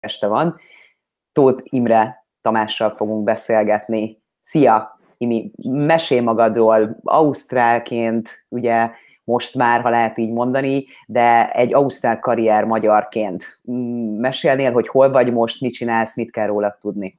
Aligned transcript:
este 0.00 0.26
van. 0.26 0.60
Tóth 1.32 1.62
Imre 1.64 2.26
Tamással 2.40 2.90
fogunk 2.90 3.24
beszélgetni. 3.24 4.22
Szia, 4.40 4.98
Imi, 5.16 5.50
mesél 5.64 6.22
magadról, 6.22 7.00
ausztrálként, 7.02 8.46
ugye 8.48 8.90
most 9.24 9.54
már, 9.54 9.80
ha 9.80 9.90
lehet 9.90 10.18
így 10.18 10.30
mondani, 10.30 10.86
de 11.06 11.50
egy 11.50 11.74
ausztrál 11.74 12.18
karrier 12.18 12.64
magyarként. 12.64 13.60
Mesélnél, 14.18 14.72
hogy 14.72 14.88
hol 14.88 15.10
vagy 15.10 15.32
most, 15.32 15.60
mit 15.60 15.72
csinálsz, 15.72 16.16
mit 16.16 16.30
kell 16.30 16.46
róla 16.46 16.78
tudni? 16.80 17.18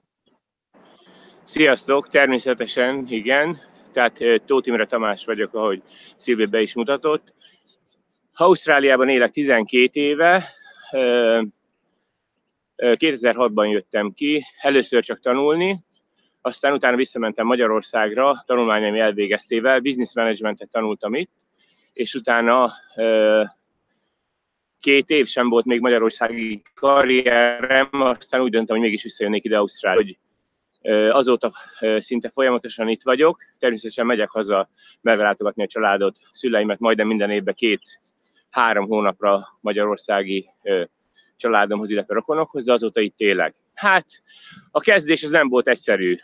Sziasztok, 1.44 2.10
természetesen, 2.10 3.06
igen. 3.08 3.58
Tehát 3.92 4.20
Tóth 4.46 4.68
Imre 4.68 4.86
Tamás 4.86 5.26
vagyok, 5.26 5.54
ahogy 5.54 5.84
Szilvi 6.16 6.46
be 6.46 6.62
is 6.62 6.76
mutatott. 6.76 7.34
Ausztráliában 8.36 9.10
élek 9.10 9.32
12 9.32 9.90
éve, 9.94 10.46
2006-ban 12.82 13.72
jöttem 13.72 14.12
ki, 14.12 14.44
először 14.62 15.04
csak 15.04 15.20
tanulni, 15.20 15.78
aztán 16.42 16.74
utána 16.74 16.96
visszamentem 16.96 17.46
Magyarországra, 17.46 18.44
tanulmányaim 18.46 18.96
elvégeztével, 18.96 19.80
business 19.80 20.16
managementet 20.16 20.70
tanultam 20.70 21.16
itt, 21.16 21.32
és 21.94 22.14
utána 22.14 22.72
két 24.80 25.10
év 25.10 25.28
sem 25.28 25.50
volt 25.50 25.66
még 25.66 25.80
magyarországi 25.80 26.62
karrierem, 26.74 27.90
aztán 27.92 28.42
úgy 28.42 28.52
döntöm, 28.52 28.76
hogy 28.76 28.86
mégis 28.86 29.04
visszajönnék 29.04 29.44
ide 29.44 29.58
Ausztrália, 29.58 30.04
hogy 30.04 30.18
azóta 31.12 31.52
szinte 31.98 32.30
folyamatosan 32.30 32.88
itt 32.88 33.04
vagyok. 33.04 33.42
Természetesen 33.58 34.06
megyek 34.06 34.30
haza 34.30 34.70
meglátogatni 35.02 35.64
a 35.64 35.68
családot, 35.68 36.18
szüleimet 36.32 36.80
majdnem 36.80 37.08
minden 37.08 37.30
évben 37.30 37.54
két-három 37.54 38.88
hónapra 38.88 39.58
magyarországi 39.62 40.50
családomhoz, 41.40 41.90
illetve 41.90 42.14
rokonokhoz, 42.14 42.64
de 42.64 42.74
azóta 42.74 43.02
itt 43.02 43.20
élek. 43.20 43.56
Hát 43.74 44.06
a 44.72 44.80
kezdés 44.80 45.24
az 45.24 45.30
nem 45.30 45.50
volt 45.50 45.68
egyszerű. 45.68 46.18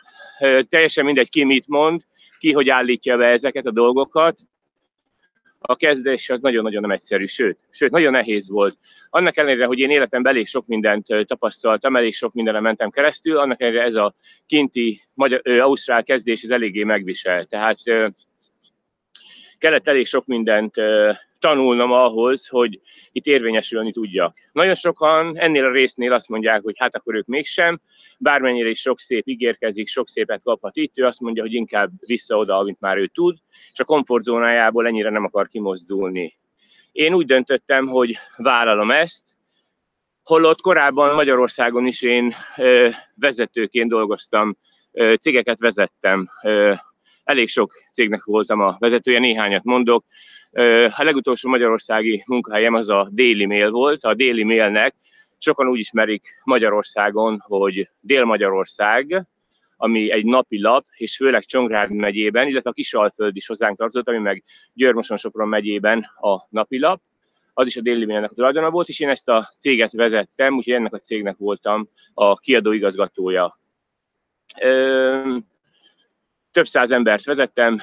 Teljesen 0.69 1.05
mindegy, 1.05 1.29
ki 1.29 1.43
mit 1.43 1.67
mond, 1.67 2.01
ki 2.39 2.53
hogy 2.53 2.69
állítja 2.69 3.17
be 3.17 3.25
ezeket 3.25 3.65
a 3.65 3.71
dolgokat. 3.71 4.39
A 5.59 5.75
kezdés 5.75 6.29
az 6.29 6.41
nagyon-nagyon 6.41 6.81
nem 6.81 6.91
egyszerű, 6.91 7.25
sőt, 7.25 7.57
sőt, 7.69 7.91
nagyon 7.91 8.11
nehéz 8.11 8.49
volt. 8.49 8.77
Annak 9.09 9.37
ellenére, 9.37 9.65
hogy 9.65 9.79
én 9.79 9.89
életemben 9.89 10.33
elég 10.33 10.47
sok 10.47 10.67
mindent 10.67 11.05
tapasztaltam, 11.25 11.95
elég 11.95 12.15
sok 12.15 12.33
mindenre 12.33 12.59
mentem 12.59 12.89
keresztül, 12.89 13.37
annak 13.37 13.61
ellenére 13.61 13.83
ez 13.83 13.95
a 13.95 14.15
kinti 14.45 15.01
magyar, 15.13 15.41
ausztrál 15.59 16.03
kezdés 16.03 16.43
az 16.43 16.51
eléggé 16.51 16.83
megvisel. 16.83 17.45
Tehát 17.45 17.77
kellett 19.57 19.87
elég 19.87 20.05
sok 20.05 20.25
mindent 20.25 20.75
tanulnom 21.45 21.91
ahhoz, 21.91 22.47
hogy 22.47 22.79
itt 23.11 23.25
érvényesülni 23.25 23.91
tudjak. 23.91 24.37
Nagyon 24.51 24.75
sokan 24.75 25.37
ennél 25.39 25.65
a 25.65 25.71
résznél 25.71 26.13
azt 26.13 26.29
mondják, 26.29 26.61
hogy 26.63 26.75
hát 26.77 26.95
akkor 26.95 27.15
ők 27.15 27.25
mégsem, 27.25 27.81
bármennyire 28.17 28.69
is 28.69 28.79
sok 28.79 28.99
szép 28.99 29.27
ígérkezik, 29.27 29.87
sok 29.87 30.07
szépet 30.07 30.41
kaphat 30.43 30.75
itt, 30.75 30.97
ő 30.97 31.05
azt 31.05 31.19
mondja, 31.19 31.43
hogy 31.43 31.53
inkább 31.53 31.89
vissza 32.07 32.37
oda, 32.37 32.57
amit 32.57 32.79
már 32.79 32.97
ő 32.97 33.07
tud, 33.07 33.37
és 33.71 33.79
a 33.79 33.83
komfortzónájából 33.83 34.87
ennyire 34.87 35.09
nem 35.09 35.23
akar 35.23 35.47
kimozdulni. 35.47 36.37
Én 36.91 37.13
úgy 37.13 37.25
döntöttem, 37.25 37.87
hogy 37.87 38.17
vállalom 38.37 38.91
ezt, 38.91 39.23
holott 40.23 40.61
korábban 40.61 41.15
Magyarországon 41.15 41.87
is 41.87 42.01
én 42.01 42.33
ö, 42.57 42.89
vezetőként 43.15 43.89
dolgoztam, 43.89 44.57
ö, 44.91 45.13
cégeket 45.13 45.59
vezettem, 45.59 46.27
ö, 46.43 46.73
elég 47.23 47.49
sok 47.49 47.71
cégnek 47.93 48.23
voltam 48.23 48.61
a 48.61 48.75
vezetője, 48.79 49.19
néhányat 49.19 49.63
mondok. 49.63 50.05
A 50.97 51.03
legutolsó 51.03 51.49
magyarországi 51.49 52.23
munkahelyem 52.27 52.73
az 52.73 52.89
a 52.89 53.09
Daily 53.11 53.45
Mail 53.45 53.71
volt. 53.71 54.03
A 54.03 54.13
Daily 54.13 54.43
Mailnek 54.43 54.95
sokan 55.37 55.67
úgy 55.67 55.79
ismerik 55.79 56.41
Magyarországon, 56.43 57.39
hogy 57.39 57.89
Dél-Magyarország, 57.99 59.25
ami 59.77 60.11
egy 60.11 60.25
napi 60.25 60.61
lap, 60.61 60.85
és 60.97 61.15
főleg 61.15 61.45
Csongrád 61.45 61.91
megyében, 61.91 62.47
illetve 62.47 62.69
a 62.69 62.73
Kisalföld 62.73 63.35
is 63.35 63.47
hozzánk 63.47 63.77
tartozott, 63.77 64.07
ami 64.07 64.17
meg 64.17 64.43
Győrmoson-Sopron 64.73 65.47
megyében 65.47 65.99
a 66.19 66.47
napi 66.49 66.79
lap. 66.79 67.01
Az 67.53 67.67
is 67.67 67.77
a 67.77 67.81
Daily 67.81 68.05
Mailnek 68.05 68.31
a 68.31 68.33
tulajdona 68.33 68.69
volt, 68.69 68.87
és 68.87 68.99
én 68.99 69.09
ezt 69.09 69.29
a 69.29 69.49
céget 69.59 69.91
vezettem, 69.91 70.55
úgyhogy 70.55 70.73
ennek 70.73 70.93
a 70.93 70.99
cégnek 70.99 71.37
voltam 71.37 71.89
a 72.13 72.35
kiadó 72.35 72.71
igazgatója. 72.71 73.59
Több 76.51 76.65
száz 76.67 76.91
embert 76.91 77.23
vezettem, 77.23 77.81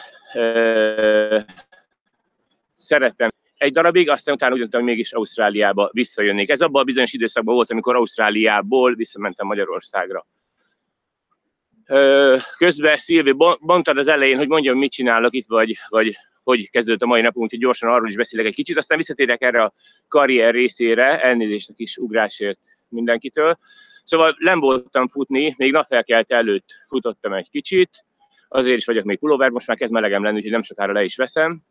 szerettem 2.87 3.31
egy 3.57 3.73
darabig, 3.73 4.11
aztán 4.11 4.35
utána 4.35 4.53
úgy 4.53 4.59
döntöttem, 4.59 4.85
hogy 4.85 4.95
mégis 4.95 5.13
Ausztráliába 5.13 5.91
visszajönnék. 5.93 6.51
Ez 6.51 6.61
abban 6.61 6.81
a 6.81 6.85
bizonyos 6.85 7.13
időszakban 7.13 7.55
volt, 7.55 7.71
amikor 7.71 7.97
Ausztráliából 7.97 8.95
visszamentem 8.95 9.47
Magyarországra. 9.47 10.27
Közben 12.57 12.97
Szilvi 12.97 13.35
mondtad 13.61 13.99
az 13.99 14.07
elején, 14.09 14.37
hogy 14.37 14.49
mondjam, 14.49 14.79
mit 14.79 14.93
csinálok 14.93 15.35
itt, 15.35 15.47
vagy, 15.47 15.77
vagy 15.89 16.17
hogy 16.43 16.71
kezdődött 16.71 17.03
a 17.03 17.07
mai 17.07 17.21
napunk, 17.21 17.45
úgyhogy 17.45 17.61
gyorsan 17.61 17.91
arról 17.91 18.09
is 18.09 18.17
beszélek 18.17 18.47
egy 18.47 18.55
kicsit, 18.55 18.77
aztán 18.77 18.99
visszatérek 18.99 19.43
erre 19.43 19.63
a 19.63 19.73
karrier 20.09 20.55
részére, 20.55 21.23
elnézést 21.23 21.71
a 21.71 21.75
kis 21.75 21.97
ugrásért 21.97 22.61
mindenkitől. 22.89 23.59
Szóval 24.05 24.37
nem 24.39 24.61
voltam 24.61 25.09
futni, 25.09 25.55
még 25.57 25.73
napfelkelt 25.73 26.31
előtt 26.31 26.67
futottam 26.89 27.33
egy 27.33 27.51
kicsit, 27.51 28.05
azért 28.49 28.77
is 28.77 28.85
vagyok 28.85 29.05
még 29.05 29.19
pulóver, 29.19 29.51
most 29.51 29.67
már 29.67 29.77
kezd 29.77 29.93
melegem 29.93 30.23
lenni, 30.23 30.37
úgyhogy 30.37 30.51
nem 30.51 30.63
sokára 30.63 30.93
le 30.93 31.05
is 31.05 31.17
veszem. 31.17 31.63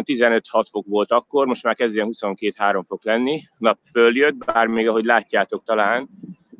15-6 0.00 0.64
fok 0.70 0.86
volt 0.86 1.10
akkor, 1.10 1.46
most 1.46 1.62
már 1.62 1.74
kezd 1.74 1.94
ilyen 1.94 2.08
22-3 2.12 2.82
fok 2.86 3.04
lenni, 3.04 3.42
nap 3.58 3.78
följött, 3.90 4.34
bár 4.34 4.66
még 4.66 4.88
ahogy 4.88 5.04
látjátok 5.04 5.64
talán, 5.64 6.08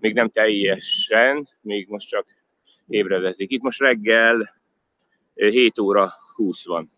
még 0.00 0.14
nem 0.14 0.28
teljesen, 0.28 1.48
még 1.60 1.88
most 1.88 2.08
csak 2.08 2.26
ébredezik. 2.88 3.50
Itt 3.50 3.62
most 3.62 3.80
reggel 3.80 4.54
7 5.34 5.78
óra 5.78 6.12
20 6.34 6.66
van. 6.66 6.92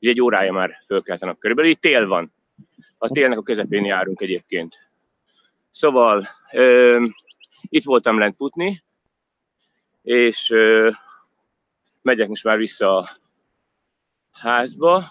Ugye 0.00 0.10
egy 0.10 0.20
órája 0.20 0.52
már 0.52 0.82
fölkelt 0.86 1.22
a 1.22 1.26
nap 1.26 1.38
körülbelül. 1.38 1.70
Itt 1.70 1.80
tél 1.80 2.06
van. 2.06 2.32
A 2.98 3.08
télnek 3.08 3.38
a 3.38 3.42
közepén 3.42 3.84
járunk 3.84 4.20
egyébként. 4.20 4.90
Szóval 5.70 6.28
ö, 6.52 7.06
itt 7.68 7.84
voltam 7.84 8.18
lent 8.18 8.36
futni, 8.36 8.82
és 10.02 10.50
ö, 10.50 10.90
megyek 12.02 12.28
most 12.28 12.44
már 12.44 12.56
vissza 12.56 12.96
a 12.96 13.08
házba, 14.40 15.04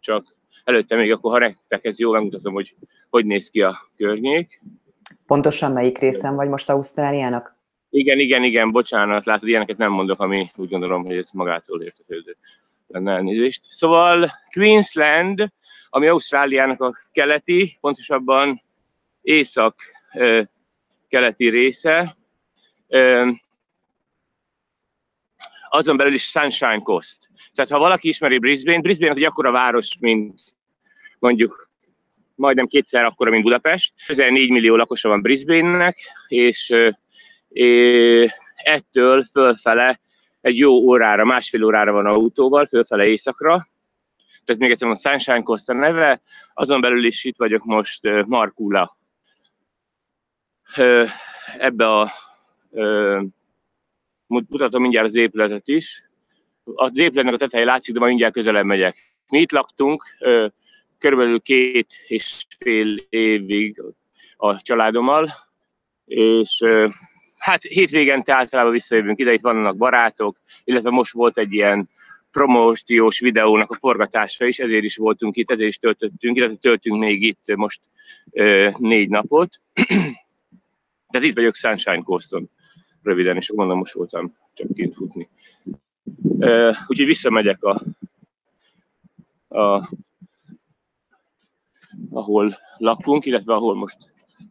csak 0.00 0.34
előtte 0.64 0.96
még 0.96 1.12
akkor, 1.12 1.32
ha 1.32 1.38
nektek 1.38 1.84
ez 1.84 1.98
jó, 1.98 2.12
megmutatom, 2.12 2.54
hogy 2.54 2.74
hogy 3.16 3.26
néz 3.26 3.50
ki 3.50 3.62
a 3.62 3.88
környék. 3.96 4.62
Pontosan 5.26 5.72
melyik 5.72 5.98
részen 5.98 6.34
vagy 6.34 6.48
most 6.48 6.70
Ausztráliának? 6.70 7.56
Igen, 7.90 8.18
igen, 8.18 8.42
igen, 8.42 8.70
bocsánat, 8.70 9.26
látod, 9.26 9.48
ilyeneket 9.48 9.76
nem 9.76 9.92
mondok, 9.92 10.20
ami 10.20 10.50
úgy 10.56 10.68
gondolom, 10.68 11.04
hogy 11.04 11.16
ez 11.16 11.30
magától 11.32 11.82
értetődő 11.82 12.36
lenne 12.86 13.12
elnézést. 13.12 13.64
Szóval 13.64 14.30
Queensland, 14.52 15.52
ami 15.88 16.06
Ausztráliának 16.06 16.80
a 16.80 16.96
keleti, 17.12 17.78
pontosabban 17.80 18.62
észak-keleti 19.22 21.48
része, 21.48 22.16
azon 25.76 25.96
belül 25.96 26.14
is 26.14 26.22
Sunshine 26.22 26.78
Coast. 26.78 27.28
Tehát 27.54 27.70
ha 27.70 27.78
valaki 27.78 28.08
ismeri 28.08 28.38
Brisbane, 28.38 28.80
Brisbane 28.80 29.10
az 29.10 29.16
egy 29.16 29.24
akkora 29.24 29.50
város, 29.50 29.96
mint 30.00 30.40
mondjuk 31.18 31.70
majdnem 32.34 32.66
kétszer 32.66 33.04
akkora, 33.04 33.30
mint 33.30 33.42
Budapest. 33.42 33.92
Közel 34.06 34.30
4 34.30 34.50
millió 34.50 34.76
lakosa 34.76 35.08
van 35.08 35.22
Brisbane-nek, 35.22 35.98
és, 36.28 36.74
és 37.48 38.32
ettől 38.56 39.24
fölfele 39.24 40.00
egy 40.40 40.58
jó 40.58 40.72
órára, 40.72 41.24
másfél 41.24 41.64
órára 41.64 41.92
van 41.92 42.06
autóval, 42.06 42.66
fölfele 42.66 43.06
éjszakra. 43.06 43.66
Tehát 44.44 44.60
még 44.60 44.70
egyszer 44.70 44.88
a 44.88 44.96
Sunshine 44.96 45.42
Coast 45.42 45.68
a 45.68 45.72
neve, 45.72 46.20
azon 46.54 46.80
belül 46.80 47.04
is 47.04 47.24
itt 47.24 47.36
vagyok 47.36 47.64
most 47.64 48.24
Markula. 48.26 48.96
Ebbe 51.58 51.86
a 51.86 52.10
mutatom 54.26 54.82
mindjárt 54.82 55.06
az 55.06 55.16
épületet 55.16 55.68
is. 55.68 56.04
Az 56.64 56.98
épületnek 56.98 57.34
a 57.34 57.36
teteje 57.36 57.64
látszik, 57.64 57.92
de 57.92 57.98
majd 57.98 58.10
mindjárt 58.10 58.34
közelebb 58.34 58.64
megyek. 58.64 59.14
Mi 59.28 59.40
itt 59.40 59.52
laktunk 59.52 60.04
körülbelül 60.98 61.40
két 61.40 61.94
és 62.06 62.46
fél 62.58 62.96
évig 63.08 63.82
a 64.36 64.62
családommal, 64.62 65.34
és 66.04 66.64
hát 67.38 67.62
hétvégente 67.62 68.34
általában 68.34 68.72
visszajövünk 68.72 69.18
ide, 69.18 69.32
itt 69.32 69.40
vannak 69.40 69.76
barátok, 69.76 70.40
illetve 70.64 70.90
most 70.90 71.12
volt 71.12 71.38
egy 71.38 71.52
ilyen 71.52 71.88
promóciós 72.30 73.18
videónak 73.18 73.70
a 73.70 73.76
forgatása 73.76 74.46
is, 74.46 74.58
ezért 74.58 74.84
is 74.84 74.96
voltunk 74.96 75.36
itt, 75.36 75.50
ezért 75.50 75.68
is 75.68 75.78
töltöttünk, 75.78 76.36
illetve 76.36 76.56
töltünk 76.56 76.98
még 76.98 77.22
itt 77.22 77.56
most 77.56 77.80
négy 78.78 79.08
napot. 79.08 79.60
Tehát 81.10 81.26
itt 81.26 81.34
vagyok 81.34 81.54
Sunshine 81.54 82.02
Coaston 82.02 82.50
röviden, 83.06 83.36
és 83.36 83.52
mondom, 83.52 83.78
most 83.78 83.92
voltam 83.92 84.36
csak 84.54 84.74
kint 84.74 84.94
futni. 84.94 85.28
Uh, 86.22 86.76
úgyhogy 86.86 87.06
visszamegyek 87.06 87.62
a, 87.62 87.82
a 89.48 89.90
ahol 92.10 92.58
lakunk, 92.76 93.24
illetve 93.24 93.54
ahol 93.54 93.74
most 93.74 93.96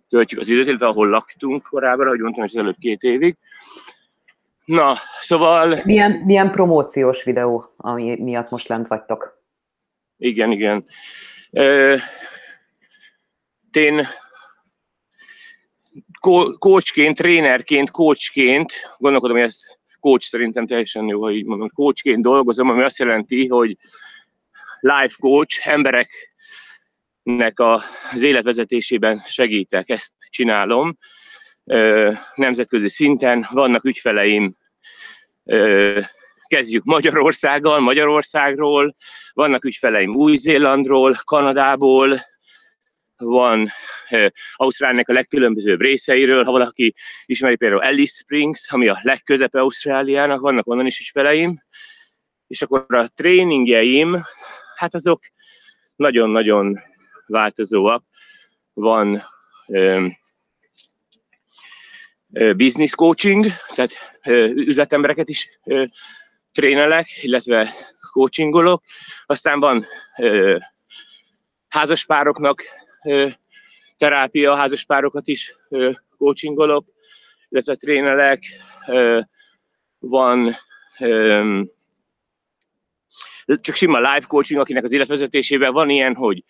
töltjük 0.09 0.39
az 0.39 0.49
időt, 0.49 0.67
illetve 0.67 0.87
ahol 0.87 1.09
laktunk 1.09 1.63
korábban, 1.63 2.05
ahogy 2.05 2.19
mondtam, 2.19 2.43
az 2.43 2.57
előbb 2.57 2.77
két 2.79 3.01
évig. 3.01 3.37
Na, 4.65 4.97
szóval... 5.21 5.79
Milyen, 5.83 6.11
milyen 6.11 6.51
promóciós 6.51 7.23
videó, 7.23 7.73
ami 7.77 8.15
miatt 8.21 8.49
most 8.49 8.67
lent 8.67 8.87
vagytok? 8.87 9.43
Igen, 10.17 10.51
igen. 10.51 10.85
én 13.71 14.07
coachként, 16.59 17.17
trénerként, 17.17 17.91
coachként, 17.91 18.73
gondolkodom, 18.97 19.37
hogy 19.37 19.45
ezt 19.45 19.79
coach 19.99 20.25
szerintem 20.25 20.67
teljesen 20.67 21.07
jó, 21.07 21.21
ha 21.21 21.31
így 21.31 21.45
mondom, 21.45 21.69
coachként 21.69 22.21
dolgozom, 22.21 22.69
ami 22.69 22.83
azt 22.83 22.99
jelenti, 22.99 23.47
hogy 23.47 23.77
life 24.79 25.15
coach, 25.19 25.67
embereknek 25.67 27.59
az 28.11 28.21
életvezetésében 28.21 29.21
segítek, 29.25 29.89
ezt 29.89 30.11
csinálom 30.29 30.97
nemzetközi 32.35 32.89
szinten. 32.89 33.47
Vannak 33.51 33.85
ügyfeleim, 33.85 34.55
kezdjük 36.47 36.83
Magyarországgal, 36.83 37.79
Magyarországról, 37.79 38.95
vannak 39.33 39.65
ügyfeleim 39.65 40.15
Új-Zélandról, 40.15 41.15
Kanadából, 41.23 42.19
van 43.17 43.69
eh, 44.09 44.27
Ausztráliának 44.55 45.09
a 45.09 45.13
legkülönbözőbb 45.13 45.81
részeiről, 45.81 46.43
ha 46.43 46.51
valaki 46.51 46.93
ismeri 47.25 47.55
például 47.55 47.81
Alice 47.81 48.15
Springs, 48.15 48.71
ami 48.71 48.87
a 48.87 48.99
legközepe 49.01 49.59
Ausztráliának, 49.59 50.41
vannak 50.41 50.67
onnan 50.67 50.85
is 50.85 50.99
ügyfeleim, 50.99 51.63
és 52.47 52.61
akkor 52.61 52.95
a 52.95 53.07
tréningjeim, 53.15 54.23
hát 54.75 54.95
azok 54.95 55.23
nagyon-nagyon 55.95 56.79
változóak. 57.25 58.03
Van 58.73 59.23
ö, 59.67 60.07
ö, 62.33 62.53
business 62.53 62.95
coaching, 62.95 63.51
tehát 63.75 63.91
üzletembereket 64.55 65.29
is 65.29 65.59
ö, 65.63 65.83
trénelek, 66.51 67.07
illetve 67.21 67.73
coachingolok. 68.11 68.83
Aztán 69.25 69.59
van 69.59 69.85
ö, 70.17 70.57
házaspároknak 71.67 72.63
terápia, 73.97 74.55
házaspárokat 74.55 75.27
is 75.27 75.55
coachingolok, 76.17 76.85
illetve 77.49 77.75
trénelek. 77.75 78.43
Van 79.99 80.55
csak 83.61 83.75
sima 83.75 83.97
live 83.97 84.25
coaching, 84.27 84.59
akinek 84.59 84.83
az 84.83 84.91
életvezetésében 84.91 85.73
van 85.73 85.89
ilyen, 85.89 86.15
hogy 86.15 86.43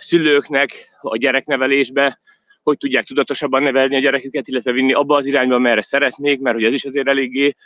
szülőknek 0.00 0.90
a 1.00 1.16
gyereknevelésbe, 1.16 2.20
hogy 2.62 2.78
tudják 2.78 3.04
tudatosabban 3.04 3.62
nevelni 3.62 3.96
a 3.96 4.00
gyereküket, 4.00 4.48
illetve 4.48 4.72
vinni 4.72 4.92
abba 4.92 5.16
az 5.16 5.26
irányba, 5.26 5.58
merre 5.58 5.82
szeretnék, 5.82 6.40
mert 6.40 6.56
hogy 6.56 6.64
ez 6.64 6.74
is 6.74 6.84
azért 6.84 7.08
eléggé 7.08 7.56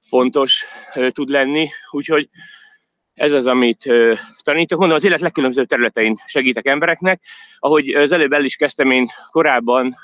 fontos 0.00 0.64
tud 1.12 1.28
lenni. 1.28 1.68
Úgyhogy 1.90 2.28
ez 3.20 3.32
az, 3.32 3.46
amit 3.46 3.92
tanítok. 4.42 4.78
Mondom, 4.78 4.96
az 4.96 5.04
élet 5.04 5.20
legkülönbözőbb 5.20 5.66
területein 5.66 6.16
segítek 6.26 6.66
embereknek. 6.66 7.22
Ahogy 7.58 7.88
az 7.88 8.12
előbb 8.12 8.32
el 8.32 8.44
is 8.44 8.56
kezdtem, 8.56 8.90
én 8.90 9.08
korábban 9.30 9.96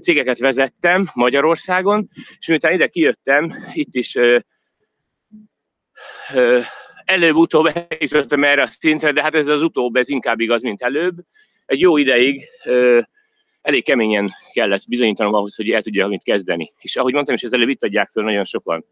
cégeket 0.00 0.38
vezettem 0.38 1.10
Magyarországon, 1.14 2.08
és 2.38 2.46
miután 2.46 2.72
ide 2.72 2.86
kijöttem, 2.86 3.54
itt 3.72 3.94
is 3.94 4.16
előbb-utóbb 7.04 7.66
eljutottam 7.88 8.44
erre 8.44 8.62
a 8.62 8.66
szintre, 8.66 9.12
de 9.12 9.22
hát 9.22 9.34
ez 9.34 9.48
az 9.48 9.62
utóbb, 9.62 9.96
ez 9.96 10.08
inkább 10.08 10.40
igaz, 10.40 10.62
mint 10.62 10.82
előbb. 10.82 11.16
Egy 11.66 11.80
jó 11.80 11.96
ideig 11.96 12.48
uh, 12.64 13.02
elég 13.62 13.84
keményen 13.84 14.30
kellett 14.52 14.88
bizonyítanom 14.88 15.34
ahhoz, 15.34 15.56
hogy 15.56 15.70
el 15.70 15.82
tudja 15.82 16.06
mit 16.06 16.22
kezdeni. 16.22 16.72
És 16.80 16.96
ahogy 16.96 17.12
mondtam, 17.12 17.34
és 17.34 17.42
ez 17.42 17.52
előbb 17.52 17.68
itt 17.68 17.84
adják 17.84 18.10
föl 18.10 18.24
nagyon 18.24 18.44
sokan. 18.44 18.84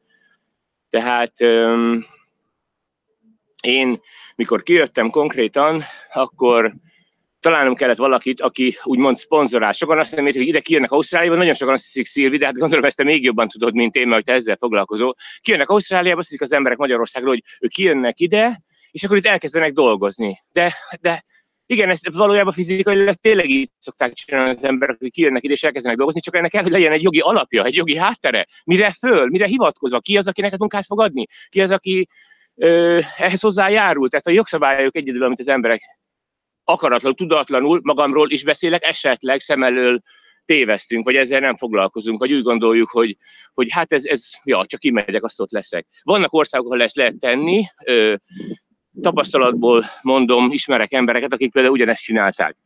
Tehát 0.91 1.33
én, 3.61 4.01
mikor 4.37 4.63
kijöttem 4.63 5.11
konkrétan, 5.11 5.85
akkor 6.13 6.75
találnom 7.41 7.75
kellett 7.75 7.97
valakit, 7.97 8.41
aki 8.41 8.77
úgymond 8.83 9.17
szponzorál. 9.17 9.73
Sokan 9.73 9.99
azt 9.99 10.15
mondják, 10.15 10.37
hogy 10.37 10.47
ide 10.47 10.61
kijönnek 10.61 10.91
Ausztráliába, 10.91 11.37
nagyon 11.37 11.55
sokan 11.55 11.75
azt 11.75 11.85
hiszik, 11.85 12.07
Szilvi, 12.07 12.39
de 12.39 12.47
hát 12.47 12.55
gondolom 12.55 12.85
ezt 12.85 12.97
te 12.97 13.05
még 13.05 13.23
jobban 13.23 13.49
tudod, 13.49 13.75
mint 13.75 13.95
én, 13.95 14.09
mert 14.09 14.25
te 14.25 14.33
ezzel 14.33 14.57
foglalkozol. 14.57 15.15
Kijönnek 15.41 15.69
Ausztráliába, 15.69 16.19
azt 16.19 16.29
hiszik 16.29 16.43
az 16.43 16.53
emberek 16.53 16.79
Magyarországról, 16.79 17.31
hogy 17.31 17.43
ők 17.61 17.71
kijönnek 17.71 18.21
ide, 18.21 18.63
és 18.91 19.05
akkor 19.05 19.17
itt 19.17 19.27
elkezdenek 19.27 19.73
dolgozni. 19.73 20.45
De, 20.53 20.75
de 21.01 21.25
igen, 21.67 21.91
ezt 21.91 22.15
valójában 22.15 22.53
fizikai 22.53 23.11
tényleg 23.21 23.51
így 23.51 23.71
szokták 23.79 24.13
csinálni 24.13 24.51
az 24.51 24.65
emberek, 24.65 24.97
hogy 24.99 25.11
kijönnek 25.11 25.43
ide 25.43 25.53
és 25.53 25.63
elkezdenek 25.63 25.97
dolgozni, 25.97 26.21
csak 26.21 26.37
ennek 26.37 26.51
kell, 26.51 26.63
hogy 26.63 26.73
legyen 26.73 26.93
egy 26.93 27.03
jogi 27.03 27.21
alapja, 27.21 27.65
egy 27.65 27.75
jogi 27.75 27.97
háttere. 27.97 28.47
Mire 28.65 28.93
föl, 28.93 29.27
mire 29.27 29.47
hivatkozva, 29.47 30.01
ki 30.01 30.17
az, 30.17 30.29
aki 30.29 30.41
neked 30.41 30.59
munkát 30.59 30.87
fog 30.87 31.01
adni, 31.01 31.27
ki 31.49 31.61
az, 31.61 31.71
aki 31.71 32.09
ö, 32.55 33.01
ehhez 33.17 33.41
hozzájárul. 33.41 34.09
Tehát 34.09 34.27
a 34.27 34.31
jogszabályok 34.31 34.97
egyedül, 34.97 35.23
amit 35.23 35.39
az 35.39 35.49
emberek 35.49 35.83
akaratlanul, 36.65 37.17
tudatlanul, 37.17 37.81
magamról 37.83 38.31
is 38.31 38.45
beszélek, 38.45 38.85
esetleg 38.85 39.41
szem 39.41 39.63
elől 39.63 40.01
tévesztünk, 40.45 41.05
vagy 41.05 41.17
ezzel 41.17 41.41
nem 41.41 41.57
foglalkozunk, 41.57 42.19
vagy 42.19 42.33
úgy 42.33 42.43
gondoljuk, 42.43 42.91
hogy, 42.91 43.17
hogy 43.55 43.67
hát 43.71 43.93
ez, 43.93 44.05
ez 44.05 44.31
ja, 44.45 44.65
csak 44.67 44.81
kimegyek, 44.81 45.25
azt 45.25 45.41
ott 45.41 45.51
leszek. 45.51 45.87
Vannak 46.03 46.33
országok, 46.33 46.67
ahol 46.67 46.83
ezt 46.83 46.97
lehet 46.97 47.19
tenni, 47.19 47.65
ö, 47.85 48.15
tapasztalatból 49.01 49.85
mondom, 50.03 50.53
ismerek 50.53 50.93
embereket, 50.93 51.33
akik 51.33 51.53
például 51.53 51.75
ugyanezt 51.75 52.03
csinálták. 52.03 52.57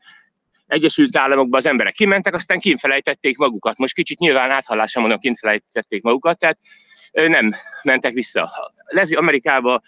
Egyesült 0.67 1.17
Államokban 1.17 1.59
az 1.59 1.67
emberek 1.67 1.95
kimentek, 1.95 2.35
aztán 2.35 2.61
kinfelejtették 2.61 3.37
magukat. 3.37 3.79
Most 3.79 3.95
kicsit 3.95 4.19
nyilván 4.19 4.51
áthallásra 4.51 5.01
mondom, 5.01 5.19
kinfelejtették 5.19 6.03
magukat, 6.03 6.39
tehát 6.39 6.59
nem 7.13 7.55
mentek 7.83 8.13
vissza. 8.13 8.73
Lesz 8.85 9.17
Amerikában, 9.17 9.83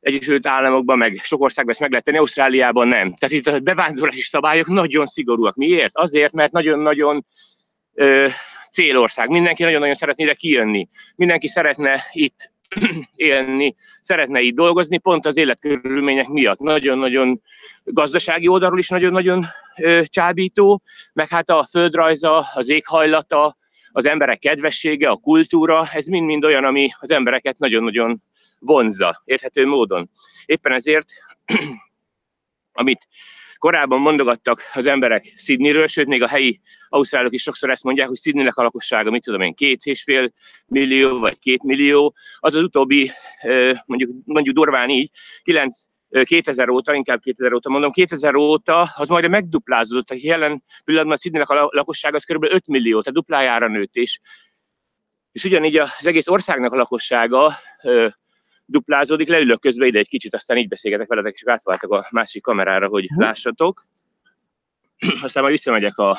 Egyesült 0.00 0.46
Államokban, 0.46 0.98
meg 0.98 1.20
sok 1.22 1.42
országban 1.42 1.72
ezt 1.72 1.80
meg 1.80 1.90
lehet 1.90 2.04
tenni, 2.04 2.18
Ausztráliában 2.18 2.88
nem. 2.88 3.14
Tehát 3.14 3.34
itt 3.34 3.46
a 3.46 3.60
bevándorlási 3.60 4.22
szabályok 4.22 4.66
nagyon 4.66 5.06
szigorúak. 5.06 5.54
Miért? 5.54 5.96
Azért, 5.96 6.32
mert 6.32 6.52
nagyon-nagyon 6.52 7.26
célország. 8.70 9.28
Mindenki 9.28 9.62
nagyon-nagyon 9.62 9.94
szeretné 9.94 10.24
ide 10.24 10.34
kijönni. 10.34 10.88
Mindenki 11.16 11.48
szeretne 11.48 12.04
itt 12.12 12.52
élni, 13.14 13.74
szeretne 14.02 14.40
itt 14.40 14.54
dolgozni, 14.54 14.98
pont 14.98 15.26
az 15.26 15.36
életkörülmények 15.36 16.28
miatt. 16.28 16.58
Nagyon-nagyon 16.58 17.40
gazdasági 17.84 18.48
oldalról 18.48 18.78
is 18.78 18.88
nagyon-nagyon 18.88 19.46
csábító, 20.04 20.82
meg 21.12 21.28
hát 21.28 21.50
a 21.50 21.66
földrajza, 21.70 22.46
az 22.54 22.68
éghajlata, 22.68 23.56
az 23.92 24.06
emberek 24.06 24.38
kedvessége, 24.38 25.08
a 25.08 25.16
kultúra, 25.16 25.88
ez 25.92 26.06
mind-mind 26.06 26.44
olyan, 26.44 26.64
ami 26.64 26.88
az 27.00 27.10
embereket 27.10 27.58
nagyon-nagyon 27.58 28.22
vonzza, 28.58 29.22
érthető 29.24 29.66
módon. 29.66 30.10
Éppen 30.46 30.72
ezért, 30.72 31.06
amit 32.72 33.08
korábban 33.64 34.00
mondogattak 34.00 34.60
az 34.74 34.86
emberek 34.86 35.34
Sydneyről, 35.36 35.86
sőt 35.86 36.06
még 36.06 36.22
a 36.22 36.28
helyi 36.28 36.60
ausztrálok 36.88 37.32
is 37.32 37.42
sokszor 37.42 37.70
ezt 37.70 37.84
mondják, 37.84 38.08
hogy 38.08 38.18
Sydneynek 38.18 38.56
a 38.56 38.62
lakossága, 38.62 39.10
mit 39.10 39.22
tudom 39.22 39.40
én, 39.40 39.54
két 39.54 39.84
és 39.84 40.02
fél 40.02 40.32
millió, 40.66 41.18
vagy 41.18 41.38
két 41.38 41.62
millió, 41.62 42.14
az 42.38 42.54
az 42.54 42.62
utóbbi, 42.62 43.10
mondjuk, 43.86 44.10
mondjuk 44.24 44.56
durván 44.56 44.90
így, 44.90 45.10
9, 45.42 45.76
2000 46.24 46.68
óta, 46.68 46.94
inkább 46.94 47.20
2000 47.20 47.52
óta 47.52 47.68
mondom, 47.68 47.90
2000 47.90 48.34
óta 48.34 48.90
az 48.94 49.08
majd 49.08 49.28
megduplázódott, 49.28 50.06
tehát 50.06 50.22
jelen 50.22 50.62
pillanatban 50.84 51.16
a 51.16 51.20
Sydneynek 51.20 51.48
a 51.48 51.68
lakossága 51.70 52.16
az 52.16 52.24
kb. 52.24 52.44
5 52.44 52.66
millió, 52.66 53.00
tehát 53.00 53.14
duplájára 53.14 53.68
nőtt, 53.68 53.94
és, 53.94 54.20
és 55.32 55.44
ugyanígy 55.44 55.76
az 55.76 56.06
egész 56.06 56.28
országnak 56.28 56.72
a 56.72 56.76
lakossága 56.76 57.54
duplázódik, 58.66 59.28
leülök 59.28 59.60
közben 59.60 59.88
ide 59.88 59.98
egy 59.98 60.08
kicsit, 60.08 60.34
aztán 60.34 60.56
így 60.56 60.68
beszélgetek 60.68 61.08
veletek, 61.08 61.34
és 61.34 61.42
átváltok 61.46 61.92
a 61.92 62.08
másik 62.10 62.42
kamerára, 62.42 62.88
hogy 62.88 63.04
mhm. 63.10 63.20
lássatok. 63.20 63.86
Aztán 65.22 65.42
majd 65.42 65.54
visszamegyek 65.54 65.98
a, 65.98 66.18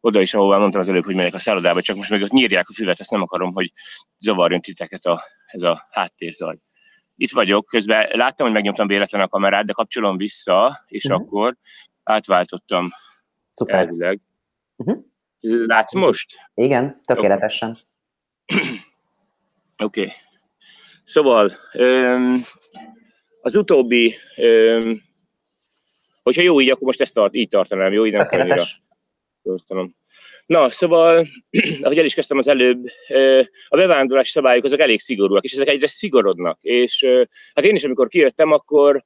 oda 0.00 0.20
is, 0.20 0.34
ahová 0.34 0.56
mondtam 0.56 0.80
az 0.80 0.88
előbb, 0.88 1.04
hogy 1.04 1.14
megyek 1.14 1.34
a 1.34 1.38
szállodába, 1.38 1.82
csak 1.82 1.96
most 1.96 2.10
meg 2.10 2.22
ott 2.22 2.30
nyírják 2.30 2.68
a 2.68 2.72
füvet, 2.72 3.00
ezt 3.00 3.10
nem 3.10 3.22
akarom, 3.22 3.52
hogy 3.52 3.72
zavarjon 4.18 4.60
titeket 4.60 5.04
a, 5.04 5.22
ez 5.46 5.62
a 5.62 5.86
háttérzaj. 5.90 6.56
Itt 7.16 7.30
vagyok, 7.30 7.66
közben 7.66 8.08
láttam, 8.12 8.46
hogy 8.46 8.54
megnyomtam 8.54 8.86
véletlen 8.86 9.22
a 9.22 9.28
kamerát, 9.28 9.66
de 9.66 9.72
kapcsolom 9.72 10.16
vissza, 10.16 10.84
és 10.86 11.04
uh-huh. 11.04 11.22
akkor 11.22 11.56
átváltottam 12.02 12.90
Szuper. 13.50 13.74
elvileg. 13.74 14.20
Uh-huh. 14.76 15.04
Látsz 15.40 15.94
most? 15.94 16.36
Igen, 16.54 17.00
tökéletesen. 17.04 17.78
Oké. 19.76 20.00
Okay. 20.00 20.12
Szóval 21.12 21.56
az 23.40 23.56
utóbbi, 23.56 24.14
hogyha 26.22 26.42
jó 26.42 26.60
így, 26.60 26.70
akkor 26.70 26.86
most 26.86 27.00
ezt 27.00 27.14
tart, 27.14 27.34
így 27.34 27.48
tartanám, 27.48 27.92
jó? 27.92 28.06
Így 28.06 28.12
nem 28.12 28.26
annyira 28.30 28.64
tartanom. 29.42 29.94
Na, 30.46 30.70
szóval, 30.70 31.26
ahogy 31.82 31.98
el 31.98 32.04
is 32.04 32.14
kezdtem 32.14 32.38
az 32.38 32.48
előbb, 32.48 32.84
a 33.68 33.76
bevándorlási 33.76 34.30
szabályok 34.30 34.64
azok 34.64 34.80
elég 34.80 35.00
szigorúak, 35.00 35.44
és 35.44 35.52
ezek 35.52 35.68
egyre 35.68 35.86
szigorodnak. 35.86 36.58
És 36.60 37.06
hát 37.54 37.64
én 37.64 37.74
is, 37.74 37.84
amikor 37.84 38.08
kijöttem, 38.08 38.52
akkor 38.52 39.04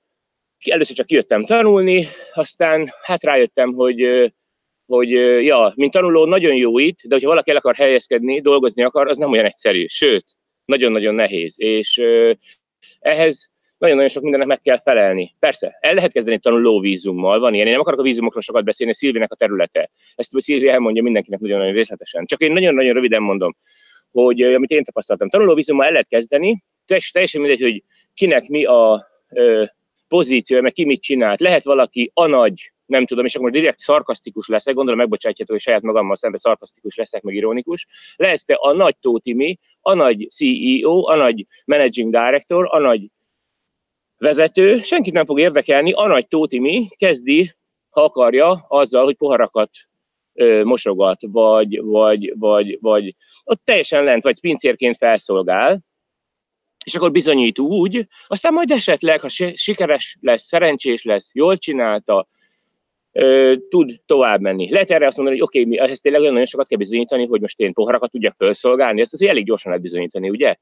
először 0.58 0.96
csak 0.96 1.06
kijöttem 1.06 1.44
tanulni, 1.44 2.06
aztán 2.32 2.92
hát 3.02 3.22
rájöttem, 3.22 3.72
hogy, 3.72 4.32
hogy 4.86 5.10
ja, 5.44 5.72
mint 5.76 5.92
tanuló 5.92 6.24
nagyon 6.24 6.54
jó 6.54 6.78
itt, 6.78 6.98
de 7.02 7.14
hogyha 7.14 7.28
valaki 7.28 7.50
el 7.50 7.56
akar 7.56 7.74
helyezkedni, 7.74 8.40
dolgozni 8.40 8.82
akar, 8.82 9.08
az 9.08 9.18
nem 9.18 9.30
olyan 9.30 9.44
egyszerű, 9.44 9.86
sőt, 9.86 10.35
nagyon-nagyon 10.66 11.14
nehéz, 11.14 11.60
és 11.60 12.02
ehhez 13.00 13.50
nagyon-nagyon 13.78 14.10
sok 14.10 14.22
mindennek 14.22 14.48
meg 14.48 14.60
kell 14.60 14.80
felelni. 14.82 15.34
Persze, 15.38 15.78
el 15.80 15.94
lehet 15.94 16.12
kezdeni 16.12 16.38
tanuló 16.38 16.80
vízummal, 16.80 17.38
van 17.38 17.54
ilyen, 17.54 17.66
én 17.66 17.72
nem 17.72 17.80
akarok 17.80 18.00
a 18.00 18.02
vízumokról 18.02 18.42
sokat 18.42 18.64
beszélni, 18.64 18.94
Szilvinek 18.94 19.32
a 19.32 19.36
területe. 19.36 19.90
Ezt 20.14 20.34
a 20.34 20.40
Szilvi 20.40 20.68
elmondja 20.68 21.02
mindenkinek 21.02 21.40
nagyon-nagyon 21.40 21.74
részletesen. 21.74 22.26
Csak 22.26 22.40
én 22.40 22.52
nagyon-nagyon 22.52 22.94
röviden 22.94 23.22
mondom, 23.22 23.56
hogy 24.10 24.42
amit 24.42 24.70
én 24.70 24.84
tapasztaltam, 24.84 25.28
tanuló 25.28 25.54
vízummal 25.54 25.84
el 25.84 25.90
lehet 25.90 26.08
kezdeni, 26.08 26.62
teljesen 27.12 27.40
mindegy, 27.40 27.60
hogy 27.60 27.82
kinek 28.14 28.48
mi 28.48 28.64
a 28.64 29.06
ö, 29.28 29.64
pozíció, 30.08 30.60
meg 30.60 30.72
ki 30.72 30.84
mit 30.84 31.02
csinált. 31.02 31.40
Lehet 31.40 31.64
valaki 31.64 32.10
a 32.14 32.26
nagy, 32.26 32.72
nem 32.86 33.06
tudom, 33.06 33.24
és 33.24 33.34
akkor 33.34 33.50
most 33.50 33.60
direkt 33.60 33.78
szarkasztikus 33.78 34.48
leszek, 34.48 34.74
gondolom 34.74 34.98
megbocsátjátok, 34.98 35.54
hogy 35.54 35.62
saját 35.62 35.82
magammal 35.82 36.16
szemben 36.16 36.40
szarkasztikus 36.40 36.96
leszek, 36.96 37.22
meg 37.22 37.34
ironikus. 37.34 37.86
Lehet 38.16 38.46
te 38.46 38.54
a 38.54 38.72
nagy 38.72 38.96
Tótimi, 39.00 39.58
a 39.86 39.94
nagy 39.94 40.28
CEO, 40.30 41.06
a 41.08 41.14
nagy 41.14 41.46
managing 41.64 42.10
director, 42.10 42.68
a 42.70 42.78
nagy 42.78 43.10
vezető, 44.18 44.82
senkit 44.82 45.12
nem 45.12 45.24
fog 45.24 45.40
érdekelni, 45.40 45.92
a 45.92 46.06
nagy 46.06 46.28
Tótimi 46.28 46.88
kezdi, 46.96 47.54
ha 47.90 48.02
akarja, 48.02 48.64
azzal, 48.68 49.04
hogy 49.04 49.16
poharakat 49.16 49.70
ö, 50.34 50.64
mosogat, 50.64 51.18
vagy, 51.20 51.80
vagy, 51.82 52.32
vagy, 52.38 52.78
vagy 52.80 53.14
ott 53.44 53.60
teljesen 53.64 54.04
lent, 54.04 54.22
vagy 54.22 54.40
pincérként 54.40 54.96
felszolgál, 54.96 55.80
és 56.84 56.94
akkor 56.94 57.10
bizonyít 57.10 57.58
úgy, 57.58 58.06
aztán 58.26 58.52
majd 58.52 58.70
esetleg, 58.70 59.20
ha 59.20 59.28
sikeres 59.54 60.16
lesz, 60.20 60.42
szerencsés 60.42 61.04
lesz, 61.04 61.34
jól 61.34 61.56
csinálta, 61.58 62.28
tud 63.68 64.00
tovább 64.06 64.40
menni. 64.40 64.70
Lehet 64.70 64.90
erre 64.90 65.06
azt 65.06 65.16
mondani, 65.16 65.38
hogy 65.38 65.46
oké, 65.46 65.62
okay, 65.62 65.78
ehhez 65.78 66.00
tényleg 66.00 66.22
nagyon 66.22 66.46
sokat 66.46 66.66
kell 66.66 66.78
bizonyítani, 66.78 67.26
hogy 67.26 67.40
most 67.40 67.60
én 67.60 67.72
poharakat 67.72 68.10
tudjak 68.10 68.34
felszolgálni, 68.38 69.00
ezt 69.00 69.12
azért 69.12 69.30
elég 69.30 69.44
gyorsan 69.44 69.70
lehet 69.70 69.84
bizonyítani, 69.84 70.28
ugye? 70.28 70.54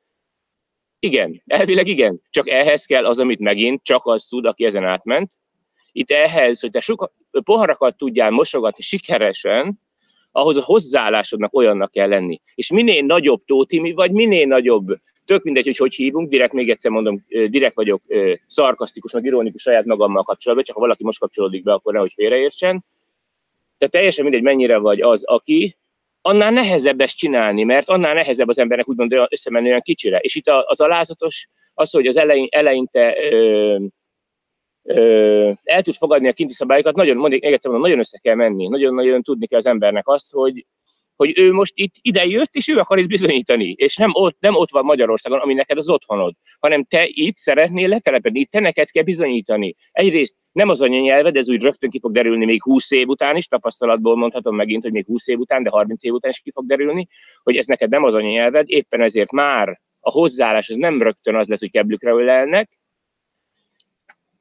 Igen, 0.99 1.43
elvileg 1.47 1.87
igen. 1.87 2.21
Csak 2.31 2.49
ehhez 2.49 2.85
kell 2.85 3.07
az, 3.07 3.19
amit 3.19 3.39
megint 3.39 3.83
csak 3.83 4.07
az 4.07 4.25
tud, 4.25 4.45
aki 4.45 4.65
ezen 4.65 4.85
átment. 4.85 5.31
Itt 5.93 6.11
ehhez, 6.11 6.61
hogy 6.61 6.71
te 6.71 6.81
soka, 6.81 7.13
poharakat 7.31 7.97
tudjál 7.97 8.31
mosogatni 8.31 8.83
sikeresen, 8.83 9.81
ahhoz 10.33 10.57
a 10.57 10.63
hozzáállásodnak 10.65 11.55
olyannak 11.55 11.91
kell 11.91 12.09
lenni. 12.09 12.41
És 12.55 12.71
minél 12.71 13.03
nagyobb 13.03 13.45
tótimi, 13.45 13.93
vagy 13.93 14.11
minél 14.11 14.47
nagyobb, 14.47 14.99
tök 15.25 15.43
mindegy, 15.43 15.65
hogy 15.65 15.77
hogy 15.77 15.95
hívunk, 15.95 16.29
direkt 16.29 16.53
még 16.53 16.71
egyszer 16.71 16.91
mondom, 16.91 17.25
direkt 17.29 17.75
vagyok 17.75 18.03
szarkasztikus, 18.47 19.13
meg 19.13 19.25
ironikus 19.25 19.63
saját 19.63 19.85
magammal 19.85 20.23
kapcsolatban, 20.23 20.67
csak 20.67 20.77
ha 20.77 20.83
valaki 20.83 21.05
most 21.05 21.19
kapcsolódik 21.19 21.63
be, 21.63 21.73
akkor 21.73 21.93
nehogy 21.93 22.13
félreértsen. 22.15 22.85
Tehát 23.79 23.95
teljesen 23.95 24.25
mindegy, 24.25 24.43
mennyire 24.43 24.79
vagy 24.79 25.01
az, 25.01 25.25
aki, 25.25 25.77
annál 26.23 26.51
nehezebb 26.51 27.01
ezt 27.01 27.17
csinálni, 27.17 27.63
mert 27.63 27.89
annál 27.89 28.15
nehezebb 28.15 28.49
az 28.49 28.59
embernek 28.59 28.89
úgymond 28.89 29.15
olyan 29.55 29.81
kicsire. 29.81 30.19
És 30.19 30.35
itt 30.35 30.49
az 30.49 30.81
alázatos 30.81 31.49
az, 31.75 31.91
hogy 31.91 32.07
az 32.07 32.17
elején, 32.17 32.47
eleinte 32.51 33.17
ö, 33.31 33.77
ö, 34.83 35.51
el 35.63 35.83
tud 35.83 35.95
fogadni 35.95 36.29
a 36.29 36.33
kinti 36.33 36.53
szabályokat, 36.53 36.97
nagyon, 36.97 37.17
mondjuk, 37.17 37.45
egyszer 37.45 37.71
mondom, 37.71 37.89
nagyon 37.89 37.99
össze 37.99 38.19
kell 38.19 38.35
menni, 38.35 38.69
nagyon-nagyon 38.69 39.23
tudni 39.23 39.47
kell 39.47 39.59
az 39.59 39.67
embernek 39.67 40.09
azt, 40.09 40.33
hogy, 40.33 40.67
hogy 41.17 41.39
ő 41.39 41.53
most 41.53 41.73
itt 41.77 41.95
ide 42.01 42.25
jött, 42.25 42.55
és 42.55 42.69
ő 42.69 42.77
akar 42.77 42.99
itt 42.99 43.07
bizonyítani, 43.07 43.75
és 43.79 43.97
nem 43.97 44.11
ott, 44.13 44.37
nem 44.41 44.55
ott 44.55 44.71
van 44.71 44.85
Magyarországon, 44.85 45.39
ami 45.41 45.55
neked 45.55 45.79
az 45.79 45.89
otthonod, 45.89 46.35
hanem 46.61 46.85
te 46.85 47.05
itt 47.07 47.37
szeretnél 47.37 47.89
letelepedni, 47.89 48.41
itt 48.41 48.51
te 48.51 48.61
neked 48.61 48.91
kell 48.91 49.03
bizonyítani. 49.03 49.75
Egyrészt 49.93 50.37
nem 50.53 50.69
az 50.69 50.81
anyanyelved, 50.81 51.37
ez 51.37 51.49
úgy 51.49 51.63
rögtön 51.63 51.91
ki 51.91 51.99
fog 52.01 52.13
derülni 52.13 52.45
még 52.45 52.63
20 52.63 52.91
év 52.91 53.09
után 53.09 53.37
is, 53.37 53.47
tapasztalatból 53.47 54.17
mondhatom 54.17 54.57
megint, 54.57 54.83
hogy 54.83 54.93
még 54.93 55.07
20 55.07 55.29
év 55.29 55.39
után, 55.39 55.63
de 55.63 55.71
30 55.71 56.05
év 56.05 56.13
után 56.13 56.31
is 56.31 56.41
ki 56.41 56.51
fog 56.51 56.67
derülni, 56.67 57.09
hogy 57.43 57.57
ez 57.57 57.67
neked 57.67 57.91
nem 57.91 58.05
az 58.05 58.15
anyanyelved, 58.15 58.65
éppen 58.69 59.01
ezért 59.01 59.33
már 59.33 59.81
a 60.01 60.11
hozzáállás 60.11 60.69
az 60.69 60.77
nem 60.77 61.03
rögtön 61.03 61.35
az 61.35 61.49
lesz, 61.49 61.61
hogy 61.61 61.71
keblükre 61.71 62.11
ölelnek. 62.11 62.79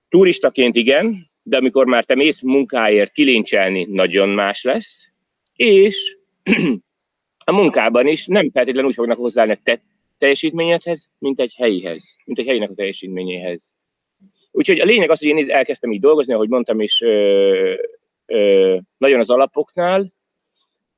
Turistaként 0.09 0.75
igen, 0.75 1.31
de 1.43 1.57
amikor 1.57 1.85
már 1.85 2.03
te 2.03 2.15
mész 2.15 2.41
munkáért 2.41 3.11
kilincselni, 3.11 3.87
nagyon 3.89 4.29
más 4.29 4.63
lesz, 4.63 5.07
és 5.55 6.17
a 7.45 7.51
munkában 7.51 8.07
is 8.07 8.27
nem 8.27 8.51
feltétlenül 8.51 8.89
úgy 8.89 8.95
fognak 8.95 9.17
hozzáállni 9.17 9.53
a 9.53 9.59
te 9.63 9.81
teljesítményedhez, 10.17 11.09
mint 11.17 11.39
egy 11.39 11.53
helyihez, 11.57 12.03
mint 12.25 12.39
egy 12.39 12.45
helyinek 12.45 12.69
a 12.69 12.73
teljesítményéhez. 12.73 13.71
Úgyhogy 14.51 14.79
a 14.79 14.85
lényeg 14.85 15.09
az, 15.09 15.19
hogy 15.19 15.27
én 15.27 15.51
elkezdtem 15.51 15.91
így 15.91 15.99
dolgozni, 15.99 16.33
ahogy 16.33 16.49
mondtam 16.49 16.81
is, 16.81 17.01
ö, 17.01 17.73
ö, 18.25 18.77
nagyon 18.97 19.19
az 19.19 19.29
alapoknál. 19.29 20.05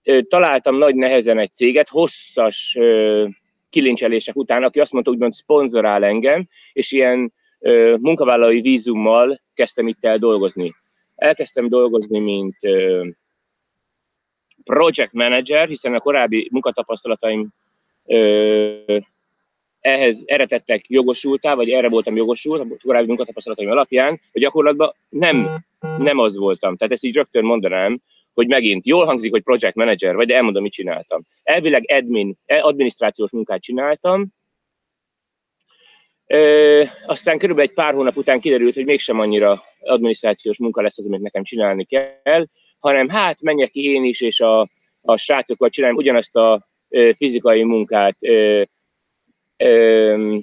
Ö, 0.03 0.21
találtam 0.21 0.77
nagy 0.77 0.95
nehezen 0.95 1.39
egy 1.39 1.51
céget, 1.51 1.89
hosszas 1.89 2.75
ö, 2.79 3.27
kilincselések 3.69 4.35
után, 4.35 4.63
aki 4.63 4.79
azt 4.79 4.91
mondta, 4.91 5.15
hogy 5.17 5.33
szponzorál 5.33 6.03
engem, 6.03 6.47
és 6.73 6.91
ilyen 6.91 7.33
ö, 7.59 7.95
munkavállalói 7.99 8.61
vízummal 8.61 9.41
kezdtem 9.53 9.87
itt 9.87 10.05
el 10.05 10.17
dolgozni. 10.17 10.73
Elkezdtem 11.15 11.69
dolgozni, 11.69 12.19
mint 12.19 12.57
ö, 12.61 13.05
project 14.65 15.13
manager, 15.13 15.67
hiszen 15.67 15.93
a 15.93 15.99
korábbi 15.99 16.47
munkatapasztalataim 16.51 17.47
ö, 18.05 18.97
ehhez 19.79 20.21
erre 20.25 20.45
tettek 20.45 20.85
jogosultá, 20.87 21.53
vagy 21.53 21.69
erre 21.69 21.89
voltam 21.89 22.15
jogosult, 22.15 22.61
a 22.61 22.75
korábbi 22.83 23.07
munkatapasztalataim 23.07 23.69
alapján, 23.69 24.21
hogy 24.31 24.41
gyakorlatban 24.41 24.93
nem, 25.09 25.47
nem 25.97 26.19
az 26.19 26.35
voltam. 26.35 26.77
Tehát 26.77 26.93
ezt 26.93 27.03
így 27.03 27.15
rögtön 27.15 27.43
mondanám, 27.43 27.99
hogy 28.33 28.47
megint 28.47 28.85
jól 28.85 29.05
hangzik, 29.05 29.31
hogy 29.31 29.43
project 29.43 29.75
manager 29.75 30.15
vagy, 30.15 30.27
de 30.27 30.35
elmondom, 30.35 30.63
mit 30.63 30.71
csináltam. 30.71 31.21
Elvileg 31.43 31.91
admin, 31.91 32.35
adminisztrációs 32.45 33.31
munkát 33.31 33.61
csináltam, 33.61 34.33
Ö, 36.27 36.83
aztán 37.05 37.37
körülbelül 37.37 37.69
egy 37.69 37.75
pár 37.75 37.93
hónap 37.93 38.17
után 38.17 38.39
kiderült, 38.39 38.73
hogy 38.73 38.85
mégsem 38.85 39.19
annyira 39.19 39.63
adminisztrációs 39.79 40.57
munka 40.57 40.81
lesz 40.81 40.97
az, 40.97 41.05
amit 41.05 41.21
nekem 41.21 41.43
csinálni 41.43 41.83
kell, 41.85 42.45
hanem 42.85 43.09
hát 43.09 43.41
menjek 43.41 43.71
ki 43.71 43.83
én 43.83 44.03
is, 44.03 44.21
és 44.21 44.39
a, 44.39 44.69
a 45.01 45.17
srácokkal 45.17 45.69
csinálom 45.69 45.95
ugyanazt 45.95 46.35
a 46.35 46.67
ö, 46.89 47.11
fizikai 47.15 47.63
munkát. 47.63 48.17
Ö, 48.19 48.61
ö, 49.57 50.37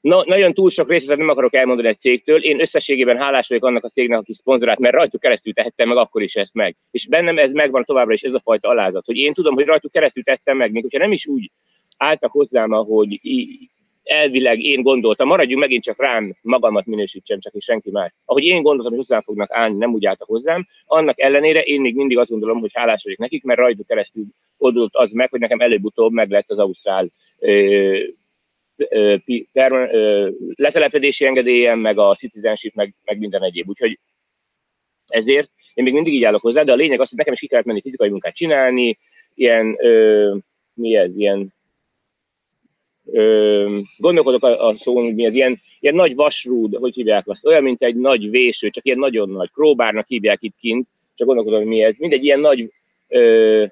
na, 0.00 0.24
nagyon 0.26 0.54
túl 0.54 0.70
sok 0.70 0.88
részletet 0.88 1.18
nem 1.18 1.28
akarok 1.28 1.54
elmondani 1.54 1.88
egy 1.88 1.98
cégtől. 1.98 2.42
Én 2.42 2.60
összességében 2.60 3.16
hálás 3.16 3.48
vagyok 3.48 3.64
annak 3.64 3.84
a 3.84 3.88
cégnek, 3.88 4.18
aki 4.18 4.34
szponzorált, 4.34 4.78
mert 4.78 4.94
rajtuk 4.94 5.20
keresztül 5.20 5.52
tehettem 5.52 5.88
meg 5.88 5.96
akkor 5.96 6.22
is 6.22 6.34
ezt 6.34 6.54
meg. 6.54 6.76
És 6.90 7.06
bennem 7.06 7.38
ez 7.38 7.52
megvan 7.52 7.84
továbbra 7.84 8.12
is, 8.12 8.22
ez 8.22 8.34
a 8.34 8.40
fajta 8.40 8.68
alázat, 8.68 9.06
hogy 9.06 9.16
én 9.16 9.34
tudom, 9.34 9.54
hogy 9.54 9.66
rajtuk 9.66 9.92
keresztül 9.92 10.22
tettem 10.22 10.56
meg, 10.56 10.72
még 10.72 10.82
hogyha 10.82 10.98
nem 10.98 11.12
is 11.12 11.26
úgy 11.26 11.50
álltak 11.96 12.30
hozzám, 12.30 12.72
ahogy 12.72 13.20
elvileg 14.02 14.60
én 14.60 14.82
gondoltam, 14.82 15.26
maradjunk 15.26 15.60
megint 15.60 15.82
csak 15.82 16.00
rám, 16.00 16.36
magamat 16.42 16.86
minősítsem 16.86 17.40
csak, 17.40 17.54
és 17.54 17.64
senki 17.64 17.90
más. 17.90 18.12
Ahogy 18.24 18.44
én 18.44 18.62
gondoltam, 18.62 18.94
hogy 18.96 19.06
hozzám 19.06 19.22
fognak 19.22 19.52
állni, 19.52 19.78
nem 19.78 19.92
úgy 19.92 20.06
álltak 20.06 20.28
hozzám, 20.28 20.66
annak 20.84 21.20
ellenére 21.20 21.60
én 21.60 21.80
még 21.80 21.94
mindig 21.94 22.18
azt 22.18 22.30
gondolom, 22.30 22.60
hogy 22.60 22.70
hálás 22.72 23.02
vagyok 23.02 23.18
nekik, 23.18 23.44
mert 23.44 23.58
rajtuk 23.58 23.86
keresztül 23.86 24.24
oldult 24.58 24.94
az 24.94 25.12
meg, 25.12 25.30
hogy 25.30 25.40
nekem 25.40 25.60
előbb-utóbb 25.60 26.12
meg 26.12 26.30
lett 26.30 26.50
az 26.50 26.58
Ausztrál 26.58 27.10
letelepedési 30.54 31.24
engedélyem, 31.26 31.78
meg 31.78 31.98
a 31.98 32.14
citizenship, 32.14 32.74
meg, 32.74 32.94
meg 33.04 33.18
minden 33.18 33.42
egyéb. 33.42 33.68
Úgyhogy 33.68 33.98
ezért 35.06 35.50
én 35.74 35.84
még 35.84 35.92
mindig 35.92 36.14
így 36.14 36.24
állok 36.24 36.40
hozzá, 36.40 36.62
de 36.62 36.72
a 36.72 36.76
lényeg 36.76 37.00
az, 37.00 37.08
hogy 37.08 37.18
nekem 37.18 37.32
is 37.32 37.40
ki 37.40 37.46
kellett 37.46 37.64
menni 37.64 37.80
fizikai 37.80 38.08
munkát 38.08 38.34
csinálni, 38.34 38.98
ilyen, 39.34 39.76
ö, 39.78 40.34
mi 40.74 40.96
ez, 40.96 41.16
ilyen 41.16 41.52
ö, 43.06 43.78
gondolkodok 43.96 44.44
a, 44.44 44.68
a 44.68 44.76
szó, 44.76 45.02
hogy 45.02 45.14
mi 45.14 45.26
az 45.26 45.34
ilyen, 45.34 45.60
ilyen 45.80 45.94
nagy 45.94 46.14
vasrúd, 46.14 46.74
hogy 46.74 46.94
hívják 46.94 47.28
azt, 47.28 47.46
olyan, 47.46 47.62
mint 47.62 47.82
egy 47.82 47.96
nagy 47.96 48.30
véső, 48.30 48.70
csak 48.70 48.86
ilyen 48.86 48.98
nagyon 48.98 49.30
nagy, 49.30 49.50
próbárnak 49.54 50.06
hívják 50.06 50.42
itt 50.42 50.56
kint, 50.60 50.88
csak 51.14 51.26
gondolkodom, 51.26 51.60
hogy 51.60 51.68
mi 51.68 51.82
ez. 51.82 51.94
Mindegy 51.98 52.24
ilyen 52.24 52.40
nagy 52.40 52.72
ö, 53.08 53.64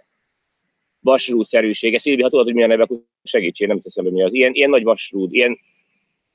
vasrúd-szerűsége. 1.01 1.99
Szilvi, 1.99 2.23
ha 2.23 2.29
tudod, 2.29 2.45
hogy 2.45 2.55
milyen 2.55 2.69
neve, 2.69 2.83
akkor 2.83 2.99
segítség, 3.25 3.69
nem 3.69 3.81
teszem, 3.81 4.05
hogy 4.05 4.13
mi 4.13 4.23
az. 4.23 4.35
Ilyen, 4.35 4.53
ilyen 4.55 4.71
nagy 4.71 4.83
vasrúd, 4.83 5.33
ilyen, 5.33 5.59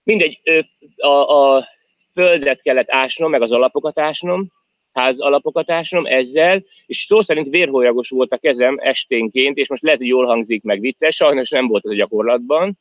mindegy, 0.04 0.40
ö, 0.44 0.60
a, 1.08 1.56
a 1.56 1.68
földet 2.14 2.62
kellett 2.62 2.90
ásnom, 2.92 3.32
meg 3.32 3.42
az 3.42 3.52
alapokat 3.52 4.00
ásnom, 4.00 4.52
ház 4.94 5.18
ásnom 5.66 6.06
ezzel, 6.06 6.64
és 6.86 6.98
szó 6.98 7.22
szerint 7.22 7.50
vérholyagos 7.50 8.10
volt 8.10 8.32
a 8.32 8.38
kezem 8.38 8.78
esténként, 8.80 9.58
és 9.58 9.70
most 9.70 9.82
lehet, 9.82 10.00
hogy 10.00 10.08
jól 10.08 10.26
hangzik 10.26 10.64
meg 10.64 10.80
vicces, 10.80 11.16
sajnos 11.16 11.50
nem 11.50 11.68
volt 11.68 11.86
ez 11.86 11.92
a 11.92 11.96
gyakorlatban, 11.96 12.78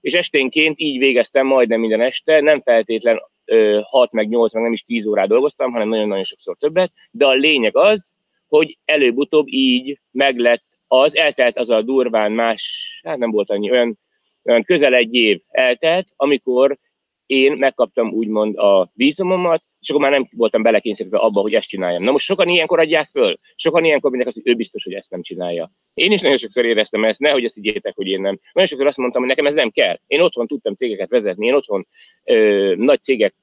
és 0.00 0.12
esténként 0.12 0.80
így 0.80 0.98
végeztem 0.98 1.46
majdnem 1.46 1.80
minden 1.80 2.00
este, 2.00 2.40
nem 2.40 2.60
feltétlen 2.60 3.20
ö, 3.44 3.80
6 3.82 4.12
meg 4.12 4.28
8, 4.28 4.54
meg 4.54 4.62
nem 4.62 4.72
is 4.72 4.84
10 4.84 5.06
órát 5.06 5.28
dolgoztam, 5.28 5.72
hanem 5.72 5.88
nagyon-nagyon 5.88 6.24
sokszor 6.24 6.56
többet, 6.58 6.92
de 7.10 7.26
a 7.26 7.32
lényeg 7.32 7.76
az, 7.76 8.14
hogy 8.48 8.78
előbb-utóbb 8.84 9.46
így 9.48 9.98
meglett 10.10 10.64
az, 10.86 11.16
eltelt 11.16 11.58
az 11.58 11.70
a 11.70 11.82
durván 11.82 12.32
más, 12.32 12.90
hát 13.04 13.18
nem 13.18 13.30
volt 13.30 13.50
annyi, 13.50 13.70
olyan, 13.70 13.98
olyan 14.44 14.62
közel 14.62 14.94
egy 14.94 15.14
év 15.14 15.40
eltelt, 15.48 16.06
amikor 16.16 16.78
én 17.26 17.52
megkaptam 17.52 18.12
úgymond 18.12 18.58
a 18.58 18.90
vízumomat, 18.94 19.62
és 19.80 19.88
akkor 19.88 20.02
már 20.02 20.10
nem 20.10 20.28
voltam 20.36 20.62
belekényszerítve 20.62 21.18
abba, 21.18 21.40
hogy 21.40 21.54
ezt 21.54 21.68
csináljam. 21.68 22.02
Na 22.02 22.10
most 22.10 22.24
sokan 22.24 22.48
ilyenkor 22.48 22.78
adják 22.78 23.08
föl, 23.12 23.36
sokan 23.54 23.84
ilyenkor 23.84 24.10
mindenki 24.10 24.34
azt, 24.36 24.44
hogy 24.44 24.54
ő 24.54 24.56
biztos, 24.56 24.84
hogy 24.84 24.92
ezt 24.92 25.10
nem 25.10 25.22
csinálja. 25.22 25.70
Én 25.94 26.12
is 26.12 26.20
nagyon 26.20 26.38
sokszor 26.38 26.64
éreztem 26.64 27.04
ezt, 27.04 27.20
nehogy 27.20 27.44
ezt 27.44 27.58
így 27.58 27.92
hogy 27.94 28.06
én 28.06 28.20
nem. 28.20 28.38
Nagyon 28.52 28.68
sokszor 28.68 28.86
azt 28.86 28.98
mondtam, 28.98 29.20
hogy 29.20 29.30
nekem 29.30 29.46
ez 29.46 29.54
nem 29.54 29.70
kell. 29.70 29.98
Én 30.06 30.20
otthon 30.20 30.46
tudtam 30.46 30.74
cégeket 30.74 31.08
vezetni, 31.08 31.46
én 31.46 31.54
otthon 31.54 31.86
ö, 32.24 32.74
nagy 32.76 33.00
cégek 33.00 33.34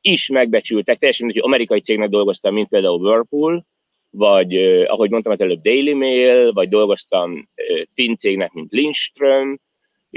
is 0.00 0.28
megbecsültek, 0.28 0.98
teljesen 0.98 1.26
hogy 1.26 1.38
amerikai 1.38 1.80
cégnek 1.80 2.08
dolgoztam, 2.08 2.54
mint 2.54 2.68
például 2.68 3.00
Whirlpool, 3.00 3.64
vagy 4.10 4.54
eh, 4.54 4.92
ahogy 4.92 5.10
mondtam 5.10 5.32
az 5.32 5.40
előbb 5.40 5.62
Daily 5.62 5.92
Mail, 5.92 6.52
vagy 6.52 6.68
dolgoztam 6.68 7.48
eh, 7.94 8.14
cégnek, 8.16 8.52
mint 8.52 8.72
Lindström, 8.72 9.58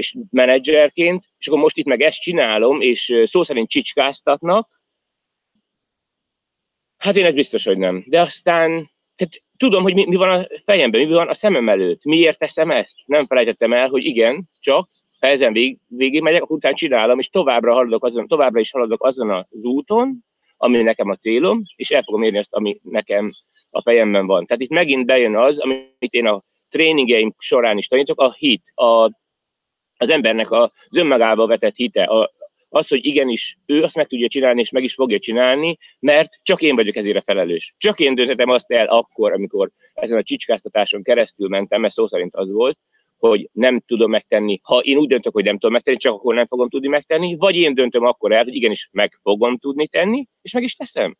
és 0.00 0.16
menedzserként, 0.30 1.24
és 1.38 1.46
akkor 1.46 1.58
most 1.58 1.76
itt 1.76 1.86
meg 1.86 2.00
ezt 2.00 2.20
csinálom, 2.20 2.80
és 2.80 3.22
szó 3.24 3.42
szerint 3.42 3.70
csicskáztatnak, 3.70 4.82
hát 6.96 7.16
én 7.16 7.24
ez 7.24 7.34
biztos, 7.34 7.64
hogy 7.64 7.78
nem. 7.78 8.04
De 8.06 8.20
aztán 8.20 8.90
tehát 9.16 9.42
tudom, 9.56 9.82
hogy 9.82 9.94
mi, 9.94 10.06
mi 10.06 10.16
van 10.16 10.40
a 10.40 10.46
fejemben, 10.64 11.00
mi 11.00 11.12
van 11.12 11.28
a 11.28 11.34
szemem 11.34 11.68
előtt, 11.68 12.04
miért 12.04 12.38
teszem 12.38 12.70
ezt. 12.70 12.96
Nem 13.06 13.26
felejtettem 13.26 13.72
el, 13.72 13.88
hogy 13.88 14.04
igen, 14.04 14.48
csak 14.60 14.88
ha 15.20 15.26
ezen 15.26 15.52
vég, 15.52 15.78
végig 15.86 16.22
megyek, 16.22 16.42
akkor 16.42 16.56
utána 16.56 16.74
csinálom, 16.74 17.18
és 17.18 17.28
továbbra, 17.28 17.72
haladok 17.72 18.04
azon, 18.04 18.26
továbbra 18.26 18.60
is 18.60 18.70
haladok 18.70 19.04
azon 19.04 19.30
az 19.30 19.64
úton, 19.64 20.24
ami 20.56 20.82
nekem 20.82 21.08
a 21.08 21.16
célom, 21.16 21.62
és 21.76 21.90
el 21.90 22.02
fogom 22.02 22.22
érni 22.22 22.38
azt, 22.38 22.54
ami 22.54 22.80
nekem 22.82 23.30
a 23.70 23.80
fejemben 23.80 24.26
van. 24.26 24.46
Tehát 24.46 24.62
itt 24.62 24.70
megint 24.70 25.06
bejön 25.06 25.36
az, 25.36 25.58
amit 25.58 26.12
én 26.12 26.26
a 26.26 26.42
tréningeim 26.68 27.34
során 27.38 27.78
is 27.78 27.86
tanítok, 27.86 28.20
a 28.20 28.32
hit, 28.38 28.62
a, 28.74 29.10
az 30.00 30.10
embernek 30.10 30.50
az 30.50 30.70
önmagába 30.96 31.46
vetett 31.46 31.74
hite, 31.74 32.02
a, 32.02 32.32
az, 32.68 32.88
hogy 32.88 33.04
igenis 33.04 33.58
ő 33.66 33.82
azt 33.82 33.96
meg 33.96 34.06
tudja 34.06 34.28
csinálni, 34.28 34.60
és 34.60 34.70
meg 34.70 34.84
is 34.84 34.94
fogja 34.94 35.18
csinálni, 35.18 35.76
mert 35.98 36.38
csak 36.42 36.62
én 36.62 36.74
vagyok 36.74 36.96
ezért 36.96 37.16
a 37.16 37.22
felelős. 37.22 37.74
Csak 37.78 38.00
én 38.00 38.14
dönthetem 38.14 38.48
azt 38.48 38.70
el 38.70 38.86
akkor, 38.86 39.32
amikor 39.32 39.70
ezen 39.94 40.18
a 40.18 40.22
csicskáztatáson 40.22 41.02
keresztül 41.02 41.48
mentem, 41.48 41.80
mert 41.80 41.92
szó 41.94 42.06
szerint 42.06 42.34
az 42.34 42.52
volt, 42.52 42.78
hogy 43.18 43.48
nem 43.52 43.80
tudom 43.86 44.10
megtenni. 44.10 44.60
Ha 44.62 44.78
én 44.78 44.96
úgy 44.96 45.08
döntök, 45.08 45.32
hogy 45.32 45.44
nem 45.44 45.54
tudom 45.58 45.72
megtenni, 45.72 45.96
csak 45.96 46.12
akkor 46.12 46.34
nem 46.34 46.46
fogom 46.46 46.68
tudni 46.68 46.88
megtenni, 46.88 47.36
vagy 47.36 47.56
én 47.56 47.74
döntöm 47.74 48.04
akkor 48.04 48.32
el, 48.32 48.44
hogy 48.44 48.54
igenis 48.54 48.88
meg 48.92 49.18
fogom 49.22 49.56
tudni 49.56 49.86
tenni, 49.86 50.26
és 50.42 50.52
meg 50.52 50.62
is 50.62 50.74
teszem. 50.74 51.16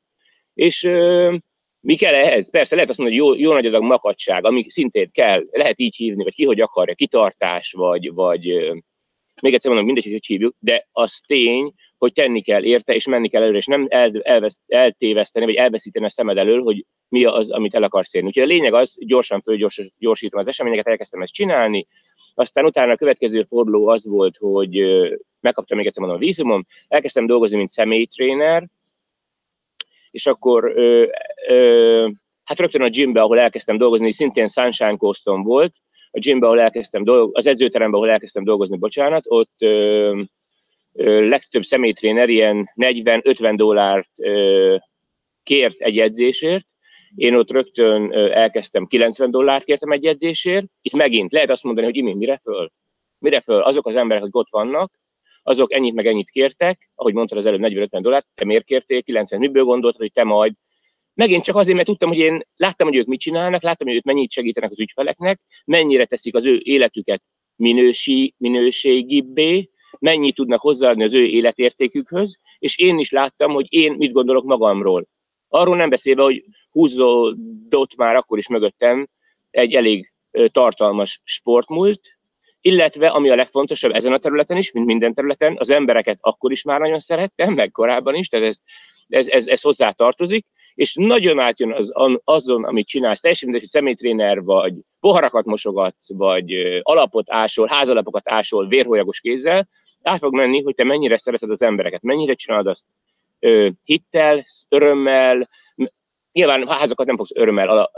És 0.55 0.85
ö, 0.85 1.37
mi 1.81 1.97
kell 1.97 2.15
ehhez? 2.15 2.51
Persze 2.51 2.75
lehet 2.75 2.91
azt 2.91 2.99
mondani, 2.99 3.21
hogy 3.21 3.29
jó, 3.29 3.45
jó 3.45 3.53
nagy 3.53 3.67
adag 3.67 3.83
makadság, 3.83 4.45
ami 4.45 4.65
szintén 4.69 5.11
kell, 5.13 5.45
lehet 5.51 5.79
így 5.79 5.97
hívni, 5.97 6.23
vagy 6.23 6.35
ki 6.35 6.45
hogy 6.45 6.61
akarja, 6.61 6.95
kitartás, 6.95 7.73
vagy, 7.73 8.13
vagy 8.13 8.43
még 9.43 9.55
egyszer 9.55 9.71
mondom, 9.71 9.87
mindegy, 9.87 10.13
hogy 10.13 10.27
hívjuk, 10.27 10.55
de 10.59 10.89
az 10.93 11.21
tény, 11.27 11.73
hogy 11.99 12.13
tenni 12.13 12.43
kell 12.43 12.65
érte, 12.65 12.95
és 12.95 13.07
menni 13.07 13.29
kell 13.29 13.43
előre, 13.43 13.57
és 13.59 13.67
nem 13.67 13.87
el, 13.89 14.11
elvesz, 14.23 14.61
eltéveszteni, 14.67 15.45
vagy 15.45 15.55
elveszíteni 15.55 16.05
a 16.05 16.11
szemed 16.11 16.37
elől, 16.37 16.63
hogy 16.63 16.85
mi 17.09 17.25
az, 17.25 17.51
amit 17.51 17.75
el 17.75 17.83
akarsz 17.83 18.15
érni. 18.15 18.29
Úgyhogy 18.29 18.43
a 18.43 18.47
lényeg 18.47 18.75
az, 18.75 18.95
gyorsan 18.99 19.41
fölgyorsítom 19.41 20.41
az 20.41 20.49
eseményeket, 20.49 20.87
elkezdtem 20.87 21.23
ezt 21.23 21.33
csinálni, 21.33 21.87
aztán 22.35 22.65
utána 22.65 22.93
a 22.93 22.97
következő 22.97 23.43
forduló 23.43 23.89
az 23.89 24.07
volt, 24.07 24.37
hogy 24.37 24.81
megkaptam 25.41 25.77
még 25.77 25.87
egyszer 25.87 26.03
mondom 26.03 26.21
a 26.21 26.25
vízumom, 26.25 26.67
elkezdtem 26.89 27.27
dolgozni, 27.27 27.57
mint 27.57 27.69
személytréner, 27.69 28.69
és 30.11 30.27
akkor 30.27 30.73
ö, 30.77 31.07
ö, 31.49 32.09
hát 32.45 32.59
rögtön 32.59 32.83
a 32.83 32.89
gymbe, 32.89 33.21
ahol 33.21 33.41
elkezdtem 33.41 33.79
dolgozni, 33.79 34.13
szintén 34.13 34.49
Sunshine 34.49 34.97
Coaston 34.97 35.43
volt, 35.43 35.73
a 36.11 36.19
gymbe, 36.19 36.47
ahol 36.47 36.61
elkezdtem 36.61 37.05
dolgozni, 37.05 37.39
az 37.39 37.47
edzőteremben, 37.47 38.01
ahol 38.01 38.13
elkezdtem 38.13 38.45
dolgozni, 38.45 38.77
bocsánat, 38.77 39.25
ott 39.29 39.55
ö, 39.59 40.23
ö, 40.93 41.29
legtöbb 41.29 41.63
személytréner 41.63 42.29
ilyen 42.29 42.71
40-50 42.77 43.53
dollárt 43.57 44.11
ö, 44.17 44.77
kért 45.43 45.81
egy 45.81 45.99
edzésért, 45.99 46.69
én 47.15 47.35
ott 47.35 47.51
rögtön 47.51 48.13
elkezdtem 48.13 48.87
90 48.87 49.31
dollárt 49.31 49.65
kértem 49.65 49.91
egy 49.91 50.07
edzésért. 50.07 50.67
Itt 50.83 50.93
megint 50.93 51.33
lehet 51.33 51.51
azt 51.51 51.65
mondani, 51.65 51.87
hogy 51.87 51.97
imént 51.97 52.19
mire 52.19 52.41
föl? 52.43 52.71
Mire 53.19 53.41
föl? 53.41 53.61
Azok 53.61 53.87
az 53.87 53.97
emberek, 53.97 54.23
akik 54.23 54.37
ott 54.37 54.51
vannak, 54.51 54.93
azok 55.51 55.73
ennyit 55.73 55.95
meg 55.95 56.07
ennyit 56.07 56.31
kértek, 56.31 56.91
ahogy 56.95 57.15
mondtad 57.15 57.39
az 57.39 57.47
előbb 57.47 57.61
40-50 57.63 57.99
dollárt, 58.01 58.27
te 58.35 58.45
miért 58.45 58.65
kértél? 58.65 59.03
90, 59.03 59.41
miből 59.41 59.65
gondoltad, 59.65 60.01
hogy 60.01 60.13
te 60.13 60.25
majd? 60.25 60.53
Megint 61.15 61.45
csak 61.45 61.57
azért, 61.57 61.77
mert 61.77 61.89
tudtam, 61.89 62.09
hogy 62.09 62.19
én 62.19 62.43
láttam, 62.57 62.87
hogy 62.87 62.97
ők 62.97 63.07
mit 63.07 63.21
csinálnak, 63.21 63.63
láttam, 63.63 63.87
hogy 63.87 63.97
ők 63.97 64.05
mennyit 64.05 64.31
segítenek 64.31 64.71
az 64.71 64.81
ügyfeleknek, 64.81 65.41
mennyire 65.65 66.05
teszik 66.05 66.35
az 66.35 66.47
ő 66.47 66.61
életüket 66.63 67.23
minősi, 67.57 68.35
minőségibbé, 68.37 69.71
mennyit 69.99 70.35
tudnak 70.35 70.61
hozzáadni 70.61 71.05
az 71.05 71.15
ő 71.15 71.25
életértékükhöz, 71.25 72.39
és 72.59 72.79
én 72.79 72.99
is 72.99 73.11
láttam, 73.11 73.53
hogy 73.53 73.67
én 73.69 73.93
mit 73.93 74.13
gondolok 74.13 74.45
magamról. 74.45 75.07
Arról 75.49 75.77
nem 75.77 75.91
beszélve, 75.91 76.23
hogy 76.23 76.45
húzódott 76.71 77.97
már 77.97 78.17
akkor 78.17 78.39
is 78.39 78.49
mögöttem 78.49 79.09
egy 79.51 79.75
elég 79.75 80.13
tartalmas 80.53 81.21
sportmúlt, 81.25 82.01
illetve 82.61 83.09
ami 83.09 83.31
a 83.31 83.35
legfontosabb 83.35 83.95
ezen 83.95 84.13
a 84.13 84.19
területen 84.19 84.57
is, 84.57 84.73
mint 84.73 84.87
minden 84.87 85.15
területen, 85.15 85.57
az 85.59 85.71
embereket 85.71 86.19
akkor 86.21 86.53
is 86.53 86.63
már 86.63 86.81
nagyon 86.81 87.01
szerettem, 87.01 87.55
meg 87.55 87.71
korábban 87.71 88.15
is, 88.15 88.29
tehát 88.29 88.47
ez, 88.47 88.61
ez, 89.09 89.29
ez, 89.29 89.47
ez 89.47 89.63
hozzá 89.63 89.91
tartozik, 89.91 90.47
és 90.75 90.95
nagyon 90.95 91.39
átjön 91.39 91.73
az, 91.73 91.93
azon, 92.25 92.65
amit 92.65 92.87
csinálsz, 92.87 93.21
teljesen 93.21 93.49
mindegy, 93.49 93.69
hogy 93.71 93.81
személytréner 93.81 94.43
vagy, 94.43 94.75
poharakat 95.01 95.45
mosogatsz, 95.45 96.13
vagy 96.15 96.53
alapot 96.83 97.31
ásol, 97.31 97.67
házalapokat 97.67 98.31
ásol 98.31 98.67
vérholyagos 98.67 99.21
kézzel, 99.21 99.69
át 100.03 100.19
fog 100.19 100.35
menni, 100.35 100.63
hogy 100.63 100.75
te 100.75 100.85
mennyire 100.85 101.19
szereted 101.19 101.51
az 101.51 101.63
embereket, 101.63 102.03
mennyire 102.03 102.35
csinálod 102.35 102.67
azt 102.67 102.85
ö, 103.39 103.69
hittel, 103.85 104.45
örömmel, 104.69 105.49
nyilván 106.33 106.69
házakat 106.69 107.07
nem 107.07 107.17
fogsz 107.17 107.35
örömmel, 107.35 107.91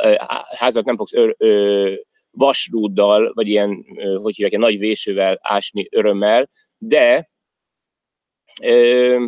házat 0.57 0.85
nem 0.85 0.97
fogsz 0.97 1.13
ör, 1.13 1.35
ö, 1.39 1.93
vasrúddal, 2.33 3.33
vagy 3.35 3.49
ilyen, 3.49 3.85
hogy 4.23 4.37
hívják, 4.37 4.61
nagy 4.61 4.79
vésővel 4.79 5.39
ásni 5.43 5.89
örömmel, 5.91 6.51
de 6.79 7.31
ö, 8.63 9.27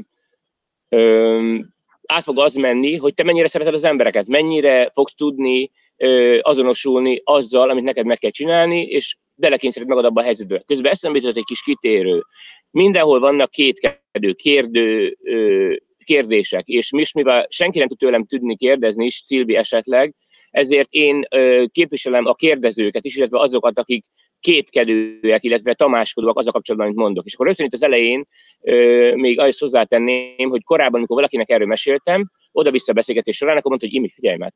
ö, 0.89 1.59
át 2.07 2.23
fog 2.23 2.39
az 2.39 2.55
menni, 2.55 2.97
hogy 2.97 3.15
te 3.15 3.23
mennyire 3.23 3.49
szereted 3.49 3.75
az 3.75 3.85
embereket, 3.85 4.27
mennyire 4.27 4.91
fogsz 4.93 5.15
tudni 5.15 5.71
ö, 5.97 6.39
azonosulni 6.43 7.21
azzal, 7.25 7.71
amit 7.71 7.85
neked 7.85 8.07
meg 8.07 8.19
kell 8.19 8.31
csinálni, 8.31 8.83
és 8.83 9.17
belekényszerít 9.35 9.89
magad 9.89 10.05
abba 10.05 10.21
a 10.21 10.25
helyzetbe. 10.25 10.63
Közben 10.67 10.91
eszembe 10.91 11.19
jutott 11.19 11.37
egy 11.37 11.45
kis 11.45 11.63
kitérő. 11.63 12.23
Mindenhol 12.71 13.21
vannak 13.21 13.51
kétkedő, 13.51 14.33
kérdő 14.33 15.17
ö, 15.23 15.75
kérdések, 16.05 16.67
és 16.67 16.91
mi, 16.91 17.03
mivel 17.15 17.47
senki 17.51 17.79
nem 17.79 17.89
tud 17.89 17.99
tőlem 17.99 18.25
tudni 18.25 18.57
kérdezni, 18.57 19.05
és 19.05 19.15
Szilvi 19.15 19.57
esetleg, 19.57 20.15
ezért 20.55 20.89
én 20.91 21.27
képviselem 21.73 22.27
a 22.27 22.35
kérdezőket 22.35 23.05
is, 23.05 23.17
illetve 23.17 23.41
azokat, 23.41 23.79
akik 23.79 24.05
kétkedőek, 24.41 25.45
illetve 25.45 25.75
tamáskodóak 25.75 26.39
az 26.39 26.47
a 26.47 26.51
kapcsolatban, 26.51 26.89
amit 26.89 27.01
mondok. 27.01 27.25
És 27.25 27.35
akkor 27.35 27.47
rögtön 27.47 27.67
itt 27.67 27.73
az 27.73 27.83
elején 27.83 28.27
ö, 28.61 29.13
még 29.15 29.39
azt 29.41 29.61
hozzátenném, 29.61 30.49
hogy 30.49 30.65
korábban, 30.65 30.95
amikor 30.95 31.17
valakinek 31.17 31.51
erről 31.51 31.67
meséltem, 31.67 32.31
oda-vissza 32.53 32.93
beszélgetés 32.93 33.37
során, 33.37 33.57
akkor 33.57 33.71
mondta, 33.71 33.87
hogy 33.87 33.97
Imi, 33.97 34.09
figyelj 34.09 34.37
már, 34.37 34.53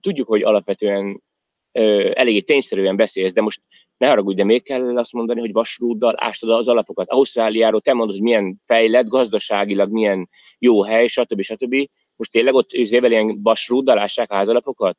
tudjuk, 0.00 0.28
hogy 0.28 0.42
alapvetően 0.42 1.22
ö, 1.72 2.10
eléggé 2.14 2.40
tényszerűen 2.40 2.96
beszélsz, 2.96 3.32
de 3.32 3.40
most 3.40 3.60
ne 3.96 4.08
haragudj, 4.08 4.36
de 4.36 4.44
még 4.44 4.62
kell 4.62 4.98
azt 4.98 5.12
mondani, 5.12 5.40
hogy 5.40 5.52
vasrúddal 5.52 6.14
ástad 6.16 6.50
az 6.50 6.68
alapokat. 6.68 7.08
Ausztráliáról 7.08 7.80
te 7.80 7.92
mondod, 7.92 8.14
hogy 8.14 8.24
milyen 8.24 8.60
fejlett, 8.64 9.08
gazdaságilag 9.08 9.90
milyen 9.90 10.28
jó 10.58 10.82
hely, 10.82 11.06
stb. 11.06 11.40
stb. 11.40 11.88
Most 12.16 12.32
tényleg 12.32 12.54
ott 12.54 12.72
őzével 12.72 13.10
ilyen 13.10 13.42
vasrúddal 13.42 13.98
ássák 13.98 14.30
a 14.30 14.34
házalapokat? 14.34 14.98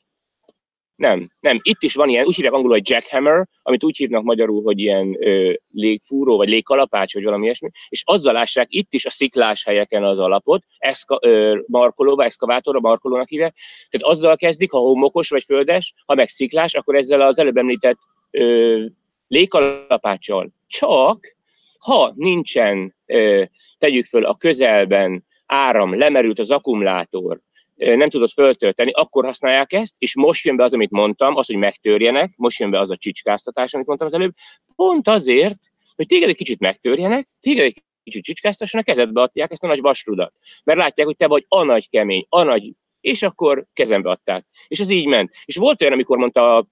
Nem, 0.98 1.30
nem. 1.40 1.60
Itt 1.62 1.82
is 1.82 1.96
van 1.96 2.10
ilyen, 2.10 2.26
úgy 2.26 2.36
hívják 2.36 2.54
angolul, 2.54 2.78
hogy 2.78 2.90
jackhammer, 2.90 3.48
amit 3.62 3.84
úgy 3.84 3.98
hívnak 3.98 4.24
magyarul, 4.24 4.64
hogy 4.64 4.80
ilyen 4.80 5.28
ö, 5.28 5.54
légfúró, 5.72 6.38
vagy 6.38 6.50
légkalapács, 6.50 7.14
vagy 7.14 7.24
valami 7.24 7.44
ilyesmi, 7.44 7.70
és 7.90 8.02
azzal 8.06 8.34
lássák 8.34 8.68
itt 8.70 8.94
is 8.94 9.06
a 9.06 9.10
sziklás 9.10 9.64
helyeken 9.64 10.04
az 10.04 10.20
alapot, 10.20 10.64
eszka, 10.78 11.20
ö, 11.22 11.60
markolóba, 11.68 12.24
exkavátorra, 12.24 12.80
markolónak 12.80 13.30
hívják, 13.30 13.56
tehát 13.90 14.16
azzal 14.16 14.36
kezdik, 14.36 14.72
ha 14.72 14.78
homokos 14.78 15.30
vagy 15.30 15.44
földes, 15.44 15.94
ha 16.06 16.16
meg 16.16 16.28
sziklás, 16.28 16.74
akkor 16.74 16.96
ezzel 16.96 17.22
az 17.22 17.40
előbb 17.40 17.58
említett 17.58 17.98
ö, 18.32 18.86
légkalapáccsal. 19.28 20.50
Csak, 20.68 21.36
ha 21.80 22.14
nincsen, 22.16 22.96
ö, 23.06 23.44
tegyük 23.78 24.06
föl 24.06 24.26
a 24.26 24.36
közelben 24.36 25.26
áram, 25.46 25.98
lemerült 25.98 26.40
az 26.40 26.52
akkumulátor, 26.52 27.40
nem 27.78 28.10
tudod 28.10 28.30
föltölteni, 28.30 28.92
akkor 28.92 29.26
használják 29.26 29.74
ezt, 29.74 29.96
és 29.98 30.16
most 30.16 30.46
jön 30.46 30.56
be 30.56 30.64
az, 30.64 30.74
amit 30.74 30.92
mondtam, 30.92 31.36
az, 31.36 31.46
hogy 31.46 31.56
megtörjenek, 31.56 32.34
most 32.36 32.60
jön 32.60 32.72
be 32.72 32.80
az 32.80 32.92
a 32.92 32.98
csicskáztatás, 32.98 33.74
amit 33.74 33.88
mondtam 33.88 34.08
az 34.08 34.14
előbb, 34.14 34.34
pont 34.76 35.08
azért, 35.08 35.60
hogy 35.96 36.08
téged 36.08 36.30
egy 36.30 36.36
kicsit 36.36 36.60
megtörjenek, 36.60 37.30
téged 37.42 37.66
egy 37.66 37.84
kicsit 38.04 38.24
csicskáztassanak, 38.24 38.86
kezedbe 38.86 39.22
adják 39.22 39.52
ezt 39.52 39.64
a 39.64 39.68
nagy 39.68 39.82
vasrudat. 39.82 40.34
Mert 40.64 40.80
látják, 40.80 41.08
hogy 41.08 41.18
te 41.18 41.28
vagy 41.28 41.46
a 41.48 41.64
nagy 41.64 41.90
kemény, 41.90 42.26
a 42.30 42.44
nagy, 42.44 42.74
és 43.02 43.24
akkor 43.24 43.66
kezembe 43.74 44.10
adták. 44.10 44.46
És 44.68 44.80
ez 44.80 44.90
így 44.90 45.08
ment. 45.08 45.32
És 45.46 45.56
volt 45.56 45.82
olyan, 45.82 45.94
amikor 45.94 46.18
mondta 46.18 46.58
a, 46.58 46.68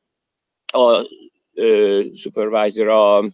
a, 0.74 0.80
a 0.80 1.06
supervisor, 2.16 2.88
a, 2.88 3.18
a 3.18 3.32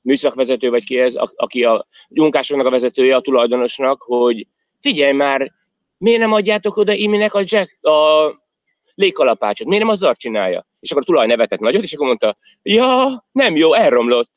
műszakvezető, 0.00 0.70
vagy 0.70 0.84
ki 0.84 0.98
ez, 0.98 1.14
aki 1.14 1.64
a 1.64 1.86
munkásoknak 2.08 2.66
a 2.66 2.70
vezetője, 2.70 3.16
a 3.16 3.20
tulajdonosnak, 3.20 4.02
hogy 4.02 4.46
figyelj 4.80 5.12
már, 5.12 5.52
miért 6.00 6.20
nem 6.20 6.32
adjátok 6.32 6.76
oda 6.76 6.92
Iminek 6.92 7.34
a, 7.34 7.42
jack, 7.44 7.84
a 7.84 8.30
légkalapácsot, 8.94 9.66
miért 9.66 9.82
nem 9.82 9.92
azzal 9.92 10.14
csinálja? 10.14 10.66
És 10.80 10.90
akkor 10.90 11.02
a 11.02 11.06
tulaj 11.06 11.26
nevetett 11.26 11.58
nagyot, 11.58 11.82
és 11.82 11.92
akkor 11.92 12.06
mondta, 12.06 12.36
ja, 12.62 13.24
nem 13.32 13.56
jó, 13.56 13.74
elromlott. 13.74 14.30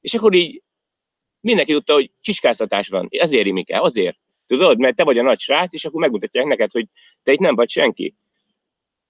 És 0.00 0.14
akkor 0.14 0.34
így 0.34 0.62
mindenki 1.40 1.72
tudta, 1.72 1.92
hogy 1.92 2.10
csiskáztatás 2.20 2.88
van. 2.88 3.08
Azért 3.18 3.46
Imike, 3.46 3.80
azért. 3.80 4.18
Tudod, 4.46 4.78
mert 4.78 4.96
te 4.96 5.04
vagy 5.04 5.18
a 5.18 5.22
nagy 5.22 5.40
srác, 5.40 5.74
és 5.74 5.84
akkor 5.84 6.00
megmutatják 6.00 6.46
neked, 6.46 6.70
hogy 6.70 6.86
te 7.22 7.32
itt 7.32 7.38
nem 7.38 7.54
vagy 7.54 7.68
senki. 7.68 8.14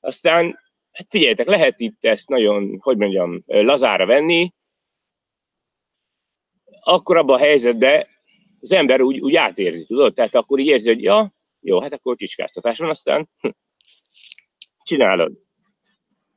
Aztán, 0.01 0.59
hát 0.93 1.07
figyeljetek, 1.09 1.47
lehet 1.47 1.81
itt 1.81 2.05
ezt 2.05 2.29
nagyon, 2.29 2.79
hogy 2.81 2.97
mondjam, 2.97 3.43
lazára 3.47 4.07
venni, 4.07 4.53
akkor 6.81 7.17
abban 7.17 7.37
a 7.37 7.43
helyzetben 7.43 8.07
az 8.61 8.73
ember 8.73 9.01
úgy, 9.01 9.21
úgy 9.21 9.35
átérzi, 9.35 9.87
tudod? 9.87 10.15
Tehát 10.15 10.35
akkor 10.35 10.59
így 10.59 10.67
érzi, 10.67 10.89
hogy 10.89 11.03
ja, 11.03 11.33
jó, 11.63 11.81
hát 11.81 11.93
akkor 11.93 12.17
csicskáztatás 12.17 12.79
van, 12.79 12.89
aztán 12.89 13.29
csinálod. 14.89 15.39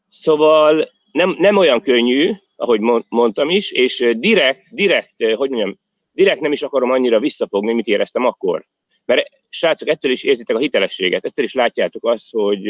Szóval 0.09 0.89
nem, 1.11 1.35
nem 1.39 1.57
olyan 1.57 1.81
könnyű, 1.81 2.31
ahogy 2.55 2.79
mondtam 3.09 3.49
is, 3.49 3.71
és 3.71 4.09
direkt, 4.17 4.63
direkt, 4.69 5.13
hogy 5.35 5.49
mondjam, 5.49 5.79
direkt 6.11 6.41
nem 6.41 6.51
is 6.51 6.61
akarom 6.61 6.91
annyira 6.91 7.19
visszafogni, 7.19 7.73
mit 7.73 7.87
éreztem 7.87 8.25
akkor. 8.25 8.65
Mert 9.05 9.29
srácok, 9.49 9.87
ettől 9.87 10.11
is 10.11 10.23
érzitek 10.23 10.55
a 10.55 10.59
hitelességet, 10.59 11.25
ettől 11.25 11.45
is 11.45 11.53
látjátok 11.53 12.05
azt, 12.05 12.31
hogy 12.31 12.61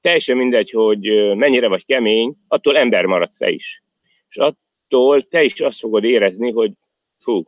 teljesen 0.00 0.36
mindegy, 0.36 0.70
hogy 0.70 1.36
mennyire 1.36 1.68
vagy 1.68 1.84
kemény, 1.84 2.36
attól 2.48 2.76
ember 2.76 3.04
maradsz 3.04 3.36
te 3.36 3.50
is. 3.50 3.82
És 4.28 4.36
attól 4.36 5.22
te 5.22 5.42
is 5.42 5.60
azt 5.60 5.78
fogod 5.78 6.04
érezni, 6.04 6.50
hogy 6.50 6.72
fú, 7.18 7.42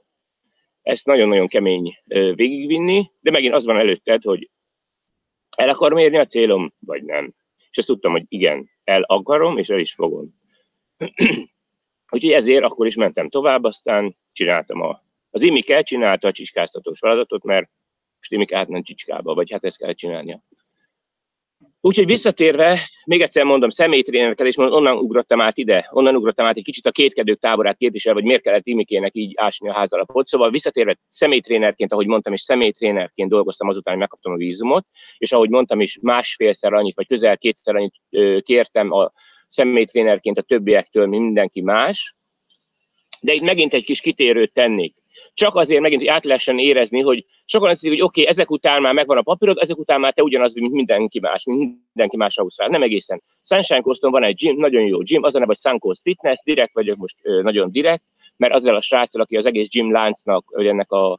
ezt 0.83 1.07
nagyon-nagyon 1.07 1.49
kemény 1.49 1.99
végigvinni, 2.35 3.11
de 3.21 3.31
megint 3.31 3.55
az 3.55 3.65
van 3.65 3.79
előtted, 3.79 4.23
hogy 4.23 4.51
el 5.57 5.69
akarom 5.69 5.99
érni 5.99 6.17
a 6.17 6.27
célom, 6.27 6.73
vagy 6.79 7.03
nem. 7.03 7.35
És 7.71 7.77
ezt 7.79 7.87
tudtam, 7.87 8.13
hogy 8.13 8.25
igen, 8.29 8.71
el 8.85 9.03
akarom, 9.03 9.59
és 9.59 9.69
el 9.69 9.79
is 9.79 9.93
fogom. 9.93 10.41
Úgyhogy 12.15 12.31
ezért 12.31 12.65
akkor 12.65 12.87
is 12.87 12.95
mentem 12.95 13.29
tovább, 13.29 13.65
aztán 13.65 14.17
csináltam 14.33 14.81
a... 14.81 15.03
Az 15.31 15.43
Imike 15.43 15.83
csinálta 15.83 16.29
a 16.29 16.33
csicskáztatós 16.33 16.99
feladatot, 16.99 17.45
mert 17.45 17.71
most 18.19 18.33
Imike 18.33 18.57
átment 18.57 18.85
csicskába, 18.85 19.35
vagy 19.35 19.51
hát 19.51 19.65
ezt 19.65 19.79
kell 19.79 19.93
csinálnia. 19.93 20.43
Úgyhogy 21.85 22.07
visszatérve, 22.07 22.79
még 23.05 23.21
egyszer 23.21 23.45
mondom, 23.45 23.69
személytrénerkel, 23.69 24.47
és 24.47 24.57
onnan 24.57 24.97
ugrottam 24.97 25.41
át 25.41 25.57
ide, 25.59 25.89
onnan 25.91 26.17
ugrottam 26.17 26.47
át 26.47 26.57
egy 26.57 26.65
kicsit 26.65 26.87
a 26.87 26.91
kétkedők 26.91 27.41
táborát 27.41 27.77
képvisel, 27.77 28.15
vagy 28.15 28.25
miért 28.25 28.43
kellett 28.43 28.67
Imikének 28.67 29.15
így 29.15 29.33
ásni 29.37 29.69
a 29.69 29.73
házalapot. 29.73 30.29
Szóval 30.29 30.51
visszatérve 30.51 30.99
személytrénerként, 31.07 31.93
ahogy 31.93 32.07
mondtam, 32.07 32.33
és 32.33 32.41
személytrénerként 32.41 33.31
dolgoztam 33.31 33.69
azután, 33.69 33.93
hogy 33.93 34.03
megkaptam 34.03 34.33
a 34.33 34.37
vízumot, 34.37 34.87
és 35.19 35.33
ahogy 35.33 35.49
mondtam 35.49 35.81
is, 35.81 35.99
másfélszer 36.01 36.73
annyit, 36.73 36.95
vagy 36.95 37.07
közel 37.07 37.39
kétszer 37.39 37.75
annyit 37.77 37.95
kértem 38.43 38.93
a 38.93 39.13
személytrénerként 39.49 40.39
a 40.39 40.43
többiektől, 40.43 41.07
mindenki 41.07 41.61
más. 41.61 42.17
De 43.21 43.33
itt 43.33 43.43
megint 43.43 43.73
egy 43.73 43.85
kis 43.85 44.01
kitérőt 44.01 44.53
tennék 44.53 44.95
csak 45.35 45.55
azért 45.55 45.81
megint, 45.81 46.01
hogy 46.01 46.11
át 46.11 46.25
lehessen 46.25 46.59
érezni, 46.59 47.01
hogy 47.01 47.27
sokan 47.45 47.69
azt 47.69 47.81
hiszik, 47.81 47.99
hogy 47.99 48.07
oké, 48.07 48.21
okay, 48.21 48.33
ezek 48.33 48.51
után 48.51 48.83
már 48.83 48.95
megvan 48.95 49.19
a 49.19 49.23
papírod, 49.23 49.59
ezek 49.61 49.79
után 49.79 50.01
már 50.01 50.13
te 50.13 50.23
ugyanaz, 50.23 50.55
mint 50.55 50.73
mindenki 50.73 51.21
más, 51.21 51.45
mint 51.45 51.59
mindenki 51.59 52.17
más 52.17 52.37
Ausztrál. 52.37 52.69
Nem 52.69 52.83
egészen. 52.83 53.23
Sunshine 53.43 53.81
Coaston 53.81 54.11
van 54.11 54.25
egy 54.25 54.35
gym, 54.35 54.57
nagyon 54.57 54.83
jó 54.83 54.99
gym, 54.99 55.23
az 55.23 55.35
a 55.35 55.39
neve, 55.39 55.55
hogy 55.79 55.99
Fitness, 56.03 56.39
direkt 56.45 56.75
vagyok 56.75 56.97
most 56.97 57.17
nagyon 57.43 57.71
direkt, 57.71 58.03
mert 58.37 58.55
azzal 58.55 58.77
a 58.77 58.83
sráccal, 58.83 59.21
aki 59.21 59.37
az 59.37 59.47
egész 59.47 59.69
gym 59.69 59.93
láncnak, 59.93 60.45
vagy 60.51 60.67
ennek 60.67 60.91
a 60.91 61.19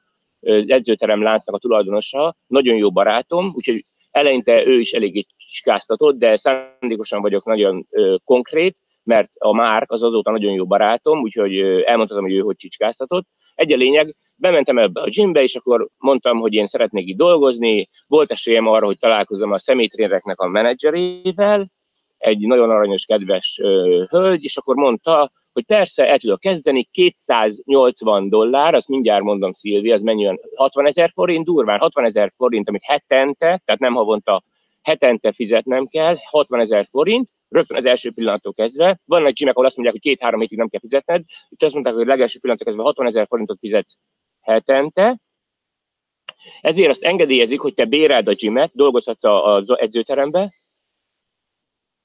edzőterem 0.68 1.22
láncnak 1.22 1.56
a 1.56 1.60
tulajdonosa, 1.60 2.36
nagyon 2.48 2.76
jó 2.76 2.92
barátom, 2.92 3.52
úgyhogy 3.56 3.86
eleinte 4.12 4.66
ő 4.66 4.80
is 4.80 4.92
eléggé 4.92 5.26
csiskáztatott, 5.38 6.18
de 6.18 6.38
szándékosan 6.38 7.22
vagyok 7.22 7.46
nagyon 7.46 7.86
ö, 7.90 8.16
konkrét, 8.24 8.78
mert 9.04 9.30
a 9.38 9.54
Márk 9.54 9.92
az 9.92 10.04
azóta 10.04 10.32
nagyon 10.32 10.54
jó 10.54 10.66
barátom, 10.66 11.22
úgyhogy 11.22 11.60
elmondhatom, 11.60 12.24
hogy 12.24 12.34
ő 12.34 12.40
hogy 12.40 12.56
csicskáztatott. 12.56 13.28
Egy 13.56 13.72
a 13.72 13.76
lényeg, 13.76 14.16
bementem 14.36 14.78
ebbe 14.78 15.02
a 15.02 15.10
gymbe, 15.10 15.44
és 15.44 15.56
akkor 15.56 15.88
mondtam, 16.00 16.40
hogy 16.40 16.54
én 16.54 16.68
szeretnék 16.68 17.08
itt 17.08 17.18
dolgozni, 17.18 17.90
volt 18.08 18.32
esélyem 18.32 18.68
arra, 18.68 18.86
hogy 18.86 18.98
találkozom 18.98 19.52
a 19.52 19.60
személytrénereknek 19.60 20.40
a 20.40 20.48
menedzserével, 20.48 21.72
egy 22.18 22.40
nagyon 22.40 22.70
aranyos, 22.70 23.06
kedves 23.06 23.60
ö, 23.62 24.04
hölgy, 24.10 24.44
és 24.44 24.58
akkor 24.58 24.76
mondta, 24.76 25.32
hogy 25.54 25.66
persze, 25.66 26.08
el 26.08 26.20
tudok 26.20 26.40
kezdeni, 26.40 26.88
280 26.92 28.30
dollár, 28.30 28.74
azt 28.74 28.88
mindjárt 28.88 29.24
mondom 29.24 29.54
Szilvi, 29.54 29.92
az 29.92 30.02
mennyi 30.02 30.40
60 30.56 30.88
ezer 30.88 31.12
forint, 31.14 31.46
durván 31.46 31.80
60 31.80 32.06
ezer 32.06 32.34
forint, 32.38 32.70
amit 32.70 32.84
hetente, 32.84 33.62
tehát 33.66 33.80
nem 33.80 33.94
havonta, 33.94 34.44
hetente 34.84 35.32
fizetnem 35.32 35.88
kell, 35.88 36.16
60 36.30 36.60
ezer 36.60 36.88
forint, 36.90 37.30
rögtön 37.50 37.78
az 37.78 37.86
első 37.86 38.12
pillanattól 38.12 38.54
kezdve. 38.54 39.00
Van 39.06 39.26
egy 39.26 39.34
csimek, 39.34 39.54
ahol 39.54 39.66
azt 39.68 39.76
mondják, 39.76 40.02
hogy 40.02 40.12
két-három 40.12 40.40
hétig 40.40 40.58
nem 40.58 40.70
kell 40.70 40.80
fizetned, 40.80 41.24
itt 41.50 41.64
azt 41.64 41.74
mondták, 41.74 41.94
hogy 41.94 42.06
legelső 42.06 42.40
pillanattól 42.40 42.68
kezdve 42.68 42.84
60 42.84 43.08
ezer 43.08 43.28
forintot 43.28 43.60
fizetsz 43.60 43.98
hetente, 44.42 45.18
ezért 46.62 46.90
azt 46.90 47.04
engedélyezik, 47.04 47.60
hogy 47.60 47.74
te 47.74 47.86
béreld 47.86 48.28
a 48.28 48.34
gymet, 48.34 48.72
dolgozhatsz 48.74 49.24
az 49.24 49.80
edzőterembe, 49.80 50.54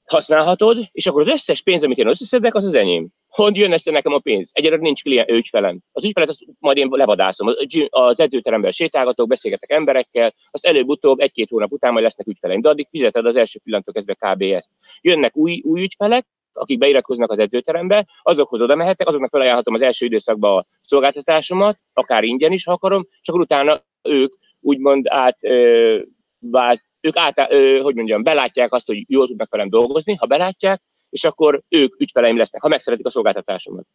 használhatod, 0.05 0.89
és 0.91 1.07
akkor 1.07 1.21
az 1.21 1.33
összes 1.33 1.61
pénz, 1.61 1.83
amit 1.83 1.97
én 1.97 2.07
összeszedek, 2.07 2.55
az 2.55 2.65
az 2.65 2.73
enyém. 2.73 3.09
Hogy 3.29 3.55
jön 3.55 3.71
össze 3.71 3.91
nekem 3.91 4.13
a 4.13 4.19
pénz? 4.19 4.49
Egyelőre 4.53 4.81
nincs 4.81 5.01
klient, 5.01 5.29
ügyfelem. 5.29 5.79
Az 5.91 6.05
ügyfelet 6.05 6.29
azt 6.29 6.45
majd 6.59 6.77
én 6.77 6.87
levadászom. 6.91 7.47
Az 7.89 8.19
edzőteremben 8.19 8.71
sétálgatok, 8.71 9.27
beszélgetek 9.27 9.71
emberekkel, 9.71 10.33
azt 10.51 10.65
előbb-utóbb 10.65 11.19
egy-két 11.19 11.49
hónap 11.49 11.71
után 11.71 11.91
majd 11.91 12.03
lesznek 12.03 12.27
ügyfeleim. 12.27 12.61
De 12.61 12.69
addig 12.69 12.87
fizeted 12.89 13.25
az 13.25 13.35
első 13.35 13.59
pillanattól 13.63 13.93
kezdve 13.93 14.13
kb. 14.13 14.41
ezt. 14.41 14.69
Jönnek 15.01 15.37
új, 15.37 15.61
új 15.65 15.81
ügyfelek, 15.81 16.27
akik 16.53 16.77
beiratkoznak 16.77 17.31
az 17.31 17.39
edzőterembe, 17.39 18.07
azokhoz 18.21 18.61
oda 18.61 18.75
mehetek, 18.75 19.07
azoknak 19.07 19.29
felajánlhatom 19.29 19.73
az 19.73 19.81
első 19.81 20.05
időszakban 20.05 20.57
a 20.57 20.65
szolgáltatásomat, 20.81 21.79
akár 21.93 22.23
ingyen 22.23 22.51
is, 22.51 22.63
ha 22.63 22.71
akarom, 22.71 23.07
akkor 23.23 23.39
utána 23.39 23.83
ők 24.03 24.33
úgymond 24.59 25.05
át 25.07 25.37
ö, 25.41 25.99
vált, 26.39 26.81
ők 27.01 27.17
át, 27.17 27.51
ö, 27.51 27.79
hogy 27.81 27.95
mondjam, 27.95 28.23
belátják 28.23 28.73
azt, 28.73 28.87
hogy 28.87 29.03
jól 29.07 29.27
tudnak 29.27 29.49
velem 29.49 29.69
dolgozni, 29.69 30.15
ha 30.15 30.25
belátják, 30.25 30.81
és 31.09 31.23
akkor 31.23 31.61
ők 31.69 31.99
ügyfeleim 31.99 32.37
lesznek, 32.37 32.61
ha 32.61 32.67
megszeretik 32.67 33.05
a 33.05 33.09
szolgáltatásomat. 33.09 33.85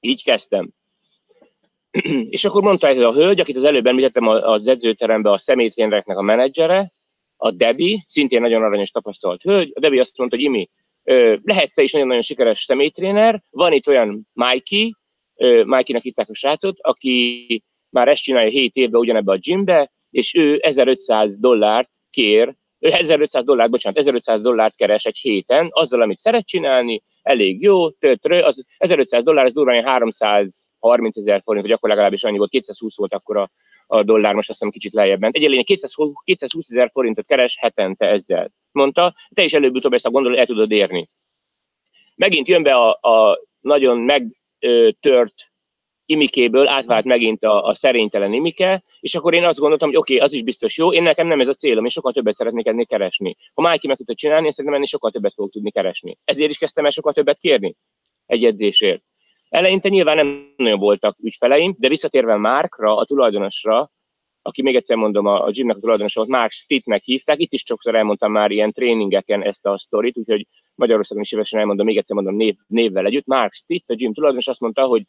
Így 0.00 0.22
kezdtem. 0.24 0.70
és 2.36 2.44
akkor 2.44 2.62
mondta 2.62 2.88
ez 2.88 3.00
a 3.00 3.12
hölgy, 3.12 3.40
akit 3.40 3.56
az 3.56 3.64
előbb 3.64 3.86
említettem 3.86 4.26
az 4.26 4.66
edzőteremben 4.66 5.32
a 5.32 5.38
személytrénereknek 5.38 6.16
a 6.16 6.22
menedzsere, 6.22 6.92
a 7.36 7.50
Debbie, 7.50 8.04
szintén 8.06 8.40
nagyon 8.40 8.62
aranyos 8.62 8.90
tapasztalt 8.90 9.42
hölgy. 9.42 9.72
A 9.74 9.80
Debbie 9.80 10.00
azt 10.00 10.18
mondta, 10.18 10.36
hogy 10.36 10.44
Imi, 10.44 10.68
lehetsz 11.42 11.74
te 11.74 11.82
is 11.82 11.92
nagyon-nagyon 11.92 12.22
sikeres 12.22 12.62
személytréner, 12.62 13.42
van 13.50 13.72
itt 13.72 13.88
olyan 13.88 14.28
Mikey, 14.32 14.94
Mikey-nak 15.64 16.02
hitták 16.02 16.28
a 16.28 16.34
srácot, 16.34 16.76
aki 16.80 17.62
már 17.88 18.08
ezt 18.08 18.22
csinálja 18.22 18.50
7 18.50 18.74
évben 18.74 19.00
ugyanebbe 19.00 19.32
a 19.32 19.36
gymbe, 19.36 19.92
és 20.10 20.34
ő 20.34 20.58
1500 20.58 21.38
dollárt 21.38 21.90
kér, 22.10 22.54
1500 22.78 23.44
dollárt, 23.44 23.70
bocsánat, 23.70 23.98
1500 23.98 24.40
dollárt 24.40 24.76
keres 24.76 25.04
egy 25.04 25.18
héten, 25.18 25.68
azzal, 25.70 26.02
amit 26.02 26.18
szeret 26.18 26.46
csinálni, 26.46 27.02
elég 27.22 27.62
jó, 27.62 27.90
tötrő, 27.90 28.42
az 28.42 28.64
1500 28.78 29.24
dollár, 29.24 29.44
az 29.44 29.52
durván 29.52 29.84
330 29.84 31.16
ezer 31.16 31.40
forint, 31.44 31.64
vagy 31.64 31.74
akkor 31.74 31.88
legalábbis 31.88 32.24
annyi 32.24 32.38
volt, 32.38 32.50
220 32.50 32.96
volt 32.96 33.12
akkor 33.12 33.36
a, 33.36 33.50
a 33.86 34.02
dollár, 34.02 34.34
most 34.34 34.48
azt 34.48 34.58
hiszem 34.58 34.72
kicsit 34.72 34.92
lejjebb 34.92 35.20
ment. 35.20 35.36
Egyelőre 35.36 35.62
220 35.62 36.70
ezer 36.70 36.90
forintot 36.92 37.26
keres 37.26 37.58
hetente 37.60 38.06
ezzel. 38.06 38.50
Mondta, 38.72 39.14
te 39.34 39.42
is 39.42 39.52
előbb-utóbb 39.52 39.92
ezt 39.92 40.06
a 40.06 40.10
gondolat 40.10 40.38
el 40.38 40.46
tudod 40.46 40.70
érni. 40.70 41.08
Megint 42.14 42.48
jön 42.48 42.62
be 42.62 42.74
a, 42.74 42.90
a 42.90 43.40
nagyon 43.60 43.98
megtört 43.98 45.45
imikéből 46.06 46.68
átvált 46.68 47.04
megint 47.04 47.44
a, 47.44 47.64
a 47.64 47.74
szerénytelen 47.74 48.32
imike, 48.32 48.82
és 49.00 49.14
akkor 49.14 49.34
én 49.34 49.44
azt 49.44 49.58
gondoltam, 49.58 49.88
hogy 49.88 49.96
oké, 49.96 50.14
okay, 50.14 50.26
az 50.26 50.32
is 50.32 50.42
biztos 50.42 50.76
jó, 50.76 50.92
én 50.92 51.02
nekem 51.02 51.26
nem 51.26 51.40
ez 51.40 51.48
a 51.48 51.54
célom, 51.54 51.84
én 51.84 51.90
sokkal 51.90 52.12
többet 52.12 52.34
szeretnék 52.34 52.66
ennél 52.66 52.86
keresni. 52.86 53.36
Ha 53.54 53.62
Májki 53.62 53.86
meg 53.86 53.96
tudta 53.96 54.14
csinálni, 54.14 54.46
én 54.46 54.52
szerintem 54.52 54.74
ennél 54.74 54.88
sokkal 54.88 55.10
többet 55.10 55.34
fogok 55.34 55.52
tudni 55.52 55.70
keresni. 55.70 56.18
Ezért 56.24 56.50
is 56.50 56.58
kezdtem 56.58 56.84
el 56.84 56.90
sokkal 56.90 57.12
többet 57.12 57.38
kérni 57.38 57.76
egy 58.26 58.44
edzésért. 58.44 59.02
Eleinte 59.48 59.88
nyilván 59.88 60.16
nem 60.16 60.54
nagyon 60.56 60.78
voltak 60.78 61.16
ügyfeleim, 61.22 61.74
de 61.78 61.88
visszatérve 61.88 62.36
Márkra, 62.36 62.96
a 62.96 63.04
tulajdonosra, 63.04 63.90
aki 64.42 64.62
még 64.62 64.76
egyszer 64.76 64.96
mondom, 64.96 65.26
a, 65.26 65.44
a 65.44 65.50
gymnek 65.50 65.76
a 65.76 65.80
tulajdonosa 65.80 66.20
volt, 66.20 66.32
Mark 66.32 66.52
Stittnek 66.52 67.02
hívták, 67.02 67.40
itt 67.40 67.52
is 67.52 67.62
sokszor 67.66 67.94
elmondtam 67.94 68.32
már 68.32 68.50
ilyen 68.50 68.72
tréningeken 68.72 69.42
ezt 69.42 69.66
a 69.66 69.78
sztorit, 69.78 70.16
úgyhogy 70.16 70.46
Magyarországon 70.74 71.22
is 71.22 71.28
szívesen 71.28 71.60
elmondom, 71.60 71.86
még 71.86 71.96
egyszer 71.96 72.14
mondom 72.14 72.36
név, 72.36 72.56
névvel 72.66 73.06
együtt. 73.06 73.26
Mark 73.26 73.52
Stitt, 73.52 73.90
a 73.90 73.94
gym 73.94 74.12
tulajdonos 74.12 74.46
azt 74.46 74.60
mondta, 74.60 74.84
hogy 74.84 75.02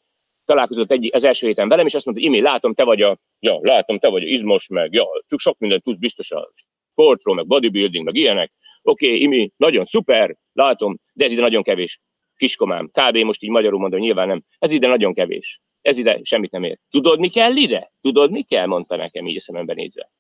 találkozott 0.48 0.92
egy, 0.92 1.10
az 1.14 1.24
első 1.24 1.48
héten 1.48 1.68
velem, 1.68 1.86
és 1.86 1.94
azt 1.94 2.06
mondta, 2.06 2.24
Imi, 2.24 2.42
látom, 2.42 2.74
te 2.74 2.84
vagy 2.84 3.02
a, 3.02 3.18
ja, 3.40 3.60
látom, 3.62 4.00
te 4.00 4.08
vagy 4.08 4.24
a 4.24 4.28
izmos, 4.28 4.68
meg, 4.68 4.94
ja, 4.94 5.06
sok 5.38 5.58
mindent 5.60 5.84
tudsz 5.84 6.00
biztos 6.00 6.32
a 6.32 6.52
sportról, 6.92 7.36
meg 7.36 7.48
bodybuilding, 7.48 8.06
meg 8.06 8.16
ilyenek. 8.16 8.52
Oké, 8.82 9.06
okay, 9.06 9.22
Imi, 9.22 9.52
nagyon 9.58 9.86
szuper, 9.86 10.36
látom, 10.54 10.98
de 11.14 11.26
ez 11.26 11.32
ide 11.32 11.42
nagyon 11.42 11.64
kevés. 11.64 12.02
kiskomám, 12.36 12.90
kb. 12.92 13.18
most 13.18 13.44
így 13.44 13.50
magyarul 13.50 13.80
mondom, 13.80 14.00
nyilván 14.00 14.28
nem, 14.28 14.44
ez 14.60 14.72
ide 14.72 14.88
nagyon 14.88 15.14
kevés. 15.14 15.62
Ez 15.82 15.98
ide 15.98 16.20
semmit 16.24 16.52
nem 16.52 16.64
ér. 16.64 16.80
Tudod, 16.90 17.20
mi 17.20 17.30
kell 17.30 17.56
ide? 17.56 17.92
Tudod, 18.02 18.32
mi 18.32 18.44
kell? 18.44 18.66
Mondta 18.66 18.96
nekem 18.96 19.28
így 19.28 19.38
a 19.38 19.42
szemembe 19.42 19.74
nézve. 19.74 20.12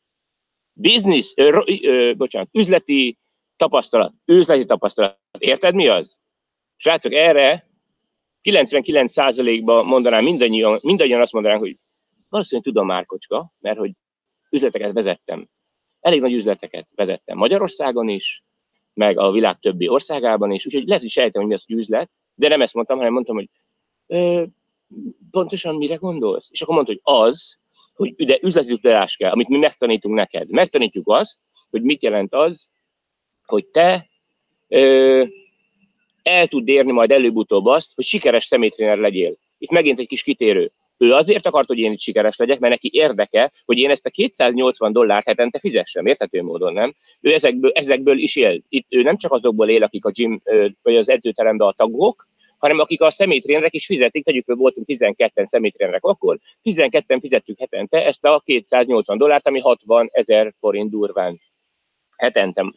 Business, 0.73 1.33
ö, 1.35 1.61
ö, 1.81 2.13
bocsánat, 2.13 2.49
üzleti 2.51 3.17
tapasztalat. 3.57 4.13
Üzleti 4.25 4.65
tapasztalat. 4.65 5.19
Érted, 5.37 5.73
mi 5.73 5.87
az? 5.87 6.17
Srácok, 6.75 7.13
erre 7.13 7.67
99%-ban 8.47 9.85
mondanám 9.85 10.23
mindannyian, 10.23 10.79
mindannyian 10.81 11.21
azt 11.21 11.33
mondanánk, 11.33 11.61
hogy 11.61 11.77
valószínűleg 12.29 12.65
tudom 12.65 12.85
már 12.87 13.05
kocska, 13.05 13.51
mert 13.59 13.77
hogy 13.77 13.91
üzleteket 14.49 14.93
vezettem. 14.93 15.47
Elég 15.99 16.21
nagy 16.21 16.33
üzleteket 16.33 16.87
vezettem 16.95 17.37
Magyarországon 17.37 18.09
is, 18.09 18.43
meg 18.93 19.17
a 19.17 19.31
világ 19.31 19.59
többi 19.59 19.87
országában 19.87 20.51
is, 20.51 20.65
úgyhogy 20.65 20.85
lehet, 20.85 21.01
hogy 21.01 21.11
sejtem, 21.11 21.41
hogy 21.41 21.49
mi 21.49 21.55
az, 21.55 21.63
hogy 21.65 21.75
üzlet, 21.75 22.11
de 22.35 22.47
nem 22.47 22.61
ezt 22.61 22.73
mondtam, 22.73 22.97
hanem 22.97 23.13
mondtam, 23.13 23.35
hogy 23.35 23.49
ö, 24.07 24.43
pontosan 25.31 25.75
mire 25.75 25.95
gondolsz? 25.95 26.47
És 26.49 26.61
akkor 26.61 26.75
mondta, 26.75 26.93
hogy 26.93 27.27
az, 27.27 27.57
hogy 27.93 28.13
ide 28.15 28.37
üzleti 28.41 28.79
tudás 28.79 29.15
kell, 29.15 29.31
amit 29.31 29.47
mi 29.47 29.57
megtanítunk 29.57 30.15
neked. 30.15 30.49
Megtanítjuk 30.49 31.07
azt, 31.07 31.39
hogy 31.69 31.81
mit 31.81 32.03
jelent 32.03 32.33
az, 32.33 32.69
hogy 33.45 33.65
te 33.65 34.07
ö, 34.67 35.23
el 36.27 36.47
tud 36.47 36.67
érni 36.67 36.91
majd 36.91 37.11
előbb-utóbb 37.11 37.65
azt, 37.65 37.91
hogy 37.95 38.05
sikeres 38.05 38.45
személytréner 38.45 38.97
legyél. 38.97 39.35
Itt 39.57 39.71
megint 39.71 39.99
egy 39.99 40.07
kis 40.07 40.23
kitérő. 40.23 40.71
Ő 40.97 41.13
azért 41.13 41.45
akart, 41.45 41.67
hogy 41.67 41.77
én 41.77 41.91
itt 41.91 41.99
sikeres 41.99 42.37
legyek, 42.37 42.59
mert 42.59 42.73
neki 42.73 42.89
érdeke, 42.93 43.51
hogy 43.65 43.77
én 43.77 43.89
ezt 43.89 44.05
a 44.05 44.09
280 44.09 44.91
dollárt 44.91 45.25
hetente 45.25 45.59
fizessem, 45.59 46.05
érthető 46.05 46.43
módon, 46.43 46.73
nem? 46.73 46.93
Ő 47.21 47.33
ezekből, 47.33 47.71
ezekből 47.71 48.17
is 48.17 48.35
él. 48.35 48.61
Itt 48.69 48.85
ő 48.89 49.01
nem 49.01 49.17
csak 49.17 49.31
azokból 49.31 49.69
él, 49.69 49.83
akik 49.83 50.05
a 50.05 50.11
gym 50.11 50.41
vagy 50.81 50.95
az 50.95 51.09
edzőteremben 51.09 51.67
a 51.67 51.71
tagok, 51.71 52.27
hanem 52.57 52.79
akik 52.79 53.01
a 53.01 53.11
személytrénerek 53.11 53.73
is 53.73 53.85
fizetik, 53.85 54.23
tegyük 54.23 54.43
föl, 54.43 54.55
voltunk 54.55 54.87
12-en 54.89 55.45
személytrénerek 55.45 56.03
akkor, 56.03 56.39
12-en 56.63 57.17
fizettük 57.21 57.59
hetente 57.59 58.05
ezt 58.05 58.25
a 58.25 58.41
280 58.45 59.17
dollárt, 59.17 59.47
ami 59.47 59.59
60 59.59 60.09
ezer 60.11 60.53
forint 60.59 60.89
durván 60.89 61.41
hetente. 62.17 62.73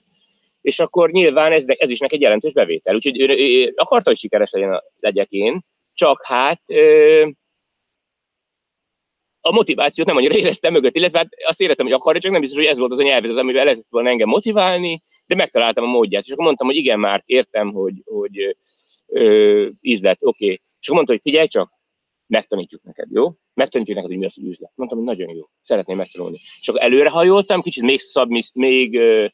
És 0.61 0.79
akkor 0.79 1.11
nyilván 1.11 1.53
ez, 1.53 1.65
ez 1.67 1.91
is 1.91 1.99
neki 1.99 2.15
egy 2.15 2.21
jelentős 2.21 2.53
bevétel. 2.53 2.95
Úgyhogy 2.95 3.21
ő, 3.21 3.29
ő, 3.29 3.65
ő 3.65 3.73
akarta, 3.77 4.09
hogy 4.09 4.19
sikeres 4.19 4.51
legyen, 4.51 4.83
legyek 5.01 5.31
én, 5.31 5.61
csak 5.95 6.25
hát 6.25 6.63
ö, 6.67 7.29
a 9.41 9.53
motivációt 9.53 10.07
nem 10.07 10.17
annyira 10.17 10.35
éreztem 10.35 10.73
mögött, 10.73 10.95
illetve 10.95 11.19
hát 11.19 11.29
azt 11.45 11.61
éreztem, 11.61 11.87
hogy 11.87 11.95
akarja, 11.95 12.21
csak 12.21 12.33
nem 12.33 12.41
biztos, 12.41 12.59
hogy 12.59 12.69
ez 12.69 12.79
volt 12.79 12.93
az 12.93 12.99
a 12.99 13.03
nyelvezet, 13.03 13.37
amivel 13.37 13.65
lehetett 13.65 13.87
volna 13.91 14.09
engem 14.09 14.29
motiválni, 14.29 14.99
de 15.27 15.35
megtaláltam 15.35 15.85
a 15.85 15.91
módját. 15.91 16.25
És 16.25 16.31
akkor 16.31 16.45
mondtam, 16.45 16.67
hogy 16.67 16.77
igen, 16.77 16.99
már 16.99 17.23
értem, 17.27 17.73
hogy, 17.73 17.95
hogy 18.05 18.57
ö, 19.07 19.69
üzlet, 19.81 20.19
oké. 20.21 20.45
Okay. 20.45 20.61
És 20.81 20.87
akkor 20.87 20.95
mondta, 20.95 21.13
hogy 21.13 21.23
figyelj 21.23 21.47
csak, 21.47 21.79
megtanítjuk 22.27 22.83
neked, 22.83 23.11
jó? 23.11 23.33
Megtanítjuk 23.55 23.97
neked, 23.97 24.11
hogy 24.11 24.21
mi 24.21 24.27
az, 24.27 24.35
hogy 24.35 24.49
üzlet. 24.49 24.73
Mondtam, 24.75 24.99
hogy 24.99 25.07
nagyon 25.07 25.35
jó, 25.35 25.43
szeretném 25.63 25.97
megtanulni. 25.97 26.41
És 26.61 26.69
akkor 26.69 26.83
előrehajoltam, 26.83 27.63
kicsit 27.63 27.83
még, 27.83 28.01
szabmisz, 28.01 28.51
még 28.55 28.99
ö, 28.99 29.27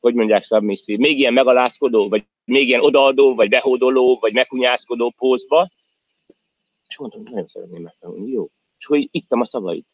hogy 0.00 0.14
mondják 0.14 0.44
szabmisszív, 0.44 0.98
még 0.98 1.18
ilyen 1.18 1.32
megalázkodó, 1.32 2.08
vagy 2.08 2.24
még 2.44 2.68
ilyen 2.68 2.80
odaadó, 2.80 3.34
vagy 3.34 3.48
behódoló, 3.48 4.18
vagy 4.20 4.32
meghunyászkodó 4.32 5.14
pózba. 5.16 5.68
És 6.88 6.98
mondtam, 6.98 7.22
nagyon 7.22 7.46
szeretném 7.46 7.82
megtanulni, 7.82 8.30
jó 8.30 8.48
és 8.78 8.86
hogy 8.86 9.08
ittam 9.10 9.40
a 9.40 9.44
szavait. 9.44 9.86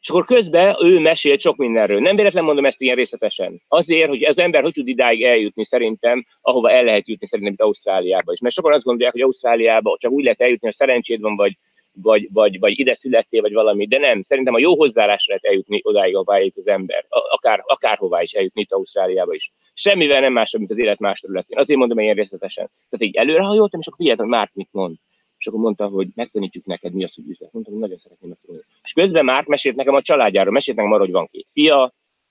És 0.00 0.10
akkor 0.10 0.24
közben 0.24 0.76
ő 0.82 0.98
mesélt 0.98 1.40
sok 1.40 1.56
mindenről. 1.56 2.00
Nem 2.00 2.16
véletlen 2.16 2.44
mondom 2.44 2.64
ezt 2.64 2.80
ilyen 2.80 2.96
részletesen. 2.96 3.62
Azért, 3.68 4.08
hogy 4.08 4.24
az 4.24 4.38
ember 4.38 4.62
hogy 4.62 4.72
tud 4.72 4.88
idáig 4.88 5.22
eljutni 5.22 5.64
szerintem, 5.64 6.26
ahova 6.40 6.70
el 6.70 6.84
lehet 6.84 7.08
jutni 7.08 7.26
szerintem, 7.26 7.54
mint 7.56 7.68
Ausztráliába 7.68 8.32
is. 8.32 8.40
Mert 8.40 8.54
sokan 8.54 8.72
azt 8.72 8.84
gondolják, 8.84 9.12
hogy 9.12 9.22
Ausztráliába 9.22 9.96
csak 10.00 10.10
úgy 10.10 10.22
lehet 10.22 10.40
eljutni, 10.40 10.66
hogy 10.66 10.76
szerencséd 10.76 11.20
van, 11.20 11.36
vagy, 11.36 11.58
vagy, 12.02 12.28
vagy, 12.32 12.58
vagy 12.58 12.78
ide 12.78 12.96
születtél, 12.96 13.40
vagy 13.40 13.52
valami. 13.52 13.86
De 13.86 13.98
nem, 13.98 14.22
szerintem 14.22 14.54
a 14.54 14.58
jó 14.58 14.76
hozzáállásra 14.76 15.34
lehet 15.34 15.44
eljutni 15.44 15.80
odáig, 15.82 16.14
ahová 16.14 16.36
eljut 16.36 16.56
az 16.56 16.68
ember. 16.68 17.06
Akár, 17.08 17.62
akárhová 17.66 18.22
is 18.22 18.32
eljutni 18.32 18.60
itt 18.60 18.72
Ausztráliába 18.72 19.34
is. 19.34 19.52
Semmivel 19.74 20.20
nem 20.20 20.32
másabb, 20.32 20.60
mint 20.60 20.72
az 20.72 20.78
élet 20.78 20.98
más 20.98 21.20
területén. 21.20 21.58
Azért 21.58 21.78
mondom 21.78 21.98
ilyen 21.98 22.14
részletesen. 22.14 22.70
Tehát 22.90 23.06
így 23.06 23.16
előrehajoltam, 23.16 23.80
és 23.80 23.86
akkor 23.86 23.98
figyeltem, 23.98 24.26
hogy 24.26 24.34
Márk 24.34 24.54
mit 24.54 24.68
mond 24.70 24.96
és 25.44 25.50
akkor 25.50 25.62
mondta, 25.62 25.86
hogy 25.86 26.08
megtanítjuk 26.14 26.64
neked, 26.64 26.92
mi 26.92 27.04
az, 27.04 27.14
hogy 27.14 27.28
üzlet. 27.28 27.52
Mondtam, 27.52 27.74
hogy 27.74 27.82
nagyon 27.82 27.98
szeretném 27.98 28.30
megtanulni. 28.30 28.64
És 28.82 28.92
közben 28.92 29.24
már 29.24 29.46
mesélt 29.46 29.76
nekem 29.76 29.94
a 29.94 30.02
családjáról, 30.02 30.52
mesélt 30.52 30.76
nekem 30.76 30.92
arra, 30.92 31.02
hogy 31.02 31.12
van 31.12 31.28
két 31.30 31.46
fia, 31.52 31.82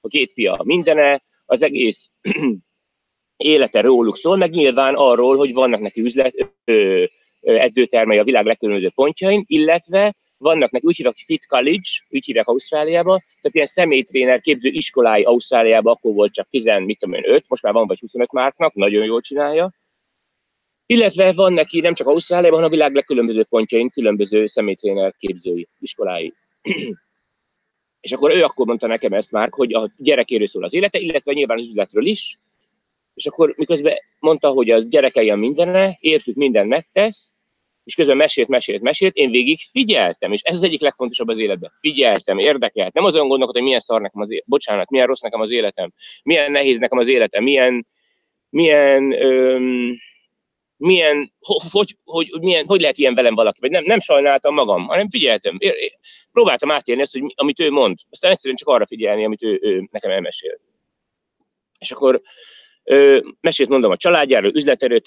a 0.01 0.07
két 0.07 0.31
fia 0.31 0.61
mindene, 0.63 1.21
az 1.45 1.61
egész 1.61 2.11
élete 3.37 3.81
róluk 3.81 4.17
szól, 4.17 4.37
meg 4.37 4.51
nyilván 4.51 4.95
arról, 4.95 5.37
hogy 5.37 5.53
vannak 5.53 5.79
neki 5.79 6.01
üzlet, 6.01 6.49
ö, 6.65 7.03
edzőtermei 7.43 8.17
a 8.17 8.23
világ 8.23 8.45
legkülönböző 8.45 8.91
pontjain, 8.95 9.43
illetve 9.47 10.15
vannak 10.37 10.71
neki, 10.71 10.85
úgy 10.85 10.95
hívják 10.95 11.15
Fit 11.25 11.45
College, 11.47 11.89
úgy 12.09 12.25
hívják 12.25 12.47
Ausztráliába, 12.47 13.17
tehát 13.17 13.55
ilyen 13.55 13.67
személytréner 13.67 14.41
képző 14.41 14.69
iskolái 14.69 15.23
Ausztráliában 15.23 15.93
akkor 15.93 16.13
volt 16.13 16.33
csak 16.33 16.47
10, 16.49 16.63
mit 16.63 16.99
tudom 16.99 17.15
én, 17.15 17.23
5, 17.25 17.45
most 17.47 17.63
már 17.63 17.73
van 17.73 17.87
vagy 17.87 17.99
25 17.99 18.31
márknak, 18.31 18.73
nagyon 18.73 19.05
jól 19.05 19.21
csinálja, 19.21 19.71
illetve 20.85 21.33
van 21.33 21.53
neki 21.53 21.79
nem 21.79 21.93
csak 21.93 22.07
Ausztráliában, 22.07 22.59
hanem 22.59 22.71
a 22.71 22.75
világ 22.75 22.93
legkülönböző 22.93 23.43
pontjain 23.43 23.89
különböző 23.89 24.45
személytréner 24.45 25.13
képzői, 25.17 25.67
iskolái. 25.79 26.33
és 28.03 28.11
akkor 28.11 28.31
ő 28.31 28.43
akkor 28.43 28.65
mondta 28.65 28.87
nekem 28.87 29.13
ezt 29.13 29.31
már, 29.31 29.49
hogy 29.51 29.73
a 29.73 29.89
gyerekéről 29.97 30.47
szól 30.47 30.63
az 30.63 30.73
élete, 30.73 30.99
illetve 30.99 31.33
nyilván 31.33 31.57
az 31.57 31.65
üzletről 31.65 32.05
is. 32.05 32.39
És 33.13 33.25
akkor 33.25 33.53
miközben 33.57 33.93
mondta, 34.19 34.49
hogy 34.49 34.69
a 34.69 34.79
gyerekei 34.79 35.29
a 35.29 35.35
mindene, 35.35 35.97
értük, 35.99 36.35
minden 36.35 36.67
megtesz, 36.67 37.32
és 37.83 37.95
közben 37.95 38.17
mesélt, 38.17 38.47
mesélt, 38.47 38.81
mesélt, 38.81 39.15
én 39.15 39.29
végig 39.29 39.59
figyeltem, 39.71 40.31
és 40.31 40.41
ez 40.41 40.55
az 40.55 40.63
egyik 40.63 40.81
legfontosabb 40.81 41.27
az 41.27 41.37
életben. 41.37 41.71
Figyeltem, 41.79 42.37
érdekelt. 42.37 42.93
Nem 42.93 43.03
azon 43.03 43.27
gondolkodtam, 43.27 43.55
hogy 43.55 43.63
milyen 43.63 43.79
szar 43.79 44.01
nekem 44.01 44.21
az 44.21 44.29
életem, 44.29 44.49
bocsánat, 44.49 44.89
milyen 44.89 45.07
rossz 45.07 45.21
nekem 45.21 45.41
az 45.41 45.51
életem, 45.51 45.93
milyen 46.23 46.51
nehéz 46.51 46.79
nekem 46.79 46.97
az 46.97 47.07
életem, 47.07 47.43
milyen, 47.43 47.87
milyen 48.49 49.21
öm, 49.21 49.97
milyen, 50.77 51.33
hogy, 51.39 51.95
hogy, 52.03 52.29
hogy, 52.31 52.41
milyen, 52.41 52.65
hogy 52.65 52.81
lehet 52.81 52.97
ilyen 52.97 53.15
velem 53.15 53.35
valaki, 53.35 53.59
vagy 53.59 53.69
nem, 53.69 53.83
nem 53.83 53.99
sajnáltam 53.99 54.53
magam, 54.53 54.87
hanem 54.87 55.09
figyeltem. 55.09 55.57
Próbáltam 56.31 56.71
átélni 56.71 57.01
ezt, 57.01 57.19
hogy 57.19 57.33
amit 57.35 57.59
ő 57.59 57.71
mond. 57.71 57.97
Aztán 58.09 58.31
egyszerűen 58.31 58.57
csak 58.57 58.67
arra 58.67 58.85
figyelni, 58.85 59.25
amit 59.25 59.43
ő, 59.43 59.59
ő 59.61 59.87
nekem 59.91 60.11
elmesél. 60.11 60.59
És 61.79 61.91
akkor 61.91 62.21
ö, 62.83 63.19
mesélt 63.41 63.69
mondom 63.69 63.91
a 63.91 63.97
családjáról, 63.97 64.55
üzleterő, 64.55 65.01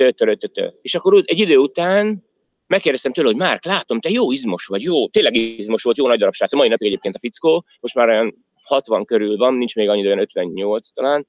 és 0.82 0.94
akkor 0.94 1.22
egy 1.26 1.38
idő 1.38 1.56
után 1.56 2.25
megkérdeztem 2.66 3.12
tőle, 3.12 3.28
hogy 3.28 3.36
Márk, 3.36 3.64
látom, 3.64 4.00
te 4.00 4.10
jó 4.10 4.32
izmos 4.32 4.66
vagy, 4.66 4.82
jó, 4.82 5.08
tényleg 5.08 5.34
izmos 5.34 5.82
volt, 5.82 5.96
jó 5.96 6.06
nagy 6.06 6.18
darab 6.18 6.34
srác. 6.34 6.54
Mai 6.54 6.68
napig 6.68 6.86
egyébként 6.86 7.14
a 7.14 7.18
fickó, 7.18 7.64
most 7.80 7.94
már 7.94 8.08
olyan 8.08 8.44
60 8.62 9.04
körül 9.04 9.36
van, 9.36 9.54
nincs 9.54 9.74
még 9.74 9.88
annyi, 9.88 10.06
olyan 10.06 10.18
58 10.18 10.88
talán, 10.88 11.26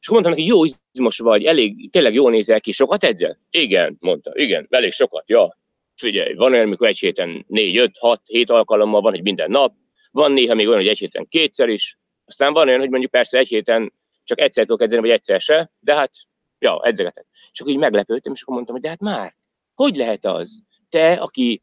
és 0.00 0.08
mondtam 0.08 0.32
neki, 0.32 0.46
jó 0.46 0.60
izmos 0.92 1.18
vagy, 1.18 1.44
elég, 1.44 1.90
tényleg 1.90 2.14
jól 2.14 2.30
nézel 2.30 2.60
ki, 2.60 2.72
sokat 2.72 3.04
edzel? 3.04 3.38
Igen, 3.50 3.96
mondta, 4.00 4.32
igen, 4.34 4.66
elég 4.70 4.92
sokat, 4.92 5.28
ja. 5.28 5.58
Figyelj, 5.94 6.34
van 6.34 6.52
olyan, 6.52 6.66
amikor 6.66 6.88
egy 6.88 6.98
héten 6.98 7.44
négy, 7.48 7.76
öt, 7.76 7.98
hat, 7.98 8.22
hét 8.24 8.50
alkalommal 8.50 9.00
van, 9.00 9.12
hogy 9.12 9.22
minden 9.22 9.50
nap, 9.50 9.74
van 10.10 10.32
néha 10.32 10.54
még 10.54 10.66
olyan, 10.66 10.78
hogy 10.78 10.88
egy 10.88 10.98
héten 10.98 11.26
kétszer 11.28 11.68
is, 11.68 11.98
aztán 12.24 12.52
van 12.52 12.68
olyan, 12.68 12.80
hogy 12.80 12.90
mondjuk 12.90 13.10
persze 13.10 13.38
egy 13.38 13.48
héten 13.48 13.92
csak 14.24 14.40
egyszer 14.40 14.64
tudok 14.64 14.82
edzeni, 14.82 15.00
vagy 15.00 15.10
egyszer 15.10 15.40
se, 15.40 15.70
de 15.80 15.94
hát, 15.94 16.10
ja, 16.58 16.80
edzegetek. 16.82 17.26
És 17.52 17.60
akkor 17.60 17.72
így 17.72 17.78
meglepődtem, 17.78 18.32
és 18.32 18.42
akkor 18.42 18.54
mondtam, 18.54 18.74
hogy 18.74 18.84
de 18.84 18.90
hát 18.90 19.00
már, 19.00 19.36
hogy 19.76 19.96
lehet 19.96 20.24
az? 20.24 20.62
Te, 20.88 21.12
aki, 21.12 21.62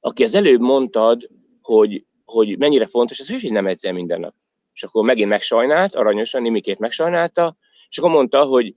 aki 0.00 0.22
az 0.22 0.34
előbb 0.34 0.60
mondtad, 0.60 1.28
hogy, 1.62 2.04
hogy 2.24 2.58
mennyire 2.58 2.86
fontos, 2.86 3.20
az 3.20 3.40
hogy 3.40 3.52
nem 3.52 3.66
edzel 3.66 3.92
minden 3.92 4.20
nap 4.20 4.34
és 4.78 4.84
akkor 4.84 5.04
megint 5.04 5.28
megsajnált, 5.28 5.94
aranyosan, 5.94 6.42
Nimikét 6.42 6.78
megsajnálta, 6.78 7.56
és 7.88 7.98
akkor 7.98 8.10
mondta, 8.10 8.44
hogy 8.44 8.74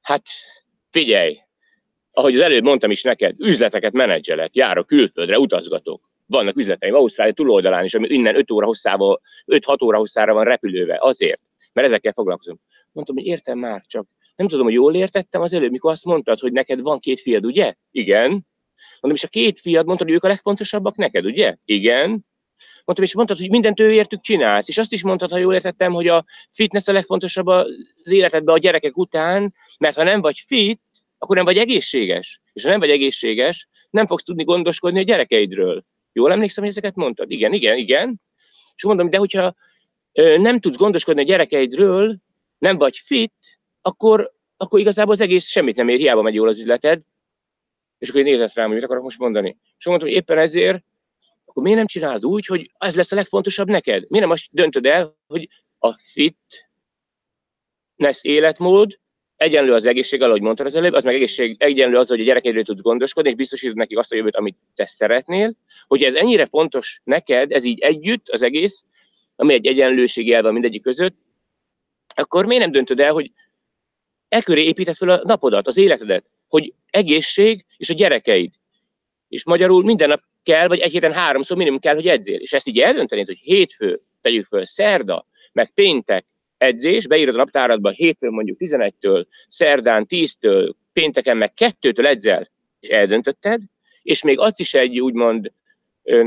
hát 0.00 0.22
figyelj, 0.90 1.38
ahogy 2.12 2.34
az 2.34 2.40
előbb 2.40 2.62
mondtam 2.62 2.90
is 2.90 3.02
neked, 3.02 3.34
üzleteket 3.38 3.92
menedzselek, 3.92 4.54
járok 4.54 4.86
külföldre, 4.86 5.38
utazgatok. 5.38 6.10
Vannak 6.26 6.56
üzleteim 6.56 6.94
Ausztrália 6.94 7.32
túloldalán 7.32 7.84
is, 7.84 7.94
ami 7.94 8.08
innen 8.08 8.36
5 8.36 8.50
óra 8.50 8.66
hosszával, 8.66 9.20
5-6 9.46 9.84
óra 9.84 9.98
hosszára 9.98 10.32
van 10.32 10.44
repülővel. 10.44 10.98
Azért, 10.98 11.40
mert 11.72 11.86
ezekkel 11.86 12.12
foglalkozom. 12.12 12.60
Mondtam, 12.92 13.16
hogy 13.16 13.26
értem 13.26 13.58
már, 13.58 13.82
csak 13.86 14.06
nem 14.36 14.48
tudom, 14.48 14.64
hogy 14.64 14.74
jól 14.74 14.94
értettem 14.94 15.40
az 15.40 15.52
előbb, 15.52 15.70
mikor 15.70 15.90
azt 15.90 16.04
mondtad, 16.04 16.40
hogy 16.40 16.52
neked 16.52 16.80
van 16.80 16.98
két 16.98 17.20
fiad, 17.20 17.44
ugye? 17.44 17.74
Igen. 17.90 18.30
Mondom, 19.00 19.20
és 19.20 19.24
a 19.24 19.28
két 19.28 19.60
fiad 19.60 19.86
mondtad, 19.86 20.06
hogy 20.06 20.16
ők 20.16 20.24
a 20.24 20.28
legfontosabbak 20.28 20.96
neked, 20.96 21.24
ugye? 21.24 21.56
Igen. 21.64 22.26
Mondtam, 22.84 23.06
és 23.06 23.14
mondtad, 23.14 23.38
hogy 23.38 23.50
mindent 23.50 23.80
ő 23.80 23.92
értük 23.92 24.20
csinálsz, 24.20 24.68
és 24.68 24.78
azt 24.78 24.92
is 24.92 25.02
mondtad, 25.02 25.30
ha 25.30 25.38
jól 25.38 25.54
értettem, 25.54 25.92
hogy 25.92 26.08
a 26.08 26.24
fitness 26.50 26.88
a 26.88 26.92
legfontosabb 26.92 27.46
az 27.46 27.66
életedben 28.04 28.54
a 28.54 28.58
gyerekek 28.58 28.96
után, 28.96 29.54
mert 29.78 29.96
ha 29.96 30.02
nem 30.02 30.20
vagy 30.20 30.38
fit, 30.46 30.80
akkor 31.18 31.36
nem 31.36 31.44
vagy 31.44 31.58
egészséges. 31.58 32.40
És 32.52 32.62
ha 32.62 32.70
nem 32.70 32.78
vagy 32.78 32.90
egészséges, 32.90 33.68
nem 33.90 34.06
fogsz 34.06 34.22
tudni 34.22 34.44
gondoskodni 34.44 34.98
a 34.98 35.02
gyerekeidről. 35.02 35.84
Jól 36.12 36.32
emlékszem, 36.32 36.64
hogy 36.64 36.72
ezeket 36.72 36.94
mondtad? 36.94 37.30
Igen, 37.30 37.52
igen, 37.52 37.76
igen. 37.76 38.20
És 38.74 38.84
mondom, 38.84 39.10
de 39.10 39.16
hogyha 39.16 39.54
nem 40.36 40.60
tudsz 40.60 40.76
gondoskodni 40.76 41.20
a 41.20 41.24
gyerekeidről, 41.24 42.16
nem 42.58 42.78
vagy 42.78 42.98
fit, 43.04 43.34
akkor 43.82 44.32
akkor 44.62 44.80
igazából 44.80 45.12
az 45.12 45.20
egész 45.20 45.48
semmit 45.48 45.76
nem 45.76 45.88
ér, 45.88 45.98
hiába 45.98 46.22
megy 46.22 46.34
jól 46.34 46.48
az 46.48 46.58
üzleted, 46.58 47.00
és 47.98 48.08
akkor 48.08 48.20
én 48.20 48.26
nézett 48.26 48.54
rám, 48.54 48.66
hogy 48.66 48.74
mit 48.74 48.84
akarok 48.84 49.02
most 49.02 49.18
mondani. 49.18 49.56
És 49.78 49.86
mondtam, 49.86 50.08
hogy 50.08 50.18
éppen 50.18 50.38
ezért, 50.38 50.84
akkor 51.44 51.62
miért 51.62 51.78
nem 51.78 51.86
csinálod 51.86 52.24
úgy, 52.24 52.46
hogy 52.46 52.70
ez 52.78 52.96
lesz 52.96 53.12
a 53.12 53.14
legfontosabb 53.14 53.68
neked? 53.68 54.04
Miért 54.08 54.24
nem 54.24 54.30
azt 54.30 54.46
döntöd 54.50 54.86
el, 54.86 55.16
hogy 55.26 55.48
a 55.78 55.92
fit 55.92 56.70
lesz 57.96 58.24
életmód, 58.24 59.00
egyenlő 59.36 59.72
az 59.72 59.86
egészséggel, 59.86 60.28
ahogy 60.28 60.40
mondtad 60.40 60.66
az 60.66 60.74
előbb, 60.74 60.92
az 60.92 61.04
meg 61.04 61.14
egészség, 61.14 61.56
egyenlő 61.58 61.96
az, 61.96 62.08
hogy 62.08 62.20
a 62.20 62.24
gyerekedről 62.24 62.64
tudsz 62.64 62.82
gondoskodni, 62.82 63.30
és 63.30 63.36
biztosítod 63.36 63.76
nekik 63.76 63.98
azt 63.98 64.12
a 64.12 64.16
jövőt, 64.16 64.36
amit 64.36 64.56
te 64.74 64.86
szeretnél. 64.86 65.54
Hogy 65.86 66.02
ez 66.02 66.14
ennyire 66.14 66.46
fontos 66.46 67.00
neked, 67.04 67.52
ez 67.52 67.64
így 67.64 67.80
együtt, 67.80 68.28
az 68.28 68.42
egész, 68.42 68.84
ami 69.36 69.54
egy 69.54 69.66
egyenlőség 69.66 70.32
elve 70.32 70.50
mindegyik 70.50 70.82
között, 70.82 71.16
akkor 72.14 72.46
miért 72.46 72.62
nem 72.62 72.72
döntöd 72.72 73.00
el, 73.00 73.12
hogy 73.12 73.32
e 74.32 74.42
köré 74.42 74.64
építed 74.64 74.94
fel 74.94 75.08
a 75.08 75.20
napodat, 75.24 75.66
az 75.66 75.76
életedet, 75.76 76.24
hogy 76.48 76.72
egészség 76.90 77.64
és 77.76 77.90
a 77.90 77.94
gyerekeid. 77.94 78.50
És 79.28 79.44
magyarul 79.44 79.84
minden 79.84 80.08
nap 80.08 80.22
kell, 80.42 80.68
vagy 80.68 80.78
egy 80.78 80.92
héten 80.92 81.12
háromszor 81.12 81.56
minimum 81.56 81.80
kell, 81.80 81.94
hogy 81.94 82.06
edzél. 82.06 82.38
És 82.38 82.52
ezt 82.52 82.66
így 82.66 82.78
eldöntenéd, 82.78 83.26
hogy 83.26 83.38
hétfő, 83.38 84.00
tegyük 84.20 84.46
föl, 84.46 84.64
szerda, 84.64 85.26
meg 85.52 85.70
péntek, 85.74 86.26
edzés, 86.58 87.06
beírod 87.06 87.34
a 87.34 87.38
naptáradba 87.38 87.90
hétfőn 87.90 88.32
mondjuk 88.32 88.56
11-től, 88.60 89.24
szerdán 89.48 90.06
10-től, 90.08 90.72
pénteken 90.92 91.36
meg 91.36 91.52
2-től 91.56 92.06
edzel, 92.06 92.50
és 92.80 92.88
eldöntötted, 92.88 93.62
és 94.02 94.22
még 94.22 94.38
adsz 94.38 94.58
is 94.58 94.74
egy 94.74 95.00
úgymond 95.00 95.52
ö, 96.02 96.26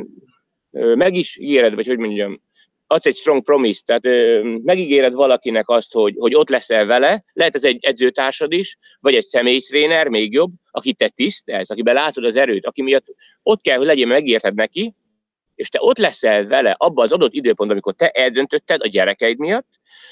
ö, 0.72 0.96
meg 0.96 1.14
is 1.14 1.38
ígéred, 1.38 1.76
vagy 1.76 1.88
hogy 1.88 1.98
mondjam, 1.98 2.42
adsz 2.88 3.06
egy 3.06 3.16
strong 3.16 3.44
promise, 3.44 3.82
tehát 3.86 4.06
ö, 4.06 4.42
megígéred 4.64 5.14
valakinek 5.14 5.70
azt, 5.70 5.94
hogy, 5.94 6.16
hogy 6.18 6.36
ott 6.36 6.50
leszel 6.50 6.86
vele, 6.86 7.24
lehet 7.34 7.56
ez 7.56 7.64
egy 7.64 7.86
edzőtársad 7.86 8.52
is, 8.52 8.78
vagy 9.00 9.16
egy 9.16 9.24
személytréner, 9.24 10.08
még 10.08 10.34
jobb, 10.34 10.52
aki 10.72 10.94
te 10.94 11.10
tisztelsz, 11.10 11.70
akiben 11.70 11.94
látod 11.94 12.24
az 12.24 12.36
erőt, 12.38 12.66
aki 12.66 12.82
miatt 12.82 13.06
ott 13.44 13.62
kell, 13.62 13.78
hogy 13.78 13.86
legyen, 13.86 14.08
megérted 14.08 14.56
neki, 14.56 14.96
és 15.56 15.70
te 15.70 15.78
ott 15.82 15.98
leszel 15.98 16.46
vele 16.46 16.76
abban 16.78 17.06
az 17.06 17.12
adott 17.12 17.34
időpontban, 17.34 17.70
amikor 17.70 17.94
te 17.94 18.10
eldöntötted 18.10 18.82
a 18.82 18.88
gyerekeid 18.88 19.38
miatt, 19.38 19.68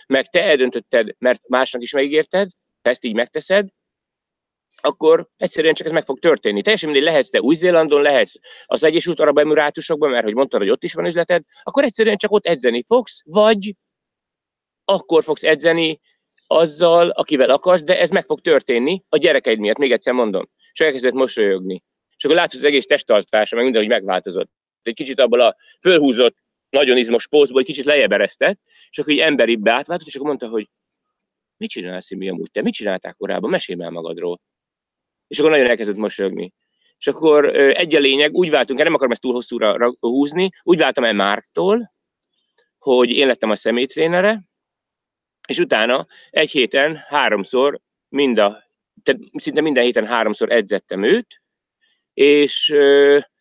meg 0.07 0.29
te 0.29 0.43
eldöntötted, 0.43 1.15
mert 1.17 1.47
másnak 1.47 1.81
is 1.81 1.93
megígérted, 1.93 2.49
te 2.81 2.89
ezt 2.89 3.05
így 3.05 3.13
megteszed, 3.13 3.67
akkor 4.85 5.27
egyszerűen 5.37 5.73
csak 5.73 5.87
ez 5.87 5.93
meg 5.93 6.05
fog 6.05 6.19
történni. 6.19 6.61
Teljesen 6.61 6.89
mindegy, 6.89 7.07
lehetsz 7.07 7.29
te 7.29 7.41
Új-Zélandon, 7.41 8.01
lehetsz 8.01 8.33
az 8.65 8.83
Egyesült 8.83 9.19
Arab 9.19 9.37
Emirátusokban, 9.37 10.09
mert 10.09 10.23
hogy 10.23 10.33
mondtad, 10.33 10.59
hogy 10.59 10.69
ott 10.69 10.83
is 10.83 10.93
van 10.93 11.05
üzleted, 11.05 11.43
akkor 11.63 11.83
egyszerűen 11.83 12.17
csak 12.17 12.31
ott 12.31 12.45
edzeni 12.45 12.83
fogsz, 12.87 13.21
vagy 13.25 13.75
akkor 14.85 15.23
fogsz 15.23 15.43
edzeni 15.43 15.99
azzal, 16.47 17.09
akivel 17.09 17.49
akarsz, 17.49 17.83
de 17.83 17.99
ez 17.99 18.09
meg 18.09 18.25
fog 18.25 18.41
történni 18.41 19.03
a 19.09 19.17
gyerekeid 19.17 19.59
miatt, 19.59 19.77
még 19.77 19.91
egyszer 19.91 20.13
mondom. 20.13 20.49
És 20.71 20.79
elkezdett 20.79 21.13
mosolyogni. 21.13 21.83
És 22.17 22.25
akkor 22.25 22.37
hogy 22.37 22.49
az 22.59 22.63
egész 22.63 22.85
testtartása, 22.85 23.55
meg 23.55 23.63
minden, 23.63 23.81
hogy 23.81 23.91
megváltozott. 23.91 24.51
Egy 24.81 24.95
kicsit 24.95 25.19
abból 25.19 25.41
a 25.41 25.55
fölhúzott 25.81 26.35
nagyon 26.69 26.97
izmos 26.97 27.27
pózból 27.27 27.59
egy 27.59 27.65
kicsit 27.65 27.85
lejjebb 27.85 28.11
eresztett, 28.11 28.59
és 28.89 28.99
akkor 28.99 29.13
egy 29.13 29.19
emberi 29.19 29.59
átváltott, 29.63 30.07
és 30.07 30.15
akkor 30.15 30.27
mondta, 30.27 30.47
hogy 30.47 30.69
mit 31.57 31.69
csinálsz, 31.69 32.15
mi 32.15 32.29
amúgy 32.29 32.51
te? 32.51 32.61
Mit 32.61 32.73
csináltál 32.73 33.13
korábban? 33.13 33.49
Mesélj 33.49 33.83
el 33.83 33.89
magadról. 33.89 34.39
És 35.27 35.39
akkor 35.39 35.51
nagyon 35.51 35.69
elkezdett 35.69 35.95
mosolyogni. 35.95 36.53
És 36.97 37.07
akkor 37.07 37.55
egy 37.55 37.95
a 37.95 37.99
lényeg, 37.99 38.33
úgy 38.33 38.49
váltunk 38.49 38.79
el, 38.79 38.85
nem 38.85 38.93
akarom 38.93 39.11
ezt 39.11 39.21
túl 39.21 39.33
hosszúra 39.33 39.95
húzni, 39.99 40.49
úgy 40.63 40.77
váltam 40.77 41.03
el 41.03 41.13
Márktól, 41.13 41.93
hogy 42.77 43.09
én 43.09 43.27
lettem 43.27 43.49
a 43.49 43.55
személytrénere, 43.55 44.43
és 45.47 45.57
utána 45.59 46.07
egy 46.29 46.51
héten 46.51 47.03
háromszor, 47.07 47.79
mind 48.09 48.37
a, 48.37 48.63
tehát 49.03 49.21
szinte 49.33 49.61
minden 49.61 49.83
héten 49.83 50.05
háromszor 50.05 50.51
edzettem 50.51 51.03
őt, 51.03 51.41
és 52.13 52.75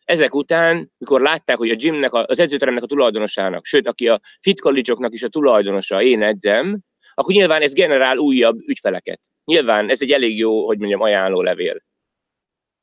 ezek 0.05 0.35
után, 0.35 0.91
mikor 0.97 1.21
látták, 1.21 1.57
hogy 1.57 1.69
a 1.69 1.75
gymnek, 1.75 2.13
az 2.13 2.39
edzőteremnek 2.39 2.83
a 2.83 2.87
tulajdonosának, 2.87 3.65
sőt, 3.65 3.87
aki 3.87 4.07
a 4.07 4.21
fit 4.41 4.59
college 4.59 4.95
is 5.09 5.23
a 5.23 5.29
tulajdonosa, 5.29 6.01
én 6.01 6.23
edzem, 6.23 6.79
akkor 7.13 7.33
nyilván 7.33 7.61
ez 7.61 7.73
generál 7.73 8.17
újabb 8.17 8.59
ügyfeleket. 8.67 9.21
Nyilván 9.45 9.89
ez 9.89 10.01
egy 10.01 10.11
elég 10.11 10.37
jó, 10.37 10.65
hogy 10.65 10.77
mondjam, 10.77 11.01
ajánló 11.01 11.41
levél. 11.41 11.81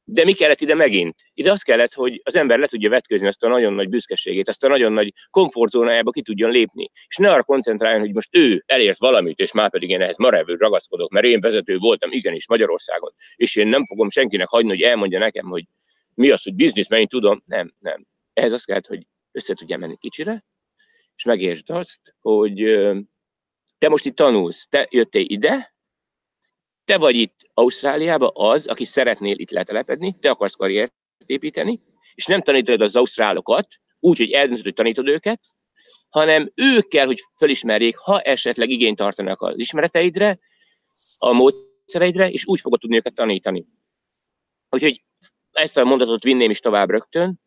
De 0.05 0.25
mi 0.25 0.33
kellett 0.33 0.61
ide 0.61 0.75
megint? 0.75 1.17
Ide 1.35 1.51
az 1.51 1.63
kellett, 1.63 1.95
hogy 1.95 2.21
az 2.25 2.37
ember 2.37 2.59
le 2.59 2.67
tudja 2.67 2.91
vetközni 2.91 3.27
azt 3.27 3.43
a 3.45 3.49
nagyon 3.49 3.73
nagy 3.73 3.89
büszkeségét, 3.89 4.49
azt 4.49 4.65
a 4.65 4.69
nagyon 4.69 4.93
nagy 4.93 5.13
komfortzónájába 5.31 6.11
ki 6.11 6.23
tudjon 6.23 6.51
lépni. 6.51 6.91
És 7.07 7.17
ne 7.17 7.33
arra 7.33 7.43
koncentráljon, 7.43 8.01
hogy 8.01 8.13
most 8.13 8.37
ő 8.37 8.63
elért 8.67 8.99
valamit, 8.99 9.39
és 9.39 9.53
már 9.53 9.71
pedig 9.71 9.91
én 9.91 10.01
ehhez 10.01 10.19
marevő 10.19 10.55
ragaszkodok, 10.55 11.11
mert 11.11 11.27
én 11.27 11.41
vezető 11.41 11.79
voltam 11.79 12.13
igenis 12.13 12.49
Magyarországon, 12.49 13.13
és 13.37 13.57
én 13.57 13.67
nem 13.67 13.87
fogom 13.87 14.11
senkinek 14.11 14.49
hagyni, 14.49 14.69
hogy 14.71 14.83
elmondja 14.83 15.19
nekem, 15.19 15.47
hogy 15.47 15.65
mi 16.15 16.31
az, 16.31 16.43
hogy 16.43 16.55
biznisz, 16.55 16.89
mert 16.89 17.03
én 17.03 17.09
tudom, 17.09 17.43
nem, 17.47 17.75
nem. 17.79 18.07
Ehhez 18.33 18.53
azt 18.53 18.67
kellett, 18.67 18.87
hogy 18.87 19.07
össze 19.33 19.55
tudjál 19.55 19.79
menni 19.79 19.97
kicsire, 19.97 20.45
és 21.17 21.25
megértsd 21.25 21.71
azt, 21.71 22.15
hogy 22.21 22.55
te 23.79 23.89
most 23.89 24.05
itt 24.05 24.17
tanulsz, 24.17 24.67
te 24.69 24.87
jöttél 24.91 25.25
ide, 25.27 25.75
te 26.91 26.99
vagy 26.99 27.17
itt 27.17 27.51
Ausztráliába 27.55 28.29
az, 28.29 28.67
aki 28.67 28.85
szeretnél 28.85 29.39
itt 29.39 29.51
letelepedni, 29.51 30.17
te 30.21 30.31
akarsz 30.31 30.55
karriert 30.55 30.93
építeni, 31.27 31.81
és 32.15 32.27
nem 32.27 32.43
tanítod 32.43 32.81
az 32.81 32.97
ausztrálokat, 32.97 33.67
úgy, 34.01 34.19
hogy 34.19 34.31
eldöntöd, 34.31 34.65
hogy 34.65 34.75
tanítod 34.75 35.09
őket, 35.09 35.41
hanem 36.09 36.53
ők 36.55 36.89
kell, 36.89 37.07
hogy 37.07 37.25
felismerjék, 37.37 37.97
ha 37.97 38.21
esetleg 38.21 38.71
igényt 38.71 38.97
tartanak 38.97 39.43
az 39.43 39.59
ismereteidre, 39.59 40.39
a 41.19 41.33
módszereidre, 41.33 42.31
és 42.31 42.47
úgy 42.47 42.61
fogod 42.61 42.81
tudni 42.81 42.97
őket 42.97 43.15
tanítani. 43.15 43.67
Úgyhogy 44.71 45.03
ezt 45.53 45.77
a 45.77 45.85
mondatot 45.85 46.23
vinném 46.23 46.51
is 46.51 46.61
tovább 46.61 46.91
rögtön. 46.91 47.41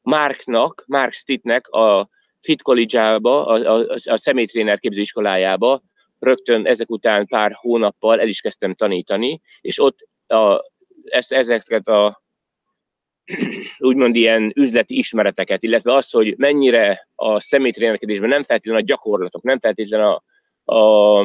Marknak, 0.00 0.84
Mark 0.86 1.12
Stittnek 1.12 1.68
a 1.68 2.08
Fit 2.40 2.62
College-ába, 2.62 3.46
a, 3.46 3.78
a, 3.78 3.96
a 4.04 4.16
személytréner 4.16 4.78
képzőiskolájába 4.78 5.82
rögtön 6.18 6.66
ezek 6.66 6.90
után 6.90 7.26
pár 7.26 7.52
hónappal 7.54 8.20
el 8.20 8.28
is 8.28 8.40
kezdtem 8.40 8.74
tanítani, 8.74 9.40
és 9.60 9.80
ott 9.80 10.08
a, 10.26 10.70
ezt, 11.04 11.32
ezeket 11.32 11.88
a 11.88 12.22
úgymond 13.78 14.16
ilyen 14.16 14.52
üzleti 14.54 14.98
ismereteket, 14.98 15.62
illetve 15.62 15.94
az, 15.94 16.10
hogy 16.10 16.34
mennyire 16.36 17.08
a 17.14 17.40
személytrénerkedésben 17.40 18.28
nem 18.28 18.44
feltétlenül 18.44 18.82
a 18.82 18.84
gyakorlatok, 18.84 19.42
nem 19.42 19.58
feltétlenül 19.58 20.06
a, 20.06 20.22
a, 20.74 21.18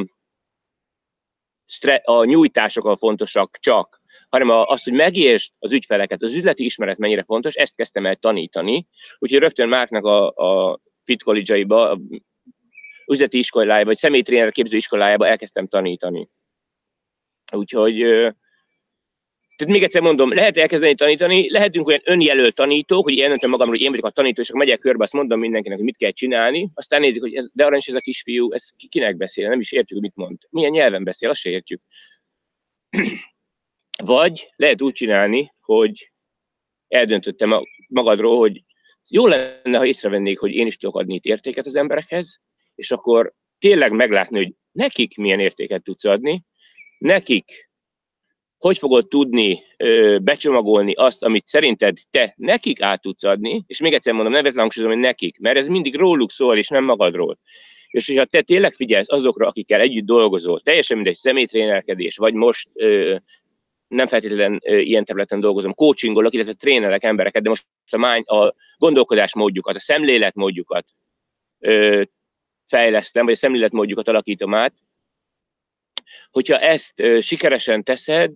a 2.04 2.24
nyújtások 2.24 2.86
a 2.86 2.98
fontosak 2.98 3.58
csak, 3.60 4.02
hanem 4.30 4.50
az, 4.50 4.84
hogy 4.84 4.94
megértsd 4.94 5.54
az 5.60 5.74
ügyfeleket, 5.74 6.24
az 6.24 6.34
üzleti 6.34 6.64
ismeret 6.64 6.98
mennyire 6.98 7.24
fontos, 7.24 7.56
ezt 7.56 7.76
kezdtem 7.76 8.06
el 8.06 8.16
tanítani. 8.16 8.88
Úgyhogy 9.20 9.40
rögtön 9.40 9.70
Márknak 9.70 10.06
a, 10.06 10.28
a 10.30 10.80
Fit 11.04 11.24
College-aiba, 11.24 11.90
a 11.90 12.00
üzleti 13.12 13.38
iskolájába, 13.38 13.86
vagy 13.86 13.98
személytréner 13.98 14.52
képző 14.52 14.78
iskolájába 14.78 15.28
elkezdtem 15.28 15.68
tanítani. 15.68 16.30
Úgyhogy 17.52 17.98
tehát 19.62 19.76
még 19.76 19.84
egyszer 19.84 20.02
mondom, 20.02 20.34
lehet 20.34 20.58
elkezdeni 20.58 20.96
tanítani, 20.96 21.52
lehetünk 21.52 21.88
olyan 21.88 22.02
önjelölt 22.04 22.56
tanítók, 22.56 23.04
hogy 23.04 23.20
eldöntöm 23.20 23.50
magamról, 23.50 23.76
hogy 23.76 23.86
én 23.86 23.90
vagyok 23.90 24.06
a 24.06 24.10
tanító, 24.10 24.42
és 24.42 24.50
akkor 24.50 24.62
megyek 24.62 24.80
körbe, 24.80 25.04
azt 25.04 25.14
mondom 25.14 25.40
mindenkinek, 25.40 25.78
hogy 25.78 25.86
mit 25.86 25.98
kell 25.98 26.12
csinálni, 26.12 26.70
aztán 26.74 27.02
nézik, 27.02 27.22
hogy 27.22 27.34
ez, 27.34 27.50
de 27.54 27.76
is 27.78 27.88
ez 27.88 27.96
a 27.96 28.00
kisfiú, 28.00 28.52
ez 28.54 28.70
kinek 28.90 29.18
beszél, 29.18 29.50
nem 29.50 29.60
is 29.60 29.72
értjük, 29.72 30.00
mit 30.00 30.16
mond. 30.16 30.38
Milyen 30.50 30.72
nyelven 30.72 31.04
beszél, 31.04 31.30
azt 31.30 31.40
se 31.40 31.50
értjük. 31.50 31.82
Vagy 34.04 34.54
lehet 34.56 34.82
úgy 34.82 34.94
csinálni, 34.94 35.54
hogy 35.60 36.12
eldöntöttem 36.88 37.64
magadról, 37.88 38.38
hogy 38.38 38.64
jó 39.10 39.28
lenne, 39.28 39.78
ha 39.78 39.86
észrevennék, 39.86 40.40
hogy 40.40 40.52
én 40.52 40.68
is 40.68 40.78
tudok 40.78 40.96
adni 40.96 41.14
itt 41.14 41.26
értéket 41.26 41.66
az 41.66 41.76
emberekhez, 41.76 42.40
és 42.82 42.92
akkor 42.92 43.34
tényleg 43.60 43.92
meglátni, 43.92 44.38
hogy 44.38 44.54
nekik 44.72 45.18
milyen 45.18 45.40
értéket 45.40 45.84
tudsz 45.84 46.06
adni, 46.06 46.44
nekik 46.98 47.70
hogy 48.58 48.78
fogod 48.78 49.08
tudni 49.08 49.64
ö, 49.78 50.18
becsomagolni 50.22 50.94
azt, 50.94 51.24
amit 51.24 51.48
szerinted 51.48 51.98
te 52.12 52.34
nekik 52.38 52.82
át 52.82 53.02
tudsz 53.02 53.24
adni, 53.24 53.64
és 53.68 53.80
még 53.82 53.94
egyszer 53.94 54.14
mondom, 54.14 54.34
nevetlen 54.34 54.62
hangsúlyozom, 54.62 54.96
hogy 54.96 55.06
nekik, 55.06 55.40
mert 55.40 55.58
ez 55.58 55.68
mindig 55.68 55.96
róluk 55.96 56.32
szól, 56.32 56.58
és 56.58 56.68
nem 56.68 56.84
magadról. 56.84 57.40
És 57.88 58.08
hogyha 58.08 58.26
te 58.26 58.42
tényleg 58.42 58.74
figyelsz 58.74 59.12
azokra, 59.12 59.48
akikkel 59.48 59.80
együtt 59.80 60.06
dolgozol, 60.06 60.60
teljesen 60.60 60.98
mindegy 60.98 61.16
személytrénerkedés, 61.16 62.18
vagy 62.18 62.34
most 62.34 62.70
ö, 62.74 63.16
nem 63.88 64.08
feltétlenül 64.08 64.60
ilyen 64.64 65.06
területen 65.06 65.40
dolgozom, 65.40 65.74
coachingolok, 65.74 66.34
illetve 66.34 66.54
trénerek 66.54 67.04
embereket, 67.04 67.44
de 67.44 67.50
most 67.50 67.66
a, 67.92 67.98
mány, 67.98 68.22
a 68.22 68.54
gondolkodásmódjukat, 68.78 69.76
a 69.76 69.80
szemléletmódjukat 69.80 70.86
ö, 71.60 72.02
fejlesztem, 72.72 73.26
vagy 73.26 73.34
a 73.34 73.38
szemléletmódjukat 73.38 74.08
alakítom 74.08 74.54
át. 74.54 74.74
Hogyha 76.32 76.60
ezt 76.60 77.04
sikeresen 77.20 77.84
teszed, 77.84 78.34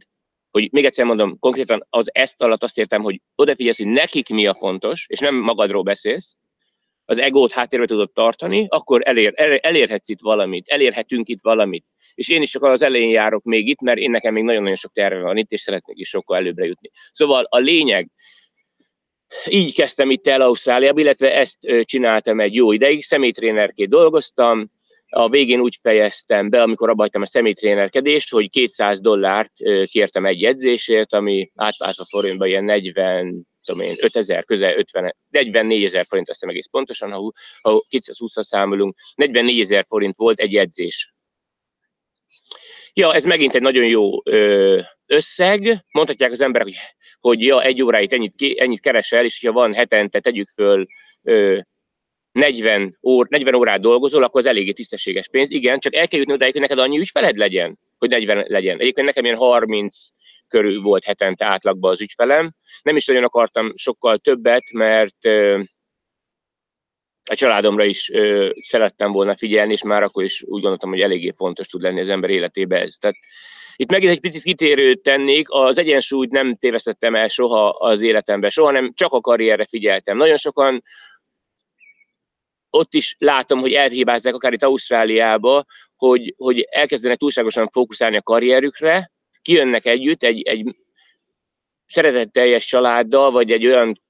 hogy 0.51 0.71
még 0.71 0.85
egyszer 0.85 1.05
mondom, 1.05 1.39
konkrétan 1.39 1.85
az 1.89 2.09
ezt 2.13 2.41
alatt 2.41 2.63
azt 2.63 2.77
értem, 2.77 3.01
hogy 3.01 3.21
odafigyelsz, 3.35 3.77
hogy 3.77 3.87
nekik 3.87 4.29
mi 4.29 4.47
a 4.47 4.55
fontos, 4.55 5.05
és 5.07 5.19
nem 5.19 5.35
magadról 5.35 5.83
beszélsz, 5.83 6.35
az 7.05 7.19
egót 7.19 7.51
háttérbe 7.51 7.85
tudod 7.85 8.11
tartani, 8.11 8.65
akkor 8.69 9.01
elér, 9.03 9.33
elérhetsz 9.61 10.09
itt 10.09 10.21
valamit, 10.21 10.67
elérhetünk 10.67 11.27
itt 11.27 11.41
valamit. 11.41 11.85
És 12.13 12.29
én 12.29 12.41
is 12.41 12.49
csak 12.49 12.63
az 12.63 12.81
elején 12.81 13.09
járok 13.09 13.43
még 13.43 13.67
itt, 13.67 13.81
mert 13.81 13.99
én 13.99 14.09
nekem 14.09 14.33
még 14.33 14.43
nagyon-nagyon 14.43 14.75
sok 14.75 14.91
terve 14.93 15.21
van 15.21 15.37
itt, 15.37 15.51
és 15.51 15.61
szeretnék 15.61 15.99
is 15.99 16.09
sokkal 16.09 16.37
előbbre 16.37 16.65
jutni. 16.65 16.91
Szóval 17.11 17.43
a 17.49 17.57
lényeg, 17.57 18.09
így 19.49 19.73
kezdtem 19.73 20.11
itt 20.11 20.27
el 20.27 20.41
Ausztráliába, 20.41 20.99
illetve 20.99 21.35
ezt 21.35 21.57
csináltam 21.83 22.39
egy 22.39 22.53
jó 22.53 22.71
ideig, 22.71 23.03
személytrénerként 23.03 23.89
dolgoztam, 23.89 24.71
a 25.09 25.29
végén 25.29 25.59
úgy 25.59 25.77
fejeztem 25.81 26.49
be, 26.49 26.61
amikor 26.61 26.89
abba 26.89 27.07
a 27.11 27.25
személytrénerkedést, 27.25 28.31
hogy 28.31 28.49
200 28.49 29.01
dollárt 29.01 29.51
kértem 29.85 30.25
egy 30.25 30.43
edzésért, 30.43 31.13
ami 31.13 31.51
átváltva 31.55 32.05
forintban 32.09 32.47
ilyen 32.47 32.63
40, 32.63 33.47
tudom 33.63 33.81
én, 33.81 33.95
5000, 34.01 34.45
közel 34.45 34.77
50, 34.77 35.15
44 35.29 35.83
ezer 35.83 36.05
forint, 36.07 36.29
azt 36.29 36.43
egész 36.43 36.67
pontosan, 36.67 37.11
ha, 37.11 37.31
ha 37.61 37.83
220-ra 37.91 38.41
számolunk, 38.41 38.95
44 39.15 39.59
ezer 39.59 39.85
forint 39.87 40.17
volt 40.17 40.39
egy 40.39 40.55
edzés. 40.55 41.13
Ja, 42.93 43.13
ez 43.13 43.23
megint 43.23 43.55
egy 43.55 43.61
nagyon 43.61 43.85
jó 43.85 44.09
összeg. 45.05 45.85
Mondhatják 45.91 46.31
az 46.31 46.41
emberek, 46.41 46.67
hogy, 46.67 46.77
hogy 47.25 47.41
ja, 47.41 47.63
egy 47.63 47.81
óráit 47.81 48.13
ennyit, 48.13 48.33
ennyit 48.55 48.79
keresel, 48.79 49.25
és 49.25 49.45
ha 49.45 49.51
van 49.51 49.73
hetente, 49.73 50.19
tegyük 50.19 50.49
föl 50.49 50.85
40, 52.31 52.97
ór, 53.03 53.27
40 53.29 53.55
órát 53.55 53.81
dolgozol, 53.81 54.23
akkor 54.23 54.39
az 54.39 54.45
eléggé 54.45 54.71
tisztességes 54.71 55.27
pénz. 55.27 55.49
Igen, 55.51 55.79
csak 55.79 55.95
el 55.95 56.07
kell 56.07 56.19
jutni 56.19 56.33
odáig, 56.33 56.51
hogy 56.51 56.61
neked 56.61 56.79
annyi 56.79 56.99
ügyfeled 56.99 57.35
legyen, 57.35 57.79
hogy 57.97 58.09
40 58.09 58.45
legyen. 58.47 58.79
Egyébként 58.79 59.07
nekem 59.07 59.25
ilyen 59.25 59.37
30 59.37 59.97
körül 60.47 60.81
volt 60.81 61.03
hetente 61.03 61.45
átlagban 61.45 61.91
az 61.91 62.01
ügyfelem. 62.01 62.53
Nem 62.81 62.95
is 62.95 63.05
nagyon 63.05 63.23
akartam 63.23 63.71
sokkal 63.75 64.17
többet, 64.17 64.71
mert 64.71 65.17
a 67.29 67.35
családomra 67.35 67.83
is 67.83 68.11
szerettem 68.61 69.11
volna 69.11 69.37
figyelni, 69.37 69.71
és 69.71 69.83
már 69.83 70.03
akkor 70.03 70.23
is 70.23 70.41
úgy 70.41 70.61
gondoltam, 70.61 70.89
hogy 70.89 71.01
eléggé 71.01 71.31
fontos 71.35 71.67
tud 71.67 71.81
lenni 71.81 71.99
az 71.99 72.09
ember 72.09 72.29
életébe 72.29 72.79
ez. 72.81 72.95
Tehát 72.95 73.15
itt 73.75 73.91
megint 73.91 74.11
egy 74.11 74.19
picit 74.19 74.43
kitérőt 74.43 75.01
tennék, 75.01 75.47
az 75.49 75.77
egyensúlyt 75.77 76.31
nem 76.31 76.55
tévesztettem 76.55 77.15
el 77.15 77.27
soha 77.27 77.69
az 77.69 78.01
életemben, 78.01 78.49
soha 78.49 78.71
nem, 78.71 78.93
csak 78.93 79.11
a 79.11 79.21
karrierre 79.21 79.65
figyeltem. 79.69 80.17
Nagyon 80.17 80.37
sokan 80.37 80.83
ott 82.69 82.93
is 82.93 83.15
látom, 83.19 83.59
hogy 83.59 83.73
elhibázzák 83.73 84.33
akár 84.33 84.53
itt 84.53 84.63
Ausztráliába, 84.63 85.65
hogy, 85.95 86.33
hogy 86.37 86.67
elkezdenek 86.69 87.17
túlságosan 87.17 87.69
fókuszálni 87.71 88.17
a 88.17 88.21
karrierükre, 88.21 89.11
kijönnek 89.41 89.85
együtt 89.85 90.23
egy, 90.23 90.41
egy 90.41 90.75
szeretetteljes 91.85 92.65
családdal, 92.65 93.31
vagy 93.31 93.51
egy 93.51 93.65
olyan 93.65 94.01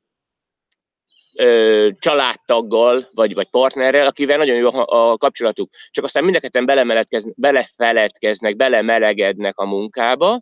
ö, 1.35 1.89
családtaggal, 1.99 3.09
vagy, 3.13 3.33
vagy 3.33 3.49
partnerrel, 3.49 4.07
akivel 4.07 4.37
nagyon 4.37 4.55
jó 4.55 4.69
a, 4.69 5.11
a 5.11 5.17
kapcsolatuk. 5.17 5.69
Csak 5.91 6.03
aztán 6.03 6.23
mindeketen 6.23 6.65
belefeledkeznek, 7.35 8.55
belemelegednek 8.55 9.57
a 9.57 9.65
munkába, 9.65 10.41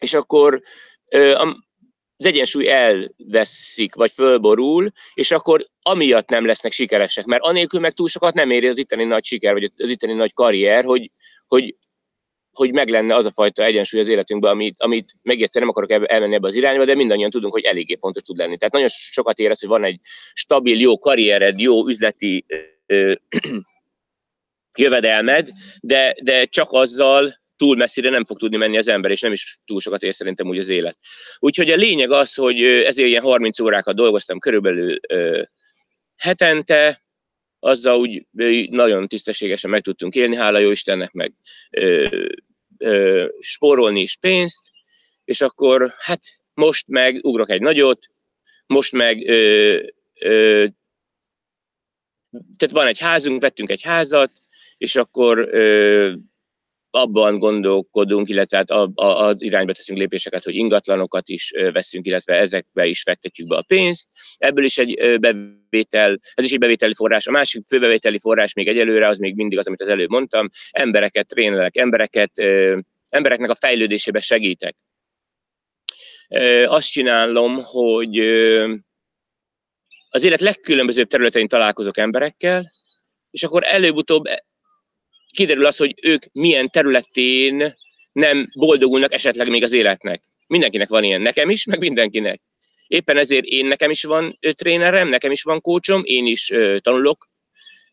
és 0.00 0.14
akkor 0.14 0.62
ö, 1.08 1.34
a, 1.34 1.56
az 2.16 2.26
egyensúly 2.26 2.68
elveszik, 2.68 3.94
vagy 3.94 4.10
fölborul, 4.10 4.90
és 5.14 5.30
akkor 5.30 5.66
amiatt 5.82 6.28
nem 6.28 6.46
lesznek 6.46 6.72
sikeresek, 6.72 7.24
mert 7.24 7.42
anélkül 7.42 7.80
meg 7.80 7.92
túl 7.92 8.08
sokat 8.08 8.34
nem 8.34 8.50
éri 8.50 8.66
az 8.66 8.78
itteni 8.78 9.04
nagy 9.04 9.24
siker, 9.24 9.52
vagy 9.52 9.72
az 9.76 9.90
itteni 9.90 10.12
nagy 10.12 10.32
karrier, 10.32 10.84
hogy, 10.84 11.10
hogy, 11.46 11.74
hogy 12.52 12.72
meg 12.72 12.88
lenne 12.88 13.14
az 13.14 13.26
a 13.26 13.32
fajta 13.32 13.64
egyensúly 13.64 14.00
az 14.00 14.08
életünkben, 14.08 14.50
amit, 14.50 14.76
amit 14.78 15.14
egyszer 15.22 15.60
nem 15.62 15.70
akarok 15.70 15.90
elmenni 15.90 16.34
ebbe 16.34 16.46
az 16.46 16.54
irányba, 16.54 16.84
de 16.84 16.94
mindannyian 16.94 17.30
tudunk, 17.30 17.52
hogy 17.52 17.64
eléggé 17.64 17.96
fontos 18.00 18.22
tud 18.22 18.36
lenni. 18.36 18.58
Tehát 18.58 18.72
nagyon 18.72 18.88
sokat 18.88 19.38
érez, 19.38 19.60
hogy 19.60 19.68
van 19.68 19.84
egy 19.84 20.00
stabil, 20.32 20.80
jó 20.80 20.98
karriered, 20.98 21.58
jó 21.58 21.88
üzleti 21.88 22.44
ö, 22.86 23.12
jövedelmed, 24.78 25.48
de, 25.80 26.14
de 26.22 26.44
csak 26.44 26.68
azzal 26.70 27.38
túl 27.56 27.76
messzire 27.76 28.10
nem 28.10 28.24
fog 28.24 28.38
tudni 28.38 28.56
menni 28.56 28.76
az 28.76 28.88
ember, 28.88 29.10
és 29.10 29.20
nem 29.20 29.32
is 29.32 29.60
túl 29.64 29.80
sokat 29.80 30.02
ér 30.02 30.14
szerintem 30.14 30.46
úgy 30.46 30.58
az 30.58 30.68
élet. 30.68 30.98
Úgyhogy 31.38 31.70
a 31.70 31.76
lényeg 31.76 32.10
az, 32.10 32.34
hogy 32.34 32.62
ezért 32.62 33.08
ilyen 33.08 33.22
30 33.22 33.60
órákat 33.60 33.94
dolgoztam 33.94 34.38
körülbelül 34.38 34.98
ö, 35.08 35.42
hetente, 36.16 37.02
azzal 37.60 37.98
úgy 37.98 38.26
nagyon 38.70 39.08
tisztességesen 39.08 39.70
meg 39.70 39.82
tudtunk 39.82 40.14
élni, 40.14 40.36
hála 40.36 40.58
jó 40.58 40.70
Istennek, 40.70 41.12
meg 41.12 41.32
ö, 41.70 42.06
ö, 42.78 43.26
spórolni 43.40 44.00
is 44.00 44.16
pénzt, 44.16 44.70
és 45.24 45.40
akkor 45.40 45.92
hát 45.98 46.20
most 46.54 46.88
meg 46.88 47.24
ugrok 47.24 47.50
egy 47.50 47.60
nagyot, 47.60 48.06
most 48.66 48.92
meg 48.92 49.28
ö, 49.28 49.76
ö, 50.20 50.66
tehát 52.30 52.74
van 52.74 52.86
egy 52.86 52.98
házunk, 52.98 53.40
vettünk 53.40 53.70
egy 53.70 53.82
házat, 53.82 54.32
és 54.76 54.96
akkor 54.96 55.38
ö, 55.38 56.12
abban 56.90 57.38
gondolkodunk, 57.38 58.28
illetve 58.28 58.56
hát 58.56 58.70
a, 58.70 58.90
a, 58.94 59.04
az 59.04 59.42
irányba 59.42 59.72
teszünk 59.72 59.98
lépéseket, 59.98 60.44
hogy 60.44 60.54
ingatlanokat 60.54 61.28
is 61.28 61.52
veszünk, 61.72 62.06
illetve 62.06 62.34
ezekbe 62.34 62.86
is 62.86 63.02
fektetjük 63.02 63.48
be 63.48 63.56
a 63.56 63.62
pénzt. 63.62 64.08
Ebből 64.36 64.64
is 64.64 64.78
egy 64.78 65.20
bevétel, 65.20 66.18
ez 66.34 66.44
is 66.44 66.52
egy 66.52 66.58
bevételi 66.58 66.94
forrás. 66.94 67.26
A 67.26 67.30
másik 67.30 67.66
főbevételi 67.66 68.18
forrás 68.18 68.52
még 68.52 68.68
egyelőre, 68.68 69.08
az 69.08 69.18
még 69.18 69.34
mindig 69.34 69.58
az, 69.58 69.66
amit 69.66 69.80
az 69.80 69.88
előbb 69.88 70.10
mondtam, 70.10 70.48
embereket 70.70 71.26
trénelek, 71.26 71.76
embereket, 71.76 72.32
embereknek 73.08 73.50
a 73.50 73.54
fejlődésébe 73.54 74.20
segítek. 74.20 74.76
Azt 76.64 76.90
csinálom, 76.90 77.62
hogy 77.62 78.18
az 80.10 80.24
élet 80.24 80.40
legkülönbözőbb 80.40 81.08
területein 81.08 81.48
találkozok 81.48 81.98
emberekkel, 81.98 82.70
és 83.30 83.42
akkor 83.42 83.62
előbb-utóbb 83.64 84.24
kiderül 85.32 85.66
az, 85.66 85.76
hogy 85.76 85.94
ők 86.02 86.24
milyen 86.32 86.70
területén 86.70 87.74
nem 88.12 88.50
boldogulnak 88.58 89.12
esetleg 89.12 89.48
még 89.48 89.62
az 89.62 89.72
életnek. 89.72 90.22
Mindenkinek 90.46 90.88
van 90.88 91.04
ilyen, 91.04 91.20
nekem 91.20 91.50
is, 91.50 91.64
meg 91.64 91.78
mindenkinek. 91.78 92.40
Éppen 92.86 93.16
ezért 93.16 93.44
én 93.44 93.66
nekem 93.66 93.90
is 93.90 94.02
van 94.02 94.38
trénerem, 94.52 95.08
nekem 95.08 95.30
is 95.30 95.42
van 95.42 95.60
kócsom, 95.60 96.02
én 96.04 96.26
is 96.26 96.50
ö, 96.50 96.78
tanulok, 96.78 97.28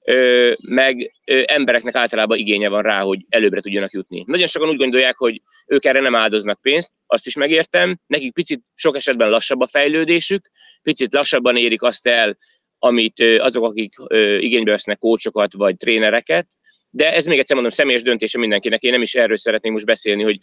ö, 0.04 0.54
meg 0.62 1.12
ö, 1.26 1.44
embereknek 1.46 1.96
általában 1.96 2.38
igénye 2.38 2.70
van 2.70 2.82
rá, 2.82 3.02
hogy 3.02 3.26
előbbre 3.30 3.62
tudjanak 3.62 3.94
jutni. 3.94 4.24
Nagyon 4.28 4.48
sokan 4.48 4.70
úgy 4.70 4.78
gondolják, 4.78 5.18
hogy 5.18 5.42
ők 5.68 5.86
erre 5.86 6.00
nem 6.00 6.16
áldoznak 6.16 6.62
pénzt, 6.62 6.92
azt 7.06 7.28
is 7.28 7.36
megértem, 7.36 8.00
nekik 8.08 8.34
picit 8.34 8.64
sok 8.76 8.96
esetben 8.96 9.30
lassabb 9.30 9.62
a 9.62 9.68
fejlődésük, 9.68 10.50
picit 10.84 11.14
lassabban 11.14 11.58
érik 11.58 11.82
azt 11.82 12.08
el, 12.08 12.38
amit 12.80 13.20
azok, 13.20 13.64
akik 13.64 13.94
igénybe 14.40 14.72
vesznek 14.72 14.98
kócsokat 14.98 15.54
vagy 15.54 15.78
trénereket, 15.78 16.48
de 16.90 17.14
ez 17.14 17.26
még 17.26 17.40
egyszer 17.40 17.56
mondom, 17.56 17.74
személyes 17.74 18.02
döntése 18.02 18.38
mindenkinek. 18.38 18.82
Én 18.82 18.92
nem 18.92 19.02
is 19.02 19.16
erről 19.16 19.38
szeretnék 19.38 19.72
most 19.72 19.86
beszélni, 19.86 20.24
hogy 20.24 20.40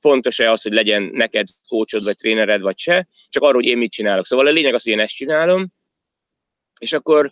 fontos-e 0.00 0.50
az, 0.50 0.62
hogy 0.62 0.72
legyen 0.72 1.02
neked 1.02 1.46
kócsod, 1.68 2.04
vagy 2.04 2.16
trénered, 2.16 2.60
vagy 2.60 2.78
se, 2.78 3.08
csak 3.28 3.42
arról, 3.42 3.54
hogy 3.54 3.70
én 3.70 3.78
mit 3.78 3.92
csinálok. 3.92 4.26
Szóval 4.26 4.46
a 4.46 4.50
lényeg 4.50 4.74
az, 4.74 4.82
hogy 4.82 4.92
én 4.92 5.00
ezt 5.00 5.14
csinálom, 5.14 5.72
és 6.78 6.92
akkor 6.92 7.30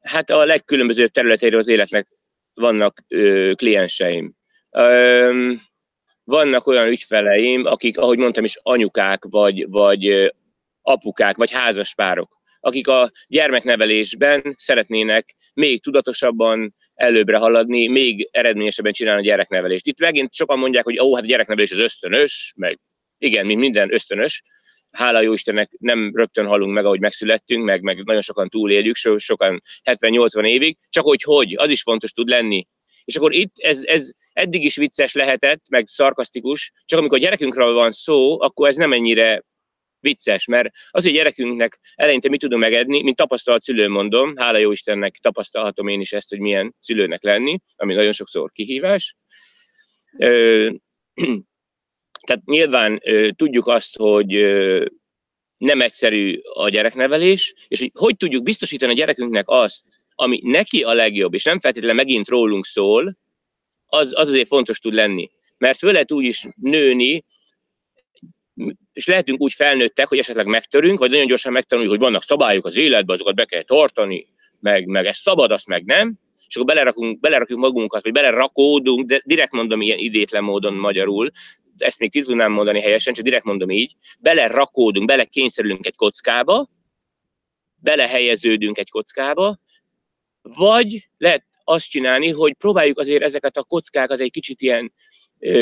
hát 0.00 0.30
a 0.30 0.44
legkülönbözőbb 0.44 1.10
területeiről 1.10 1.60
az 1.60 1.68
életnek 1.68 2.08
vannak 2.54 3.04
ö, 3.08 3.52
klienseim. 3.56 4.34
Ö, 4.70 5.52
vannak 6.24 6.66
olyan 6.66 6.88
ügyfeleim, 6.88 7.64
akik, 7.64 7.98
ahogy 7.98 8.18
mondtam 8.18 8.44
is, 8.44 8.58
anyukák, 8.62 9.24
vagy, 9.24 9.68
vagy 9.68 10.32
apukák, 10.82 11.36
vagy 11.36 11.50
házaspárok, 11.50 12.41
akik 12.64 12.88
a 12.88 13.10
gyermeknevelésben 13.26 14.54
szeretnének 14.56 15.34
még 15.54 15.82
tudatosabban 15.82 16.74
előbbre 16.94 17.38
haladni, 17.38 17.88
még 17.88 18.28
eredményesebben 18.30 18.92
csinálni 18.92 19.20
a 19.20 19.24
gyereknevelést. 19.24 19.86
Itt 19.86 20.00
megint 20.00 20.34
sokan 20.34 20.58
mondják, 20.58 20.84
hogy 20.84 21.00
ó, 21.00 21.14
hát 21.14 21.24
a 21.24 21.26
gyereknevelés 21.26 21.70
az 21.70 21.78
ösztönös, 21.78 22.52
meg 22.56 22.78
igen, 23.18 23.46
mint 23.46 23.60
minden 23.60 23.92
ösztönös, 23.92 24.42
hála 24.90 25.20
jó 25.20 25.32
Istennek 25.32 25.70
nem 25.78 26.12
rögtön 26.14 26.46
halunk 26.46 26.72
meg, 26.72 26.84
ahogy 26.84 27.00
megszülettünk, 27.00 27.64
meg, 27.64 27.82
meg 27.82 28.04
nagyon 28.04 28.22
sokan 28.22 28.48
túléljük, 28.48 28.96
so, 28.96 29.18
sokan 29.18 29.62
70-80 29.84 30.46
évig, 30.46 30.78
csak 30.88 31.04
hogy 31.04 31.22
hogy, 31.22 31.54
az 31.56 31.70
is 31.70 31.82
fontos 31.82 32.12
tud 32.12 32.28
lenni. 32.28 32.66
És 33.04 33.16
akkor 33.16 33.32
itt 33.34 33.52
ez, 33.56 33.82
ez 33.84 34.10
eddig 34.32 34.64
is 34.64 34.76
vicces 34.76 35.14
lehetett, 35.14 35.62
meg 35.70 35.86
szarkasztikus, 35.86 36.72
csak 36.84 36.98
amikor 36.98 37.18
a 37.18 37.20
gyerekünkről 37.20 37.72
van 37.72 37.92
szó, 37.92 38.40
akkor 38.40 38.68
ez 38.68 38.76
nem 38.76 38.92
ennyire 38.92 39.42
vicces, 40.02 40.46
mert 40.46 40.68
az, 40.90 41.04
hogy 41.04 41.12
gyerekünknek 41.12 41.78
eleinte 41.94 42.28
mit 42.28 42.40
tudunk 42.40 42.60
megedni, 42.60 43.02
mint 43.02 43.16
tapasztalt 43.16 43.62
szülő 43.62 43.88
mondom, 43.88 44.36
hála 44.36 44.58
jó 44.58 44.72
Istennek 44.72 45.18
tapasztalhatom 45.20 45.88
én 45.88 46.00
is 46.00 46.12
ezt, 46.12 46.28
hogy 46.28 46.40
milyen 46.40 46.74
szülőnek 46.80 47.22
lenni, 47.22 47.58
ami 47.76 47.94
nagyon 47.94 48.12
sokszor 48.12 48.52
kihívás. 48.52 49.16
Ö, 50.18 50.70
tehát 52.26 52.44
nyilván 52.44 53.00
ö, 53.02 53.28
tudjuk 53.36 53.66
azt, 53.66 53.96
hogy 53.96 54.34
ö, 54.34 54.84
nem 55.56 55.80
egyszerű 55.80 56.40
a 56.54 56.68
gyereknevelés, 56.68 57.54
és 57.68 57.80
hogy 57.80 57.90
hogy 57.94 58.16
tudjuk 58.16 58.42
biztosítani 58.42 58.92
a 58.92 58.96
gyerekünknek 58.96 59.44
azt, 59.48 59.84
ami 60.14 60.40
neki 60.44 60.82
a 60.82 60.92
legjobb, 60.92 61.34
és 61.34 61.44
nem 61.44 61.60
feltétlenül 61.60 61.96
megint 61.96 62.28
rólunk 62.28 62.66
szól, 62.66 63.18
az, 63.86 64.12
az 64.16 64.28
azért 64.28 64.48
fontos 64.48 64.78
tud 64.78 64.92
lenni. 64.92 65.30
Mert 65.58 65.78
föl 65.78 65.92
lehet 65.92 66.12
úgy 66.12 66.24
is 66.24 66.46
nőni, 66.60 67.24
és 68.92 69.06
lehetünk 69.06 69.40
úgy 69.40 69.52
felnőttek, 69.52 70.08
hogy 70.08 70.18
esetleg 70.18 70.46
megtörünk, 70.46 70.98
vagy 70.98 71.10
nagyon 71.10 71.26
gyorsan 71.26 71.52
megtanuljuk, 71.52 71.92
hogy 71.92 72.02
vannak 72.02 72.22
szabályok 72.22 72.66
az 72.66 72.76
életben, 72.76 73.14
azokat 73.14 73.34
be 73.34 73.44
kell 73.44 73.62
tartani, 73.62 74.26
meg, 74.60 74.86
meg 74.86 75.06
ez 75.06 75.16
szabad, 75.16 75.50
azt 75.50 75.66
meg 75.66 75.84
nem, 75.84 76.18
és 76.46 76.54
akkor 76.54 76.66
belerakunk, 76.66 77.20
belerakjuk 77.20 77.58
magunkat, 77.58 78.02
vagy 78.02 78.12
belerakódunk, 78.12 79.06
de 79.06 79.22
direkt 79.24 79.52
mondom 79.52 79.80
ilyen 79.80 79.98
idétlen 79.98 80.44
módon 80.44 80.74
magyarul, 80.74 81.30
ezt 81.78 81.98
még 81.98 82.10
ki 82.10 82.22
tudnám 82.22 82.52
mondani 82.52 82.80
helyesen, 82.80 83.14
csak 83.14 83.24
direkt 83.24 83.44
mondom 83.44 83.70
így, 83.70 83.92
belerakódunk, 84.20 85.06
belekényszerülünk 85.06 85.86
egy 85.86 85.96
kockába, 85.96 86.68
belehelyeződünk 87.76 88.78
egy 88.78 88.90
kockába, 88.90 89.58
vagy 90.42 91.08
lehet 91.18 91.44
azt 91.64 91.88
csinálni, 91.88 92.30
hogy 92.30 92.54
próbáljuk 92.54 92.98
azért 92.98 93.22
ezeket 93.22 93.56
a 93.56 93.64
kockákat 93.64 94.20
egy 94.20 94.30
kicsit 94.30 94.60
ilyen 94.60 94.92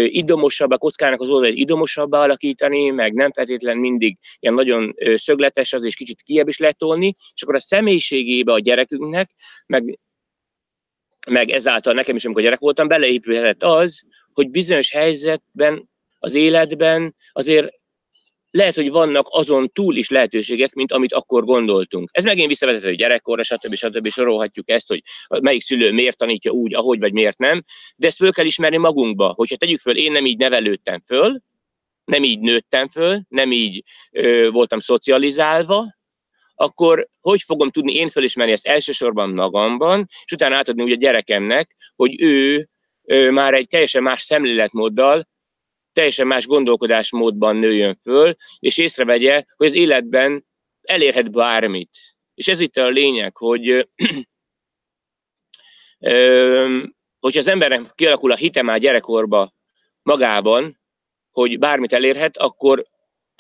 idomosabb, 0.04 0.70
a 0.70 0.78
kockának 0.78 1.20
az 1.20 1.28
oldalát 1.28 1.56
idomosabbá 1.56 2.18
alakítani, 2.18 2.90
meg 2.90 3.12
nem 3.12 3.32
feltétlen 3.32 3.78
mindig 3.78 4.18
ilyen 4.38 4.54
nagyon 4.54 4.94
szögletes 5.14 5.72
az, 5.72 5.84
és 5.84 5.94
kicsit 5.94 6.22
kiebb 6.22 6.48
is 6.48 6.58
lehet 6.58 6.78
tolni, 6.78 7.14
és 7.34 7.42
akkor 7.42 7.54
a 7.54 7.60
személyiségébe 7.60 8.52
a 8.52 8.58
gyerekünknek, 8.58 9.30
meg, 9.66 9.98
meg 11.30 11.50
ezáltal 11.50 11.92
nekem 11.92 12.16
is, 12.16 12.24
amikor 12.24 12.42
gyerek 12.42 12.58
voltam, 12.58 12.88
beleépülhetett 12.88 13.62
az, 13.62 14.02
hogy 14.32 14.50
bizonyos 14.50 14.90
helyzetben, 14.90 15.88
az 16.18 16.34
életben 16.34 17.14
azért 17.32 17.79
lehet, 18.50 18.74
hogy 18.74 18.90
vannak 18.90 19.26
azon 19.28 19.70
túl 19.72 19.96
is 19.96 20.08
lehetőségek, 20.08 20.72
mint 20.72 20.92
amit 20.92 21.12
akkor 21.12 21.44
gondoltunk. 21.44 22.08
Ez 22.12 22.24
megint 22.24 22.48
visszavezető 22.48 22.94
gyerekkorra, 22.94 23.42
stb. 23.42 23.74
stb. 23.74 24.08
sorolhatjuk 24.08 24.70
ezt, 24.70 24.88
hogy 24.88 25.02
melyik 25.28 25.62
szülő 25.62 25.92
miért 25.92 26.16
tanítja 26.16 26.50
úgy, 26.50 26.74
ahogy 26.74 27.00
vagy 27.00 27.12
miért 27.12 27.38
nem, 27.38 27.62
de 27.96 28.06
ezt 28.06 28.16
föl 28.16 28.32
kell 28.32 28.44
ismerni 28.44 28.76
magunkba, 28.76 29.32
hogyha 29.36 29.56
tegyük 29.56 29.80
föl, 29.80 29.96
én 29.96 30.12
nem 30.12 30.26
így 30.26 30.38
nevelődtem 30.38 31.00
föl, 31.06 31.40
nem 32.04 32.24
így 32.24 32.40
nőttem 32.40 32.88
föl, 32.88 33.20
nem 33.28 33.52
így 33.52 33.82
ö, 34.10 34.50
voltam 34.50 34.78
szocializálva, 34.78 35.98
akkor 36.54 37.08
hogy 37.20 37.42
fogom 37.42 37.70
tudni 37.70 37.92
én 37.92 38.08
fölismerni 38.08 38.52
ezt 38.52 38.66
elsősorban 38.66 39.30
magamban, 39.30 40.06
és 40.24 40.32
utána 40.32 40.56
átadni 40.56 40.82
úgy 40.82 40.92
a 40.92 40.96
gyerekemnek, 40.96 41.76
hogy 41.96 42.22
ő, 42.22 42.68
ő 43.02 43.30
már 43.30 43.54
egy 43.54 43.66
teljesen 43.68 44.02
más 44.02 44.22
szemléletmóddal 44.22 45.28
teljesen 45.92 46.26
más 46.26 46.46
gondolkodásmódban 46.46 47.56
nőjön 47.56 47.98
föl, 48.02 48.34
és 48.58 48.78
észrevegye, 48.78 49.44
hogy 49.56 49.66
az 49.66 49.74
életben 49.74 50.46
elérhet 50.82 51.30
bármit. 51.30 51.90
És 52.34 52.48
ez 52.48 52.60
itt 52.60 52.76
a 52.76 52.88
lényeg, 52.88 53.36
hogy 53.36 53.64
hogyha 57.20 57.38
az 57.38 57.48
embernek 57.48 57.92
kialakul 57.94 58.32
a 58.32 58.36
hite 58.36 58.62
már 58.62 58.78
gyerekkorba 58.78 59.52
magában, 60.02 60.80
hogy 61.30 61.58
bármit 61.58 61.92
elérhet, 61.92 62.36
akkor 62.36 62.84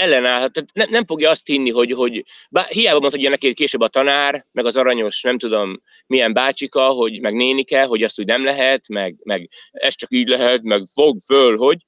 ellenállhat. 0.00 0.52
Tehát 0.52 0.70
ne, 0.72 0.84
nem 0.84 1.06
fogja 1.06 1.30
azt 1.30 1.46
hinni, 1.46 1.70
hogy, 1.70 1.92
hogy 1.92 2.24
bár, 2.50 2.66
hiába 2.66 3.00
mondta 3.00 3.28
neki 3.28 3.54
később 3.54 3.80
a 3.80 3.88
tanár, 3.88 4.46
meg 4.52 4.64
az 4.64 4.76
aranyos, 4.76 5.22
nem 5.22 5.38
tudom 5.38 5.80
milyen 6.06 6.32
bácsika, 6.32 6.88
hogy 6.88 7.20
meg 7.20 7.34
nénike, 7.34 7.84
hogy 7.84 8.02
azt 8.02 8.20
úgy 8.20 8.26
nem 8.26 8.44
lehet, 8.44 8.88
meg, 8.88 9.16
meg 9.22 9.48
ez 9.70 9.94
csak 9.94 10.12
így 10.12 10.28
lehet, 10.28 10.62
meg 10.62 10.82
fog 10.92 11.20
föl, 11.26 11.56
hogy 11.56 11.78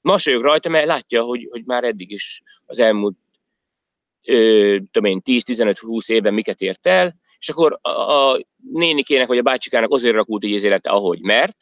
mosolyog 0.00 0.42
rajta, 0.42 0.68
mert 0.68 0.86
látja, 0.86 1.22
hogy, 1.22 1.48
hogy 1.50 1.62
már 1.64 1.84
eddig 1.84 2.10
is 2.10 2.42
az 2.66 2.78
elmúlt 2.78 3.16
ö, 4.24 4.76
tudom 4.90 5.10
én, 5.10 5.20
10-15-20 5.24 6.10
évben 6.10 6.34
miket 6.34 6.60
ért 6.60 6.86
el, 6.86 7.16
és 7.38 7.48
akkor 7.48 7.78
a, 7.82 7.88
a 7.90 8.40
nénikének 8.72 9.28
vagy 9.28 9.38
a 9.38 9.42
bácsikának 9.42 9.90
azért 9.90 10.14
rakult 10.14 10.44
így 10.44 10.54
az 10.54 10.62
élete, 10.62 10.90
ahogy 10.90 11.20
mert, 11.20 11.56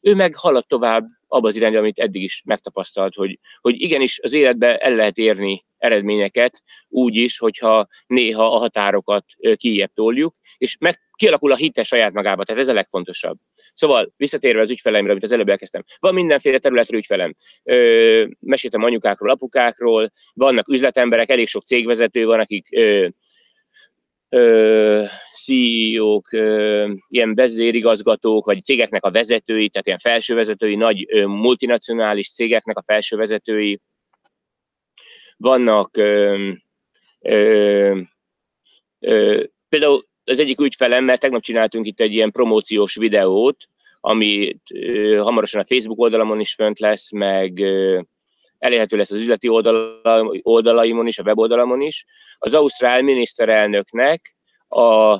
ő 0.00 0.14
meg 0.14 0.34
halad 0.34 0.66
tovább 0.66 1.06
abba 1.26 1.48
az 1.48 1.56
irányba, 1.56 1.78
amit 1.78 1.98
eddig 1.98 2.22
is 2.22 2.42
megtapasztalt, 2.44 3.14
hogy, 3.14 3.38
hogy 3.60 3.80
igenis 3.80 4.20
az 4.22 4.32
életbe 4.32 4.76
el 4.76 4.94
lehet 4.94 5.18
érni 5.18 5.66
eredményeket 5.78 6.62
úgy 6.88 7.16
is, 7.16 7.38
hogyha 7.38 7.88
néha 8.06 8.54
a 8.54 8.58
határokat 8.58 9.24
kijebb 9.56 9.90
toljuk, 9.94 10.34
és 10.56 10.76
meg 10.80 10.98
kialakul 11.16 11.52
a 11.52 11.56
hite 11.56 11.82
saját 11.82 12.12
magába, 12.12 12.44
tehát 12.44 12.62
ez 12.62 12.68
a 12.68 12.72
legfontosabb. 12.72 13.38
Szóval 13.74 14.12
visszatérve 14.16 14.60
az 14.60 14.70
ügyfeleimre, 14.70 15.10
amit 15.10 15.22
az 15.22 15.32
előbb 15.32 15.48
elkezdtem, 15.48 15.84
van 15.98 16.14
mindenféle 16.14 16.58
területről 16.58 16.98
ügyfelem. 16.98 17.34
Ö, 17.62 18.26
meséltem 18.40 18.82
anyukákról, 18.82 19.30
apukákról, 19.30 20.12
vannak 20.34 20.68
üzletemberek, 20.68 21.30
elég 21.30 21.46
sok 21.46 21.64
cégvezető 21.64 22.24
van, 22.24 22.40
akik 22.40 22.66
ö, 22.70 23.08
CEO-k, 25.34 26.32
ilyen 27.08 27.34
vezérigazgatók, 27.34 28.44
vagy 28.44 28.60
cégeknek 28.60 29.04
a 29.04 29.10
vezetői, 29.10 29.68
tehát 29.68 29.86
ilyen 29.86 29.98
felsővezetői, 29.98 30.74
nagy 30.74 31.06
multinacionális 31.26 32.32
cégeknek 32.32 32.76
a 32.76 32.82
felsővezetői, 32.86 33.80
vannak 35.36 35.90
például 39.68 40.06
az 40.24 40.38
egyik 40.38 40.60
ügyfelem, 40.60 41.04
mert 41.04 41.20
tegnap 41.20 41.42
csináltunk 41.42 41.86
itt 41.86 42.00
egy 42.00 42.12
ilyen 42.12 42.30
promóciós 42.30 42.94
videót, 42.96 43.68
ami 44.00 44.56
hamarosan 45.18 45.60
a 45.60 45.66
Facebook 45.66 46.00
oldalamon 46.00 46.40
is 46.40 46.54
fönt 46.54 46.78
lesz, 46.78 47.12
meg 47.12 47.58
ö, 47.58 48.00
elérhető 48.58 48.96
lesz 48.96 49.10
az 49.10 49.18
üzleti 49.18 49.48
oldala, 49.48 50.40
oldalaimon 50.42 51.06
is, 51.06 51.18
a 51.18 51.22
weboldalamon 51.22 51.80
is. 51.80 52.04
Az 52.38 52.54
Ausztrál 52.54 53.02
miniszterelnöknek 53.02 54.36
a 54.68 55.18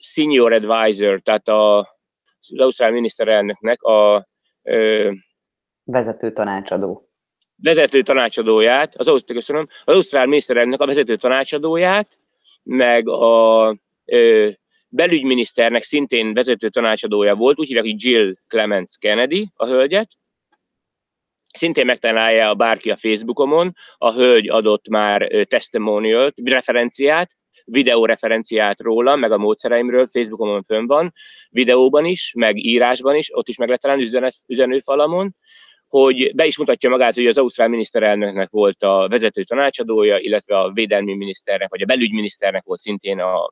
senior 0.00 0.52
advisor, 0.52 1.20
tehát 1.20 1.48
a, 1.48 1.78
az 1.78 2.58
Ausztrál 2.60 2.90
miniszterelnöknek 2.90 3.82
a 3.82 4.28
ö, 4.62 5.10
vezető 5.84 6.32
tanácsadó. 6.32 7.10
Vezető 7.56 8.02
tanácsadóját, 8.02 8.96
az, 8.96 9.22
köszönöm, 9.26 9.66
az 9.84 9.94
Ausztrál 9.94 10.26
miniszterelnöknek 10.26 10.80
a 10.80 10.86
vezető 10.86 11.16
tanácsadóját, 11.16 12.18
meg 12.62 13.08
a 13.08 13.76
ö, 14.04 14.48
belügyminiszternek 14.88 15.82
szintén 15.82 16.34
vezető 16.34 16.68
tanácsadója 16.68 17.34
volt, 17.34 17.58
úgy 17.58 17.66
hívják, 17.66 17.84
hogy 17.84 18.04
Jill 18.04 18.34
Clements 18.48 18.96
Kennedy, 18.98 19.50
a 19.54 19.66
hölgyet. 19.66 20.08
Szintén 21.52 21.86
megtalálja 21.86 22.54
bárki 22.54 22.90
a 22.90 22.96
Facebookomon, 22.96 23.74
a 23.96 24.12
hölgy 24.12 24.48
adott 24.48 24.88
már 24.88 25.46
testimonial 25.48 26.32
referenciát, 26.44 27.30
videóreferenciát 27.64 28.80
róla, 28.80 29.16
meg 29.16 29.32
a 29.32 29.38
módszereimről, 29.38 30.06
Facebookomon 30.06 30.62
fönn 30.62 30.86
van, 30.86 31.12
videóban 31.48 32.04
is, 32.04 32.32
meg 32.36 32.56
írásban 32.56 33.14
is, 33.14 33.36
ott 33.36 33.48
is 33.48 33.56
meg 33.56 33.66
lehet 33.66 33.82
találni 33.82 34.08
üzenőfalamon, 34.46 35.36
hogy 35.88 36.34
be 36.34 36.46
is 36.46 36.58
mutatja 36.58 36.90
magát, 36.90 37.14
hogy 37.14 37.26
az 37.26 37.38
ausztrál 37.38 37.68
miniszterelnöknek 37.68 38.50
volt 38.50 38.82
a 38.82 39.08
vezető 39.08 39.44
tanácsadója, 39.44 40.18
illetve 40.18 40.58
a 40.58 40.72
védelmi 40.72 41.14
miniszternek, 41.14 41.70
vagy 41.70 41.82
a 41.82 41.86
belügyminiszternek 41.86 42.64
volt 42.64 42.80
szintén 42.80 43.20
a 43.20 43.50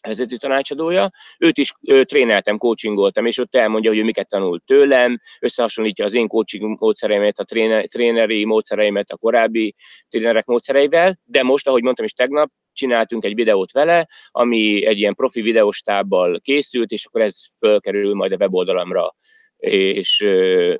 vezető 0.00 0.36
tanácsadója. 0.36 1.10
Őt 1.38 1.58
is 1.58 1.72
ő, 1.80 2.04
tréneltem, 2.04 2.56
coachingoltam, 2.56 3.26
és 3.26 3.38
ott 3.38 3.54
elmondja, 3.54 3.90
hogy 3.90 3.98
ő 3.98 4.04
miket 4.04 4.28
tanult 4.28 4.64
tőlem, 4.64 5.20
összehasonlítja 5.40 6.04
az 6.04 6.14
én 6.14 6.28
coaching 6.28 6.78
módszereimet, 6.80 7.38
a 7.38 7.44
tréner, 7.44 7.86
tréneri 7.86 8.44
módszereimet 8.44 9.10
a 9.10 9.16
korábbi 9.16 9.74
trénerek 10.08 10.44
módszereivel, 10.44 11.18
de 11.24 11.42
most, 11.42 11.68
ahogy 11.68 11.82
mondtam 11.82 12.04
is 12.04 12.12
tegnap, 12.12 12.50
csináltunk 12.72 13.24
egy 13.24 13.34
videót 13.34 13.72
vele, 13.72 14.08
ami 14.30 14.86
egy 14.86 14.98
ilyen 14.98 15.14
profi 15.14 15.40
videóstábbal 15.40 16.40
készült, 16.40 16.90
és 16.90 17.04
akkor 17.04 17.20
ez 17.20 17.44
fölkerül 17.58 18.14
majd 18.14 18.32
a 18.32 18.36
weboldalamra 18.36 19.14
és 19.58 20.20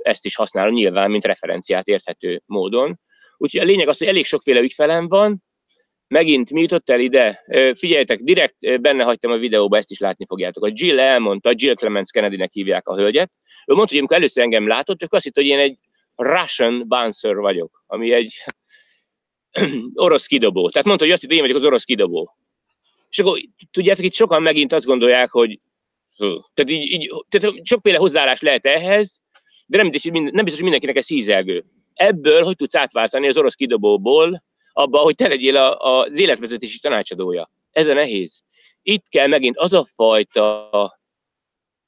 ezt 0.03 0.25
is 0.25 0.37
használom 0.37 0.73
nyilván, 0.73 1.11
mint 1.11 1.25
referenciát 1.25 1.87
érthető 1.87 2.43
módon. 2.47 3.01
Úgyhogy 3.37 3.61
a 3.61 3.65
lényeg 3.65 3.89
az, 3.89 3.99
hogy 3.99 4.07
elég 4.07 4.25
sokféle 4.25 4.61
ügyfelem 4.61 5.09
van, 5.09 5.43
megint 6.09 6.53
mi 6.53 6.61
jutott 6.61 6.91
el 6.91 7.01
ide? 7.01 7.45
Figyeljetek, 7.75 8.21
direkt 8.21 8.81
benne 8.81 9.05
hagytam 9.05 9.31
a 9.31 9.37
videóba, 9.37 9.77
ezt 9.77 9.91
is 9.91 9.99
látni 9.99 10.27
fogjátok. 10.27 10.65
A 10.65 10.71
Jill 10.73 11.01
elmondta, 11.01 11.53
Jill 11.55 11.75
Clements 11.75 12.11
Kennedy-nek 12.11 12.53
hívják 12.53 12.89
a 12.89 12.97
hölgyet. 12.97 13.31
Ő 13.67 13.75
mondta, 13.75 13.89
hogy 13.89 13.99
amikor 13.99 14.17
először 14.17 14.43
engem 14.43 14.67
látott, 14.67 15.03
akkor 15.03 15.17
azt 15.17 15.25
hitt, 15.25 15.35
hogy 15.35 15.47
én 15.47 15.59
egy 15.59 15.79
Russian 16.17 16.85
bouncer 16.87 17.37
vagyok, 17.37 17.85
ami 17.87 18.13
egy 18.13 18.35
orosz 19.95 20.27
kidobó. 20.27 20.69
Tehát 20.69 20.87
mondta, 20.87 21.05
hogy 21.05 21.13
azt 21.13 21.21
hitt, 21.21 21.31
hogy 21.31 21.39
én 21.39 21.45
vagyok 21.45 21.61
az 21.61 21.67
orosz 21.67 21.85
kidobó. 21.85 22.37
És 23.11 23.19
akkor 23.19 23.39
tudjátok, 23.71 24.05
itt 24.05 24.15
sokan 24.15 24.43
megint 24.43 24.73
azt 24.73 24.87
gondolják, 24.87 25.31
hogy 25.31 25.61
tehát, 26.55 26.71
így, 26.71 26.91
így, 26.91 27.11
tehát 27.29 27.67
sokféle 27.67 27.97
hozzáállás 27.99 28.41
lehet 28.41 28.67
ehhez, 28.67 29.21
de 29.67 29.77
nem 29.77 29.91
biztos, 29.91 30.11
nem 30.13 30.25
biztos, 30.25 30.55
hogy 30.55 30.63
mindenkinek 30.63 30.97
ez 30.97 31.09
hízelgő. 31.09 31.65
Ebből 31.95 32.43
hogy 32.43 32.57
tudsz 32.57 32.75
átváltani 32.75 33.29
az 33.29 33.37
orosz 33.37 33.55
kidobóból 33.55 34.43
abba, 34.79 34.99
hogy 34.99 35.15
te 35.15 35.29
legyél 35.29 35.57
a, 35.57 35.79
a, 35.79 36.01
az 36.01 36.19
életvezetési 36.19 36.79
tanácsadója. 36.79 37.51
Ez 37.71 37.87
a 37.87 37.93
nehéz. 37.93 38.43
Itt 38.83 39.09
kell 39.09 39.27
megint 39.27 39.57
az 39.59 39.73
a 39.73 39.85
fajta 39.85 41.01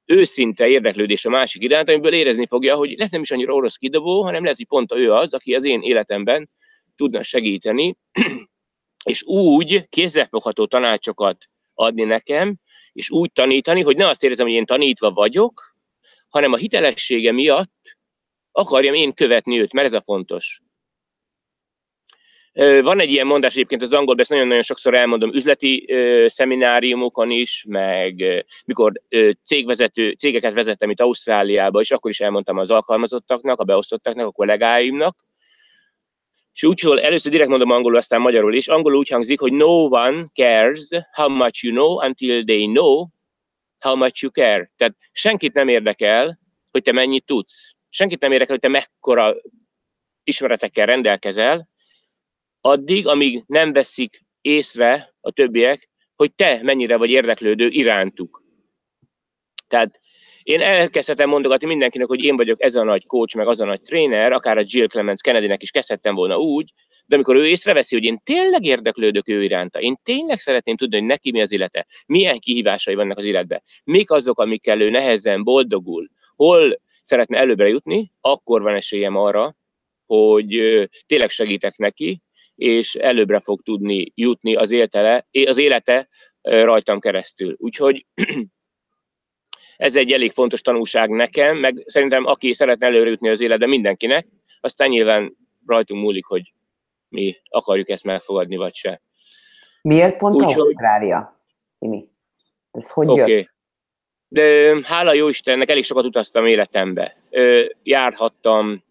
őszinte 0.05 0.68
érdeklődés 0.68 1.24
a 1.24 1.30
másik 1.30 1.62
iránt, 1.62 1.88
amiből 1.88 2.12
érezni 2.12 2.47
fogja, 2.47 2.76
hogy 2.76 2.97
lehet 2.97 3.12
nem 3.12 3.20
is 3.20 3.30
annyira 3.30 3.55
orosz 3.55 3.76
kidobó, 3.76 4.22
hanem 4.22 4.43
lehet, 4.43 4.57
hogy 4.57 4.66
pont 4.66 4.93
ő 4.93 5.12
az, 5.12 5.34
aki 5.34 5.55
az 5.55 5.64
én 5.64 5.82
életemben 5.82 6.51
tudna 6.97 7.22
segíteni, 7.22 7.97
és 9.05 9.22
úgy 9.22 9.88
kézzelfogható 9.88 10.66
tanácsokat 10.66 11.45
adni 11.74 12.05
nekem, 12.05 12.57
és 12.93 13.11
úgy 13.11 13.32
tanítani, 13.32 13.82
hogy 13.82 13.97
ne 13.97 14.09
azt 14.09 14.22
érzem, 14.22 14.47
hogy 14.47 14.55
én 14.55 14.66
tanítva 14.66 15.11
vagyok, 15.11 15.74
hanem 16.28 16.53
a 16.53 16.57
hitelessége 16.57 17.32
miatt 17.32 17.97
akarjam 18.53 18.95
én 18.95 19.14
követni 19.14 19.61
őt, 19.61 19.72
mert 19.72 19.86
ez 19.86 19.95
a 19.95 20.03
fontos. 20.03 20.61
Van 22.82 23.01
egy 23.01 23.11
ilyen 23.11 23.26
mondás 23.26 23.53
egyébként 23.53 23.82
az 23.82 23.92
angolban, 23.92 24.20
ezt 24.20 24.30
nagyon-nagyon 24.30 24.62
sokszor 24.62 24.94
elmondom, 24.94 25.34
üzleti 25.34 25.86
szemináriumokon 26.26 27.30
is, 27.30 27.64
meg 27.68 28.44
mikor 28.64 28.92
cégvezető, 29.44 30.11
cégeket 30.11 30.55
vezettem 30.55 30.90
itt 30.90 31.01
Ausztráliába, 31.01 31.80
és 31.80 31.90
akkor 31.90 32.11
is 32.11 32.20
elmondtam 32.20 32.59
az 32.59 32.70
alkalmazottaknak, 32.70 33.61
a 33.61 33.64
beosztottaknak, 33.64 34.26
a 34.26 34.30
kollégáimnak, 34.30 35.16
és 36.53 36.62
úgy, 36.62 37.01
először 37.01 37.32
direkt 37.32 37.51
mondom 37.51 37.70
angolul, 37.70 37.96
aztán 37.96 38.20
magyarul 38.20 38.55
is. 38.55 38.68
Angolul 38.68 38.98
úgy 38.98 39.09
hangzik, 39.09 39.40
hogy 39.40 39.53
no 39.53 39.84
one 39.84 40.26
cares 40.34 40.88
how 41.12 41.28
much 41.28 41.64
you 41.64 41.72
know 41.72 42.07
until 42.07 42.44
they 42.44 42.66
know 42.66 43.07
how 43.78 43.96
much 43.96 44.22
you 44.22 44.30
care. 44.32 44.72
Tehát 44.76 44.96
senkit 45.12 45.53
nem 45.53 45.68
érdekel, 45.68 46.38
hogy 46.70 46.82
te 46.82 46.92
mennyit 46.92 47.24
tudsz. 47.24 47.74
Senkit 47.88 48.20
nem 48.20 48.32
érdekel, 48.32 48.53
hogy 48.55 48.70
te 48.70 48.78
mekkora 48.78 49.34
ismeretekkel 50.24 50.86
rendelkezel, 50.86 51.68
addig, 52.61 53.07
amíg 53.07 53.45
nem 53.47 53.73
veszik 53.73 54.25
észre 54.41 55.15
a 55.21 55.31
többiek, 55.31 55.89
hogy 56.17 56.35
te 56.35 56.61
mennyire 56.63 56.97
vagy 56.97 57.11
érdeklődő 57.11 57.67
irántuk. 57.69 58.43
Tehát 59.69 60.01
én 60.43 60.61
elkezdhetem 60.61 61.29
mondogatni 61.29 61.67
mindenkinek, 61.67 62.09
hogy 62.09 62.25
én 62.25 62.37
vagyok 62.37 62.63
ez 62.63 62.75
a 62.75 62.85
nagy 62.85 63.07
coach, 63.07 63.37
meg 63.37 63.49
az 63.49 63.61
a 63.61 63.65
nagy 63.65 63.81
tréner, 63.81 64.33
akár 64.33 64.59
a 64.59 64.65
Jill 64.67 64.87
Clemens 64.87 65.21
Kennedynek 65.21 65.63
is 65.63 65.71
kezdhettem 65.71 66.15
volna 66.15 66.39
úgy, 66.39 66.73
de 67.07 67.15
amikor 67.15 67.37
ő 67.37 67.49
észreveszi, 67.49 67.95
hogy 67.95 68.05
én 68.05 68.21
tényleg 68.25 68.65
érdeklődök 68.65 69.29
ő 69.29 69.43
iránta, 69.43 69.81
én 69.81 69.97
tényleg 70.03 70.39
szeretném 70.39 70.77
tudni, 70.77 70.99
hogy 70.99 71.07
neki 71.07 71.31
mi 71.31 71.41
az 71.41 71.53
élete, 71.53 71.87
milyen 72.07 72.39
kihívásai 72.39 72.95
vannak 72.95 73.19
az 73.19 73.25
életben, 73.25 73.63
mik 73.85 74.11
azok, 74.11 74.39
amikkel 74.39 74.81
ő 74.81 74.91
nehezen 74.91 75.45
boldogul, 75.45 76.09
hol 76.37 76.81
szeretne 77.03 77.39
előbbre 77.39 77.69
jutni, 77.69 78.13
akkor 78.21 78.63
van 78.63 78.75
esélyem 78.75 79.17
arra, 79.17 79.57
hogy 80.07 80.49
tényleg 81.07 81.31
segítek 81.31 81.77
neki, 81.77 82.23
és 82.61 82.95
előbbre 82.95 83.41
fog 83.41 83.63
tudni 83.63 84.13
jutni 84.15 84.55
az, 84.55 84.71
éltele, 84.71 85.27
az 85.47 85.59
élete 85.59 86.09
rajtam 86.41 87.01
keresztül. 87.01 87.55
Úgyhogy 87.59 88.07
ez 89.77 89.97
egy 89.97 90.13
elég 90.13 90.31
fontos 90.31 90.61
tanulság 90.61 91.11
nekem, 91.11 91.57
meg 91.57 91.83
szerintem 91.87 92.27
aki 92.27 92.55
szeretne 92.55 92.87
előre 92.87 93.11
jutni 93.11 93.29
az 93.29 93.41
életbe 93.41 93.67
mindenkinek, 93.67 94.27
aztán 94.61 94.89
nyilván 94.89 95.37
rajtunk 95.67 96.03
múlik, 96.03 96.25
hogy 96.25 96.53
mi 97.09 97.37
akarjuk 97.49 97.89
ezt 97.89 98.05
megfogadni, 98.05 98.57
vagy 98.57 98.75
se. 98.75 99.03
Miért 99.83 100.17
pont 100.19 100.35
Úgy, 100.35 100.55
Ausztrália? 100.55 101.41
Mi? 101.79 102.09
Ez 102.71 102.93
hogy 102.93 103.09
okay. 103.09 103.31
jött? 103.31 103.55
De 104.29 104.75
hála 104.83 105.13
jó 105.13 105.29
Istennek, 105.29 105.69
elég 105.69 105.85
sokat 105.85 106.05
utaztam 106.05 106.47
életembe. 106.47 107.17
Járhattam 107.83 108.85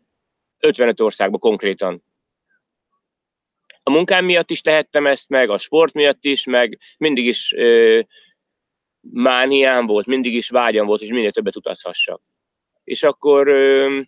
55 0.59 1.01
országba 1.01 1.37
konkrétan. 1.37 2.03
A 3.89 3.91
munkám 3.91 4.25
miatt 4.25 4.49
is 4.49 4.61
tehettem 4.61 5.05
ezt 5.07 5.29
meg, 5.29 5.49
a 5.49 5.57
sport 5.57 5.93
miatt 5.93 6.23
is, 6.25 6.45
meg 6.45 6.79
mindig 6.97 7.25
is 7.25 7.55
mániám 8.99 9.85
volt, 9.85 10.05
mindig 10.05 10.33
is 10.33 10.49
vágyam 10.49 10.85
volt, 10.85 10.99
hogy 10.99 11.11
minél 11.11 11.31
többet 11.31 11.55
utazhassak. 11.55 12.21
És 12.83 13.03
akkor 13.03 13.47
ö, 13.47 13.99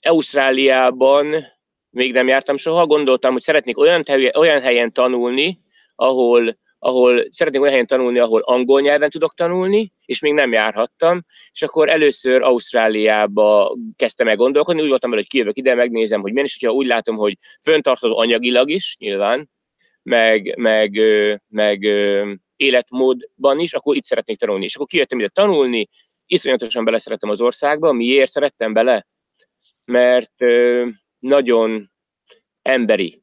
Ausztráliában 0.00 1.46
még 1.90 2.12
nem 2.12 2.28
jártam 2.28 2.56
soha, 2.56 2.86
gondoltam, 2.86 3.32
hogy 3.32 3.42
szeretnék 3.42 3.78
olyan, 3.78 4.04
olyan 4.34 4.60
helyen 4.60 4.92
tanulni, 4.92 5.60
ahol, 5.94 6.58
ahol 6.82 7.26
szeretnék 7.30 7.60
olyan 7.60 7.72
helyen 7.72 7.86
tanulni, 7.86 8.18
ahol 8.18 8.40
angol 8.40 8.80
nyelven 8.80 9.10
tudok 9.10 9.34
tanulni, 9.34 9.92
és 10.04 10.20
még 10.20 10.32
nem 10.32 10.52
járhattam, 10.52 11.24
és 11.52 11.62
akkor 11.62 11.88
először 11.88 12.42
Ausztráliába 12.42 13.76
kezdtem 13.96 14.28
el 14.28 14.36
gondolkodni, 14.36 14.82
úgy 14.82 14.88
voltam 14.88 15.10
hogy 15.10 15.26
kijövök 15.26 15.58
ide, 15.58 15.74
megnézem, 15.74 16.20
hogy 16.20 16.30
milyen, 16.30 16.46
és 16.46 16.58
hogyha 16.60 16.76
úgy 16.76 16.86
látom, 16.86 17.16
hogy 17.16 17.36
föntartható 17.62 18.18
anyagilag 18.18 18.70
is, 18.70 18.96
nyilván, 18.98 19.50
meg, 20.02 20.54
meg, 20.56 21.00
meg, 21.48 21.86
életmódban 22.60 23.58
is, 23.58 23.72
akkor 23.72 23.96
itt 23.96 24.04
szeretnék 24.04 24.38
tanulni. 24.38 24.64
És 24.64 24.74
akkor 24.74 24.86
kijöttem 24.86 25.18
ide 25.18 25.28
tanulni, 25.28 25.88
iszonyatosan 26.26 26.84
beleszerettem 26.84 27.30
az 27.30 27.40
országba. 27.40 27.92
Miért 27.92 28.30
szerettem 28.30 28.72
bele? 28.72 29.06
Mert 29.84 30.32
nagyon 31.18 31.90
emberi. 32.62 33.22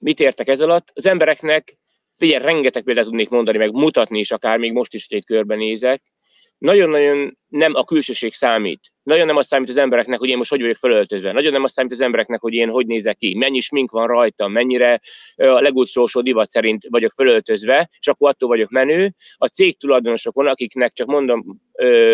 Mit 0.00 0.20
értek 0.20 0.48
ez 0.48 0.60
alatt? 0.60 0.90
Az 0.94 1.06
embereknek, 1.06 1.78
figyelj, 2.14 2.44
rengeteg 2.44 2.82
példát 2.82 3.04
tudnék 3.04 3.28
mondani, 3.28 3.58
meg 3.58 3.72
mutatni 3.72 4.18
is, 4.18 4.30
akár 4.30 4.58
még 4.58 4.72
most 4.72 4.94
is, 4.94 5.06
hogy 5.08 5.16
egy 5.16 5.24
körbenézek, 5.24 6.02
nagyon-nagyon 6.58 7.38
nem 7.48 7.74
a 7.74 7.84
külsőség 7.84 8.32
számít. 8.32 8.92
Nagyon 9.02 9.26
nem 9.26 9.36
azt 9.36 9.48
számít 9.48 9.68
az 9.68 9.76
embereknek, 9.76 10.18
hogy 10.18 10.28
én 10.28 10.36
most 10.36 10.50
hogy 10.50 10.60
vagyok 10.60 10.76
felöltözve. 10.76 11.32
Nagyon 11.32 11.52
nem 11.52 11.62
azt 11.62 11.74
számít 11.74 11.92
az 11.92 12.00
embereknek, 12.00 12.40
hogy 12.40 12.52
én 12.52 12.68
hogy 12.68 12.86
nézek 12.86 13.16
ki, 13.16 13.34
mennyi 13.34 13.60
smink 13.60 13.90
van 13.90 14.06
rajtam, 14.06 14.52
mennyire 14.52 15.00
a 15.36 15.60
legutolsó 15.60 16.20
divat 16.20 16.48
szerint 16.48 16.86
vagyok 16.88 17.12
felöltözve, 17.16 17.90
és 17.98 18.08
akkor 18.08 18.28
attól 18.28 18.48
vagyok 18.48 18.70
menő. 18.70 19.14
A 19.36 19.46
cég 19.46 19.78
tulajdonosokon, 19.78 20.46
akiknek, 20.46 20.92
csak 20.92 21.06
mondom 21.06 21.60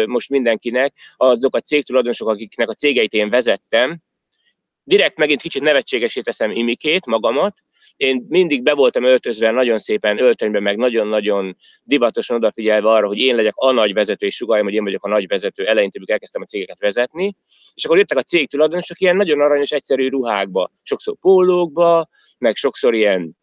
most 0.07 0.31
mindenkinek, 0.31 0.95
azok 1.17 1.55
a 1.55 1.61
cég 1.61 1.85
tulajdonosok, 1.85 2.29
akiknek 2.29 2.69
a 2.69 2.75
cégeit 2.75 3.13
én 3.13 3.31
vezettem, 3.31 3.99
direkt 4.85 5.17
megint 5.17 5.41
kicsit 5.41 5.63
nevetségesé 5.63 6.21
teszem 6.21 6.51
imikét, 6.51 7.07
magamat, 7.07 7.55
én 7.97 8.27
mindig 8.29 8.63
be 8.63 8.75
voltam 8.75 9.05
öltözve 9.05 9.51
nagyon 9.51 9.79
szépen 9.79 10.19
öltönyben, 10.19 10.63
meg 10.63 10.77
nagyon-nagyon 10.77 11.57
divatosan 11.83 12.37
odafigyelve 12.37 12.89
arra, 12.89 13.07
hogy 13.07 13.19
én 13.19 13.37
legyek 13.37 13.57
a 13.57 13.73
nagy 13.73 13.93
vezető, 13.93 14.27
és 14.27 14.35
sugaljam, 14.35 14.67
hogy 14.67 14.75
én 14.75 14.85
vagyok 14.85 15.05
a 15.05 15.09
nagy 15.09 15.27
vezető, 15.27 15.67
eleinte 15.67 16.01
elkezdtem 16.05 16.43
a 16.43 16.45
cégeket 16.45 16.81
vezetni, 16.81 17.37
és 17.75 17.85
akkor 17.85 17.97
jöttek 17.99 18.19
a 18.19 18.23
cég 18.23 18.49
tulajdonosok 18.49 19.01
ilyen 19.01 19.17
nagyon 19.17 19.41
aranyos, 19.41 19.71
egyszerű 19.71 20.09
ruhákba, 20.09 20.71
sokszor 20.83 21.17
pólókba, 21.21 22.09
meg 22.39 22.57
sokszor 22.57 22.95
ilyen 22.95 23.37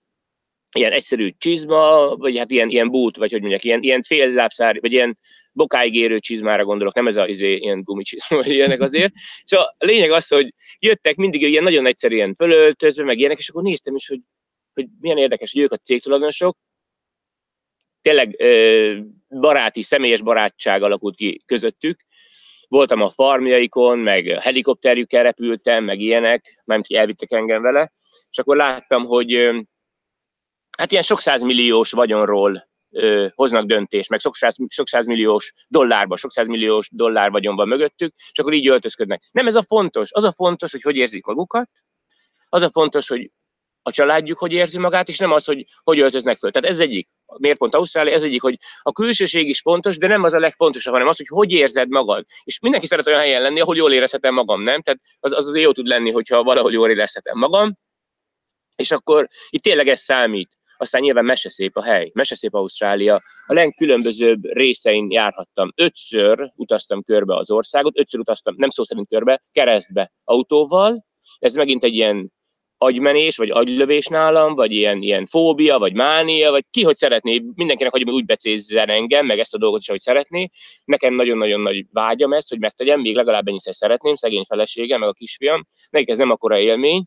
ilyen 0.75 0.91
egyszerű 0.91 1.29
csizma, 1.37 2.15
vagy 2.15 2.37
hát 2.37 2.51
ilyen, 2.51 2.69
ilyen 2.69 2.89
bút, 2.89 3.17
vagy 3.17 3.31
hogy 3.31 3.39
mondják, 3.39 3.63
ilyen, 3.63 3.81
ilyen 3.81 4.03
fél 4.03 4.33
lábszár, 4.33 4.77
vagy 4.81 4.91
ilyen 4.91 5.17
bokáig 5.51 5.95
érő 5.95 6.19
csizmára 6.19 6.63
gondolok, 6.63 6.95
nem 6.95 7.07
ez 7.07 7.17
az 7.17 7.27
izé, 7.27 7.55
ilyen 7.55 7.81
gumicsizma, 7.83 8.37
vagy 8.37 8.51
ilyenek 8.51 8.81
azért. 8.81 9.13
És 9.43 9.51
a 9.51 9.75
lényeg 9.77 10.11
az, 10.11 10.27
hogy 10.27 10.53
jöttek 10.79 11.15
mindig 11.15 11.41
ilyen 11.41 11.63
nagyon 11.63 11.85
egyszerűen 11.85 12.35
fölöltözve, 12.35 13.03
meg 13.03 13.19
ilyenek, 13.19 13.37
és 13.37 13.49
akkor 13.49 13.63
néztem 13.63 13.95
is, 13.95 14.07
hogy, 14.07 14.19
hogy 14.73 14.87
milyen 14.99 15.17
érdekes, 15.17 15.53
hogy 15.53 15.61
ők 15.61 15.71
a 15.71 15.77
cégtulajdonosok, 15.77 16.57
tényleg 18.01 18.35
baráti, 19.29 19.83
személyes 19.83 20.21
barátság 20.21 20.83
alakult 20.83 21.15
ki 21.15 21.41
közöttük. 21.45 21.99
Voltam 22.67 23.01
a 23.01 23.09
farmjaikon, 23.09 23.99
meg 23.99 24.25
helikopterjükkel 24.25 25.23
repültem, 25.23 25.83
meg 25.83 25.99
ilyenek, 25.99 26.61
mert 26.65 26.91
elvittek 26.91 27.31
engem 27.31 27.61
vele, 27.61 27.93
és 28.29 28.37
akkor 28.37 28.55
láttam, 28.55 29.05
hogy 29.05 29.49
hát 30.77 30.91
ilyen 30.91 31.03
sok 31.03 31.19
százmilliós 31.19 31.91
vagyonról 31.91 32.71
hoznak 33.35 33.65
döntést, 33.65 34.09
meg 34.09 34.19
sok, 34.19 34.35
száz, 34.35 34.55
sok 34.67 34.87
százmilliós 34.87 35.53
dollárba, 35.67 36.17
sok 36.17 36.31
százmilliós 36.31 36.89
dollár 36.91 37.31
vagyonban 37.31 37.67
mögöttük, 37.67 38.13
és 38.31 38.39
akkor 38.39 38.53
így 38.53 38.67
öltözködnek. 38.67 39.29
Nem 39.31 39.47
ez 39.47 39.55
a 39.55 39.63
fontos. 39.63 40.11
Az 40.11 40.23
a 40.23 40.31
fontos, 40.31 40.71
hogy 40.71 40.81
hogy 40.81 40.95
érzik 40.95 41.25
magukat, 41.25 41.69
az 42.49 42.61
a 42.61 42.71
fontos, 42.71 43.07
hogy 43.07 43.31
a 43.83 43.91
családjuk 43.91 44.37
hogy 44.37 44.51
érzi 44.51 44.77
magát, 44.77 45.09
és 45.09 45.17
nem 45.17 45.31
az, 45.31 45.45
hogy 45.45 45.65
hogy 45.83 45.99
öltöznek 45.99 46.37
föl. 46.37 46.51
Tehát 46.51 46.69
ez 46.69 46.79
egyik. 46.79 47.09
Miért 47.37 47.57
pont 47.57 47.75
Ausztrália? 47.75 48.13
Ez 48.13 48.23
egyik, 48.23 48.41
hogy 48.41 48.57
a 48.81 48.91
külsőség 48.91 49.49
is 49.49 49.61
fontos, 49.61 49.97
de 49.97 50.07
nem 50.07 50.23
az 50.23 50.33
a 50.33 50.39
legfontosabb, 50.39 50.93
hanem 50.93 51.07
az, 51.07 51.17
hogy 51.17 51.27
hogy 51.27 51.51
érzed 51.51 51.89
magad. 51.89 52.25
És 52.43 52.59
mindenki 52.59 52.87
szeret 52.87 53.07
olyan 53.07 53.19
helyen 53.19 53.41
lenni, 53.41 53.59
ahol 53.59 53.75
jól 53.75 53.93
érezhetem 53.93 54.33
magam, 54.33 54.61
nem? 54.61 54.81
Tehát 54.81 54.99
az, 55.19 55.33
az 55.33 55.47
azért 55.47 55.65
jó 55.65 55.71
tud 55.71 55.85
lenni, 55.85 56.11
hogyha 56.11 56.43
valahol 56.43 56.71
jól 56.71 56.89
érezhetem 56.89 57.37
magam, 57.37 57.77
és 58.75 58.91
akkor 58.91 59.27
itt 59.49 59.61
tényleg 59.61 59.87
ez 59.87 59.99
számít. 59.99 60.49
Aztán 60.77 61.01
nyilván 61.01 61.25
meseszép 61.25 61.77
a 61.77 61.83
hely, 61.83 62.11
meseszép 62.13 62.53
Ausztrália. 62.53 63.21
A 63.45 63.53
legkülönbözőbb 63.53 64.43
részein 64.43 65.11
járhattam. 65.11 65.71
Ötször 65.75 66.51
utaztam 66.55 67.03
körbe 67.03 67.35
az 67.35 67.51
országot, 67.51 67.99
ötször 67.99 68.19
utaztam, 68.19 68.53
nem 68.57 68.69
szó 68.69 68.83
szerint 68.83 69.07
körbe, 69.07 69.43
keresztbe 69.51 70.11
autóval. 70.23 71.05
Ez 71.39 71.53
megint 71.53 71.83
egy 71.83 71.93
ilyen 71.93 72.31
agymenés, 72.83 73.37
vagy 73.37 73.49
agylövés 73.49 74.05
nálam, 74.05 74.55
vagy 74.55 74.71
ilyen, 74.71 75.01
ilyen 75.01 75.25
fóbia, 75.25 75.79
vagy 75.79 75.93
mánia, 75.93 76.51
vagy 76.51 76.65
ki 76.71 76.83
hogy 76.83 76.97
szeretné, 76.97 77.43
mindenkinek 77.55 77.91
hogy 77.91 78.09
úgy 78.09 78.25
becézzen 78.25 78.89
engem, 78.89 79.25
meg 79.25 79.39
ezt 79.39 79.53
a 79.53 79.57
dolgot 79.57 79.81
is, 79.81 79.87
ahogy 79.87 80.01
szeretné. 80.01 80.49
Nekem 80.85 81.13
nagyon-nagyon 81.13 81.61
nagy 81.61 81.85
vágyam 81.91 82.33
ezt, 82.33 82.49
hogy 82.49 82.59
megtegyem, 82.59 83.01
még 83.01 83.15
legalább 83.15 83.47
ennyiszer 83.47 83.75
szeretném, 83.75 84.15
szegény 84.15 84.43
feleségem, 84.47 84.99
meg 84.99 85.09
a 85.09 85.13
kisfiam. 85.13 85.67
Nekik 85.89 86.09
ez 86.09 86.17
nem 86.17 86.31
akkora 86.31 86.59
élmény, 86.59 87.03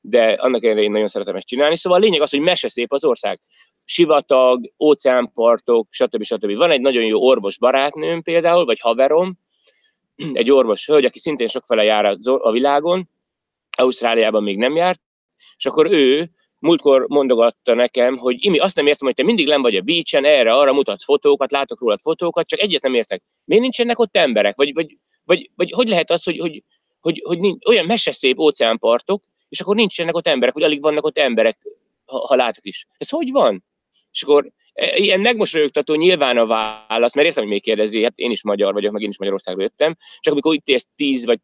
de 0.00 0.32
annak 0.32 0.64
ellenére 0.64 0.84
én 0.86 0.90
nagyon 0.90 1.08
szeretem 1.08 1.36
ezt 1.36 1.46
csinálni. 1.46 1.76
Szóval 1.76 1.98
a 1.98 2.02
lényeg 2.02 2.20
az, 2.20 2.30
hogy 2.30 2.40
mese 2.40 2.68
szép 2.68 2.92
az 2.92 3.04
ország. 3.04 3.40
Sivatag, 3.84 4.72
óceánpartok, 4.78 5.88
stb. 5.90 6.22
stb. 6.22 6.56
Van 6.56 6.70
egy 6.70 6.80
nagyon 6.80 7.04
jó 7.04 7.20
orvos 7.20 7.58
barátnőm 7.58 8.22
például, 8.22 8.64
vagy 8.64 8.80
haverom, 8.80 9.38
egy 10.32 10.50
orvos 10.50 10.86
hölgy, 10.86 11.04
aki 11.04 11.18
szintén 11.18 11.48
sokfele 11.48 11.84
jár 11.84 12.16
a 12.22 12.50
világon, 12.50 13.08
Ausztráliában 13.76 14.42
még 14.42 14.56
nem 14.56 14.76
járt, 14.76 15.00
és 15.56 15.66
akkor 15.66 15.92
ő 15.92 16.30
múltkor 16.58 17.04
mondogatta 17.08 17.74
nekem, 17.74 18.16
hogy 18.16 18.44
Imi, 18.44 18.58
azt 18.58 18.76
nem 18.76 18.86
értem, 18.86 19.06
hogy 19.06 19.16
te 19.16 19.22
mindig 19.22 19.46
len 19.46 19.62
vagy 19.62 19.76
a 19.76 19.80
beachen, 19.80 20.24
erre, 20.24 20.52
arra 20.52 20.72
mutatsz 20.72 21.04
fotókat, 21.04 21.50
látok 21.50 21.80
rólad 21.80 22.00
fotókat, 22.00 22.46
csak 22.48 22.60
egyet 22.60 22.82
nem 22.82 22.94
értek. 22.94 23.22
Miért 23.44 23.62
nincsenek 23.62 23.98
ott 23.98 24.16
emberek? 24.16 24.56
Vagy, 24.56 24.74
vagy, 24.74 24.96
vagy, 25.24 25.50
vagy 25.54 25.70
hogy 25.70 25.88
lehet 25.88 26.10
az, 26.10 26.22
hogy, 26.22 26.38
hogy, 26.38 26.62
hogy, 27.00 27.22
hogy 27.24 27.38
nincs, 27.38 27.66
olyan 27.66 27.86
meseszép 27.86 28.38
óceánpartok, 28.38 29.24
és 29.48 29.60
akkor 29.60 29.74
nincsenek 29.74 30.14
ott 30.14 30.26
emberek, 30.26 30.54
vagy 30.54 30.62
alig 30.62 30.82
vannak 30.82 31.04
ott 31.04 31.18
emberek, 31.18 31.58
ha, 32.04 32.26
ha 32.26 32.34
látok 32.34 32.66
is. 32.66 32.86
Ez 32.98 33.08
hogy 33.08 33.30
van? 33.30 33.64
És 34.10 34.22
akkor 34.22 34.50
e, 34.72 34.96
ilyen 34.96 35.20
megmosolyogtató 35.20 35.94
nyilván 35.94 36.36
a 36.36 36.46
válasz, 36.46 37.14
mert 37.14 37.26
értem, 37.26 37.42
hogy 37.42 37.52
még 37.52 37.62
kérdezi, 37.62 38.02
hát 38.02 38.12
én 38.16 38.30
is 38.30 38.42
magyar 38.42 38.72
vagyok, 38.72 38.92
meg 38.92 39.02
én 39.02 39.08
is 39.08 39.18
Magyarországról 39.18 39.62
jöttem, 39.62 39.96
csak 40.20 40.32
amikor 40.32 40.54
itt 40.54 40.68
élsz 40.68 40.88
10 40.96 41.24
vagy 41.24 41.38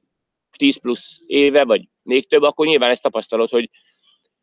10 0.56 0.76
plusz 0.76 1.20
éve, 1.26 1.64
vagy 1.64 1.88
még 2.02 2.28
több, 2.28 2.42
akkor 2.42 2.66
nyilván 2.66 2.90
ezt 2.90 3.02
tapasztalod, 3.02 3.50
hogy 3.50 3.70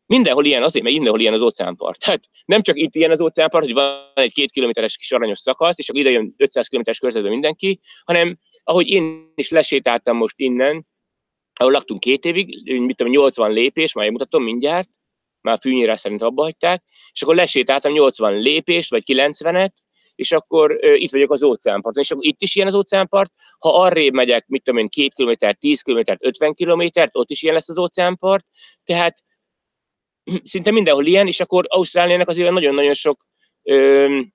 mindenhol 0.06 0.44
ilyen 0.44 0.62
azért, 0.62 0.84
mert 0.84 0.94
mindenhol 0.94 1.20
ilyen 1.20 1.34
az 1.34 1.42
óceánpart. 1.42 1.98
Tehát 1.98 2.28
nem 2.44 2.62
csak 2.62 2.78
itt 2.78 2.94
ilyen 2.94 3.10
az 3.10 3.20
óceánpart, 3.20 3.64
hogy 3.64 3.74
van 3.74 4.12
egy 4.14 4.32
két 4.32 4.50
kilométeres 4.50 4.96
kis 4.96 5.12
aranyos 5.12 5.38
szakasz, 5.38 5.78
és 5.78 5.88
akkor 5.88 6.00
ide 6.00 6.10
jön 6.10 6.34
500 6.36 6.66
kilométeres 6.66 6.98
körzetben 6.98 7.30
mindenki, 7.30 7.80
hanem 8.04 8.38
ahogy 8.64 8.88
én 8.88 9.32
is 9.34 9.50
lesétáltam 9.50 10.16
most 10.16 10.38
innen, 10.38 10.86
ahol 11.54 11.72
laktunk 11.72 12.00
két 12.00 12.24
évig, 12.24 12.72
mit 12.80 12.96
tudom, 12.96 13.12
80 13.12 13.52
lépés, 13.52 13.94
majd 13.94 14.10
mutatom 14.10 14.42
mindjárt, 14.42 14.88
már 15.40 15.58
fűnyírás 15.60 16.00
szerint 16.00 16.22
abba 16.22 16.42
hagyták, 16.42 16.84
és 17.12 17.22
akkor 17.22 17.34
lesétáltam 17.34 17.92
80 17.92 18.40
lépést, 18.40 18.90
vagy 18.90 19.02
90-et, 19.06 19.70
és 20.20 20.32
akkor 20.32 20.78
itt 20.82 21.10
vagyok 21.10 21.30
az 21.30 21.42
óceánparton, 21.42 22.02
és 22.02 22.10
akkor 22.10 22.24
itt 22.26 22.42
is 22.42 22.54
ilyen 22.54 22.68
az 22.68 22.74
óceánpart, 22.74 23.32
ha 23.58 23.82
arrébb 23.82 24.12
megyek, 24.12 24.46
mit 24.46 24.62
tudom 24.62 24.80
én, 24.80 24.88
2 24.88 25.08
km, 25.08 25.48
10 25.58 25.82
km, 25.82 26.00
50 26.18 26.54
km, 26.54 26.82
ott 27.12 27.30
is 27.30 27.42
ilyen 27.42 27.54
lesz 27.54 27.68
az 27.68 27.78
óceánpart, 27.78 28.46
tehát 28.84 29.18
szinte 30.42 30.70
mindenhol 30.70 31.06
ilyen, 31.06 31.26
és 31.26 31.40
akkor 31.40 31.64
Ausztráliának 31.68 32.28
azért 32.28 32.50
nagyon-nagyon 32.50 32.94
sok 32.94 33.26
um, 33.62 34.32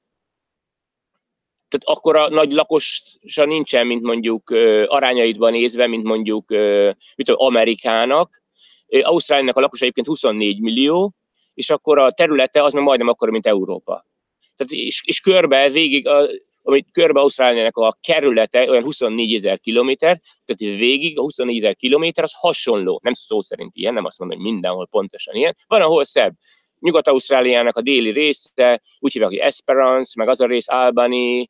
tehát 1.67 1.97
akkora 1.97 2.29
nagy 2.29 2.51
lakosa 2.51 3.45
nincsen, 3.45 3.87
mint 3.87 4.01
mondjuk 4.01 4.49
arányaidban 4.85 5.51
nézve, 5.51 5.87
mint 5.87 6.03
mondjuk 6.03 6.49
mit 7.15 7.25
tudom, 7.25 7.45
Amerikának. 7.45 8.43
Ausztráliának 9.01 9.57
a 9.57 9.59
lakosa 9.59 9.83
egyébként 9.83 10.07
24 10.07 10.59
millió, 10.59 11.13
és 11.53 11.69
akkor 11.69 11.99
a 11.99 12.11
területe 12.11 12.63
az 12.63 12.73
meg 12.73 12.83
majdnem 12.83 13.07
akkora, 13.07 13.31
mint 13.31 13.47
Európa. 13.47 14.05
Tehát, 14.55 14.73
és, 14.73 15.01
és 15.05 15.19
körbe 15.19 15.69
végig, 15.69 16.07
a, 16.07 16.29
amit 16.63 16.87
körbe 16.91 17.19
Ausztráliának 17.19 17.77
a 17.77 17.97
kerülete 18.01 18.69
olyan 18.69 18.83
24 18.83 19.33
ezer 19.33 19.59
kilométer, 19.59 20.21
tehát 20.45 20.77
végig 20.77 21.17
a 21.17 21.21
24 21.21 21.57
ezer 21.57 21.75
kilométer 21.75 22.23
az 22.23 22.33
hasonló. 22.33 22.99
Nem 23.03 23.13
szó 23.13 23.41
szerint 23.41 23.75
ilyen, 23.75 23.93
nem 23.93 24.05
azt 24.05 24.19
mondom, 24.19 24.37
hogy 24.37 24.51
mindenhol 24.51 24.87
pontosan 24.87 25.35
ilyen. 25.35 25.57
Van, 25.67 25.81
ahol 25.81 26.05
szebb. 26.05 26.33
Nyugat-Ausztráliának 26.79 27.77
a 27.77 27.81
déli 27.81 28.11
része, 28.11 28.81
úgy 28.99 29.11
hívják, 29.11 29.31
hogy 29.31 29.39
Esperance, 29.39 30.11
meg 30.15 30.29
az 30.29 30.41
a 30.41 30.45
rész 30.45 30.69
Albany, 30.69 31.49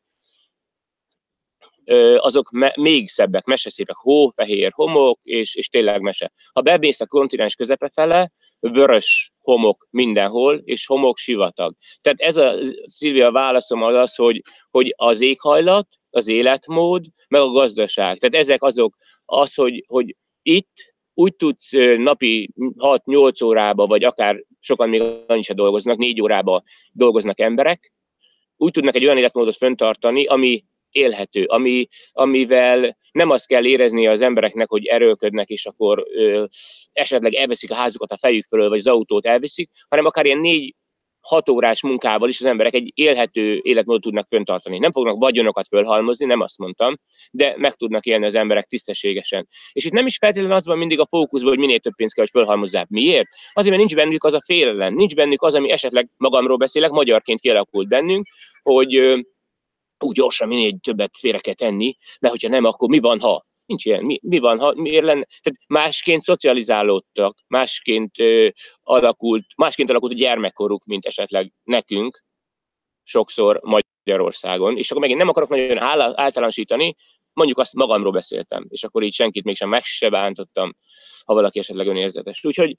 azok 2.17 2.51
me- 2.51 2.75
még 2.75 3.09
szebbek, 3.09 3.45
meseszépek, 3.45 3.95
hófehér 3.95 4.71
homok, 4.71 5.19
és, 5.23 5.55
és 5.55 5.67
tényleg 5.67 6.01
mese. 6.01 6.31
Ha 6.53 6.61
bemész 6.61 6.99
a 6.99 7.05
kontinens 7.07 7.55
közepe 7.55 7.89
fele, 7.93 8.31
vörös 8.71 9.33
homok 9.41 9.87
mindenhol, 9.89 10.55
és 10.55 10.85
homok 10.85 11.17
sivatag. 11.17 11.75
Tehát 12.01 12.19
ez 12.19 12.37
a 12.37 12.55
Szilvia 12.85 13.31
válaszom 13.31 13.83
az 13.83 13.95
az, 13.95 14.15
hogy, 14.15 14.41
hogy 14.69 14.93
az 14.97 15.21
éghajlat, 15.21 15.87
az 16.09 16.27
életmód, 16.27 17.05
meg 17.27 17.41
a 17.41 17.47
gazdaság. 17.47 18.17
Tehát 18.17 18.45
ezek 18.45 18.63
azok 18.63 18.95
az, 19.25 19.53
hogy, 19.53 19.83
hogy 19.87 20.15
itt 20.41 20.93
úgy 21.13 21.35
tudsz 21.35 21.71
napi 21.97 22.53
6-8 22.77 23.43
órába, 23.43 23.87
vagy 23.87 24.03
akár 24.03 24.43
sokan 24.59 24.89
még 24.89 25.01
annyi 25.27 25.41
se 25.41 25.53
dolgoznak, 25.53 25.97
4 25.97 26.21
órába 26.21 26.63
dolgoznak 26.91 27.39
emberek, 27.39 27.93
úgy 28.57 28.71
tudnak 28.71 28.95
egy 28.95 29.03
olyan 29.03 29.17
életmódot 29.17 29.55
föntartani, 29.55 30.25
ami 30.25 30.63
élhető, 30.95 31.43
ami, 31.43 31.87
amivel 32.11 32.97
nem 33.11 33.29
azt 33.29 33.47
kell 33.47 33.65
érezni 33.65 34.07
az 34.07 34.21
embereknek, 34.21 34.69
hogy 34.69 34.85
erőlködnek, 34.85 35.49
és 35.49 35.65
akkor 35.65 36.05
ö, 36.15 36.45
esetleg 36.93 37.33
elveszik 37.33 37.71
a 37.71 37.75
házukat 37.75 38.11
a 38.11 38.17
fejük 38.17 38.45
fölől, 38.45 38.69
vagy 38.69 38.79
az 38.79 38.87
autót 38.87 39.25
elviszik, 39.25 39.69
hanem 39.87 40.05
akár 40.05 40.25
ilyen 40.25 40.39
négy 40.39 40.75
hat 41.25 41.49
órás 41.49 41.81
munkával 41.81 42.29
is 42.29 42.39
az 42.39 42.45
emberek 42.45 42.73
egy 42.73 42.91
élhető 42.93 43.59
életmódot 43.61 44.01
tudnak 44.01 44.27
föntartani. 44.27 44.77
Nem 44.77 44.91
fognak 44.91 45.17
vagyonokat 45.17 45.67
fölhalmozni, 45.67 46.25
nem 46.25 46.41
azt 46.41 46.57
mondtam, 46.57 46.95
de 47.31 47.53
meg 47.57 47.73
tudnak 47.73 48.05
élni 48.05 48.25
az 48.25 48.35
emberek 48.35 48.67
tisztességesen. 48.67 49.47
És 49.71 49.85
itt 49.85 49.91
nem 49.91 50.05
is 50.05 50.17
feltétlenül 50.17 50.55
az 50.55 50.65
van 50.65 50.77
mindig 50.77 50.99
a 50.99 51.07
fókuszban, 51.09 51.49
hogy 51.49 51.59
minél 51.59 51.79
több 51.79 51.95
pénzt 51.95 52.13
kell, 52.13 52.23
hogy 52.23 52.41
fölhalmozzák. 52.41 52.87
Miért? 52.87 53.27
Azért, 53.53 53.75
mert 53.75 53.87
nincs 53.87 53.95
bennük 53.95 54.23
az 54.23 54.33
a 54.33 54.41
félelem, 54.45 54.93
nincs 54.93 55.15
bennük 55.15 55.41
az, 55.41 55.55
ami 55.55 55.71
esetleg 55.71 56.09
magamról 56.17 56.57
beszélek, 56.57 56.91
magyarként 56.91 57.39
kialakult 57.39 57.87
bennünk, 57.87 58.25
hogy 58.61 59.25
úgy 59.99 60.15
gyorsan 60.15 60.47
minél 60.47 60.79
többet 60.79 61.17
félre 61.17 61.39
kell 61.39 61.53
tenni, 61.53 61.97
mert 62.19 62.33
hogyha 62.33 62.49
nem, 62.49 62.65
akkor 62.65 62.89
mi 62.89 62.99
van, 62.99 63.19
ha? 63.19 63.45
Nincs 63.65 63.85
ilyen. 63.85 64.03
Mi, 64.03 64.19
mi 64.21 64.39
van, 64.39 64.59
ha 64.59 64.73
miért 64.73 65.03
lenne? 65.03 65.27
Tehát 65.41 65.59
másként 65.67 66.21
szocializálódtak, 66.21 67.37
másként 67.47 68.19
ö, 68.19 68.47
alakult, 68.83 69.45
másként 69.55 69.89
alakult 69.89 70.11
a 70.11 70.15
gyermekkoruk, 70.15 70.85
mint 70.85 71.05
esetleg 71.05 71.53
nekünk, 71.63 72.23
sokszor 73.03 73.59
Magyarországon. 73.63 74.77
És 74.77 74.89
akkor 74.89 75.01
megint 75.01 75.19
nem 75.19 75.29
akarok 75.29 75.49
nagyon 75.49 75.77
általánosítani, 76.15 76.95
mondjuk 77.33 77.59
azt 77.59 77.73
magamról 77.73 78.11
beszéltem, 78.11 78.65
és 78.69 78.83
akkor 78.83 79.03
így 79.03 79.13
senkit 79.13 79.43
mégsem 79.43 79.69
meg 79.69 79.83
se 79.83 80.09
bántottam, 80.09 80.75
ha 81.25 81.33
valaki 81.33 81.59
esetleg 81.59 81.87
önérzetes. 81.87 82.43
Úgyhogy 82.43 82.77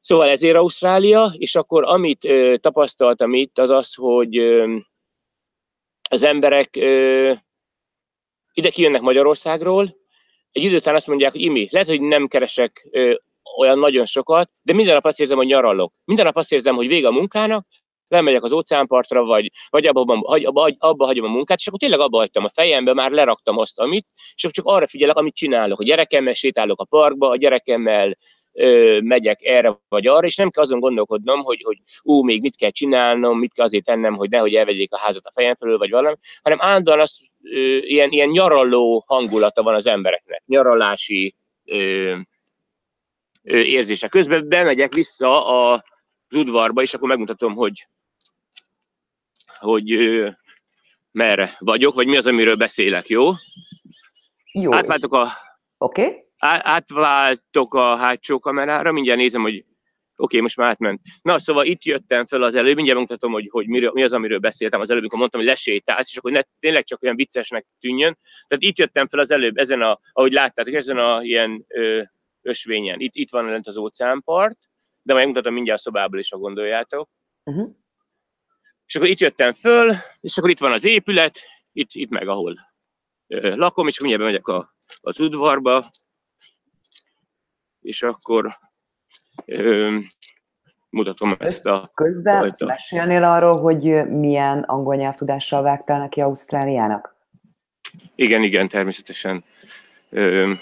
Szóval 0.00 0.28
ezért 0.28 0.56
Ausztrália, 0.56 1.32
és 1.36 1.54
akkor 1.54 1.84
amit 1.84 2.24
ö, 2.24 2.54
tapasztaltam 2.60 3.34
itt, 3.34 3.58
az 3.58 3.70
az, 3.70 3.94
hogy 3.94 4.38
ö, 4.38 4.76
az 6.12 6.22
emberek 6.22 6.76
ö, 6.76 7.32
ide 8.52 8.70
kijönnek 8.70 9.00
Magyarországról, 9.00 9.96
egy 10.50 10.62
idő 10.62 10.76
után 10.76 10.94
azt 10.94 11.06
mondják, 11.06 11.32
hogy 11.32 11.40
imi, 11.40 11.68
lehet, 11.70 11.88
hogy 11.88 12.00
nem 12.00 12.28
keresek 12.28 12.88
ö, 12.90 13.14
olyan 13.58 13.78
nagyon 13.78 14.06
sokat, 14.06 14.50
de 14.62 14.72
minden 14.72 14.94
nap 14.94 15.04
azt 15.04 15.20
érzem, 15.20 15.36
hogy 15.36 15.46
nyaralok. 15.46 15.92
Minden 16.04 16.24
nap 16.24 16.36
azt 16.36 16.52
érzem, 16.52 16.74
hogy 16.74 16.86
vége 16.86 17.06
a 17.06 17.10
munkának, 17.10 17.66
lemegyek 18.08 18.42
az 18.42 18.52
óceánpartra, 18.52 19.24
vagy, 19.24 19.50
vagy 19.70 19.86
abba, 19.86 20.00
abba, 20.00 20.38
abba, 20.46 20.74
abba 20.78 21.04
hagyom 21.04 21.24
a 21.24 21.28
munkát, 21.28 21.58
és 21.58 21.66
akkor 21.66 21.78
tényleg 21.78 22.00
abba 22.00 22.18
hagytam 22.18 22.44
a 22.44 22.50
fejembe, 22.50 22.94
már 22.94 23.10
leraktam 23.10 23.58
azt, 23.58 23.78
amit, 23.78 24.06
és 24.34 24.42
akkor 24.42 24.54
csak 24.54 24.66
arra 24.66 24.86
figyelek, 24.86 25.16
amit 25.16 25.34
csinálok. 25.34 25.80
A 25.80 25.84
gyerekemmel 25.84 26.34
sétálok 26.34 26.80
a 26.80 26.84
parkba, 26.84 27.28
a 27.28 27.36
gyerekemmel 27.36 28.16
ö, 28.52 29.00
megyek 29.00 29.42
erre 29.42 29.78
vagy 29.88 30.06
arra, 30.06 30.26
és 30.26 30.36
nem 30.36 30.50
kell 30.50 30.62
azon 30.62 30.80
gondolkodnom, 30.80 31.42
hogy, 31.42 31.62
hogy 31.62 31.78
ú, 32.02 32.22
még 32.22 32.40
mit 32.40 32.56
kell 32.56 32.70
csinálnom, 32.70 33.38
mit 33.38 33.52
kell 33.52 33.64
azért 33.64 33.84
tennem, 33.84 34.14
hogy 34.14 34.30
nehogy 34.30 34.54
elvegyék 34.54 34.92
a 34.92 34.98
házat 34.98 35.26
a 35.26 35.32
fejem 35.34 35.54
felől, 35.54 35.78
vagy 35.78 35.90
valami, 35.90 36.16
hanem 36.42 36.60
állandóan 36.60 37.00
az, 37.00 37.20
ö, 37.42 37.76
ilyen, 37.76 38.10
ilyen 38.10 38.28
nyaralló 38.28 39.04
hangulata 39.06 39.62
van 39.62 39.74
az 39.74 39.86
embereknek, 39.86 40.42
nyaralási 40.46 41.34
ö, 41.64 42.14
ö, 43.42 43.58
érzése. 43.58 44.08
Közben 44.08 44.48
bemegyek 44.48 44.94
vissza 44.94 45.46
a, 45.46 45.84
az 46.28 46.36
udvarba, 46.36 46.82
és 46.82 46.94
akkor 46.94 47.08
megmutatom, 47.08 47.54
hogy, 47.54 47.86
hogy 49.58 49.92
ö, 49.92 50.28
merre 51.12 51.56
vagyok, 51.58 51.94
vagy 51.94 52.06
mi 52.06 52.16
az, 52.16 52.26
amiről 52.26 52.56
beszélek, 52.56 53.06
jó? 53.06 53.30
Jó. 54.52 54.74
Átváltok 54.74 55.12
a... 55.12 55.32
Oké. 55.78 56.02
Okay 56.02 56.30
átváltok 56.46 57.74
a 57.74 57.96
hátsó 57.96 58.38
kamerára, 58.38 58.92
mindjárt 58.92 59.18
nézem, 59.18 59.42
hogy 59.42 59.54
oké, 59.54 59.66
okay, 60.16 60.40
most 60.40 60.56
már 60.56 60.68
átment. 60.68 61.00
Na, 61.22 61.38
szóval 61.38 61.64
itt 61.64 61.84
jöttem 61.84 62.26
fel 62.26 62.42
az 62.42 62.54
előbb, 62.54 62.74
mindjárt 62.74 63.00
mutatom, 63.00 63.32
hogy, 63.32 63.48
hogy 63.50 63.66
miről, 63.66 63.90
mi 63.92 64.02
az, 64.02 64.12
amiről 64.12 64.38
beszéltem 64.38 64.80
az 64.80 64.90
előbb, 64.90 65.00
amikor 65.00 65.18
mondtam, 65.18 65.40
hogy 65.40 65.48
lesétálsz, 65.48 66.10
és 66.10 66.16
akkor 66.16 66.32
ne, 66.32 66.40
tényleg 66.60 66.84
csak 66.84 67.02
olyan 67.02 67.16
viccesnek 67.16 67.66
tűnjön. 67.80 68.18
Tehát 68.48 68.64
itt 68.64 68.78
jöttem 68.78 69.08
fel 69.08 69.20
az 69.20 69.30
előbb, 69.30 69.56
ezen 69.56 69.82
a, 69.82 70.00
ahogy 70.12 70.32
láttátok, 70.32 70.74
ezen 70.74 70.98
a 70.98 71.22
ilyen 71.22 71.64
ö, 71.68 72.02
ösvényen. 72.42 73.00
Itt, 73.00 73.14
itt 73.14 73.30
van 73.30 73.44
lent 73.44 73.66
az 73.66 73.76
óceánpart, 73.76 74.58
de 75.02 75.12
majd 75.12 75.26
mutatom 75.26 75.54
mindjárt 75.54 75.78
a 75.78 75.82
szobából 75.82 76.18
is, 76.18 76.30
ha 76.30 76.38
gondoljátok. 76.38 77.08
Uh-huh. 77.44 77.70
És 78.86 78.94
akkor 78.94 79.08
itt 79.08 79.20
jöttem 79.20 79.52
föl, 79.52 79.92
és 80.20 80.38
akkor 80.38 80.50
itt 80.50 80.58
van 80.58 80.72
az 80.72 80.84
épület, 80.84 81.40
itt, 81.72 81.90
itt 81.92 82.10
meg 82.10 82.28
ahol 82.28 82.58
ö, 83.26 83.56
lakom, 83.56 83.88
és 83.88 84.00
mindjárt 84.00 84.24
megyek 84.24 84.46
a, 84.46 84.74
az 85.00 85.20
udvarba, 85.20 85.90
és 87.82 88.02
akkor 88.02 88.58
ö, 89.44 89.98
mutatom 90.90 91.34
ezt 91.38 91.66
a... 91.66 91.90
Közben 91.94 92.38
fajta. 92.38 92.66
mesélnél 92.66 93.24
arról, 93.24 93.60
hogy 93.60 94.08
milyen 94.08 94.58
angol 94.58 94.94
nyelvtudással 94.94 95.62
vágtál 95.62 95.98
neki 95.98 96.20
Ausztráliának? 96.20 97.16
Igen, 98.14 98.42
igen, 98.42 98.68
természetesen. 98.68 99.44
Ö, 100.10 100.52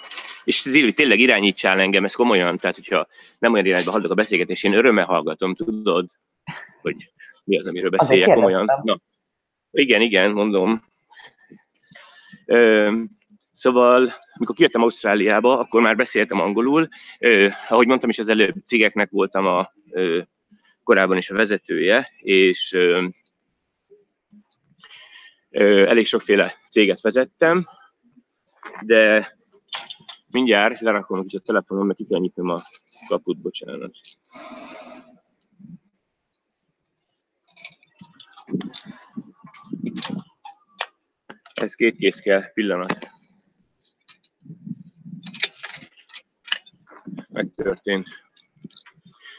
és 0.45 0.63
tényleg 0.95 1.19
irányítsál 1.19 1.81
engem, 1.81 2.05
ez 2.05 2.15
komolyan, 2.15 2.59
tehát 2.59 2.77
hogyha 2.77 3.07
nem 3.39 3.53
olyan 3.53 3.67
irányba 3.67 3.91
hallok 3.91 4.11
a 4.11 4.15
beszélgetés, 4.15 4.63
én 4.63 4.73
örömmel 4.73 5.05
hallgatom, 5.05 5.55
tudod, 5.55 6.11
hogy 6.83 7.13
mi 7.45 7.59
az, 7.59 7.67
amiről 7.67 7.91
beszéljek 7.91 8.35
komolyan. 8.35 8.65
Na, 8.83 9.01
igen, 9.71 10.01
igen, 10.01 10.31
mondom. 10.31 10.85
Ö, 12.47 12.93
Szóval, 13.61 14.13
amikor 14.35 14.55
kijöttem 14.55 14.83
Ausztráliába, 14.83 15.59
akkor 15.59 15.81
már 15.81 15.97
beszéltem 15.97 16.41
angolul. 16.41 16.89
Eh, 17.19 17.55
ahogy 17.69 17.87
mondtam 17.87 18.11
is, 18.11 18.19
az 18.19 18.29
előbb 18.29 18.55
cégeknek 18.65 19.11
voltam 19.11 19.47
a 19.47 19.73
eh, 19.91 20.25
korábban 20.83 21.17
is 21.17 21.31
a 21.31 21.35
vezetője, 21.35 22.09
és 22.19 22.73
eh, 22.73 23.09
elég 25.89 26.07
sokféle 26.07 26.55
céget 26.71 27.01
vezettem, 27.01 27.69
de 28.81 29.33
Mindjárt 30.31 30.81
lerakom 30.81 31.19
egy 31.19 31.37
a 31.37 31.41
telefonom, 31.41 31.87
mert 31.87 31.99
ki 31.99 32.07
kell 32.07 32.19
nyitnom 32.19 32.49
a 32.49 32.57
kaput, 33.09 33.39
bocsánat. 33.39 33.95
Ez 41.55 41.75
két 41.75 41.97
kész 41.97 42.19
kell, 42.19 42.53
pillanat. 42.53 43.10
Megtörtént. 47.43 48.07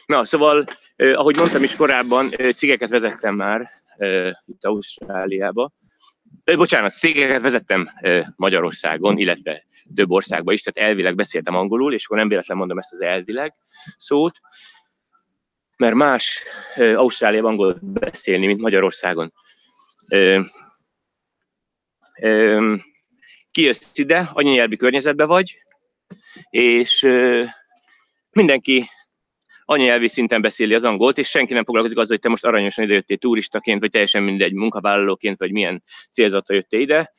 Na, 0.05 0.23
szóval, 0.23 0.65
eh, 0.95 1.19
ahogy 1.19 1.37
mondtam 1.37 1.63
is 1.63 1.75
korábban, 1.75 2.27
eh, 2.31 2.51
cégeket 2.51 2.89
vezettem 2.89 3.35
már 3.35 3.71
eh, 3.97 4.31
itt 4.45 4.65
Ausztráliába. 4.65 5.71
Eh, 6.43 6.55
bocsánat, 6.55 6.93
cégeket 6.93 7.41
vezettem 7.41 7.91
eh, 7.95 8.25
Magyarországon, 8.35 9.17
illetve 9.17 9.63
több 9.95 10.11
országban 10.11 10.53
is, 10.53 10.61
tehát 10.61 10.89
elvileg 10.89 11.15
beszéltem 11.15 11.55
angolul, 11.55 11.93
és 11.93 12.05
akkor 12.05 12.17
nem 12.17 12.27
véletlen 12.27 12.57
mondom 12.57 12.77
ezt 12.77 12.91
az 12.91 13.01
elvileg 13.01 13.53
szót, 13.97 14.39
mert 15.77 15.95
más 15.95 16.43
eh, 16.75 16.99
Ausztráliában 16.99 17.51
angolt 17.51 17.85
beszélni, 17.85 18.45
mint 18.45 18.61
Magyarországon. 18.61 19.33
Eh, 20.07 20.45
eh, 22.13 22.61
kijössz 23.51 23.97
ide, 23.97 24.29
anyanyelvi 24.33 24.75
környezetbe 24.75 25.25
vagy, 25.25 25.61
és 26.49 27.03
eh, 27.03 27.51
mindenki 28.31 28.89
anyanyelvi 29.65 30.07
szinten 30.07 30.41
beszéli 30.41 30.73
az 30.73 30.83
angolt, 30.83 31.17
és 31.17 31.29
senki 31.29 31.53
nem 31.53 31.63
foglalkozik 31.63 31.97
azzal, 31.97 32.11
hogy 32.11 32.19
te 32.19 32.29
most 32.29 32.45
aranyosan 32.45 32.83
idejöttél 32.83 33.17
turistaként, 33.17 33.79
vagy 33.79 33.89
teljesen 33.89 34.23
mindegy 34.23 34.53
munkavállalóként, 34.53 35.39
vagy 35.39 35.51
milyen 35.51 35.83
célzata 36.11 36.53
jöttél 36.53 36.79
ide. 36.79 37.13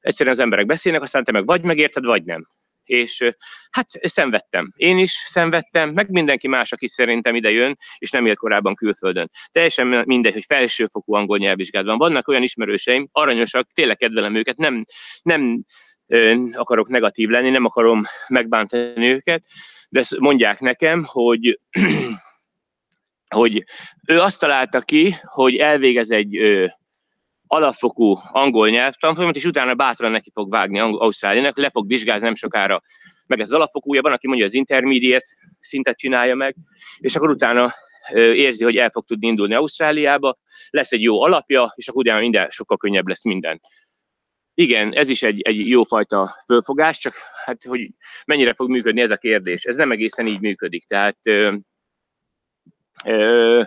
Egyszerűen 0.00 0.34
az 0.34 0.40
emberek 0.40 0.66
beszélnek, 0.66 1.02
aztán 1.02 1.24
te 1.24 1.32
meg 1.32 1.46
vagy 1.46 1.62
megérted, 1.62 2.04
vagy 2.04 2.24
nem. 2.24 2.46
És 2.84 3.34
hát 3.70 3.86
szenvedtem. 4.00 4.72
Én 4.76 4.98
is 4.98 5.10
szenvedtem, 5.10 5.90
meg 5.90 6.10
mindenki 6.10 6.48
más, 6.48 6.72
aki 6.72 6.88
szerintem 6.88 7.34
ide 7.34 7.50
jön, 7.50 7.78
és 7.98 8.10
nem 8.10 8.26
élt 8.26 8.38
korábban 8.38 8.74
külföldön. 8.74 9.30
Teljesen 9.50 9.86
mindegy, 10.06 10.32
hogy 10.32 10.44
felsőfokú 10.44 11.14
angol 11.14 11.38
nyelvvizsgát 11.38 11.84
van. 11.84 11.98
Vannak 11.98 12.28
olyan 12.28 12.42
ismerőseim, 12.42 13.08
aranyosak, 13.12 13.68
tényleg 13.72 13.96
kedvelem 13.96 14.34
őket, 14.34 14.56
nem, 14.56 14.84
nem 15.22 15.64
akarok 16.52 16.88
negatív 16.88 17.28
lenni, 17.28 17.50
nem 17.50 17.64
akarom 17.64 18.02
megbántani 18.28 19.06
őket, 19.06 19.44
de 19.90 20.04
mondják 20.18 20.60
nekem, 20.60 21.04
hogy, 21.04 21.60
hogy 23.36 23.64
ő 24.06 24.20
azt 24.20 24.40
találta 24.40 24.80
ki, 24.80 25.16
hogy 25.22 25.56
elvégez 25.56 26.10
egy 26.10 26.36
ö, 26.36 26.66
alapfokú 27.46 28.18
angol 28.32 28.68
nyelvtanfolyamat, 28.68 29.36
és 29.36 29.44
utána 29.44 29.74
bátran 29.74 30.10
neki 30.10 30.30
fog 30.32 30.50
vágni 30.50 30.78
Ausztráliának, 30.78 31.56
le 31.56 31.70
fog 31.70 31.86
vizsgálni 31.86 32.24
nem 32.24 32.34
sokára, 32.34 32.82
meg 33.26 33.40
ez 33.40 33.48
az 33.48 33.54
alapfokúja, 33.54 34.02
van, 34.02 34.12
aki 34.12 34.26
mondja, 34.26 34.46
az 34.46 34.54
intermediate 34.54 35.26
szintet 35.60 35.98
csinálja 35.98 36.34
meg, 36.34 36.56
és 36.98 37.16
akkor 37.16 37.30
utána 37.30 37.74
ö, 38.12 38.32
érzi, 38.32 38.64
hogy 38.64 38.76
el 38.76 38.90
fog 38.90 39.04
tudni 39.04 39.26
indulni 39.26 39.54
Ausztráliába, 39.54 40.38
lesz 40.70 40.92
egy 40.92 41.02
jó 41.02 41.22
alapja, 41.22 41.72
és 41.74 41.88
akkor 41.88 42.02
utána 42.02 42.20
minden 42.20 42.50
sokkal 42.50 42.76
könnyebb 42.76 43.08
lesz 43.08 43.24
minden 43.24 43.60
igen, 44.60 44.94
ez 44.94 45.08
is 45.08 45.22
egy, 45.22 45.40
egy 45.40 45.68
jófajta 45.68 46.36
fölfogás, 46.46 46.98
csak 46.98 47.14
hát, 47.44 47.64
hogy 47.64 47.88
mennyire 48.24 48.54
fog 48.54 48.70
működni 48.70 49.00
ez 49.00 49.10
a 49.10 49.16
kérdés. 49.16 49.64
Ez 49.64 49.76
nem 49.76 49.90
egészen 49.90 50.26
így 50.26 50.40
működik. 50.40 50.86
Tehát 50.86 51.18
ö, 51.22 51.54
ö, 53.04 53.62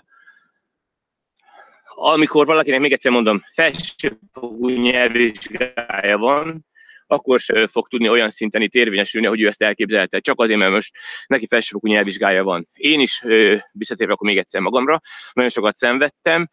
amikor 1.86 2.46
valakinek, 2.46 2.80
még 2.80 2.92
egyszer 2.92 3.12
mondom, 3.12 3.44
felsőfokú 3.54 4.70
nyelvvizsgája 4.70 6.18
van, 6.18 6.66
akkor 7.08 7.40
se 7.40 7.68
fog 7.68 7.88
tudni 7.88 8.10
olyan 8.10 8.30
szinten 8.30 8.62
itt 8.62 8.74
érvényesülni, 8.74 9.28
ahogy 9.28 9.42
ő 9.42 9.48
ezt 9.48 9.62
elképzelte. 9.62 10.20
Csak 10.20 10.40
azért, 10.40 10.60
mert 10.60 10.72
most 10.72 10.96
neki 11.28 11.48
felsőfokú 11.48 11.88
nyelvvizsgája 11.88 12.44
van. 12.44 12.68
Én 12.74 13.00
is 13.00 13.24
visszatérve 13.72 14.14
akkor 14.14 14.28
még 14.28 14.38
egyszer 14.38 14.62
magamra, 14.62 15.02
nagyon 15.34 15.50
sokat 15.50 15.76
szenvedtem. 15.76 16.50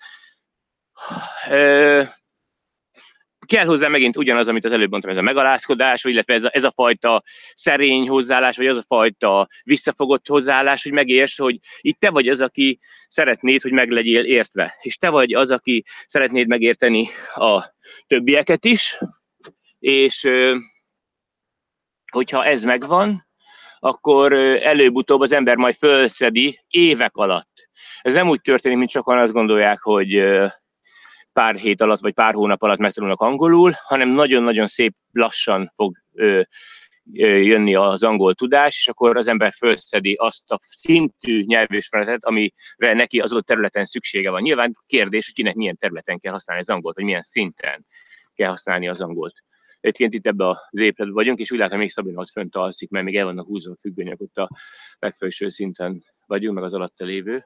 Kell 3.50 3.64
hozzá 3.64 3.88
megint 3.88 4.16
ugyanaz, 4.16 4.48
amit 4.48 4.64
az 4.64 4.72
előbb 4.72 4.90
mondtam, 4.90 5.10
ez 5.10 5.16
a 5.16 5.22
megalázkodás, 5.22 6.04
illetve 6.04 6.34
ez 6.34 6.44
a, 6.44 6.50
ez 6.52 6.64
a 6.64 6.70
fajta 6.70 7.22
szerény 7.54 8.08
hozzáállás, 8.08 8.56
vagy 8.56 8.66
az 8.66 8.76
a 8.76 8.82
fajta 8.86 9.48
visszafogott 9.62 10.26
hozzáállás, 10.26 10.82
hogy 10.82 10.92
megérts, 10.92 11.38
hogy 11.38 11.58
itt 11.80 11.98
te 11.98 12.10
vagy 12.10 12.28
az, 12.28 12.40
aki 12.40 12.80
szeretnéd, 13.08 13.62
hogy 13.62 13.72
meglegyél 13.72 14.24
értve. 14.24 14.76
És 14.80 14.96
te 14.96 15.08
vagy 15.08 15.34
az, 15.34 15.50
aki 15.50 15.84
szeretnéd 16.06 16.46
megérteni 16.46 17.08
a 17.34 17.74
többieket 18.06 18.64
is, 18.64 18.98
és 19.78 20.28
hogyha 22.12 22.44
ez 22.44 22.64
megvan, 22.64 23.26
akkor 23.78 24.32
előbb-utóbb 24.62 25.20
az 25.20 25.32
ember 25.32 25.56
majd 25.56 25.74
fölszedi 25.74 26.60
évek 26.68 27.16
alatt. 27.16 27.68
Ez 28.02 28.14
nem 28.14 28.28
úgy 28.28 28.40
történik, 28.40 28.78
mint 28.78 28.90
sokan 28.90 29.18
azt 29.18 29.32
gondolják, 29.32 29.80
hogy 29.80 30.22
pár 31.40 31.54
hét 31.54 31.80
alatt, 31.80 32.00
vagy 32.00 32.14
pár 32.14 32.34
hónap 32.34 32.62
alatt 32.62 32.78
megtanulnak 32.78 33.20
angolul, 33.20 33.72
hanem 33.82 34.08
nagyon-nagyon 34.08 34.66
szép 34.66 34.94
lassan 35.12 35.70
fog 35.74 35.96
ö, 36.12 36.40
jönni 37.12 37.74
az 37.74 38.02
angol 38.02 38.34
tudás, 38.34 38.76
és 38.78 38.88
akkor 38.88 39.16
az 39.16 39.26
ember 39.26 39.52
felszedi 39.56 40.14
azt 40.14 40.50
a 40.50 40.58
szintű 40.60 41.44
nyelvésmenetet, 41.44 42.24
amire 42.24 42.52
neki 42.78 43.20
az 43.20 43.32
adott 43.32 43.46
területen 43.46 43.84
szüksége 43.84 44.30
van. 44.30 44.42
Nyilván 44.42 44.72
kérdés, 44.86 45.24
hogy 45.24 45.34
kinek 45.34 45.54
milyen 45.54 45.76
területen 45.76 46.18
kell 46.18 46.32
használni 46.32 46.62
az 46.62 46.70
angolt, 46.70 46.96
vagy 46.96 47.04
milyen 47.04 47.22
szinten 47.22 47.86
kell 48.34 48.48
használni 48.48 48.88
az 48.88 49.00
angolt. 49.00 49.34
Egyébként 49.80 50.12
itt 50.14 50.26
ebbe 50.26 50.48
az 50.48 50.56
épületben 50.70 51.12
vagyunk, 51.12 51.38
és 51.38 51.50
úgy 51.50 51.58
látom, 51.58 51.78
még 51.78 51.90
Szabina 51.90 52.20
ott 52.20 52.30
fönt 52.30 52.56
alszik, 52.56 52.90
mert 52.90 53.04
még 53.04 53.16
el 53.16 53.24
vannak 53.24 53.46
húzva 53.46 53.72
a 53.72 53.80
függönyök, 53.80 54.20
ott 54.20 54.36
a 54.36 54.48
legfelső 54.98 55.48
szinten 55.48 56.02
vagyunk, 56.26 56.54
meg 56.54 56.64
az 56.64 56.74
alatta 56.74 57.04
lévő, 57.04 57.44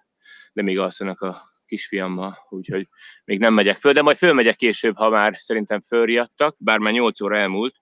de 0.52 0.62
még 0.62 0.78
alszanak 0.78 1.20
a 1.20 1.53
kisfiammal, 1.66 2.46
úgyhogy 2.48 2.88
még 3.24 3.38
nem 3.38 3.54
megyek 3.54 3.76
föl, 3.76 3.92
de 3.92 4.02
majd 4.02 4.16
fölmegyek 4.16 4.56
később, 4.56 4.96
ha 4.96 5.08
már 5.08 5.36
szerintem 5.38 5.80
fölriadtak, 5.80 6.56
bár 6.58 6.78
már 6.78 6.92
8 6.92 7.20
óra 7.20 7.36
elmúlt, 7.36 7.74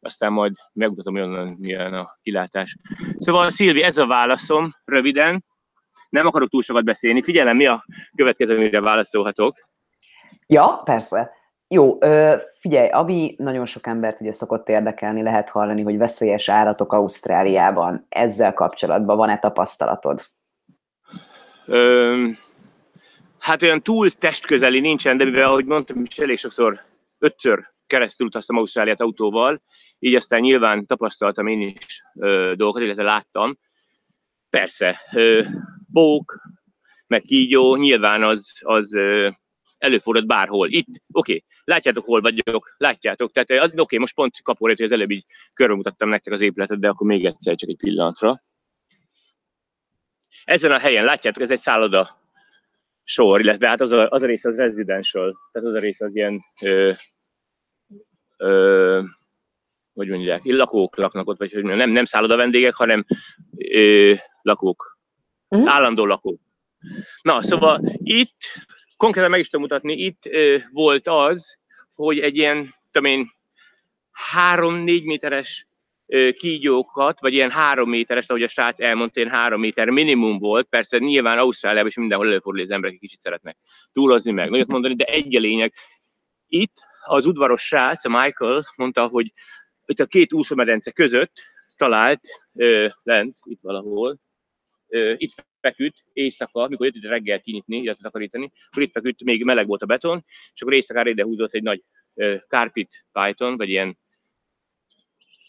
aztán 0.00 0.32
majd 0.32 0.52
megmutatom, 0.72 1.14
hogy 1.14 1.56
milyen 1.56 1.94
a 1.94 2.18
kilátás. 2.22 2.76
Szóval 3.18 3.50
Szilvi, 3.50 3.82
ez 3.82 3.96
a 3.96 4.06
válaszom, 4.06 4.72
röviden, 4.84 5.44
nem 6.08 6.26
akarok 6.26 6.48
túl 6.48 6.62
sokat 6.62 6.84
beszélni. 6.84 7.22
Figyelem, 7.22 7.56
mi 7.56 7.66
a 7.66 7.84
következő, 8.16 8.58
mire 8.58 8.80
válaszolhatok? 8.80 9.68
Ja, 10.46 10.80
persze. 10.84 11.30
Jó, 11.68 11.98
figyelj, 12.60 12.88
ami 12.88 13.34
nagyon 13.38 13.66
sok 13.66 13.86
embert 13.86 14.20
ugye 14.20 14.32
szokott 14.32 14.68
érdekelni, 14.68 15.22
lehet 15.22 15.48
hallani, 15.48 15.82
hogy 15.82 15.96
veszélyes 15.96 16.48
állatok 16.48 16.92
Ausztráliában. 16.92 18.06
Ezzel 18.08 18.52
kapcsolatban 18.52 19.16
van-e 19.16 19.38
tapasztalatod? 19.38 20.20
Hát 23.44 23.62
olyan 23.62 23.82
túl 23.82 24.10
testközeli 24.10 24.80
nincsen, 24.80 25.16
de 25.16 25.24
mivel, 25.24 25.48
ahogy 25.48 25.64
mondtam 25.64 26.02
is, 26.02 26.18
elég 26.18 26.38
sokszor 26.38 26.84
ötször 27.18 27.72
keresztül 27.86 28.26
utaztam 28.26 28.56
Ausztráliát 28.56 29.00
autóval, 29.00 29.62
így 29.98 30.14
aztán 30.14 30.40
nyilván 30.40 30.86
tapasztaltam 30.86 31.46
én 31.46 31.60
is 31.60 32.02
ö, 32.14 32.52
dolgokat, 32.56 32.82
illetve 32.82 33.02
láttam. 33.02 33.58
Persze, 34.50 35.00
ö, 35.12 35.42
bók, 35.92 36.40
meg 37.06 37.22
kígyó, 37.22 37.76
nyilván 37.76 38.22
az, 38.22 38.52
az 38.60 38.94
ö, 38.94 39.28
előfordult 39.78 40.26
bárhol. 40.26 40.68
Itt, 40.68 40.86
oké, 40.88 41.00
okay, 41.10 41.44
látjátok, 41.64 42.04
hol 42.04 42.20
vagyok, 42.20 42.74
látjátok, 42.76 43.32
tehát 43.32 43.64
oké, 43.64 43.80
okay, 43.80 43.98
most 43.98 44.14
pont 44.14 44.42
kapórét, 44.42 44.76
hogy 44.76 44.86
az 44.86 44.92
előbb 44.92 45.10
így 45.10 45.24
körbe 45.52 45.74
mutattam 45.74 46.08
nektek 46.08 46.32
az 46.32 46.40
épületet, 46.40 46.80
de 46.80 46.88
akkor 46.88 47.06
még 47.06 47.24
egyszer 47.24 47.54
csak 47.54 47.68
egy 47.68 47.76
pillanatra. 47.76 48.42
Ezen 50.44 50.72
a 50.72 50.78
helyen, 50.78 51.04
látjátok, 51.04 51.42
ez 51.42 51.50
egy 51.50 51.60
szálloda 51.60 52.22
sor, 53.04 53.40
illetve 53.40 53.68
hát 53.68 53.80
az 53.80 53.90
a, 53.92 54.08
az 54.08 54.22
a 54.22 54.26
rész 54.26 54.44
az 54.44 54.56
residential, 54.56 55.36
tehát 55.52 55.68
az 55.68 55.74
a 55.74 55.78
rész 55.78 56.00
az 56.00 56.16
ilyen, 56.16 56.40
ö, 56.62 56.92
ö, 58.36 59.02
hogy 59.94 60.08
mondják, 60.08 60.40
lakók 60.44 60.96
laknak 60.96 61.28
ott, 61.28 61.38
vagy 61.38 61.52
hogy 61.52 61.64
nem, 61.64 61.90
nem 61.90 62.04
szálloda 62.04 62.36
vendégek, 62.36 62.74
hanem 62.74 63.04
ö, 63.56 64.14
lakók, 64.42 64.98
uh-huh. 65.48 65.70
állandó 65.70 66.06
lakók. 66.06 66.40
Na, 67.22 67.42
szóval 67.42 67.96
itt, 67.96 68.36
konkrétan 68.96 69.30
meg 69.30 69.40
is 69.40 69.48
tudom 69.48 69.66
mutatni, 69.66 69.92
itt 69.92 70.26
ö, 70.26 70.56
volt 70.72 71.08
az, 71.08 71.58
hogy 71.94 72.18
egy 72.18 72.36
ilyen, 72.36 72.74
tudom 72.90 73.10
én, 73.10 73.30
három-négy 74.10 75.04
méteres 75.04 75.66
kígyókat, 76.36 77.20
vagy 77.20 77.32
ilyen 77.32 77.50
három 77.50 77.88
méteres, 77.88 78.26
ahogy 78.26 78.42
a 78.42 78.48
srác 78.48 78.80
elmondta, 78.80 79.20
ilyen 79.20 79.32
három 79.32 79.60
méter 79.60 79.88
minimum 79.88 80.38
volt. 80.38 80.66
Persze 80.66 80.98
nyilván 80.98 81.38
Ausztráliában 81.38 81.88
is 81.88 81.96
mindenhol 81.96 82.26
előfordul, 82.26 82.62
az 82.62 82.70
emberek 82.70 82.98
kicsit 82.98 83.20
szeretnek 83.20 83.56
túlozni 83.92 84.30
meg, 84.30 84.50
nagyot 84.50 84.70
mondani, 84.70 84.94
de 84.94 85.04
egy 85.04 85.36
a 85.36 85.40
lényeg. 85.40 85.72
Itt 86.46 86.82
az 87.04 87.26
udvaros 87.26 87.62
srác, 87.62 88.04
a 88.04 88.08
Michael 88.08 88.64
mondta, 88.76 89.06
hogy 89.06 89.32
itt 89.86 90.00
a 90.00 90.06
két 90.06 90.32
úszómedence 90.32 90.90
között 90.90 91.32
talált 91.76 92.20
ö, 92.54 92.88
lent, 93.02 93.36
itt 93.42 93.60
valahol, 93.62 94.18
ö, 94.88 95.14
itt 95.16 95.32
feküdt 95.60 96.04
éjszaka, 96.12 96.68
mikor 96.68 96.86
jött 96.86 96.94
itt 96.94 97.08
reggel 97.08 97.40
kinyitni, 97.40 97.76
illetve 97.76 98.02
takarítani, 98.02 98.52
akkor 98.70 98.82
itt 98.82 98.92
feküdt, 98.92 99.24
még 99.24 99.44
meleg 99.44 99.66
volt 99.66 99.82
a 99.82 99.86
beton, 99.86 100.24
és 100.54 100.62
akkor 100.62 100.74
éjszakára 100.74 101.10
ide 101.10 101.22
húzott 101.22 101.54
egy 101.54 101.62
nagy 101.62 101.82
ö, 102.14 102.36
carpet 102.48 102.88
python, 103.12 103.56
vagy 103.56 103.68
ilyen 103.68 103.98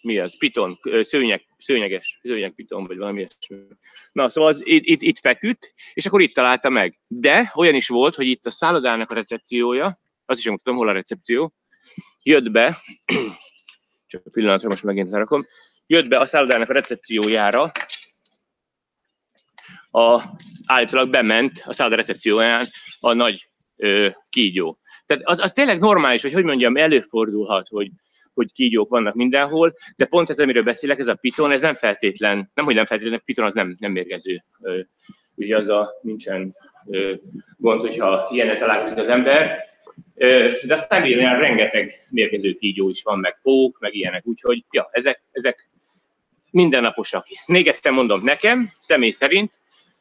mi 0.06 0.20
az, 0.20 0.38
piton, 0.38 0.80
szőnyeg, 1.01 1.45
szőnyeges, 1.58 2.20
szőnyeg 2.24 2.53
piton, 2.53 2.86
vagy 2.86 2.97
valami 2.97 3.20
ilyesmi. 3.20 3.76
Na, 4.12 4.30
szóval 4.30 4.49
az, 4.49 4.62
itt, 4.64 5.01
itt, 5.01 5.20
feküdt, 5.20 5.74
és 5.93 6.06
akkor 6.06 6.22
itt 6.22 6.34
találta 6.34 6.70
meg. 6.70 6.99
De 7.08 7.51
olyan 7.56 7.76
is 7.76 7.88
volt, 7.88 8.16
hogy 8.16 8.28
itt 8.28 8.45
a 8.45 8.51
szállodának 8.51 9.12
a 9.12 9.14
recepciója, 9.14 9.99
azt 10.26 10.39
is 10.39 10.47
mondtam, 10.47 10.76
hol 10.76 10.89
a 10.89 10.91
recepció, 10.91 11.53
jött 12.24 12.51
be, 12.51 12.82
csak 14.08 14.26
a 14.26 14.30
pillanatra 14.34 14.70
most 14.70 14.84
megint 14.84 15.10
lerakom, 15.10 15.45
jött 15.88 16.08
be 16.08 16.20
a 16.20 16.26
szállodának 16.26 16.70
a 16.70 16.74
recepciójára, 16.74 17.72
a, 19.91 20.22
állítólag 20.66 21.10
bement 21.10 21.64
a 21.66 21.74
szálloda 21.74 21.95
recepcióján 21.95 22.70
a 22.99 23.14
nagy 23.14 23.49
ö, 23.76 24.10
kígyó. 24.30 24.80
Tehát 25.06 25.24
az, 25.26 25.39
az 25.39 25.53
tényleg 25.53 25.80
normális, 25.80 26.22
hogy 26.22 26.34
hogy 26.34 26.43
mondjam, 26.43 26.78
előfordulhat, 26.78 27.68
hogy, 27.68 27.91
hogy 28.36 28.51
kígyók 28.53 28.89
vannak 28.89 29.15
mindenhol, 29.15 29.73
de 29.95 30.05
pont 30.05 30.29
ez, 30.29 30.39
amiről 30.39 30.63
beszélek, 30.63 30.99
ez 30.99 31.07
a 31.07 31.15
piton, 31.15 31.51
ez 31.51 31.61
nem 31.61 31.75
feltétlen, 31.75 32.51
nem, 32.53 32.65
hogy 32.65 32.75
nem 32.75 32.86
feltétlen, 32.86 33.21
piton 33.25 33.45
az 33.45 33.53
nem, 33.53 33.75
nem 33.79 33.91
mérgező. 33.91 34.43
Ugye 35.36 35.57
az 35.57 35.69
a 35.69 35.91
nincsen 36.01 36.55
gond, 37.57 37.81
hogyha 37.81 38.27
ilyenet 38.31 38.59
találkozik 38.59 38.97
az 38.97 39.09
ember, 39.09 39.63
de 40.65 40.73
aztán 40.73 41.05
ilyen 41.05 41.39
rengeteg 41.39 42.05
mérgező 42.09 42.53
kígyó 42.53 42.89
is 42.89 43.03
van, 43.03 43.19
meg 43.19 43.39
pók, 43.41 43.79
meg 43.79 43.95
ilyenek, 43.95 44.25
úgyhogy 44.25 44.63
ja, 44.69 44.89
ezek, 44.91 45.21
ezek 45.31 45.69
mindennaposak. 46.51 47.27
Még 47.45 47.67
egyszer 47.67 47.91
mondom, 47.91 48.23
nekem 48.23 48.69
személy 48.81 49.11
szerint 49.11 49.51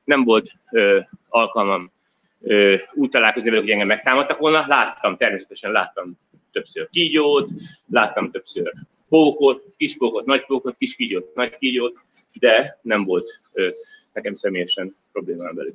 nem 0.04 0.24
volt 0.24 0.50
ö, 0.70 1.00
alkalmam 1.28 1.92
ö, 2.40 2.76
úgy 2.92 3.08
találkozni 3.08 3.48
velük, 3.50 3.64
hogy 3.64 3.72
engem 3.72 3.86
megtámadtak 3.86 4.38
volna. 4.38 4.64
Láttam, 4.66 5.16
természetesen 5.16 5.72
láttam 5.72 6.18
többször 6.54 6.88
kígyót, 6.90 7.48
láttam 7.86 8.30
többször 8.30 8.72
pókot, 9.08 9.64
kispókot, 9.76 10.26
nagypókot, 10.26 10.76
kis 10.78 10.96
kígyót, 10.96 11.34
nagy 11.34 11.58
kígyót, 11.58 12.04
de 12.38 12.78
nem 12.82 13.04
volt 13.04 13.40
ö, 13.52 13.68
nekem 14.12 14.34
személyesen 14.34 14.96
problémám 15.12 15.54
velük. 15.54 15.74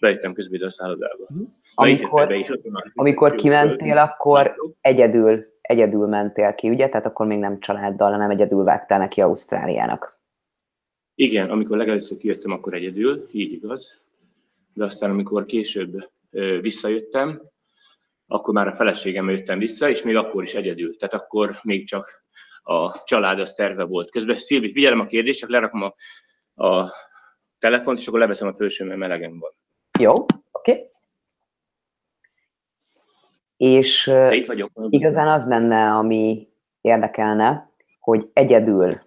Bejöttem 0.00 0.32
közben 0.32 0.62
a 0.62 0.70
szállodába. 0.70 1.24
Mhm. 1.28 1.42
Amikor, 1.74 2.26
be 2.26 2.36
is, 2.36 2.50
ott 2.50 2.64
van, 2.64 2.92
amikor 2.94 3.34
kimentél, 3.34 3.98
akkor 3.98 4.54
egyedül, 4.80 5.46
egyedül 5.60 6.06
mentél 6.06 6.54
ki, 6.54 6.68
ugye? 6.68 6.88
Tehát 6.88 7.06
akkor 7.06 7.26
még 7.26 7.38
nem 7.38 7.60
családdal, 7.60 8.10
hanem 8.10 8.30
egyedül 8.30 8.64
vágtál 8.64 8.98
neki 8.98 9.20
Ausztráliának. 9.20 10.20
Igen, 11.14 11.50
amikor 11.50 11.76
legelőször 11.76 12.18
kijöttem, 12.18 12.50
akkor 12.50 12.74
egyedül, 12.74 13.28
így 13.32 13.52
igaz. 13.52 14.00
De 14.74 14.84
aztán, 14.84 15.10
amikor 15.10 15.44
később 15.44 16.08
ö, 16.30 16.60
visszajöttem, 16.60 17.42
akkor 18.26 18.54
már 18.54 18.66
a 18.66 18.76
feleségemmel 18.76 19.34
jöttem 19.34 19.58
vissza, 19.58 19.88
és 19.88 20.02
még 20.02 20.16
akkor 20.16 20.42
is 20.42 20.54
egyedül. 20.54 20.96
Tehát 20.96 21.14
akkor 21.14 21.58
még 21.62 21.86
csak 21.86 22.24
a 22.62 23.02
család 23.04 23.38
az 23.38 23.54
terve 23.54 23.84
volt. 23.84 24.10
Közben 24.10 24.38
Szilvi, 24.38 24.72
figyelem 24.72 25.00
a 25.00 25.06
kérdést, 25.06 25.38
csak 25.38 25.50
lerakom 25.50 25.82
a, 25.82 25.94
a 26.64 26.92
telefont, 27.58 27.98
és 27.98 28.06
akkor 28.06 28.18
leveszem 28.18 28.48
a 28.48 28.54
felső, 28.54 28.84
mert 28.84 28.98
melegem 28.98 29.38
van. 29.38 29.52
Jó, 29.98 30.12
oké. 30.12 30.72
Okay. 30.72 30.92
És 33.56 34.06
itt 34.30 34.46
vagyok. 34.46 34.70
igazán 34.88 35.28
az 35.28 35.46
lenne, 35.46 35.90
ami 35.90 36.48
érdekelne, 36.80 37.70
hogy 38.00 38.30
egyedül 38.32 39.00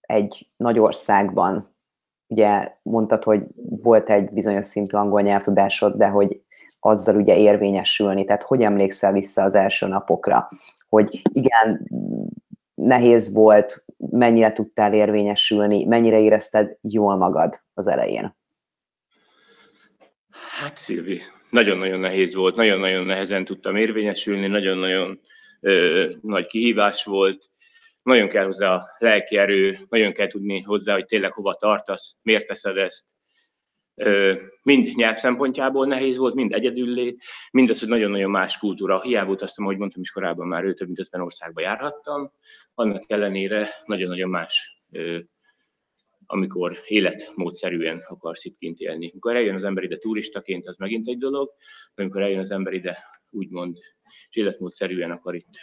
egy 0.00 0.48
nagy 0.56 0.78
országban, 0.78 1.74
ugye 2.26 2.76
mondtad, 2.82 3.22
hogy 3.22 3.42
volt 3.82 4.10
egy 4.10 4.30
bizonyos 4.30 4.66
szintű 4.66 4.96
angol 4.96 5.20
nyelvtudásod, 5.20 5.96
de 5.96 6.06
hogy 6.06 6.42
azzal 6.84 7.16
ugye 7.16 7.36
érvényesülni, 7.36 8.24
tehát 8.24 8.42
hogy 8.42 8.62
emlékszel 8.62 9.12
vissza 9.12 9.42
az 9.42 9.54
első 9.54 9.86
napokra, 9.86 10.48
hogy 10.88 11.22
igen, 11.32 11.88
nehéz 12.74 13.34
volt, 13.34 13.84
mennyire 13.96 14.52
tudtál 14.52 14.94
érvényesülni, 14.94 15.84
mennyire 15.84 16.20
érezted 16.20 16.76
jól 16.80 17.16
magad 17.16 17.60
az 17.74 17.86
elején? 17.86 18.36
Hát 20.60 20.76
Szilvi, 20.76 21.20
nagyon-nagyon 21.50 22.00
nehéz 22.00 22.34
volt, 22.34 22.56
nagyon-nagyon 22.56 23.06
nehezen 23.06 23.44
tudtam 23.44 23.76
érvényesülni, 23.76 24.46
nagyon-nagyon 24.46 25.20
ö, 25.60 26.10
nagy 26.20 26.46
kihívás 26.46 27.04
volt, 27.04 27.50
nagyon 28.02 28.28
kell 28.28 28.44
hozzá 28.44 28.74
a 28.74 28.96
lelki 28.98 29.36
erő, 29.36 29.78
nagyon 29.88 30.12
kell 30.12 30.28
tudni 30.28 30.60
hozzá, 30.60 30.92
hogy 30.92 31.06
tényleg 31.06 31.32
hova 31.32 31.54
tartasz, 31.54 32.16
miért 32.22 32.46
teszed 32.46 32.76
ezt. 32.76 33.04
Mind 34.62 34.94
nyelv 34.94 35.16
szempontjából 35.16 35.86
nehéz 35.86 36.16
volt, 36.16 36.34
mind 36.34 36.52
egyedüllé, 36.52 37.16
mind 37.50 37.70
az, 37.70 37.80
nagyon-nagyon 37.80 38.30
más 38.30 38.58
kultúra. 38.58 39.02
Hiába 39.02 39.30
utaztam, 39.30 39.64
ahogy 39.64 39.78
mondtam 39.78 40.02
is 40.02 40.10
korábban, 40.10 40.46
már 40.46 40.62
több 40.62 40.86
mint 40.86 40.98
50 40.98 41.20
országba 41.20 41.60
járhattam, 41.60 42.32
annak 42.74 43.04
ellenére 43.06 43.70
nagyon-nagyon 43.84 44.28
más 44.28 44.82
amikor 46.26 46.78
életmódszerűen 46.86 48.02
akarsz 48.08 48.44
itt 48.44 48.58
kint 48.58 48.78
élni. 48.78 49.10
Amikor 49.10 49.36
eljön 49.36 49.54
az 49.54 49.64
ember 49.64 49.84
ide 49.84 49.96
turistaként, 49.96 50.66
az 50.66 50.76
megint 50.76 51.08
egy 51.08 51.18
dolog, 51.18 51.50
amikor 51.94 52.22
eljön 52.22 52.38
az 52.38 52.50
ember 52.50 52.72
ide 52.72 52.98
úgymond 53.30 53.78
és 54.28 54.36
életmódszerűen 54.36 55.10
akar 55.10 55.34
itt 55.34 55.54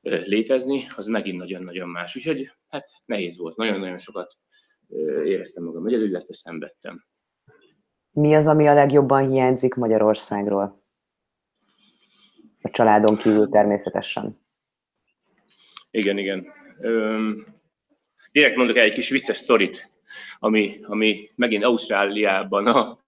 létezni, 0.00 0.86
az 0.96 1.06
megint 1.06 1.38
nagyon-nagyon 1.38 1.88
más. 1.88 2.16
Úgyhogy 2.16 2.50
hát 2.68 2.88
nehéz 3.04 3.38
volt, 3.38 3.56
nagyon-nagyon 3.56 3.98
sokat 3.98 4.36
éreztem 5.24 5.64
magam 5.64 5.86
egyedül, 5.86 6.06
illetve 6.06 6.34
szenvedtem. 6.34 7.04
Mi 8.10 8.34
az, 8.34 8.46
ami 8.46 8.68
a 8.68 8.74
legjobban 8.74 9.30
hiányzik 9.30 9.74
Magyarországról? 9.74 10.82
A 12.62 12.70
családon 12.70 13.16
kívül 13.16 13.48
természetesen. 13.48 14.40
Igen, 15.90 16.18
igen. 16.18 16.46
Üm, 16.80 17.46
direkt 18.32 18.56
mondok 18.56 18.76
el 18.76 18.84
egy 18.84 18.92
kis 18.92 19.10
vicces 19.10 19.36
sztorit, 19.36 19.90
ami, 20.38 20.80
ami 20.82 21.30
megint 21.34 21.64
Ausztráliában 21.64 22.66
a 22.66 22.98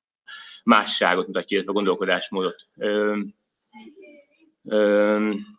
másságot 0.64 1.26
mutatja, 1.26 1.56
illetve 1.56 1.72
a 1.72 1.74
gondolkodásmódot. 1.74 2.66
Üm, 2.76 3.34
üm, 4.64 5.53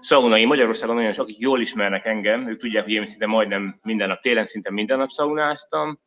szaunai 0.00 0.44
Magyarországon 0.44 0.96
olyan 0.96 1.10
is, 1.10 1.18
akik 1.18 1.38
jól 1.38 1.60
ismernek 1.60 2.04
engem, 2.04 2.48
ők 2.48 2.58
tudják, 2.58 2.84
hogy 2.84 2.92
én 2.92 3.06
szinte 3.06 3.26
majdnem 3.26 3.78
minden 3.82 4.08
nap, 4.08 4.20
télen 4.20 4.44
szinte 4.44 4.70
minden 4.70 4.98
nap 4.98 5.08
szaunáztam, 5.08 6.00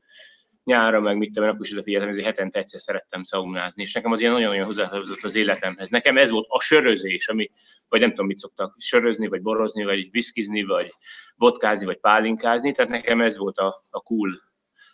nyára 0.64 1.00
meg 1.00 1.18
mit 1.18 1.32
tudom, 1.34 1.50
akkor 1.50 1.66
is 1.66 1.72
odafigyeltem, 1.72 2.10
hogy 2.10 2.24
hetente 2.24 2.60
egyszer 2.60 2.82
szerettem 2.82 3.24
szaunázni, 3.24 3.82
és 3.82 3.94
nekem 3.94 4.12
az 4.12 4.20
ilyen 4.20 4.34
nagyon-nagyon 4.34 4.66
hozzáhozott 4.66 5.24
az 5.24 5.36
életemhez. 5.36 5.89
Nekem 5.89 6.18
ez 6.18 6.30
volt 6.30 6.46
a 6.50 6.62
sörözés, 6.62 7.28
ami, 7.28 7.52
vagy 7.89 8.00
nem 8.00 8.10
tudom, 8.10 8.26
mit 8.26 8.38
szoktak, 8.38 8.76
sörözni, 8.78 9.28
vagy 9.28 9.42
borozni, 9.42 9.84
vagy 9.84 10.12
viszkizni, 10.12 10.64
vagy 10.64 10.89
vodkázni, 11.36 11.86
vagy 11.86 12.00
pálinkázni, 12.00 12.72
tehát 12.72 12.92
nekem 12.92 13.22
ez 13.22 13.38
volt 13.38 13.58
a, 13.58 13.84
a 13.89 14.00
cool 14.00 14.51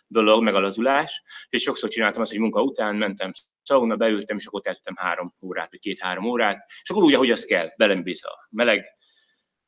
dolog, 0.08 0.42
meg 0.42 0.54
a 0.54 0.60
lazulás, 0.60 1.22
és 1.48 1.62
sokszor 1.62 1.90
csináltam 1.90 2.20
azt, 2.20 2.30
hogy 2.30 2.40
munka 2.40 2.62
után 2.62 2.96
mentem 2.96 3.30
szauna, 3.62 3.96
beültem, 3.96 4.36
és 4.36 4.46
akkor 4.46 4.60
tettem 4.60 4.94
három 4.96 5.34
órát, 5.40 5.70
vagy 5.70 5.80
két-három 5.80 6.24
órát, 6.24 6.64
és 6.82 6.90
akkor 6.90 7.02
úgy, 7.02 7.14
ahogy 7.14 7.30
az 7.30 7.44
kell, 7.44 7.72
belembész 7.76 8.24
a 8.24 8.48
meleg 8.50 8.86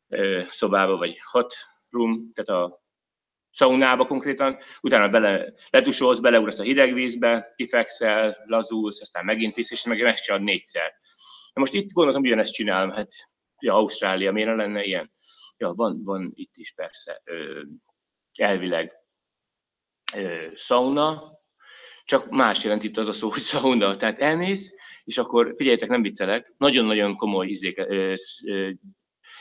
ö, 0.09 0.43
szobába, 0.51 0.97
vagy 0.97 1.19
hot 1.31 1.55
room, 1.91 2.33
tehát 2.35 2.63
a 2.63 2.81
szaunába 3.51 4.07
konkrétan, 4.07 4.59
utána 4.81 5.09
bele, 5.09 5.53
letusolsz, 5.71 6.19
beleugrasz 6.19 6.59
a 6.59 6.63
hideg 6.63 6.95
vízbe, 6.95 7.53
kifekszel, 7.57 8.37
lazulsz, 8.47 9.01
aztán 9.01 9.25
megint 9.25 9.55
visz, 9.55 9.71
és 9.71 9.85
meg 9.85 10.03
megcsinálod 10.03 10.45
négyszer. 10.45 10.93
Na 11.53 11.61
most 11.61 11.75
itt 11.75 11.93
gondoltam, 11.93 12.23
ugyanezt 12.23 12.53
csinálom, 12.53 12.91
hát 12.91 13.13
ja, 13.59 13.75
Ausztrália, 13.75 14.33
miért 14.33 14.57
lenne 14.57 14.83
ilyen? 14.83 15.13
Ja, 15.57 15.73
van, 15.73 16.05
van 16.05 16.31
itt 16.35 16.57
is 16.57 16.73
persze, 16.75 17.21
ö, 17.25 17.63
elvileg 18.35 19.00
sauna, 20.55 21.39
csak 22.05 22.31
más 22.31 22.65
jelent 22.65 22.83
itt 22.83 22.97
az 22.97 23.09
a 23.09 23.13
szó, 23.13 23.29
hogy 23.29 23.43
sauna. 23.43 23.97
Tehát 23.97 24.19
elmész, 24.19 24.75
és 25.05 25.19
akkor 25.19 25.53
figyeljetek, 25.57 25.89
nem 25.89 26.03
viccelek, 26.03 26.55
nagyon-nagyon 26.57 27.17
komoly 27.17 27.47
izék, 27.47 27.79
ö, 27.79 28.15
ö, 28.47 28.71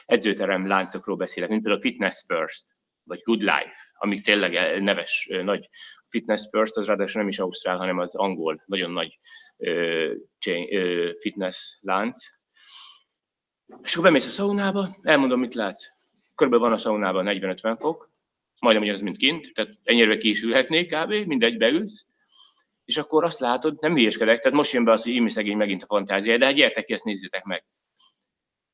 edzőterem 0.05 0.67
láncokról 0.67 1.15
beszélek, 1.15 1.49
mint 1.49 1.61
például 1.61 1.81
Fitness 1.81 2.23
First, 2.27 2.65
vagy 3.03 3.21
Good 3.23 3.39
Life, 3.39 3.75
amik 3.93 4.23
tényleg 4.23 4.81
neves, 4.81 5.29
nagy 5.43 5.69
Fitness 6.09 6.47
First, 6.51 6.77
az 6.77 6.85
ráadásul 6.85 7.21
nem 7.21 7.29
is 7.29 7.39
Ausztrál, 7.39 7.77
hanem 7.77 7.99
az 7.99 8.15
angol, 8.15 8.63
nagyon 8.65 8.91
nagy 8.91 9.19
fitness 11.19 11.77
lánc. 11.81 12.17
És 13.81 13.91
akkor 13.91 14.03
bemész 14.03 14.27
a 14.27 14.29
szaunába, 14.29 14.97
elmondom, 15.01 15.39
mit 15.39 15.53
látsz. 15.53 15.85
Körülbelül 16.35 16.67
van 16.67 16.75
a 16.75 16.81
szaunában 16.81 17.25
40-50 17.27 17.75
fok, 17.79 18.11
majdnem 18.59 18.83
ugyanaz, 18.83 19.01
mint 19.01 19.17
kint, 19.17 19.53
tehát 19.53 19.71
ennyire 19.83 20.17
ki 20.17 20.29
is 20.29 20.41
ülhetnék 20.41 20.93
kb., 20.93 21.13
mindegy, 21.25 21.57
beülsz, 21.57 22.05
és 22.85 22.97
akkor 22.97 23.23
azt 23.23 23.39
látod, 23.39 23.77
nem 23.81 23.93
hülyeskedek, 23.93 24.39
tehát 24.39 24.57
most 24.57 24.73
jön 24.73 24.83
be 24.83 24.91
az, 24.91 25.03
hogy 25.03 25.13
imi 25.13 25.29
szegény 25.29 25.57
megint 25.57 25.83
a 25.83 25.85
fantáziája, 25.85 26.37
de 26.37 26.45
hát 26.45 26.55
gyertek 26.55 26.85
ki, 26.85 26.93
ezt 26.93 27.03
nézzétek 27.03 27.43
meg. 27.43 27.65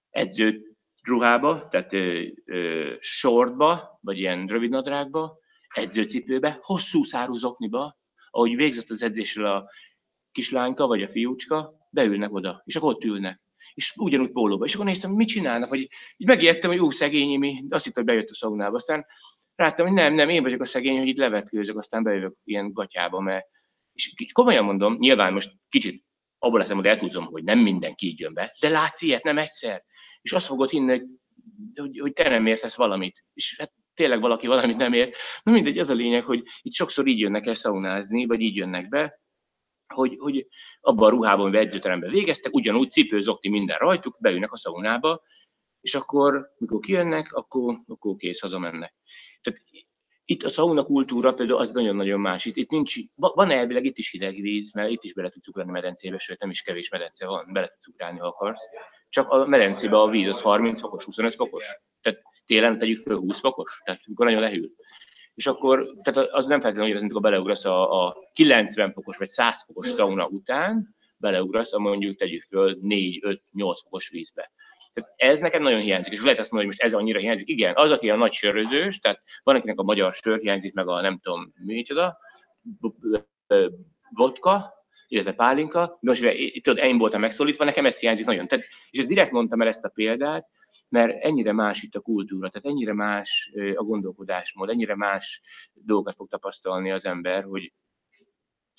Edző 0.09 0.75
ruhába, 1.03 1.67
tehát 1.67 1.93
ö, 1.93 2.23
ö, 2.45 2.93
shortba, 2.99 3.99
vagy 4.01 4.17
ilyen 4.17 4.47
rövidnadrágba, 4.47 5.37
edzőcipőbe, 5.73 6.59
hosszú 6.61 7.03
szárú 7.03 7.33
zokniba, 7.33 7.97
ahogy 8.29 8.55
végzett 8.55 8.89
az 8.89 9.01
edzésről 9.01 9.45
a 9.45 9.69
kislányka 10.31 10.87
vagy 10.87 11.01
a 11.01 11.07
fiúcska, 11.07 11.73
beülnek 11.89 12.33
oda, 12.33 12.61
és 12.65 12.75
akkor 12.75 12.93
ott 12.93 13.03
ülnek. 13.03 13.41
és 13.73 13.93
ugyanúgy 13.95 14.31
pólóba. 14.31 14.65
És 14.65 14.73
akkor 14.73 14.85
néztem, 14.85 15.09
hogy 15.09 15.19
mit 15.19 15.27
csinálnak, 15.27 15.69
vagy 15.69 15.79
így 16.17 16.27
megijedtem, 16.27 16.69
hogy 16.69 16.79
jó 16.79 16.89
szegény, 16.89 17.39
mi 17.39 17.65
azt 17.69 17.85
hittem, 17.85 18.03
hogy 18.03 18.13
bejött 18.13 18.29
a 18.29 18.35
szaunába. 18.35 18.75
Aztán 18.75 19.05
láttam, 19.55 19.85
hogy 19.85 19.95
nem, 19.95 20.13
nem, 20.13 20.29
én 20.29 20.41
vagyok 20.41 20.61
a 20.61 20.65
szegény, 20.65 20.97
hogy 20.97 21.07
itt 21.07 21.17
levetkőzök, 21.17 21.77
aztán 21.77 22.03
bejövök 22.03 22.35
ilyen 22.43 22.71
gatyába, 22.71 23.19
mert 23.19 23.45
és 23.93 24.31
komolyan 24.31 24.63
mondom, 24.63 24.95
nyilván 24.97 25.33
most 25.33 25.51
kicsit 25.69 26.03
abból 26.39 26.59
leszem, 26.59 26.75
hogy 26.75 26.85
eltúzom, 26.85 27.25
hogy 27.25 27.43
nem 27.43 27.59
mindenki 27.59 28.07
így 28.07 28.19
jön 28.19 28.33
be, 28.33 28.55
de 28.59 28.69
látsz 28.69 29.01
ilyet 29.01 29.23
nem 29.23 29.37
egyszer. 29.37 29.83
És 30.21 30.31
azt 30.31 30.45
fogod 30.45 30.69
hinni, 30.69 30.89
hogy, 30.89 31.01
hogy, 31.75 31.99
hogy 31.99 32.13
te 32.13 32.29
nem 32.29 32.45
értesz 32.45 32.75
valamit. 32.75 33.23
És 33.33 33.55
hát 33.59 33.73
tényleg 33.93 34.19
valaki 34.19 34.47
valamit 34.47 34.77
nem 34.77 34.93
ért. 34.93 35.15
Na 35.43 35.51
mindegy, 35.51 35.79
az 35.79 35.89
a 35.89 35.93
lényeg, 35.93 36.23
hogy 36.23 36.43
itt 36.61 36.73
sokszor 36.73 37.07
így 37.07 37.19
jönnek 37.19 37.45
el 37.45 37.53
szaunázni, 37.53 38.25
vagy 38.25 38.39
így 38.41 38.55
jönnek 38.55 38.89
be, 38.89 39.19
hogy, 39.93 40.15
hogy 40.19 40.47
abban 40.81 41.07
a 41.07 41.09
ruhában, 41.09 41.51
vagy 41.51 41.65
edzőteremben 41.65 42.09
végeztek, 42.09 42.53
ugyanúgy 42.53 42.91
cipő, 42.91 43.19
zokti, 43.19 43.49
minden 43.49 43.77
rajtuk, 43.77 44.17
beülnek 44.19 44.51
a 44.51 44.57
szaunába, 44.57 45.21
és 45.81 45.95
akkor, 45.95 46.53
mikor 46.57 46.79
kijönnek, 46.79 47.33
akkor, 47.33 47.79
akkor 47.87 48.15
kész, 48.15 48.41
hazamennek. 48.41 48.93
Tehát 49.45 49.61
itt 50.25 50.43
a 50.43 50.49
sauna 50.49 50.83
kultúra 50.83 51.33
például 51.33 51.59
az 51.59 51.71
nagyon-nagyon 51.71 52.19
más. 52.19 52.45
Itt, 52.45 52.55
itt 52.55 52.69
nincs, 52.69 52.95
van 53.15 53.51
elvileg 53.51 53.85
itt 53.85 53.97
is 53.97 54.11
hideg 54.11 54.41
víz, 54.41 54.73
mert 54.73 54.89
itt 54.89 55.03
is 55.03 55.13
bele 55.13 55.29
tudsz 55.29 55.47
ugrani 55.47 55.71
medencébe, 55.71 56.17
sőt 56.17 56.39
nem 56.39 56.49
is 56.49 56.61
kevés 56.61 56.89
medence 56.89 57.25
van, 57.25 57.49
bele 57.51 57.67
tudsz 57.67 57.87
ugrálni, 57.87 58.19
ha 58.19 58.27
akarsz. 58.27 58.69
Csak 59.09 59.29
a 59.29 59.45
medencébe 59.45 59.97
a 59.97 60.09
víz 60.09 60.29
az 60.29 60.41
30 60.41 60.79
fokos, 60.79 61.03
25 61.03 61.35
fokos. 61.35 61.65
Tehát 62.01 62.21
télen 62.45 62.79
tegyük 62.79 62.99
föl 62.99 63.17
20 63.17 63.39
fokos, 63.39 63.81
tehát 63.83 64.01
amikor 64.05 64.25
nagyon 64.25 64.41
lehűl. 64.41 64.69
És 65.35 65.47
akkor, 65.47 65.87
tehát 66.03 66.29
az 66.29 66.47
nem 66.47 66.61
feltétlenül 66.61 66.93
hogy 66.93 67.01
amikor 67.01 67.21
beleugrasz 67.21 67.65
a, 67.65 68.05
a 68.05 68.17
90 68.33 68.93
fokos 68.93 69.17
vagy 69.17 69.29
100 69.29 69.63
fokos 69.65 69.87
sauna 69.87 70.27
után, 70.27 70.95
beleugrasz 71.17 71.73
a 71.73 71.79
mondjuk 71.79 72.17
tegyük 72.17 72.43
föl 72.43 72.77
4-5-8 72.81 73.37
fokos 73.83 74.09
vízbe. 74.09 74.51
Tehát 74.95 75.13
ez 75.15 75.39
neked 75.39 75.61
nagyon 75.61 75.79
hiányzik, 75.79 76.13
és 76.13 76.21
lehet 76.21 76.39
azt 76.39 76.51
mondani, 76.51 76.71
hogy 76.71 76.81
most 76.81 76.93
ez 76.93 76.99
annyira 76.99 77.19
hiányzik. 77.19 77.47
Igen, 77.47 77.75
az, 77.75 77.91
aki 77.91 78.09
a 78.09 78.15
nagy 78.15 78.33
sörözős, 78.33 78.99
tehát 78.99 79.21
van, 79.43 79.55
akinek 79.55 79.79
a 79.79 79.83
magyar 79.83 80.13
sör 80.13 80.39
hiányzik, 80.39 80.73
meg 80.73 80.87
a 80.87 81.01
nem 81.01 81.19
tudom, 81.19 81.53
micsoda, 81.65 82.17
vodka, 84.09 84.73
illetve 85.07 85.33
pálinka, 85.33 85.97
de 86.01 86.09
most 86.09 86.61
tudod, 86.61 86.83
én 86.83 86.97
voltam 86.97 87.21
megszólítva, 87.21 87.63
nekem 87.63 87.85
ez 87.85 87.99
hiányzik 87.99 88.25
nagyon. 88.25 88.47
Tehát, 88.47 88.65
és 88.89 88.99
ezt 88.99 89.07
direkt 89.07 89.31
mondtam 89.31 89.61
el 89.61 89.67
ezt 89.67 89.85
a 89.85 89.89
példát, 89.89 90.47
mert 90.89 91.23
ennyire 91.23 91.51
más 91.51 91.81
itt 91.81 91.95
a 91.95 91.99
kultúra, 91.99 92.49
tehát 92.49 92.67
ennyire 92.67 92.93
más 92.93 93.51
a 93.75 93.83
gondolkodásmód, 93.83 94.69
ennyire 94.69 94.95
más 94.95 95.41
dolgokat 95.73 96.15
fog 96.15 96.29
tapasztalni 96.29 96.91
az 96.91 97.05
ember, 97.05 97.43
hogy 97.43 97.73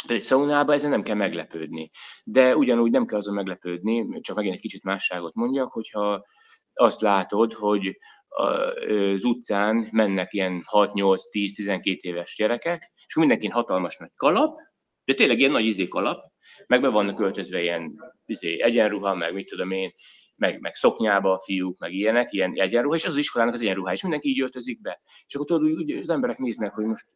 egy 0.09 0.23
szaunában 0.23 0.75
ezen 0.75 0.91
nem 0.91 1.03
kell 1.03 1.15
meglepődni. 1.15 1.91
De 2.25 2.57
ugyanúgy 2.57 2.91
nem 2.91 3.07
kell 3.07 3.19
azon 3.19 3.35
meglepődni, 3.35 4.21
csak 4.21 4.37
megint 4.37 4.55
egy 4.55 4.61
kicsit 4.61 4.83
másságot 4.83 5.35
mondjak, 5.35 5.73
hogyha 5.73 6.25
azt 6.73 7.01
látod, 7.01 7.53
hogy 7.53 7.97
az 8.29 9.25
utcán 9.25 9.89
mennek 9.91 10.33
ilyen 10.33 10.63
6-8-10-12 10.71 12.01
éves 12.01 12.35
gyerekek, 12.37 12.93
és 13.07 13.15
mindenkin 13.15 13.51
hatalmas 13.51 13.97
nagy 13.97 14.13
kalap, 14.17 14.59
de 15.05 15.15
tényleg 15.15 15.39
ilyen 15.39 15.51
nagy 15.51 15.65
izé 15.65 15.89
kalap, 15.89 16.33
meg 16.67 16.81
be 16.81 16.89
vannak 16.89 17.15
költözve 17.15 17.63
ilyen 17.63 17.95
izé, 18.27 18.63
egyenruha, 18.63 19.15
meg 19.15 19.35
mit 19.35 19.49
tudom 19.49 19.71
én, 19.71 19.93
meg, 20.37 20.61
meg 20.61 20.75
szoknyába 20.75 21.33
a 21.33 21.39
fiúk, 21.39 21.79
meg 21.79 21.93
ilyenek, 21.93 22.33
ilyen 22.33 22.53
egyenruha, 22.55 22.95
és 22.95 23.05
az, 23.05 23.13
az 23.13 23.19
iskolának 23.19 23.55
az 23.55 23.61
egyenruha, 23.61 23.93
és 23.93 24.03
mindenki 24.03 24.29
így 24.29 24.41
öltözik 24.41 24.81
be. 24.81 25.01
És 25.27 25.35
akkor 25.35 25.47
tudod, 25.47 25.73
úgy, 25.73 25.91
az 25.91 26.11
emberek 26.11 26.39
néznek, 26.39 26.75
hogy 26.75 26.85
most 26.85 27.07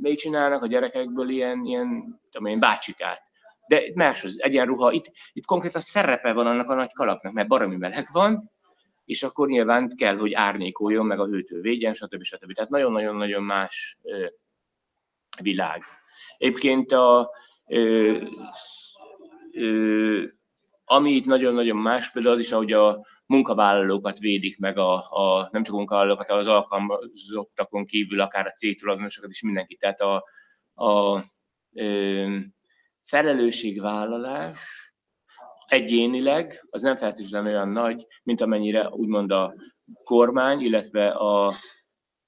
még 0.00 0.18
csinálnak 0.18 0.62
a 0.62 0.66
gyerekekből 0.66 1.28
ilyen, 1.28 1.64
ilyen 1.64 2.20
tudom 2.30 2.46
én, 2.46 2.58
bácsikát. 2.58 3.20
De 3.68 3.82
más 3.94 4.24
az 4.24 4.42
egyenruha, 4.42 4.92
itt, 4.92 5.12
itt 5.32 5.44
konkrétan 5.44 5.80
szerepe 5.80 6.32
van 6.32 6.46
annak 6.46 6.70
a 6.70 6.74
nagy 6.74 6.92
kalapnak, 6.92 7.32
mert 7.32 7.48
baromi 7.48 7.76
meleg 7.76 8.08
van, 8.12 8.50
és 9.04 9.22
akkor 9.22 9.48
nyilván 9.48 9.96
kell, 9.96 10.16
hogy 10.16 10.32
árnyékoljon, 10.32 11.06
meg 11.06 11.20
a 11.20 11.26
hőtől 11.26 11.60
védjen, 11.60 11.94
stb. 11.94 12.22
stb. 12.22 12.52
Tehát 12.52 12.70
nagyon-nagyon-nagyon 12.70 13.42
más 13.42 13.98
ö, 14.02 14.26
világ. 15.42 15.82
Egyébként 16.38 16.92
a, 16.92 17.30
ö, 17.66 18.16
ö, 19.52 20.22
ami 20.84 21.12
itt 21.12 21.24
nagyon-nagyon 21.24 21.76
más, 21.76 22.10
például 22.10 22.34
az 22.34 22.40
is, 22.40 22.52
ahogy 22.52 22.72
a 22.72 23.06
munkavállalókat 23.26 24.18
védik 24.18 24.58
meg, 24.58 24.78
a, 24.78 24.94
a, 24.94 25.48
nem 25.52 25.62
csak 25.62 25.74
munkavállalókat, 25.74 26.30
az 26.30 26.46
alkalmazottakon 26.46 27.86
kívül, 27.86 28.20
akár 28.20 28.46
a 28.46 28.52
cégtulajdonosokat 28.52 29.30
is 29.30 29.42
mindenki. 29.42 29.76
Tehát 29.76 30.00
a, 30.00 30.24
a 30.74 31.22
ö, 31.74 32.36
felelősségvállalás 33.04 34.92
egyénileg 35.66 36.66
az 36.70 36.82
nem 36.82 36.96
feltétlenül 36.96 37.52
olyan 37.52 37.68
nagy, 37.68 38.06
mint 38.22 38.40
amennyire 38.40 38.88
úgymond 38.88 39.30
a 39.30 39.54
kormány, 40.04 40.60
illetve 40.60 41.08
a, 41.08 41.54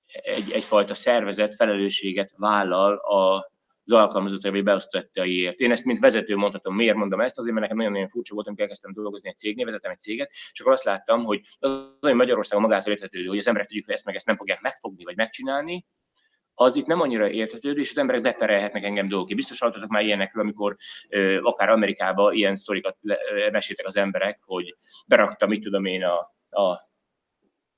egy, 0.07 0.51
egyfajta 0.51 0.95
szervezet 0.95 1.55
felelősséget 1.55 2.33
vállal 2.37 2.95
a 2.97 3.53
az 3.85 3.93
alkalmazottai 3.93 4.51
vagy 4.51 4.62
beosztottaiért. 4.62 5.59
Én 5.59 5.70
ezt 5.70 5.85
mint 5.85 5.99
vezető 5.99 6.37
mondhatom. 6.37 6.74
Miért 6.74 6.97
mondom 6.97 7.20
ezt? 7.20 7.39
Azért, 7.39 7.53
mert 7.53 7.62
nekem 7.62 7.76
nagyon-nagyon 7.76 8.09
furcsa 8.09 8.35
volt, 8.35 8.47
amikor 8.47 8.62
elkezdtem 8.62 8.93
dolgozni 8.93 9.28
egy 9.28 9.39
cégnél, 9.39 9.64
vezetem 9.64 9.91
egy 9.91 10.01
céget, 10.01 10.30
és 10.53 10.61
akkor 10.61 10.72
azt 10.72 10.85
láttam, 10.85 11.24
hogy 11.24 11.41
az, 11.59 11.97
ami 12.01 12.12
Magyarországon 12.12 12.64
magától 12.64 12.93
érthető, 12.93 13.24
hogy 13.24 13.39
az 13.39 13.47
emberek 13.47 13.66
tudjuk, 13.66 13.87
hogy 13.87 13.95
ezt 13.95 14.05
meg 14.05 14.14
ezt 14.14 14.26
nem 14.26 14.37
fogják 14.37 14.61
megfogni 14.61 15.05
vagy 15.05 15.16
megcsinálni, 15.16 15.87
az 16.57 16.76
itt 16.76 16.87
nem 16.87 17.01
annyira 17.01 17.30
érthető, 17.30 17.72
és 17.72 17.91
az 17.91 17.99
emberek 17.99 18.22
beperelhetnek 18.22 18.85
engem 18.85 19.09
dolgok. 19.09 19.35
Biztos 19.35 19.59
hallottatok 19.59 19.91
már 19.91 20.03
ilyenekről, 20.03 20.43
amikor 20.43 20.76
ö, 21.09 21.41
akár 21.43 21.68
Amerikában 21.68 22.35
ilyen 22.35 22.57
sztorikat 22.57 22.97
meséltek 23.51 23.87
az 23.87 23.97
emberek, 23.97 24.41
hogy 24.45 24.76
berakta, 25.07 25.47
mit 25.47 25.62
tudom 25.62 25.85
én, 25.85 26.03
a, 26.05 26.18
a 26.61 26.91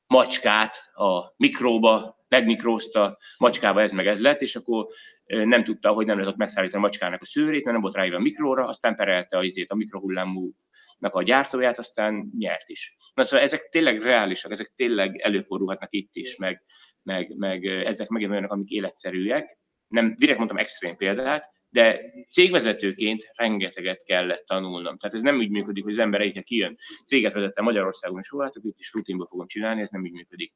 macskát 0.07 0.91
a 0.95 1.33
mikróba, 1.37 2.25
megmikrózta, 2.29 3.19
macskába 3.39 3.83
ez 3.83 3.93
meg 3.93 4.07
ez 4.07 4.21
lett, 4.21 4.41
és 4.41 4.57
akkor 4.57 4.87
nem 5.27 5.65
tudta, 5.65 5.91
hogy 5.91 6.07
nem 6.07 6.17
lehetett 6.17 6.39
megszállítani 6.39 6.83
a 6.83 6.87
macskának 6.87 7.21
a 7.21 7.25
szőrét, 7.25 7.65
mert 7.65 7.73
nem 7.73 7.81
volt 7.81 7.95
ráírva 7.95 8.17
a 8.17 8.21
mikróra, 8.21 8.67
aztán 8.67 8.97
perelte 8.97 9.37
a, 9.37 9.43
izét, 9.43 9.71
a 9.71 9.75
mikrohullámú 9.75 10.53
a 10.99 11.23
gyártóját, 11.23 11.79
aztán 11.79 12.31
nyert 12.39 12.69
is. 12.69 12.97
Na 13.15 13.25
szóval 13.25 13.45
ezek 13.47 13.69
tényleg 13.69 14.03
reálisak, 14.03 14.51
ezek 14.51 14.73
tényleg 14.77 15.21
előfordulhatnak 15.21 15.93
itt 15.93 16.11
is, 16.13 16.37
meg, 16.37 16.63
meg, 17.03 17.37
meg 17.37 17.65
ezek 17.65 18.09
megint 18.09 18.31
olyanok, 18.31 18.53
amik 18.53 18.71
életszerűek. 18.71 19.59
Nem 19.89 20.15
direkt 20.19 20.39
mondtam 20.39 20.59
extrém 20.59 20.97
példát, 20.97 21.45
de 21.69 22.01
cégvezetőként 22.29 23.31
rengeteget 23.35 24.03
kellett 24.05 24.45
tanulnom. 24.47 24.99
Tehát 24.99 25.17
ez 25.17 25.23
nem 25.23 25.37
úgy 25.37 25.51
működik, 25.51 25.85
hogy 25.85 25.93
az 25.93 25.99
ember 25.99 26.21
egyre 26.21 26.41
kijön. 26.41 26.77
Céget 27.05 27.33
vezettem 27.33 27.65
Magyarországon, 27.65 28.19
és 28.19 28.29
hol 28.29 28.53
itt 28.63 28.79
is 28.79 28.93
rutinba 28.93 29.27
fogom 29.27 29.47
csinálni, 29.47 29.81
ez 29.81 29.91
nem 29.91 30.05
így 30.05 30.13
működik 30.13 30.53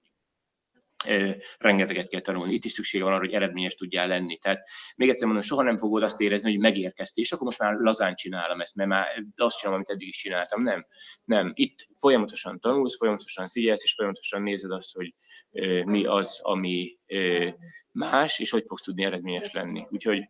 rengeteget 1.59 2.09
kell 2.09 2.21
tanulni. 2.21 2.55
Itt 2.55 2.65
is 2.65 2.73
szüksége 2.73 3.05
van 3.05 3.13
arra, 3.13 3.25
hogy 3.25 3.33
eredményes 3.33 3.75
tudjál 3.75 4.09
lenni. 4.09 4.39
Tehát 4.39 4.67
még 4.97 5.09
egyszer 5.09 5.27
mondom, 5.27 5.45
soha 5.45 5.63
nem 5.63 5.79
fogod 5.79 6.03
azt 6.03 6.21
érezni, 6.21 6.51
hogy 6.51 6.61
megérkeztél, 6.61 7.25
és 7.25 7.33
akkor 7.33 7.45
most 7.45 7.59
már 7.59 7.75
lazán 7.75 8.15
csinálom 8.15 8.61
ezt, 8.61 8.75
mert 8.75 8.89
már 8.89 9.25
azt 9.37 9.57
csinálom, 9.57 9.79
amit 9.79 9.91
eddig 9.91 10.09
is 10.09 10.17
csináltam. 10.17 10.63
Nem. 10.63 10.87
Nem. 11.25 11.51
Itt 11.55 11.89
folyamatosan 11.99 12.61
tanulsz, 12.61 12.97
folyamatosan 12.97 13.49
figyelsz, 13.49 13.85
és 13.85 13.95
folyamatosan 13.95 14.43
nézed 14.43 14.71
azt, 14.71 14.95
hogy 14.95 15.15
mi 15.85 16.05
az, 16.05 16.39
ami 16.43 16.99
más, 17.93 18.39
és 18.39 18.51
hogy 18.51 18.65
fogsz 18.67 18.83
tudni 18.83 19.05
eredményes 19.05 19.53
lenni. 19.53 19.87
Úgyhogy 19.91 20.23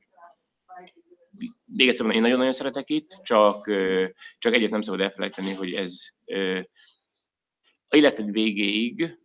még 1.64 1.88
egyszer 1.88 2.05
mondom, 2.05 2.16
én 2.16 2.22
nagyon-nagyon 2.22 2.52
szeretek 2.52 2.90
itt, 2.90 3.18
csak, 3.22 3.70
csak 4.38 4.55
egyet 4.55 4.70
nem 4.70 4.82
szabad 4.82 5.01
elfelejteni, 5.01 5.52
hogy 5.52 5.72
ez 5.72 5.94
a 7.88 7.97
életed 7.97 8.30
végéig 8.30 9.18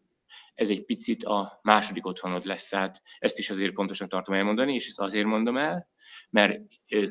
ez 0.55 0.69
egy 0.69 0.85
picit 0.85 1.23
a 1.23 1.59
második 1.61 2.05
otthonod 2.05 2.45
lesz. 2.45 2.67
Tehát 2.67 3.01
ezt 3.19 3.37
is 3.37 3.49
azért 3.49 3.73
fontosnak 3.73 4.09
tartom 4.09 4.35
elmondani, 4.35 4.73
és 4.73 4.87
ezt 4.87 4.99
azért 4.99 5.25
mondom 5.25 5.57
el, 5.57 5.89
mert 6.29 6.61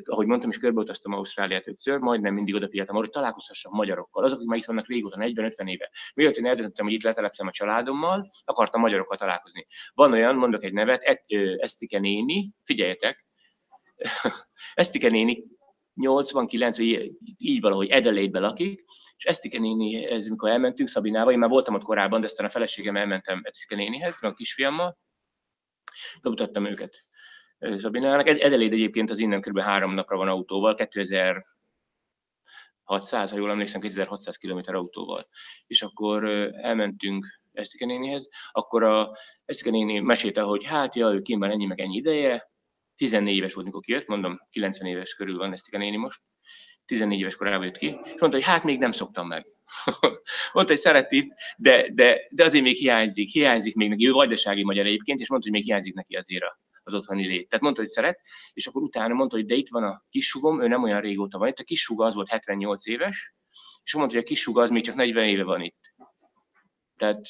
ahogy 0.04 0.26
mondtam, 0.26 0.50
is 0.50 0.58
körbeutaztam 0.58 1.12
Ausztráliát 1.12 1.68
ötször, 1.68 1.98
majdnem 1.98 2.34
mindig 2.34 2.54
odafigyeltem 2.54 2.94
arra, 2.94 3.04
hogy 3.04 3.14
találkozhassam 3.14 3.72
magyarokkal, 3.74 4.24
azok, 4.24 4.36
akik 4.36 4.48
már 4.48 4.58
itt 4.58 4.64
vannak 4.64 4.88
régóta, 4.88 5.16
40-50 5.20 5.68
éve. 5.68 5.90
Mielőtt 6.14 6.36
én 6.36 6.46
eldöntöttem, 6.46 6.84
hogy 6.84 6.94
itt 6.94 7.02
letelepszem 7.02 7.46
a 7.46 7.50
családommal, 7.50 8.30
akartam 8.44 8.80
magyarokkal 8.80 9.16
találkozni. 9.16 9.66
Van 9.94 10.12
olyan, 10.12 10.36
mondok 10.36 10.64
egy 10.64 10.72
nevet, 10.72 11.24
Esztike 11.56 11.98
néni, 11.98 12.50
figyeljetek, 12.64 13.26
Esztike 14.74 15.08
néni 15.08 15.44
89, 15.94 16.76
vagy 16.76 17.12
így 17.38 17.60
valahogy 17.60 17.92
Adelaide-be 17.92 18.40
lakik, 18.40 18.84
és 19.16 19.24
Esztike 19.24 19.58
nénihez, 19.58 20.26
amikor 20.26 20.50
elmentünk 20.50 20.88
Szabinával, 20.88 21.32
én 21.32 21.38
már 21.38 21.48
voltam 21.48 21.74
ott 21.74 21.82
korábban, 21.82 22.20
de 22.20 22.26
aztán 22.26 22.46
a 22.46 22.50
feleségem 22.50 22.96
elmentem 22.96 23.40
Esztike 23.42 23.76
nénihez, 23.76 24.20
meg 24.20 24.30
a 24.30 24.34
kisfiammal, 24.34 24.98
bemutattam 26.22 26.66
őket 26.66 26.96
Szabinának. 27.58 28.26
Adelaide 28.26 28.74
egyébként 28.74 29.10
az 29.10 29.18
innen 29.18 29.40
kb. 29.40 29.58
három 29.58 29.94
napra 29.94 30.16
van 30.16 30.28
autóval, 30.28 30.74
2600, 30.74 33.30
ha 33.30 33.36
jól 33.36 33.50
emlékszem, 33.50 33.80
2600 33.80 34.36
km 34.36 34.74
autóval. 34.74 35.28
És 35.66 35.82
akkor 35.82 36.24
elmentünk 36.52 37.26
Esztike 37.52 37.86
nénihez, 37.86 38.28
akkor 38.52 38.82
a 38.82 39.16
Esztike 39.44 39.70
néni 39.70 40.00
mesélte, 40.00 40.40
hogy 40.40 40.64
hát, 40.64 40.96
ja, 40.96 41.12
ő 41.12 41.22
kínban 41.22 41.50
ennyi 41.50 41.66
meg 41.66 41.80
ennyi 41.80 41.96
ideje, 41.96 42.52
14 42.96 43.36
éves 43.36 43.54
volt, 43.54 43.66
mikor 43.66 43.82
kijött, 43.82 44.06
mondom, 44.06 44.40
90 44.50 44.88
éves 44.88 45.14
körül 45.14 45.38
van 45.38 45.52
Esztike 45.52 45.78
néni 45.78 45.96
most, 45.96 46.20
14 46.86 47.18
éves 47.20 47.36
korában 47.36 47.64
jött 47.64 47.76
ki, 47.76 47.86
és 47.86 48.20
mondta, 48.20 48.30
hogy 48.30 48.44
hát 48.44 48.64
még 48.64 48.78
nem 48.78 48.92
szoktam 48.92 49.26
meg. 49.26 49.46
mondta, 50.52 50.72
hogy 50.72 50.78
szeret 50.78 51.12
itt, 51.12 51.32
de, 51.56 51.90
de, 51.92 52.20
de 52.30 52.44
azért 52.44 52.64
még 52.64 52.76
hiányzik, 52.76 53.28
hiányzik 53.28 53.74
még 53.74 53.88
neki, 53.88 54.08
ő 54.08 54.12
vajdasági 54.12 54.64
magyar 54.64 54.86
egyébként, 54.86 55.20
és 55.20 55.28
mondta, 55.28 55.48
hogy 55.48 55.58
még 55.58 55.66
hiányzik 55.66 55.94
neki 55.94 56.14
azért 56.14 56.44
az 56.82 56.94
otthoni 56.94 57.26
lét. 57.26 57.48
Tehát 57.48 57.64
mondta, 57.64 57.80
hogy 57.80 57.90
szeret, 57.90 58.20
és 58.52 58.66
akkor 58.66 58.82
utána 58.82 59.14
mondta, 59.14 59.36
hogy 59.36 59.46
de 59.46 59.54
itt 59.54 59.68
van 59.68 59.84
a 59.84 60.04
kisugom, 60.10 60.62
ő 60.62 60.68
nem 60.68 60.82
olyan 60.82 61.00
régóta 61.00 61.38
van 61.38 61.48
itt, 61.48 61.58
a 61.58 61.64
kisuga 61.64 62.04
az 62.04 62.14
volt 62.14 62.28
78 62.28 62.86
éves, 62.86 63.34
és 63.84 63.94
mondta, 63.94 64.14
hogy 64.14 64.24
a 64.24 64.28
kisuga 64.28 64.62
az 64.62 64.70
még 64.70 64.82
csak 64.82 64.94
40 64.94 65.24
éve 65.24 65.44
van 65.44 65.60
itt. 65.60 65.94
Tehát, 66.96 67.26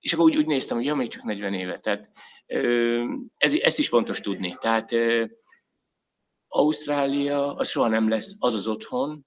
és 0.00 0.12
akkor 0.12 0.24
úgy, 0.24 0.36
úgy 0.36 0.46
néztem, 0.46 0.76
hogy 0.76 0.86
ja, 0.86 0.94
még 0.94 1.08
csak 1.08 1.22
40 1.22 1.54
éve. 1.54 1.78
Tehát 1.78 2.10
ez, 3.36 3.54
ezt 3.54 3.78
is 3.78 3.88
fontos 3.88 4.20
tudni. 4.20 4.56
Tehát 4.60 4.92
Ausztrália 6.54 7.54
az 7.54 7.68
soha 7.68 7.88
nem 7.88 8.08
lesz 8.08 8.36
az 8.38 8.54
az 8.54 8.68
otthon, 8.68 9.26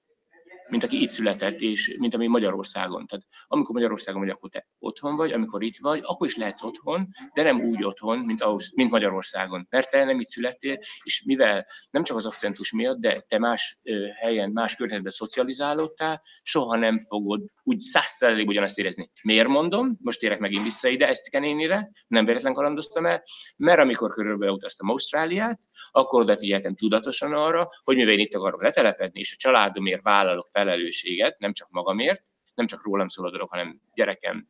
mint 0.68 0.84
aki 0.84 1.02
itt 1.02 1.10
született, 1.10 1.60
és 1.60 1.96
mint 2.00 2.14
ami 2.14 2.28
Magyarországon. 2.28 3.08
Tehát 3.08 3.26
amikor 3.48 3.76
Magyarországon 3.76 4.22
vagy, 4.22 4.30
akkor 4.30 4.50
te 4.50 4.68
otthon 4.80 5.16
vagy, 5.16 5.32
amikor 5.32 5.64
itt 5.64 5.78
vagy, 5.78 6.02
akkor 6.04 6.28
is 6.28 6.36
lehetsz 6.36 6.64
otthon, 6.64 7.08
de 7.34 7.44
nem 7.44 7.62
úgy 7.62 7.84
otthon, 7.84 8.18
mint, 8.18 8.42
ahhoz, 8.42 8.72
mint 8.74 8.92
Magyarországon. 8.92 9.68
Mert 9.70 9.92
te 9.92 10.04
nem 10.04 10.20
itt 10.20 10.28
születtél, 10.28 10.80
és 11.04 11.24
mivel 11.26 11.66
nem 11.90 12.04
csak 12.04 12.18
az 12.18 12.26
akcentus 12.26 12.72
miatt, 12.72 12.98
de 12.98 13.20
te 13.28 13.40
más 13.40 13.80
helyen, 14.20 14.50
más 14.50 14.76
környezetben 14.76 15.12
szocializálódtál, 15.12 16.22
soha 16.44 16.76
nem 16.76 17.00
fogod 17.00 17.42
úgy 17.64 17.80
százszerzelék 17.80 18.48
ugyanazt 18.48 18.78
érezni. 18.78 19.12
Miért 19.24 19.48
mondom? 19.48 19.98
Most 20.02 20.24
érek 20.24 20.40
megint 20.40 20.64
vissza 20.64 20.88
ide, 20.88 21.08
ezt 21.08 21.30
kenénire, 21.30 21.92
nem 22.08 22.26
véletlen 22.26 22.54
kalandoztam 22.54 23.06
el, 23.06 23.24
mert 23.58 23.80
amikor 23.80 24.10
körülbelül 24.10 24.54
utaztam 24.54 24.90
Ausztráliát, 24.90 25.60
akkor 25.92 26.22
oda 26.22 26.38
figyeltem 26.38 26.76
tudatosan 26.76 27.34
arra, 27.34 27.70
hogy 27.84 27.96
mivel 27.96 28.14
én 28.14 28.20
itt 28.20 28.34
akarok 28.34 28.62
letelepedni, 28.62 29.20
és 29.20 29.34
a 29.34 29.38
családomért 29.40 30.02
vállalok 30.02 30.48
felelősséget, 30.56 31.40
nem 31.40 31.54
csak 31.54 31.70
magamért, 31.70 32.24
nem 32.54 32.68
csak 32.68 32.84
rólam 32.84 33.08
szól 33.08 33.28
a 33.28 33.32
dolog, 33.32 33.50
hanem 33.50 33.82
gyerekem, 33.94 34.48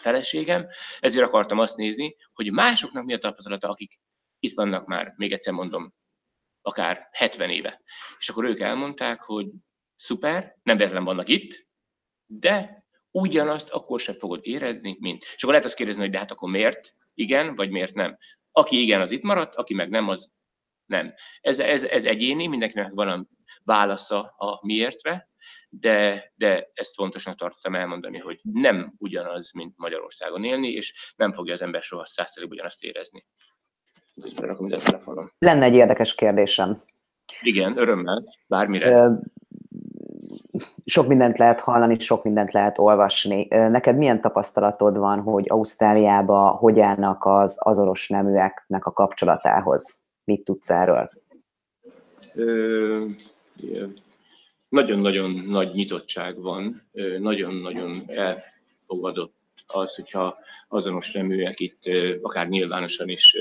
feleségem, 0.00 0.66
ezért 1.00 1.26
akartam 1.26 1.58
azt 1.58 1.76
nézni, 1.76 2.16
hogy 2.32 2.52
másoknak 2.52 3.04
mi 3.04 3.14
a 3.14 3.18
tapasztalata, 3.18 3.68
akik 3.68 4.00
itt 4.38 4.54
vannak 4.54 4.86
már, 4.86 5.12
még 5.16 5.32
egyszer 5.32 5.52
mondom, 5.52 5.92
akár 6.62 7.08
70 7.12 7.50
éve. 7.50 7.80
És 8.18 8.28
akkor 8.28 8.44
ők 8.44 8.60
elmondták, 8.60 9.20
hogy 9.20 9.46
szuper, 9.96 10.56
nem 10.62 10.76
véletlen 10.76 11.04
vannak 11.04 11.28
itt, 11.28 11.66
de 12.26 12.84
ugyanazt 13.10 13.70
akkor 13.70 14.00
sem 14.00 14.14
fogod 14.14 14.40
érezni, 14.42 14.96
mint. 15.00 15.22
És 15.22 15.42
akkor 15.42 15.48
lehet 15.48 15.64
azt 15.64 15.76
kérdezni, 15.76 16.00
hogy 16.02 16.10
de 16.10 16.18
hát 16.18 16.30
akkor 16.30 16.50
miért 16.50 16.94
igen, 17.14 17.54
vagy 17.54 17.70
miért 17.70 17.94
nem. 17.94 18.18
Aki 18.52 18.80
igen, 18.80 19.00
az 19.00 19.10
itt 19.10 19.22
maradt, 19.22 19.54
aki 19.54 19.74
meg 19.74 19.88
nem, 19.88 20.08
az 20.08 20.30
nem. 20.86 21.14
Ez, 21.40 21.58
ez, 21.58 21.84
ez 21.84 22.04
egyéni, 22.04 22.46
mindenkinek 22.46 22.92
van 22.92 23.28
válasza 23.66 24.34
a 24.36 24.58
miértre, 24.66 25.28
de, 25.68 26.32
de 26.36 26.70
ezt 26.74 26.94
fontosnak 26.94 27.36
tartottam 27.36 27.74
elmondani, 27.74 28.18
hogy 28.18 28.40
nem 28.42 28.94
ugyanaz, 28.98 29.52
mint 29.52 29.74
Magyarországon 29.76 30.44
élni, 30.44 30.68
és 30.68 31.12
nem 31.16 31.32
fogja 31.32 31.52
az 31.52 31.62
ember 31.62 31.82
soha 31.82 32.06
százszerűbb 32.06 32.50
ugyanazt 32.50 32.82
érezni. 32.82 33.26
Lenne 35.38 35.64
egy 35.64 35.74
érdekes 35.74 36.14
kérdésem. 36.14 36.82
Igen, 37.40 37.78
örömmel, 37.78 38.34
bármire. 38.46 39.10
Sok 40.84 41.06
mindent 41.06 41.38
lehet 41.38 41.60
hallani, 41.60 41.98
sok 41.98 42.24
mindent 42.24 42.52
lehet 42.52 42.78
olvasni. 42.78 43.46
Neked 43.48 43.96
milyen 43.96 44.20
tapasztalatod 44.20 44.96
van, 44.98 45.20
hogy 45.20 45.44
Ausztráliába 45.48 46.48
hogy 46.48 46.80
állnak 46.80 47.24
az 47.24 47.56
azonos 47.58 48.08
neműeknek 48.08 48.84
a 48.84 48.92
kapcsolatához? 48.92 50.04
Mit 50.24 50.44
tudsz 50.44 50.70
erről? 50.70 51.10
Nagyon-nagyon 54.68 55.30
nagy 55.30 55.72
nyitottság 55.72 56.40
van, 56.40 56.88
nagyon-nagyon 57.18 58.02
elfogadott 58.06 59.34
az, 59.66 59.94
hogyha 59.94 60.38
azonos 60.68 61.12
neműek 61.12 61.60
itt 61.60 61.82
akár 62.22 62.48
nyilvánosan 62.48 63.08
is 63.08 63.36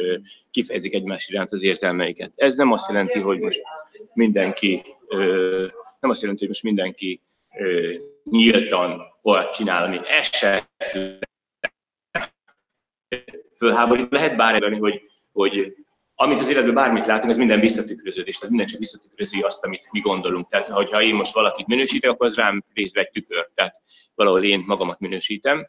kifejezik 0.52 0.94
egymás 0.94 1.28
iránt 1.30 1.52
az 1.52 1.64
érzelmeiket. 1.64 2.32
Ez 2.36 2.56
nem 2.56 2.72
azt 2.72 2.88
jelenti, 2.88 3.20
hogy 3.20 3.40
most 3.40 3.62
mindenki, 4.14 4.82
nem 6.00 6.10
azt 6.10 6.22
jelenti, 6.22 6.40
hogy 6.40 6.48
most 6.48 6.64
mindenki 6.64 7.22
nyíltan 8.24 9.02
olyat 9.22 9.54
csinál, 9.54 9.84
ami 9.84 10.00
esetleg 10.08 10.68
fölháborít. 13.58 14.12
Lehet 14.12 14.36
bár 14.36 14.64
hogy, 14.80 15.02
hogy 15.32 15.76
amit 16.16 16.40
az 16.40 16.50
életben 16.50 16.74
bármit 16.74 17.06
látunk, 17.06 17.30
az 17.30 17.38
minden 17.38 17.60
visszatükröződés, 17.60 18.36
tehát 18.36 18.50
minden 18.50 18.68
csak 18.68 18.80
visszatükrözi 18.80 19.42
azt, 19.42 19.64
amit 19.66 19.92
mi 19.92 20.00
gondolunk. 20.00 20.50
Tehát, 20.50 20.68
hogyha 20.68 21.02
én 21.02 21.16
most 21.16 21.34
valakit 21.34 21.68
minősítek, 21.68 22.10
akkor 22.10 22.28
az 22.28 22.36
rám 22.36 22.64
részve 22.74 23.02
egy 23.02 23.10
tükör, 23.10 23.50
tehát 23.54 23.82
valahol 24.16 24.44
én 24.44 24.64
magamat 24.66 25.00
minősítem. 25.00 25.68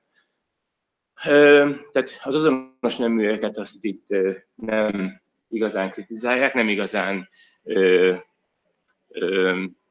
Tehát 1.23 2.21
az 2.23 2.35
azonos 2.35 2.97
neműeket 2.99 3.59
azt 3.59 3.85
itt 3.85 4.07
nem 4.55 5.21
igazán 5.49 5.91
kritizálják, 5.91 6.55
nem 6.55 6.69
igazán 6.69 7.29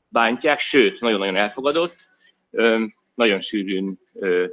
bántják, 0.07 0.59
sőt, 0.59 0.99
nagyon-nagyon 0.99 1.35
elfogadott. 1.35 1.95
Nagyon 3.13 3.41
sűrűn 3.41 3.99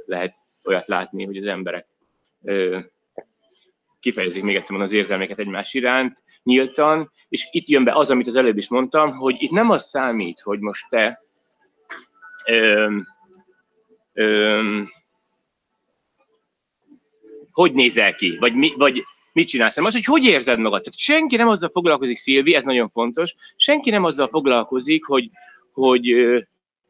lehet 0.05 0.35
olyat 0.65 0.87
látni, 0.87 1.25
hogy 1.25 1.37
az 1.37 1.45
emberek 1.45 1.87
kifejezik 4.03 4.43
még 4.43 4.55
egyszer 4.55 4.81
az 4.81 4.93
érzelmeket 4.93 5.39
egymás 5.39 5.73
iránt 5.73 6.23
nyíltan, 6.43 7.11
és 7.29 7.47
itt 7.51 7.67
jön 7.67 7.83
be 7.83 7.93
az, 7.93 8.09
amit 8.09 8.27
az 8.27 8.35
előbb 8.35 8.57
is 8.57 8.69
mondtam, 8.69 9.11
hogy 9.11 9.35
itt 9.39 9.51
nem 9.51 9.69
az 9.69 9.83
számít, 9.83 10.39
hogy 10.39 10.59
most 10.59 10.85
te 10.89 11.19
öm, 12.45 13.07
öm, 14.13 14.89
hogy 17.51 17.73
nézel 17.73 18.15
ki, 18.15 18.37
vagy, 18.39 18.55
mi, 18.55 18.73
vagy 18.77 19.03
mit 19.33 19.47
csinálsz, 19.47 19.75
hanem 19.75 19.89
az, 19.89 19.95
hogy 19.95 20.05
hogy 20.05 20.23
érzed 20.23 20.59
magad. 20.59 20.81
Tehát 20.81 20.99
senki 20.99 21.35
nem 21.35 21.47
azzal 21.47 21.69
foglalkozik, 21.69 22.17
Szilvi, 22.17 22.55
ez 22.55 22.63
nagyon 22.63 22.89
fontos, 22.89 23.35
senki 23.55 23.89
nem 23.89 24.03
azzal 24.03 24.27
foglalkozik, 24.27 25.05
hogy, 25.05 25.27
hogy 25.71 26.15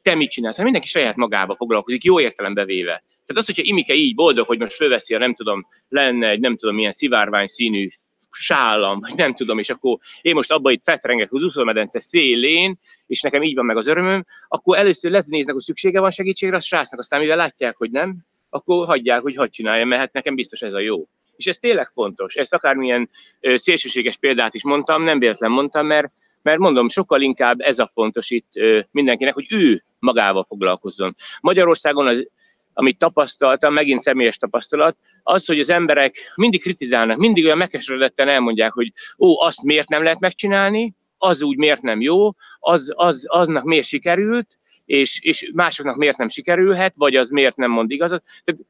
te 0.01 0.15
mit 0.15 0.31
csinálsz, 0.31 0.55
hanem 0.55 0.71
mindenki 0.71 0.91
saját 0.91 1.15
magába 1.15 1.55
foglalkozik, 1.55 2.03
jó 2.03 2.19
értelembe 2.19 2.65
véve. 2.65 3.03
Tehát 3.25 3.41
az, 3.41 3.45
hogyha 3.45 3.61
Imike 3.65 3.93
így 3.93 4.15
boldog, 4.15 4.45
hogy 4.45 4.59
most 4.59 4.75
fölveszi 4.75 5.15
a 5.15 5.17
nem 5.17 5.33
tudom, 5.33 5.67
lenne 5.89 6.29
egy 6.29 6.39
nem 6.39 6.57
tudom 6.57 6.75
milyen 6.75 6.91
szivárvány 6.91 7.47
színű 7.47 7.89
sállam, 8.31 8.99
vagy 8.99 9.15
nem 9.15 9.33
tudom, 9.33 9.59
és 9.59 9.69
akkor 9.69 9.97
én 10.21 10.33
most 10.33 10.51
abba 10.51 10.71
itt 10.71 10.83
fetrengek 10.83 11.33
az 11.33 11.43
úszómedence 11.43 11.99
szélén, 11.99 12.79
és 13.07 13.21
nekem 13.21 13.43
így 13.43 13.55
van 13.55 13.65
meg 13.65 13.77
az 13.77 13.87
örömöm, 13.87 14.25
akkor 14.47 14.77
először 14.77 15.11
néznek, 15.11 15.53
hogy 15.53 15.63
szüksége 15.63 15.99
van 15.99 16.11
segítségre 16.11 16.55
a 16.55 16.59
srácnak, 16.59 16.99
aztán 16.99 17.19
mivel 17.19 17.37
látják, 17.37 17.77
hogy 17.77 17.91
nem, 17.91 18.17
akkor 18.49 18.85
hagyják, 18.85 19.21
hogy 19.21 19.35
hadd 19.35 19.49
csinálja, 19.49 19.85
mert 19.85 20.01
hát 20.01 20.13
nekem 20.13 20.35
biztos 20.35 20.61
ez 20.61 20.73
a 20.73 20.79
jó. 20.79 21.07
És 21.35 21.45
ez 21.45 21.57
tényleg 21.57 21.87
fontos. 21.93 22.35
Ezt 22.35 22.53
akármilyen 22.53 23.09
szélsőséges 23.55 24.17
példát 24.17 24.53
is 24.53 24.63
mondtam, 24.63 25.03
nem 25.03 25.19
véletlen 25.19 25.51
mondtam, 25.51 25.85
mert, 25.85 26.11
mert 26.41 26.59
mondom, 26.59 26.89
sokkal 26.89 27.21
inkább 27.21 27.59
ez 27.59 27.79
a 27.79 27.91
fontos 27.93 28.29
itt 28.29 28.51
mindenkinek, 28.91 29.33
hogy 29.33 29.45
ő 29.49 29.83
magával 29.99 30.43
foglalkozzon. 30.43 31.15
Magyarországon 31.41 32.07
az 32.07 32.27
amit 32.73 32.97
tapasztaltam, 32.97 33.73
megint 33.73 33.99
személyes 33.99 34.37
tapasztalat, 34.37 34.97
az, 35.23 35.45
hogy 35.45 35.59
az 35.59 35.69
emberek 35.69 36.15
mindig 36.35 36.61
kritizálnak, 36.61 37.17
mindig 37.17 37.45
olyan 37.45 37.57
megkeseredetten 37.57 38.27
elmondják, 38.27 38.71
hogy 38.71 38.91
ó, 39.19 39.41
azt 39.41 39.63
miért 39.63 39.89
nem 39.89 40.03
lehet 40.03 40.19
megcsinálni, 40.19 40.93
az 41.17 41.41
úgy 41.41 41.57
miért 41.57 41.81
nem 41.81 42.01
jó, 42.01 42.31
az, 42.59 42.93
az, 42.95 43.25
aznak 43.27 43.63
miért 43.63 43.87
sikerült, 43.87 44.57
és, 44.85 45.19
és 45.21 45.51
másoknak 45.53 45.95
miért 45.95 46.17
nem 46.17 46.29
sikerülhet, 46.29 46.93
vagy 46.95 47.15
az 47.15 47.29
miért 47.29 47.55
nem 47.55 47.71
mond 47.71 47.91
igazat. 47.91 48.23
Tehát 48.43 48.61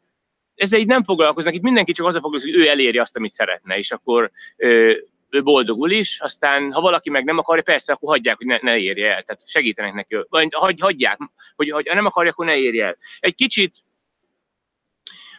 ezzel 0.55 0.79
így 0.79 0.87
nem 0.87 1.03
foglalkoznak, 1.03 1.53
itt 1.53 1.61
mindenki 1.61 1.91
csak 1.91 2.07
azzal 2.07 2.21
foglalkozik, 2.21 2.55
hogy 2.55 2.63
ő 2.63 2.69
eléri 2.69 2.97
azt, 2.97 3.15
amit 3.15 3.31
szeretne, 3.31 3.77
és 3.77 3.91
akkor 3.91 4.31
ö, 4.57 4.93
ő 5.33 5.43
boldogul 5.43 5.91
is, 5.91 6.19
aztán 6.19 6.71
ha 6.71 6.81
valaki 6.81 7.09
meg 7.09 7.23
nem 7.23 7.37
akarja, 7.37 7.63
persze, 7.63 7.93
akkor 7.93 8.09
hagyják, 8.09 8.37
hogy 8.37 8.45
ne, 8.45 8.57
ne 8.61 8.77
érje 8.77 9.15
el, 9.15 9.23
tehát 9.23 9.49
segítenek 9.49 9.93
neki, 9.93 10.17
vagy 10.29 10.47
hagy, 10.51 10.79
hagyják, 10.79 11.17
hogy, 11.55 11.69
ha 11.69 11.93
nem 11.93 12.05
akarja, 12.05 12.31
akkor 12.31 12.45
ne 12.45 12.57
érje 12.57 12.85
el. 12.85 12.97
Egy 13.19 13.35
kicsit 13.35 13.75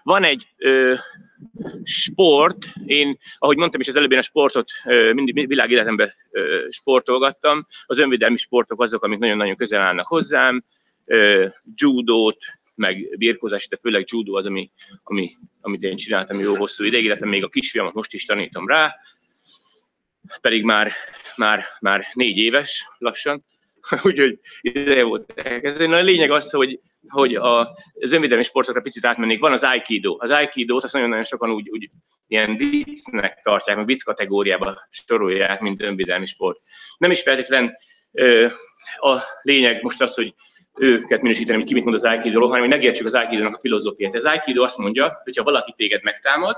van 0.04 0.24
egy 0.24 0.48
ö, 0.56 0.94
sport, 1.84 2.66
én, 2.86 3.18
ahogy 3.38 3.56
mondtam 3.56 3.80
is 3.80 3.88
az 3.88 3.96
előbb, 3.96 4.12
én 4.12 4.18
a 4.18 4.22
sportot 4.22 4.70
ö, 4.86 5.12
mindig 5.12 5.48
világéletemben 5.48 6.12
ö, 6.30 6.66
sportolgattam. 6.70 7.66
Az 7.86 7.98
önvédelmi 7.98 8.36
sportok 8.36 8.82
azok, 8.82 9.02
amik 9.04 9.18
nagyon-nagyon 9.18 9.56
közel 9.56 9.80
állnak 9.80 10.06
hozzám. 10.06 10.64
Ö, 11.04 11.46
judót, 11.74 12.38
meg 12.74 13.16
birkózás, 13.18 13.68
de 13.68 13.76
főleg 13.76 14.04
judó 14.10 14.34
az, 14.34 14.46
ami, 14.46 14.70
ami, 15.02 15.36
amit 15.60 15.82
én 15.82 15.96
csináltam 15.96 16.40
jó 16.40 16.56
hosszú 16.56 16.84
ideig, 16.84 17.04
illetve 17.04 17.26
még 17.26 17.44
a 17.44 17.48
kisfiamat 17.48 17.94
most 17.94 18.12
is 18.12 18.24
tanítom 18.24 18.66
rá, 18.66 18.94
pedig 20.40 20.64
már, 20.64 20.92
már, 21.36 21.64
már 21.80 22.06
négy 22.12 22.38
éves 22.38 22.88
lassan, 22.98 23.44
úgyhogy 24.02 24.38
ideje 24.60 25.02
volt 25.02 25.32
elkezdeni. 25.34 25.92
A 25.92 26.00
lényeg 26.00 26.30
az, 26.30 26.50
hogy 26.50 26.80
hogy 27.08 27.34
a, 27.34 27.60
az 28.00 28.12
önvédelmi 28.12 28.44
sportokra 28.44 28.80
picit 28.80 29.04
átmennék. 29.06 29.40
Van 29.40 29.52
az 29.52 29.62
Aikido. 29.62 30.16
Az 30.18 30.30
Aikido-t 30.30 30.84
azt 30.84 30.92
nagyon-nagyon 30.92 31.24
sokan 31.24 31.50
úgy, 31.50 31.68
úgy 31.70 31.90
ilyen 32.26 32.56
viccnek 32.56 33.40
tartják, 33.42 33.76
meg 33.76 33.86
vicc 33.86 34.02
kategóriába 34.02 34.86
sorolják, 34.90 35.60
mint 35.60 35.82
önvédelmi 35.82 36.26
sport. 36.26 36.60
Nem 36.98 37.10
is 37.10 37.22
feltétlen 37.22 37.76
a 38.96 39.18
lényeg 39.42 39.82
most 39.82 40.02
az, 40.02 40.14
hogy 40.14 40.34
őket 40.74 41.22
minősíteni, 41.22 41.58
hogy 41.58 41.66
ki 41.66 41.74
mit 41.74 41.84
mond 41.84 41.96
az 41.96 42.04
aikido 42.04 42.40
hanem 42.40 42.60
hogy 42.60 42.68
megértsük 42.68 43.06
az 43.06 43.14
aikido 43.14 43.46
a 43.46 43.58
filozófiát. 43.60 44.14
Az 44.14 44.24
aikido 44.24 44.62
azt 44.62 44.78
mondja, 44.78 45.20
hogy 45.24 45.36
ha 45.36 45.42
valaki 45.42 45.74
téged 45.76 46.02
megtámad, 46.02 46.56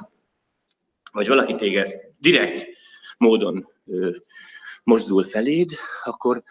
vagy 1.13 1.29
valaki 1.29 1.55
téged 1.55 1.93
direkt 2.21 2.67
módon 3.19 3.69
ö, 3.87 4.11
mozdul 4.83 5.25
feléd, 5.25 5.71
akkor 6.05 6.43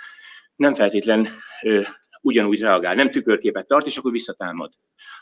nem 0.55 0.73
feltétlen 0.73 1.29
ö, 1.61 1.81
ugyanúgy 2.25 2.59
reagál, 2.59 2.95
nem 2.95 3.09
tükörképet 3.09 3.67
tart, 3.67 3.85
és 3.85 3.97
akkor 3.97 4.11
visszatámad, 4.11 4.73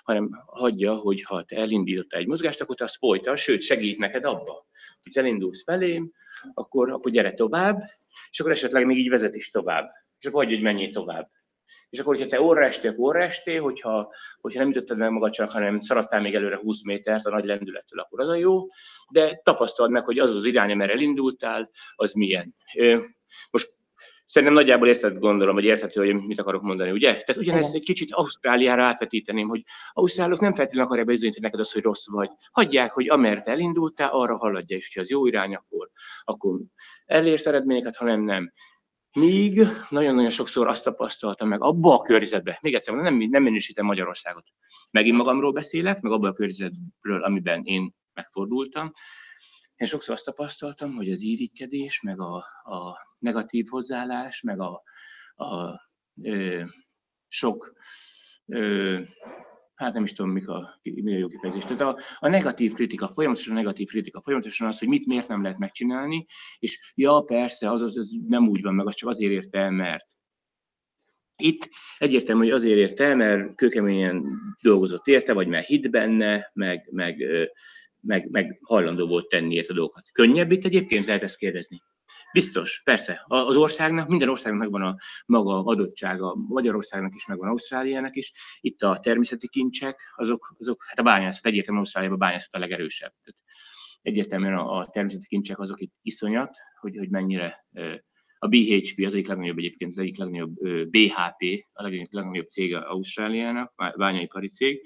hanem 0.03 0.30
hagyja, 0.45 0.95
hogy 0.95 1.21
ha 1.21 1.43
te 1.43 1.55
elindítottál 1.55 2.19
egy 2.19 2.27
mozgást, 2.27 2.61
akkor 2.61 2.75
te 2.75 2.84
azt 2.84 2.97
folytasd, 2.97 3.43
sőt 3.43 3.61
segít 3.61 3.97
neked 3.97 4.23
abba, 4.23 4.65
hogy 5.03 5.17
elindulsz 5.17 5.63
felém, 5.63 6.11
akkor, 6.53 6.91
akkor 6.91 7.11
gyere 7.11 7.34
tovább, 7.34 7.81
és 8.31 8.39
akkor 8.39 8.51
esetleg 8.51 8.85
még 8.85 8.97
így 8.97 9.09
vezet 9.09 9.35
is 9.35 9.49
tovább, 9.49 9.91
és 10.19 10.25
akkor 10.25 10.43
hagyja, 10.43 10.55
hogy 10.55 10.65
menjél 10.65 10.91
tovább. 10.91 11.30
És 11.89 11.99
akkor, 11.99 12.15
hogyha 12.15 12.30
te 12.30 12.41
óra 12.41 12.65
estél, 12.65 12.91
akkor 12.91 13.03
óra 13.03 13.21
estél, 13.21 13.61
hogyha, 13.61 14.13
hogyha 14.41 14.59
nem 14.59 14.69
ütötted 14.69 14.97
meg 14.97 15.11
magad 15.11 15.31
csak, 15.31 15.49
hanem 15.49 15.80
szaradtál 15.80 16.21
még 16.21 16.35
előre 16.35 16.57
20 16.57 16.84
métert 16.84 17.25
a 17.25 17.30
nagy 17.30 17.45
lendülettől, 17.45 17.99
akkor 17.99 18.19
az 18.19 18.27
a 18.27 18.35
jó, 18.35 18.67
de 19.11 19.41
tapasztald 19.43 19.91
meg, 19.91 20.03
hogy 20.03 20.19
az 20.19 20.35
az 20.35 20.45
irány, 20.45 20.71
amire 20.71 20.91
elindultál, 20.91 21.69
az 21.95 22.13
milyen. 22.13 22.55
Most 23.51 23.81
Szerintem 24.34 24.57
nagyjából 24.57 24.88
érted, 24.88 25.19
gondolom, 25.19 25.55
vagy 25.55 25.64
érthető, 25.64 26.05
hogy 26.05 26.14
mit 26.14 26.39
akarok 26.39 26.61
mondani, 26.61 26.91
ugye? 26.91 27.07
Tehát 27.07 27.38
ugyanezt 27.38 27.76
egy 27.76 27.84
kicsit 27.84 28.11
Ausztráliára 28.11 28.85
átvetíteném, 28.85 29.47
hogy 29.47 29.64
Ausztrálok 29.91 30.39
nem 30.39 30.53
feltétlenül 30.53 30.85
akarják 30.85 31.07
bizonyítani 31.07 31.45
neked 31.45 31.60
azt, 31.60 31.73
hogy 31.73 31.81
rossz 31.81 32.07
vagy. 32.07 32.30
Hagyják, 32.51 32.91
hogy 32.91 33.10
amert 33.10 33.47
elindultál, 33.47 34.10
arra 34.11 34.38
haladja, 34.38 34.77
és 34.77 34.95
ha 34.95 35.01
az 35.01 35.10
jó 35.10 35.26
irány, 35.27 35.55
akkor, 35.55 35.89
akkor 36.23 36.60
elérsz 37.05 37.45
eredményeket, 37.45 37.95
ha 37.95 38.05
nem, 38.05 38.22
nem. 38.22 38.53
Míg 39.19 39.68
nagyon-nagyon 39.89 40.30
sokszor 40.30 40.68
azt 40.68 40.84
tapasztaltam 40.84 41.47
meg 41.47 41.61
abba 41.61 41.93
a 41.93 42.01
környezetbe, 42.01 42.57
még 42.61 42.73
egyszer 42.73 42.95
nem, 42.95 43.18
nem 43.18 43.43
minősítem 43.43 43.85
Magyarországot. 43.85 44.45
Megint 44.91 45.18
magamról 45.18 45.51
beszélek, 45.51 46.01
meg 46.01 46.11
abban 46.11 46.30
a 46.30 46.34
környezetről, 46.34 47.23
amiben 47.23 47.61
én 47.64 47.93
megfordultam. 48.14 48.93
Én 49.84 49.89
sokszor 49.89 50.14
azt 50.14 50.26
tapasztaltam, 50.26 50.95
hogy 50.95 51.11
az 51.11 51.22
irigykedés, 51.22 52.01
meg 52.01 52.19
a, 52.19 52.35
a 52.64 52.97
negatív 53.19 53.68
hozzáállás, 53.69 54.41
meg 54.41 54.60
a, 54.60 54.84
a 55.35 55.81
ö, 56.22 56.64
sok 57.27 57.73
ö, 58.45 58.99
hát 59.76 59.93
nem 59.93 60.03
is 60.03 60.14
tudom, 60.14 60.31
mik 60.31 60.47
a, 60.47 60.80
mi 60.81 61.14
a 61.14 61.18
jó 61.18 61.27
kifejezés. 61.27 61.64
Tehát 61.64 61.81
a, 61.81 61.97
a 62.19 62.27
negatív 62.27 62.73
kritika, 62.73 63.11
folyamatosan 63.14 63.53
a 63.53 63.57
negatív 63.57 63.88
kritika, 63.88 64.22
folyamatosan 64.22 64.68
az, 64.68 64.80
hogy 64.80 64.88
mit 64.88 65.05
miért 65.05 65.27
nem 65.27 65.41
lehet 65.41 65.57
megcsinálni, 65.57 66.26
és 66.60 66.93
ja, 66.95 67.22
persze, 67.22 67.72
az, 67.72 67.81
az, 67.81 67.97
az 67.97 68.15
nem 68.27 68.47
úgy 68.47 68.61
van 68.61 68.73
meg, 68.73 68.88
az 68.88 68.95
csak 68.95 69.10
azért 69.10 69.31
érte 69.31 69.60
el, 69.60 69.72
mert. 69.72 70.05
Itt 71.35 71.69
egyértelmű, 71.97 72.41
hogy 72.43 72.51
azért 72.51 72.77
érte 72.77 73.15
mert 73.15 73.55
kőkeményen 73.55 74.23
dolgozott 74.61 75.07
érte, 75.07 75.34
vagy 75.34 75.47
mert 75.47 75.68
hit 75.68 75.91
benne, 75.91 76.51
meg, 76.53 76.88
meg, 76.91 77.26
meg, 78.05 78.30
meg 78.30 78.59
hajlandó 78.61 79.07
volt 79.07 79.27
tenni 79.27 79.57
ezt 79.57 79.69
a 79.69 79.73
dolgokat. 79.73 80.03
Könnyebb 80.11 80.51
itt 80.51 80.65
egyébként 80.65 81.05
lehet 81.05 81.23
ezt 81.23 81.38
kérdezni. 81.38 81.81
Biztos, 82.34 82.81
persze. 82.84 83.23
Az 83.27 83.57
országnak, 83.57 84.07
minden 84.07 84.30
országnak 84.30 84.61
megvan 84.61 84.81
a 84.81 84.95
maga 85.25 85.63
adottsága, 85.63 86.35
Magyarországnak 86.35 87.15
is 87.15 87.25
megvan, 87.25 87.49
Ausztráliának 87.49 88.15
is. 88.15 88.31
Itt 88.59 88.81
a 88.81 88.99
természeti 89.01 89.47
kincsek, 89.47 89.99
azok, 90.15 90.55
azok 90.59 90.84
hát 90.88 90.99
a 90.99 91.03
bányászat, 91.03 91.45
egyértelműen 91.45 91.84
Ausztráliában 91.84 92.21
a 92.21 92.25
bányászat 92.25 92.53
a 92.53 92.59
legerősebb. 92.59 93.13
Tehát 93.23 93.41
egyértelműen 94.01 94.53
a, 94.53 94.77
a 94.77 94.89
természeti 94.89 95.27
kincsek 95.27 95.59
azok 95.59 95.81
itt 95.81 95.93
iszonyat, 96.01 96.57
hogy, 96.80 96.97
hogy 96.97 97.09
mennyire 97.09 97.65
a 98.39 98.47
BHP 98.47 99.05
az 99.05 99.13
egyik 99.13 99.27
legnagyobb 99.27 99.57
egyébként, 99.57 99.91
az 99.91 99.97
egyik 99.97 100.17
legnagyobb 100.17 100.53
BHP, 100.89 101.65
a 101.73 101.81
legnagyobb, 101.81 102.07
legnagyobb 102.11 102.47
cég 102.47 102.75
Ausztráliának, 102.75 103.73
bányaipari 103.95 104.47
cég. 104.47 104.81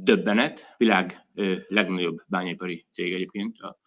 Döbbenet, 0.00 0.74
világ 0.76 1.26
legnagyobb 1.68 2.22
bányaipari 2.26 2.86
cég 2.90 3.12
egyébként, 3.12 3.58
a 3.58 3.78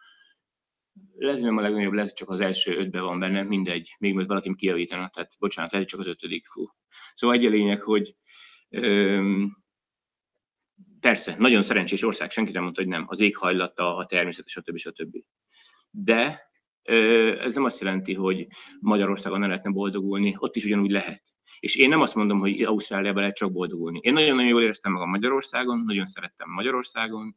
lehet, 1.17 1.41
nem 1.41 1.57
a 1.57 1.61
legnagyobb, 1.61 1.93
lehet, 1.93 2.15
csak 2.15 2.29
az 2.29 2.39
első 2.39 2.77
ötben 2.77 3.03
van 3.03 3.19
benne, 3.19 3.43
mindegy, 3.43 3.95
még 3.99 4.13
majd 4.13 4.27
valaki 4.27 4.55
kijavítana, 4.55 5.09
tehát 5.09 5.31
bocsánat, 5.39 5.71
lehet 5.71 5.87
csak 5.87 5.99
az 5.99 6.07
ötödik, 6.07 6.45
fú. 6.45 6.65
Szóval 7.13 7.35
egy 7.35 7.45
a 7.45 7.49
lényeg, 7.49 7.81
hogy 7.81 8.15
öm, 8.69 9.57
persze, 10.99 11.35
nagyon 11.37 11.61
szerencsés 11.61 12.03
ország, 12.03 12.31
senki 12.31 12.51
nem 12.51 12.63
mondta, 12.63 12.81
hogy 12.81 12.89
nem, 12.89 13.05
az 13.07 13.21
éghajlata, 13.21 13.95
a 13.95 14.05
természet, 14.05 14.47
stb. 14.47 14.77
stb. 14.77 15.17
De 15.91 16.47
ez 17.39 17.55
nem 17.55 17.63
azt 17.63 17.81
jelenti, 17.81 18.13
hogy 18.13 18.47
Magyarországon 18.79 19.39
nem 19.39 19.49
lehetne 19.49 19.71
boldogulni, 19.71 20.35
ott 20.37 20.55
is 20.55 20.65
ugyanúgy 20.65 20.91
lehet. 20.91 21.23
És 21.59 21.75
én 21.75 21.89
nem 21.89 22.01
azt 22.01 22.15
mondom, 22.15 22.39
hogy 22.39 22.61
Ausztráliában 22.61 23.21
lehet 23.21 23.35
csak 23.35 23.51
boldogulni. 23.51 23.99
Én 24.03 24.13
nagyon-nagyon 24.13 24.49
jól 24.49 24.61
éreztem 24.61 24.91
magam 24.91 25.09
Magyarországon, 25.09 25.83
nagyon 25.85 26.05
szerettem 26.05 26.49
Magyarországon, 26.49 27.35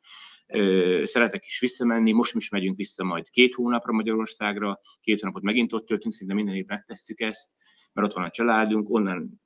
szeretek 1.02 1.44
is 1.44 1.60
visszamenni, 1.60 2.12
most 2.12 2.34
is 2.34 2.48
megyünk 2.48 2.76
vissza 2.76 3.04
majd 3.04 3.30
két 3.30 3.54
hónapra 3.54 3.92
Magyarországra, 3.92 4.80
két 5.00 5.20
hónapot 5.20 5.42
megint 5.42 5.72
ott 5.72 5.86
töltünk, 5.86 6.14
szinte 6.14 6.34
minden 6.34 6.54
évben 6.54 6.76
megtesszük 6.76 7.20
ezt, 7.20 7.48
mert 7.92 8.06
ott 8.06 8.14
van 8.14 8.24
a 8.24 8.30
családunk, 8.30 8.90
onnan 8.90 9.42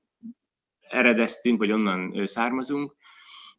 eredeztünk, 0.81 1.59
vagy 1.59 1.73
onnan 1.73 2.27
származunk, 2.27 2.97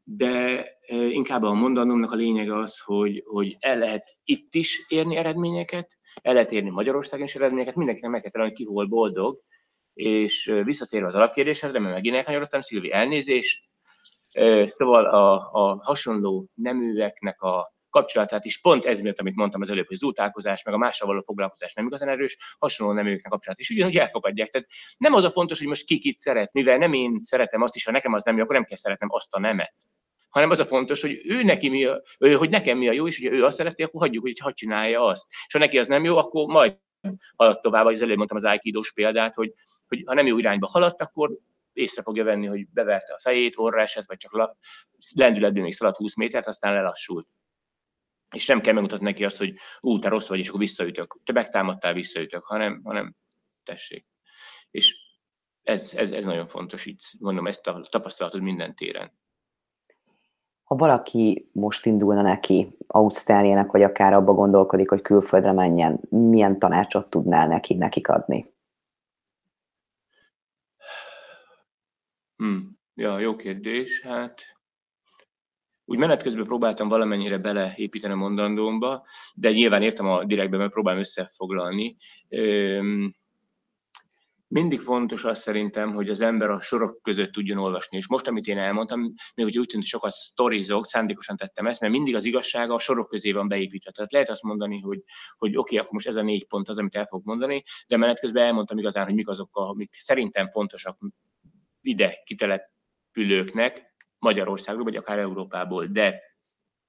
de 0.03 0.65
inkább 0.89 1.43
a 1.43 1.53
mondanomnak 1.53 2.11
a 2.11 2.15
lényege 2.15 2.57
az, 2.57 2.79
hogy, 2.79 3.23
hogy 3.25 3.57
el 3.59 3.77
lehet 3.77 4.17
itt 4.23 4.55
is 4.55 4.85
érni 4.87 5.15
eredményeket, 5.15 5.97
el 6.21 6.33
lehet 6.33 6.51
érni 6.51 6.69
Magyarországon 6.69 7.25
is 7.25 7.35
eredményeket, 7.35 7.75
mindenkinek 7.75 8.11
meg 8.11 8.21
kell 8.21 8.31
találni, 8.31 8.53
ki 8.53 8.63
hol 8.63 8.85
boldog, 8.85 9.39
és 9.97 10.53
visszatérve 10.63 11.07
az 11.07 11.15
alapkérdéshez, 11.15 11.71
mert 11.71 11.83
megint 11.83 12.15
elkanyarodtam, 12.15 12.61
Szilvi, 12.61 12.91
elnézést, 12.91 13.67
Szóval 14.65 15.05
a, 15.05 15.33
a 15.51 15.79
hasonló 15.83 16.49
neműeknek 16.53 17.41
a 17.41 17.73
kapcsolatát 17.89 18.45
is 18.45 18.61
pont 18.61 18.85
ez 18.85 19.01
miatt, 19.01 19.19
amit 19.19 19.35
mondtam 19.35 19.61
az 19.61 19.69
előbb, 19.69 19.87
hogy 19.87 19.97
zútálkozás, 19.97 20.63
meg 20.63 20.73
a 20.73 20.77
mással 20.77 21.07
való 21.07 21.21
foglalkozás 21.21 21.73
nem 21.73 21.85
igazán 21.85 22.09
erős, 22.09 22.37
hasonló 22.59 22.93
neműeknek 22.93 23.31
kapcsolat 23.31 23.59
is 23.59 23.69
ugyanúgy 23.69 23.97
elfogadják. 23.97 24.49
Tehát 24.49 24.67
nem 24.97 25.13
az 25.13 25.23
a 25.23 25.31
fontos, 25.31 25.57
hogy 25.57 25.67
most 25.67 25.85
ki 25.85 25.99
kit 25.99 26.17
szeret, 26.17 26.53
mivel 26.53 26.77
nem 26.77 26.93
én 26.93 27.19
szeretem 27.21 27.61
azt 27.61 27.75
is, 27.75 27.85
ha 27.85 27.91
nekem 27.91 28.13
az 28.13 28.23
nem 28.23 28.37
jó, 28.37 28.43
akkor 28.43 28.55
nem 28.55 28.63
kell 28.63 28.77
szeretnem 28.77 29.09
azt 29.11 29.33
a 29.33 29.39
nemet 29.39 29.73
hanem 30.29 30.49
az 30.49 30.59
a 30.59 30.65
fontos, 30.65 31.01
hogy 31.01 31.21
ő 31.23 31.43
neki 31.43 31.69
mi 31.69 31.85
a, 31.85 32.01
hogy 32.17 32.49
nekem 32.49 32.77
mi 32.77 32.87
a 32.87 32.91
jó, 32.91 33.07
és 33.07 33.19
hogyha 33.19 33.35
ő 33.35 33.43
azt 33.43 33.57
szereti, 33.57 33.83
akkor 33.83 34.01
hagyjuk, 34.01 34.23
hogy 34.23 34.39
hadd 34.39 34.53
csinálja 34.53 35.05
azt. 35.05 35.25
És 35.47 35.53
ha 35.53 35.59
neki 35.59 35.77
az 35.77 35.87
nem 35.87 36.03
jó, 36.03 36.17
akkor 36.17 36.45
majd 36.47 36.77
halad 37.35 37.61
tovább, 37.61 37.83
vagy 37.83 37.93
az 37.93 38.01
előbb 38.01 38.17
mondtam 38.17 38.37
az 38.37 38.45
aikidós 38.45 38.93
példát, 38.93 39.33
hogy, 39.33 39.53
hogy 39.87 40.03
ha 40.05 40.13
nem 40.13 40.25
jó 40.25 40.37
irányba 40.37 40.67
haladt, 40.67 41.01
akkor 41.01 41.37
észre 41.73 42.01
fogja 42.01 42.23
venni, 42.23 42.45
hogy 42.45 42.67
beverte 42.69 43.13
a 43.13 43.19
fejét, 43.21 43.57
orra 43.57 43.81
esett, 43.81 44.05
vagy 44.05 44.17
csak 44.17 44.33
lap, 44.33 44.57
lendületben 45.15 45.63
még 45.63 45.73
szaladt 45.73 45.97
20 45.97 46.15
métert, 46.15 46.47
aztán 46.47 46.73
lelassult. 46.73 47.27
És 48.31 48.47
nem 48.47 48.61
kell 48.61 48.73
megmutatni 48.73 49.05
neki 49.05 49.25
azt, 49.25 49.37
hogy 49.37 49.55
ú, 49.79 49.99
te 49.99 50.09
rossz 50.09 50.27
vagy, 50.27 50.39
és 50.39 50.47
akkor 50.47 50.59
visszaütök. 50.59 51.19
Te 51.23 51.31
megtámadtál, 51.31 51.93
visszaütök, 51.93 52.43
hanem, 52.43 52.81
hanem 52.83 53.15
tessék. 53.63 54.05
És 54.71 54.95
ez, 55.63 55.93
ez, 55.95 56.11
ez 56.11 56.23
nagyon 56.23 56.47
fontos, 56.47 56.85
így 56.85 57.01
mondom, 57.19 57.47
ezt 57.47 57.67
a 57.67 57.87
tapasztalatod 57.89 58.41
minden 58.41 58.75
téren. 58.75 59.11
Ha 60.63 60.75
valaki 60.75 61.49
most 61.53 61.85
indulna 61.85 62.21
neki 62.21 62.77
Ausztráliának, 62.87 63.71
vagy 63.71 63.83
akár 63.83 64.13
abba 64.13 64.33
gondolkodik, 64.33 64.89
hogy 64.89 65.01
külföldre 65.01 65.51
menjen, 65.51 65.99
milyen 66.09 66.59
tanácsot 66.59 67.09
tudnál 67.09 67.47
neki, 67.47 67.73
nekik 67.73 68.09
adni? 68.09 68.56
Hmm. 72.37 72.77
Ja, 72.95 73.19
jó 73.19 73.35
kérdés. 73.35 74.01
Hát 74.01 74.57
úgy 75.85 75.97
menet 75.97 76.23
közben 76.23 76.45
próbáltam 76.45 76.87
valamennyire 76.87 77.37
beleépíteni 77.37 78.13
a 78.13 78.17
mondandómba, 78.17 79.05
de 79.35 79.51
nyilván 79.51 79.81
értem 79.81 80.07
a 80.07 80.23
direktben, 80.25 80.59
mert 80.59 80.71
próbálom 80.71 80.99
összefoglalni. 80.99 81.97
Mindig 84.49 84.79
fontos 84.79 85.23
az 85.23 85.39
szerintem, 85.39 85.93
hogy 85.93 86.09
az 86.09 86.21
ember 86.21 86.49
a 86.49 86.61
sorok 86.61 87.01
között 87.01 87.31
tudjon 87.31 87.57
olvasni. 87.57 87.97
És 87.97 88.07
most, 88.07 88.27
amit 88.27 88.47
én 88.47 88.57
elmondtam, 88.57 89.13
még 89.35 89.45
úgy 89.45 89.53
tűnt, 89.53 89.71
hogy 89.71 89.83
sokat 89.83 90.11
sztorizok, 90.11 90.85
szándékosan 90.85 91.37
tettem 91.37 91.67
ezt, 91.67 91.81
mert 91.81 91.93
mindig 91.93 92.15
az 92.15 92.25
igazsága 92.25 92.73
a 92.73 92.79
sorok 92.79 93.09
közé 93.09 93.31
van 93.31 93.47
beépítve. 93.47 93.91
Tehát 93.91 94.11
lehet 94.11 94.29
azt 94.29 94.43
mondani, 94.43 94.79
hogy, 94.79 95.03
hogy 95.37 95.49
oké, 95.49 95.57
okay, 95.57 95.77
akkor 95.77 95.91
most 95.91 96.07
ez 96.07 96.15
a 96.15 96.21
négy 96.21 96.47
pont 96.47 96.69
az, 96.69 96.77
amit 96.77 96.95
el 96.95 97.05
fog 97.05 97.25
mondani, 97.25 97.63
de 97.87 97.97
menet 97.97 98.19
közben 98.19 98.43
elmondtam 98.43 98.77
igazán, 98.77 99.05
hogy 99.05 99.13
mik 99.13 99.27
azok, 99.27 99.49
amik 99.51 99.95
szerintem 99.99 100.49
fontosak 100.49 100.97
ide 101.87 102.21
kitelepülőknek 102.25 103.95
Magyarországról, 104.19 104.83
vagy 104.83 104.95
akár 104.95 105.19
Európából. 105.19 105.85
De 105.85 106.21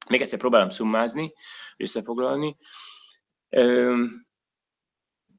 még 0.09 0.20
egyszer 0.20 0.39
próbálom 0.39 0.70
szummázni, 0.70 1.33
összefoglalni. 1.77 2.57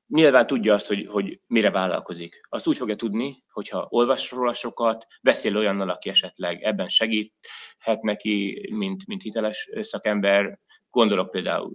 Nyilván 0.07 0.47
tudja 0.47 0.73
azt, 0.73 0.87
hogy, 0.87 1.07
hogy 1.07 1.41
mire 1.47 1.71
vállalkozik. 1.71 2.45
Azt 2.49 2.67
úgy 2.67 2.77
fogja 2.77 2.95
tudni, 2.95 3.43
hogyha 3.47 3.87
olvas 3.89 4.31
róla 4.31 4.53
sokat, 4.53 5.05
beszél 5.21 5.57
olyannal, 5.57 5.89
aki 5.89 6.09
esetleg 6.09 6.63
ebben 6.63 6.87
segíthet 6.87 8.01
neki, 8.01 8.67
mint, 8.71 9.07
mint 9.07 9.21
hiteles 9.21 9.69
szakember. 9.81 10.59
Gondolok 10.89 11.31
például 11.31 11.71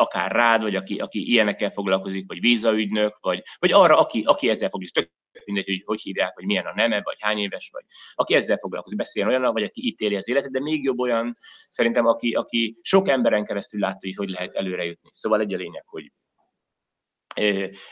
akár 0.00 0.32
rád, 0.32 0.62
vagy 0.62 0.76
aki, 0.76 0.98
aki 0.98 1.30
ilyenekkel 1.30 1.70
foglalkozik, 1.70 2.26
vagy 2.26 2.40
vízaügynök, 2.40 3.18
vagy, 3.20 3.42
vagy 3.58 3.72
arra, 3.72 3.98
aki, 3.98 4.22
aki 4.26 4.48
ezzel 4.48 4.68
foglalkozik, 4.68 5.10
tök 5.32 5.44
mindegy, 5.44 5.66
hogy 5.66 5.82
hogy 5.84 6.00
hívják, 6.00 6.34
vagy 6.34 6.44
milyen 6.44 6.66
a 6.66 6.74
neme, 6.74 7.00
vagy 7.02 7.16
hány 7.20 7.38
éves, 7.38 7.70
vagy 7.72 7.84
aki 8.14 8.34
ezzel 8.34 8.56
foglalkozik, 8.56 8.98
beszél 8.98 9.26
olyan, 9.26 9.52
vagy 9.52 9.62
aki 9.62 9.86
itt 9.86 10.00
éli 10.00 10.16
az 10.16 10.28
életet, 10.28 10.50
de 10.50 10.60
még 10.60 10.82
jobb 10.82 10.98
olyan, 10.98 11.38
szerintem, 11.68 12.06
aki, 12.06 12.32
aki 12.32 12.76
sok 12.82 13.08
emberen 13.08 13.44
keresztül 13.44 13.80
látta, 13.80 13.98
hogy 14.00 14.16
hogy 14.16 14.28
lehet 14.28 14.54
előre 14.54 14.84
jutni. 14.84 15.10
Szóval 15.12 15.40
egy 15.40 15.54
a 15.54 15.56
lényeg, 15.56 15.84
hogy 15.86 16.12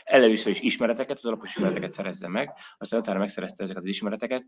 először 0.03 0.51
is 0.51 0.61
ismereteket, 0.61 1.17
az 1.17 1.25
alapos 1.25 1.49
ismereteket 1.49 1.91
szerezze 1.91 2.27
meg, 2.27 2.53
aztán 2.77 2.99
utána 2.99 3.19
megszerezte 3.19 3.63
ezeket 3.63 3.81
az 3.81 3.89
ismereteket, 3.89 4.43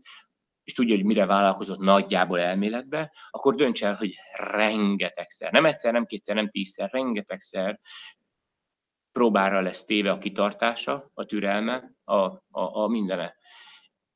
és 0.64 0.72
tudja, 0.72 0.94
hogy 0.94 1.04
mire 1.04 1.26
vállalkozott 1.26 1.78
nagyjából 1.78 2.40
elméletbe, 2.40 3.12
akkor 3.30 3.54
dönts 3.54 3.84
el, 3.84 3.94
hogy 3.94 4.14
rengetegszer, 4.32 5.52
nem 5.52 5.66
egyszer, 5.66 5.92
nem 5.92 6.06
kétszer, 6.06 6.34
nem 6.34 6.50
tízszer, 6.50 6.90
rengetegszer 6.92 7.80
próbára 9.12 9.60
lesz 9.60 9.84
téve 9.84 10.10
a 10.10 10.18
kitartása, 10.18 11.10
a 11.14 11.24
türelme, 11.24 11.92
a, 12.04 12.14
a, 12.14 12.40
a 12.50 12.88
mindene. 12.88 13.34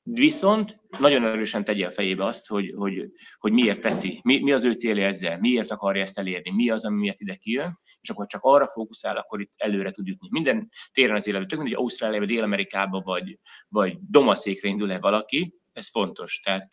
Viszont 0.02 0.80
nagyon 0.98 1.24
erősen 1.24 1.64
tegye 1.64 1.86
a 1.86 1.90
fejébe 1.90 2.24
azt, 2.24 2.46
hogy, 2.46 2.74
hogy, 2.76 3.10
hogy 3.38 3.52
miért 3.52 3.80
teszi, 3.80 4.20
mi, 4.22 4.42
mi 4.42 4.52
az 4.52 4.64
ő 4.64 4.72
célja 4.72 5.06
ezzel, 5.06 5.38
miért 5.38 5.70
akarja 5.70 6.02
ezt 6.02 6.18
elérni, 6.18 6.50
mi 6.50 6.70
az, 6.70 6.84
ami 6.84 6.96
miatt 6.96 7.20
ide 7.20 7.34
kijön, 7.34 7.78
és 8.00 8.10
akkor 8.10 8.26
csak 8.26 8.42
arra 8.42 8.70
fókuszál, 8.72 9.16
akkor 9.16 9.40
itt 9.40 9.52
előre 9.56 9.90
tud 9.90 10.06
jutni. 10.06 10.28
Minden 10.30 10.68
téren 10.92 11.14
az 11.14 11.26
életben, 11.26 11.48
tök 11.48 11.58
mindegy, 11.58 11.78
Ausztráliában, 11.78 12.26
Dél-Amerikában, 12.26 13.02
vagy, 13.04 13.38
vagy 13.68 13.98
domaszékre 14.10 14.68
indul-e 14.68 14.98
valaki, 14.98 15.54
ez 15.76 15.90
fontos. 15.90 16.40
Tehát 16.40 16.68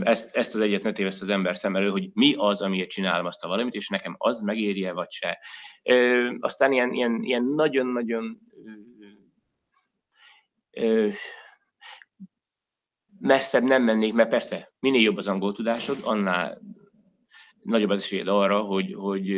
ezt, 0.00 0.36
ezt 0.36 0.54
az 0.54 0.60
egyet 0.60 0.82
ne 0.82 0.92
téveszt 0.92 1.22
az 1.22 1.28
ember 1.28 1.56
szem 1.56 1.76
elő, 1.76 1.90
hogy 1.90 2.10
mi 2.12 2.34
az, 2.36 2.60
amiért 2.60 2.90
csinálom 2.90 3.26
azt 3.26 3.44
a 3.44 3.48
valamit, 3.48 3.74
és 3.74 3.88
nekem 3.88 4.14
az 4.18 4.40
megéri-e, 4.40 4.92
vagy 4.92 5.10
se. 5.10 5.38
Aztán 6.38 6.72
ilyen, 6.72 6.92
ilyen, 6.92 7.22
ilyen 7.22 7.44
nagyon-nagyon 7.44 8.38
messzebb 13.20 13.62
nem 13.62 13.82
mennék, 13.82 14.12
mert 14.12 14.30
persze, 14.30 14.72
minél 14.80 15.00
jobb 15.00 15.16
az 15.16 15.28
angol 15.28 15.52
tudásod, 15.52 15.98
annál 16.02 16.60
nagyobb 17.62 17.90
az 17.90 18.00
esélyed 18.00 18.28
arra, 18.28 18.60
hogy, 18.60 18.94
hogy 18.94 19.28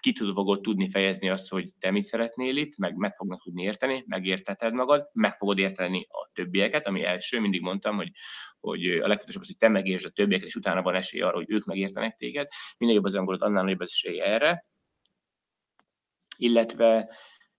ki 0.00 0.12
fogod 0.34 0.60
tudni 0.60 0.90
fejezni 0.90 1.28
azt, 1.28 1.48
hogy 1.48 1.72
te 1.78 1.90
mit 1.90 2.02
szeretnél 2.02 2.56
itt, 2.56 2.76
meg 2.76 2.96
meg 2.96 3.14
fognak 3.14 3.42
tudni 3.42 3.62
érteni, 3.62 4.04
megérteted 4.06 4.72
magad, 4.72 5.10
meg 5.12 5.36
fogod 5.36 5.58
érteni 5.58 6.06
a 6.08 6.30
többieket, 6.32 6.86
ami 6.86 7.04
első, 7.04 7.40
mindig 7.40 7.60
mondtam, 7.60 7.96
hogy, 7.96 8.10
hogy 8.60 8.86
a 8.86 9.06
legfontosabb 9.06 9.42
az, 9.42 9.46
hogy 9.46 9.56
te 9.56 9.68
megértsd 9.68 10.06
a 10.06 10.10
többieket, 10.10 10.46
és 10.46 10.54
utána 10.54 10.82
van 10.82 10.94
esély 10.94 11.20
arra, 11.20 11.36
hogy 11.36 11.50
ők 11.50 11.64
megértenek 11.64 12.16
téged. 12.16 12.48
Minél 12.78 12.94
jobb 12.94 13.04
az 13.04 13.14
angolod, 13.14 13.42
annál 13.42 13.62
nagyobb 13.62 13.80
az 13.80 13.92
esély 13.92 14.20
erre. 14.20 14.66
Illetve 16.36 17.10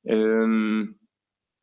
öm, 0.01 0.97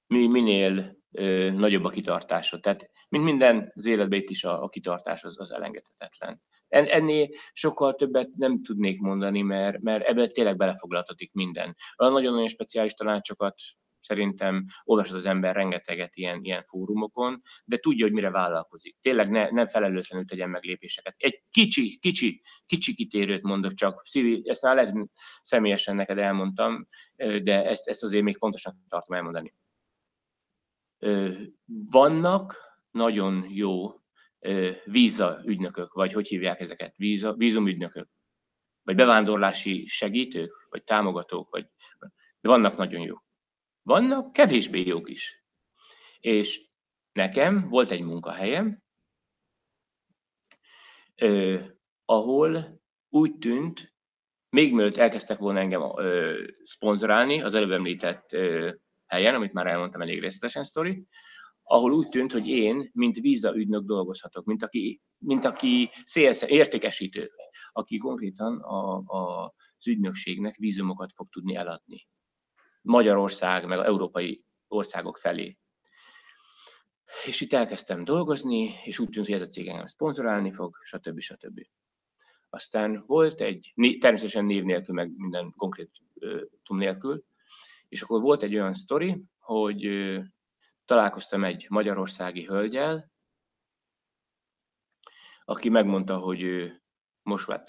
minél 0.07 0.97
ö, 1.13 1.51
nagyobb 1.51 1.85
a 1.85 1.91
kitartásod. 1.91 2.61
Tehát, 2.61 2.91
mint 3.09 3.25
minden 3.25 3.73
az 3.75 3.87
életben 3.87 4.19
itt 4.19 4.31
is 4.31 4.45
a, 4.45 4.63
a 4.63 4.69
kitartás 4.69 5.25
az, 5.25 5.41
az 5.41 5.51
elengedhetetlen. 5.51 6.43
Ennél 6.69 7.29
sokkal 7.53 7.95
többet 7.95 8.31
nem 8.37 8.63
tudnék 8.63 9.01
mondani, 9.01 9.43
mert, 9.43 9.81
mert 9.81 10.07
ebben 10.07 10.33
tényleg 10.33 10.57
belefoglaltatik 10.57 11.33
minden. 11.33 11.77
Olyan 11.97 12.13
nagyon-nagyon 12.13 12.49
speciális 12.49 12.93
tanácsokat 12.93 13.55
szerintem 14.07 14.67
olvasod 14.85 15.17
az 15.17 15.27
ember 15.27 15.55
rengeteget 15.55 16.17
ilyen, 16.17 16.45
ilyen 16.45 16.63
fórumokon, 16.63 17.43
de 17.65 17.77
tudja, 17.77 18.05
hogy 18.05 18.15
mire 18.15 18.31
vállalkozik. 18.31 18.97
Tényleg 19.01 19.31
ne, 19.31 19.51
nem 19.51 19.67
felelőtlenül 19.67 20.27
tegyen 20.27 20.51
meg 20.51 20.63
lépéseket. 20.63 21.15
Egy 21.19 21.43
kicsi, 21.51 21.99
kicsi, 21.99 22.43
kicsi 22.67 22.95
kitérőt 22.95 23.43
mondok 23.43 23.75
csak. 23.75 24.03
Szívi, 24.05 24.43
ezt 24.45 24.63
már 24.63 24.75
lehet 24.75 24.95
személyesen 25.43 25.97
neked 25.97 26.19
elmondtam, 26.19 26.89
de 27.17 27.65
ezt, 27.65 27.89
ezt 27.89 28.03
azért 28.03 28.25
még 28.25 28.37
fontosnak 28.37 28.75
tartom 28.89 29.17
elmondani. 29.17 29.55
Vannak 31.91 32.57
nagyon 32.91 33.47
jó 33.49 33.95
víza 34.85 35.41
ügynökök, 35.45 35.93
vagy 35.93 36.13
hogy 36.13 36.27
hívják 36.29 36.61
ezeket, 36.61 36.97
víza, 36.97 37.35
vízumügynökök, 37.35 38.09
vagy 38.83 38.95
bevándorlási 38.97 39.87
segítők, 39.87 40.67
vagy 40.71 40.85
támogatók, 40.85 41.51
vagy, 41.51 41.67
de 42.41 42.49
vannak 42.49 42.77
nagyon 42.77 43.01
jók. 43.01 43.25
Vannak 43.83 44.33
kevésbé 44.33 44.87
jók 44.87 45.11
is. 45.11 45.45
És 46.21 46.69
nekem 47.13 47.69
volt 47.69 47.91
egy 47.91 48.01
munkahelyem, 48.01 48.83
eh, 51.15 51.67
ahol 52.05 52.81
úgy 53.09 53.39
tűnt, 53.39 53.95
még 54.49 54.75
mielőtt 54.75 54.97
elkezdtek 54.97 55.39
volna 55.39 55.59
engem 55.59 55.83
eh, 55.83 56.35
szponzorálni 56.65 57.43
az 57.43 57.55
előbb 57.55 57.71
említett 57.71 58.33
eh, 58.33 58.73
helyen, 59.07 59.35
amit 59.35 59.53
már 59.53 59.67
elmondtam 59.67 60.03
elég 60.03 60.21
részletesen 60.21 60.65
sztori, 60.65 61.07
ahol 61.69 61.93
úgy 61.93 62.09
tűnt, 62.09 62.33
hogy 62.33 62.49
én, 62.49 62.91
mint 62.93 63.17
vízaügynök 63.17 63.85
dolgozhatok, 63.85 64.45
mint 64.45 64.63
aki, 64.63 65.01
mint 65.19 65.45
aki 65.45 65.91
szélsz, 66.05 66.43
értékesítő, 66.43 67.31
aki 67.73 67.97
konkrétan 67.97 68.61
a, 68.61 68.97
a, 68.97 69.45
az 69.79 69.87
ügynökségnek 69.87 70.57
vízumokat 70.57 71.13
fog 71.15 71.29
tudni 71.29 71.55
eladni. 71.55 72.09
Magyarország, 72.83 73.67
meg 73.67 73.79
európai 73.79 74.45
országok 74.69 75.19
felé. 75.19 75.59
És 77.27 77.41
itt 77.41 77.53
elkezdtem 77.53 78.05
dolgozni, 78.05 78.75
és 78.85 78.99
úgy 78.99 79.09
tűnt, 79.09 79.27
hogy 79.27 79.35
ez 79.35 79.43
a 79.43 79.47
cég 79.47 79.69
engem 79.69 79.87
szponzorálni 79.87 80.53
fog, 80.53 80.77
stb. 80.83 81.21
stb. 81.21 81.61
Aztán 82.51 83.05
volt 83.07 83.41
egy, 83.41 83.73
természetesen 83.99 84.45
név 84.45 84.65
nélkül, 84.65 84.95
meg 84.95 85.13
minden 85.17 85.53
konkrét 85.57 85.91
tum 86.63 86.79
nélkül, 86.79 87.25
és 87.89 88.03
akkor 88.03 88.21
volt 88.21 88.43
egy 88.43 88.55
olyan 88.55 88.75
sztori, 88.75 89.23
hogy 89.39 89.85
találkoztam 90.87 91.45
egy 91.45 91.67
magyarországi 91.69 92.45
hölgyel, 92.45 93.11
aki 95.45 95.69
megmondta, 95.69 96.19
hogy 96.19 96.43
ő 96.43 96.83
most 97.23 97.47
már... 97.47 97.65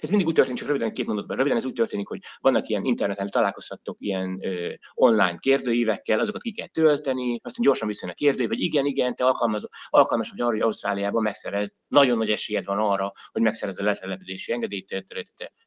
Ez 0.00 0.08
mindig 0.08 0.26
úgy 0.26 0.34
történik, 0.34 0.58
csak 0.58 0.68
röviden 0.68 0.94
két 0.94 1.06
mondatban, 1.06 1.36
röviden 1.36 1.56
ez 1.56 1.64
úgy 1.64 1.72
történik, 1.72 2.08
hogy 2.08 2.20
vannak 2.40 2.68
ilyen 2.68 2.84
interneten, 2.84 3.28
találkozhattok 3.28 3.96
ilyen 4.00 4.38
ö, 4.44 4.72
online 4.94 5.38
kérdőívekkel, 5.38 6.20
azokat 6.20 6.42
ki 6.42 6.52
kell 6.52 6.66
tölteni, 6.66 7.40
aztán 7.42 7.64
gyorsan 7.64 7.88
visszajön 7.88 8.14
a 8.14 8.18
kérdő, 8.18 8.46
hogy 8.46 8.60
igen, 8.60 8.86
igen, 8.86 9.14
te 9.14 9.24
alkalmas, 9.24 9.62
alkalmas 9.88 10.30
vagy 10.30 10.40
arra, 10.40 10.50
hogy 10.50 10.60
Ausztráliában 10.60 11.22
megszerezd, 11.22 11.74
nagyon 11.88 12.18
nagy 12.18 12.30
esélyed 12.30 12.64
van 12.64 12.78
arra, 12.78 13.12
hogy 13.32 13.42
megszerezd 13.42 13.80
a 13.80 13.84
letelepedési 13.84 14.52
engedélyt, 14.52 15.04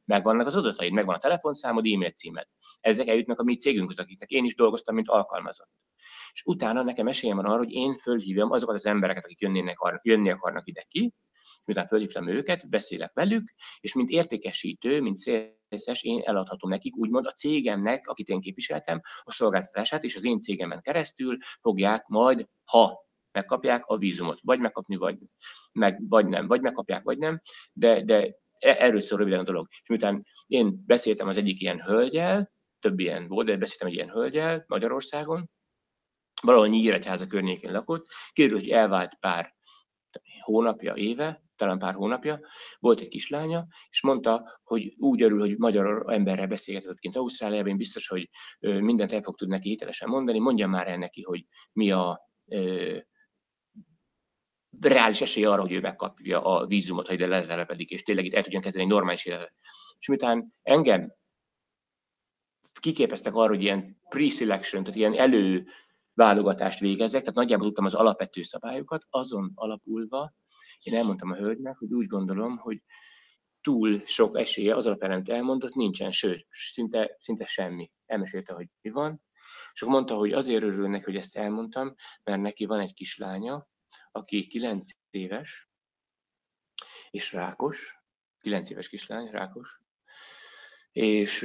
megvannak 0.06 0.46
az 0.46 0.58
adataid, 0.58 0.92
megvan 0.92 1.16
a 1.16 1.20
telefonszámod, 1.20 1.86
e-mail 1.86 2.12
címed. 2.12 2.48
Ezek 2.80 3.08
eljutnak 3.08 3.40
a 3.40 3.44
mi 3.44 3.56
cégünkhöz, 3.56 4.00
akiknek 4.00 4.30
én 4.30 4.46
is 4.46 4.56
dolgoztam, 4.56 4.96
mint 4.96 5.10
alkalmazott 5.10 5.70
és 6.36 6.44
utána 6.46 6.84
nekem 6.84 7.08
esélyem 7.08 7.36
van 7.36 7.46
arra, 7.46 7.58
hogy 7.58 7.72
én 7.72 7.98
fölhívjam 7.98 8.52
azokat 8.52 8.76
az 8.76 8.86
embereket, 8.86 9.24
akik 9.24 9.40
jönnének, 9.40 9.78
jönni 10.02 10.30
akarnak 10.30 10.68
ide 10.68 10.86
ki, 10.90 11.14
miután 11.66 11.88
fölhívtam 11.88 12.28
őket, 12.28 12.70
beszélek 12.70 13.14
velük, 13.14 13.54
és 13.80 13.94
mint 13.94 14.10
értékesítő, 14.10 15.02
mint 15.02 15.18
szélszes, 15.18 16.04
én 16.04 16.22
eladhatom 16.26 16.70
nekik, 16.70 16.96
úgymond 16.96 17.26
a 17.26 17.32
cégemnek, 17.32 18.08
akit 18.08 18.28
én 18.28 18.40
képviseltem, 18.40 19.02
a 19.24 19.32
szolgáltatását, 19.32 20.04
és 20.04 20.16
az 20.16 20.26
én 20.26 20.42
cégemen 20.42 20.82
keresztül 20.82 21.38
fogják 21.62 22.08
majd, 22.08 22.48
ha 22.64 23.06
megkapják 23.32 23.86
a 23.86 23.98
vízumot, 23.98 24.40
vagy 24.42 24.60
megkapni, 24.60 24.96
vagy, 24.96 25.18
meg, 25.72 26.10
vagy 26.10 26.28
nem, 26.28 26.48
vagy 26.48 26.62
megkapják, 26.62 27.04
vagy 27.04 27.18
nem, 27.18 27.42
de, 27.74 28.04
de 28.04 28.16
e, 28.60 28.76
erről 28.80 29.00
szól 29.00 29.18
röviden 29.18 29.40
a 29.40 29.44
dolog. 29.44 29.68
És 29.82 29.90
miután 29.90 30.26
én 30.48 30.84
beszéltem 30.86 31.28
az 31.28 31.38
egyik 31.38 31.62
ilyen 31.62 31.82
hölgyel, 31.82 32.54
több 32.80 33.00
ilyen 33.00 33.28
volt, 33.28 33.48
de 33.48 33.58
beszéltem 33.58 33.88
egy 33.88 33.94
ilyen 33.94 34.10
hölgyel 34.10 34.64
Magyarországon, 34.68 35.50
valahol 36.42 36.68
Nyíregyháza 36.68 37.28
környékén 37.28 37.72
lakott, 37.72 38.08
kiderült, 38.34 38.62
hogy 38.62 38.70
elvált 38.70 39.18
pár 39.20 39.56
hónapja, 40.42 40.94
éve, 40.96 41.44
talán 41.56 41.80
pár 41.80 41.94
hónapja, 41.94 42.40
volt 42.80 43.00
egy 43.00 43.08
kislánya, 43.08 43.68
és 43.90 44.02
mondta, 44.02 44.60
hogy 44.64 44.94
úgy 44.98 45.22
örül, 45.22 45.40
hogy 45.40 45.58
magyar 45.58 46.06
emberrel 46.08 46.48
beszélgetett 46.48 47.00
kint 47.00 47.16
Ausztráliában, 47.16 47.70
én 47.70 47.78
biztos, 47.78 48.08
hogy 48.08 48.30
mindent 48.60 49.12
el 49.12 49.22
fog 49.22 49.36
tudni 49.36 49.54
neki 49.54 49.70
hitelesen 49.70 50.10
mondani, 50.10 50.40
mondja 50.40 50.68
már 50.68 50.88
el 50.88 50.98
neki, 50.98 51.22
hogy 51.22 51.46
mi 51.72 51.92
a 51.92 52.30
ö, 52.48 52.98
reális 54.82 55.22
esély 55.22 55.46
arra, 55.46 55.62
hogy 55.62 55.72
ő 55.72 55.80
megkapja 55.80 56.44
a 56.44 56.66
vízumot, 56.66 57.08
ha 57.08 57.14
ide 57.14 57.28
lezelepedik, 57.28 57.90
és 57.90 58.04
tényleg 58.04 58.26
itt 58.26 58.34
el 58.34 58.44
tudjon 58.44 58.62
kezdeni 58.62 58.84
egy 58.86 58.92
normális 58.92 59.26
életet. 59.26 59.54
És 60.00 60.08
miután 60.08 60.54
engem 60.62 61.14
kiképeztek 62.80 63.36
arra, 63.36 63.54
hogy 63.54 63.62
ilyen 63.62 64.02
pre-selection, 64.10 64.84
tehát 64.84 65.00
ilyen 65.00 65.14
elő 65.14 65.68
válogatást 66.16 66.80
végezzek, 66.80 67.20
tehát 67.22 67.36
nagyjából 67.36 67.66
tudtam 67.66 67.86
az 67.86 67.94
alapvető 67.94 68.42
szabályokat, 68.42 69.06
azon 69.10 69.52
alapulva 69.56 70.34
én 70.86 70.96
elmondtam 70.96 71.32
a 71.32 71.36
hölgynek, 71.36 71.78
hogy 71.78 71.94
úgy 71.94 72.08
gondolom, 72.08 72.58
hogy 72.58 72.84
túl 73.62 74.02
sok 74.06 74.40
esélye 74.40 74.76
az 74.76 74.86
alapján, 74.86 75.24
elmondott, 75.30 75.74
nincsen, 75.74 76.12
sőt, 76.12 76.48
szinte, 76.52 77.16
szinte 77.20 77.46
semmi. 77.46 77.92
Elmesélte, 78.06 78.54
hogy 78.54 78.68
mi 78.82 78.90
van, 78.90 79.24
és 79.74 79.82
akkor 79.82 79.94
mondta, 79.94 80.16
hogy 80.16 80.34
azért 80.34 80.64
örül 80.64 80.88
neki, 80.88 81.04
hogy 81.04 81.16
ezt 81.16 81.36
elmondtam, 81.36 81.96
mert 82.24 82.42
neki 82.42 82.66
van 82.66 82.80
egy 82.80 82.94
kislánya, 82.94 83.68
aki 84.12 84.48
9 84.48 84.90
éves, 85.10 85.70
és 87.10 87.34
rákos, 87.34 88.04
9 88.40 88.70
éves 88.70 88.90
kislány, 88.90 89.30
rákos, 89.30 89.82
és 90.92 91.42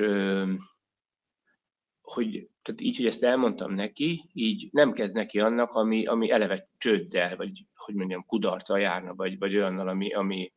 hogy 2.13 2.49
tehát 2.63 2.81
így, 2.81 2.97
hogy 2.97 3.07
ezt 3.07 3.25
elmondtam 3.25 3.75
neki, 3.75 4.31
így 4.33 4.69
nem 4.73 4.93
kezd 4.93 5.15
neki 5.15 5.41
annak, 5.41 5.71
ami, 5.71 6.07
ami 6.07 6.31
eleve 6.31 6.69
csőddel, 6.79 7.37
vagy 7.37 7.65
hogy 7.75 7.95
mondjam, 7.95 8.27
kudarca 8.27 8.77
járna, 8.77 9.15
vagy, 9.15 9.39
vagy 9.39 9.57
olyannal, 9.57 9.89
ami, 9.89 10.13
ami 10.13 10.53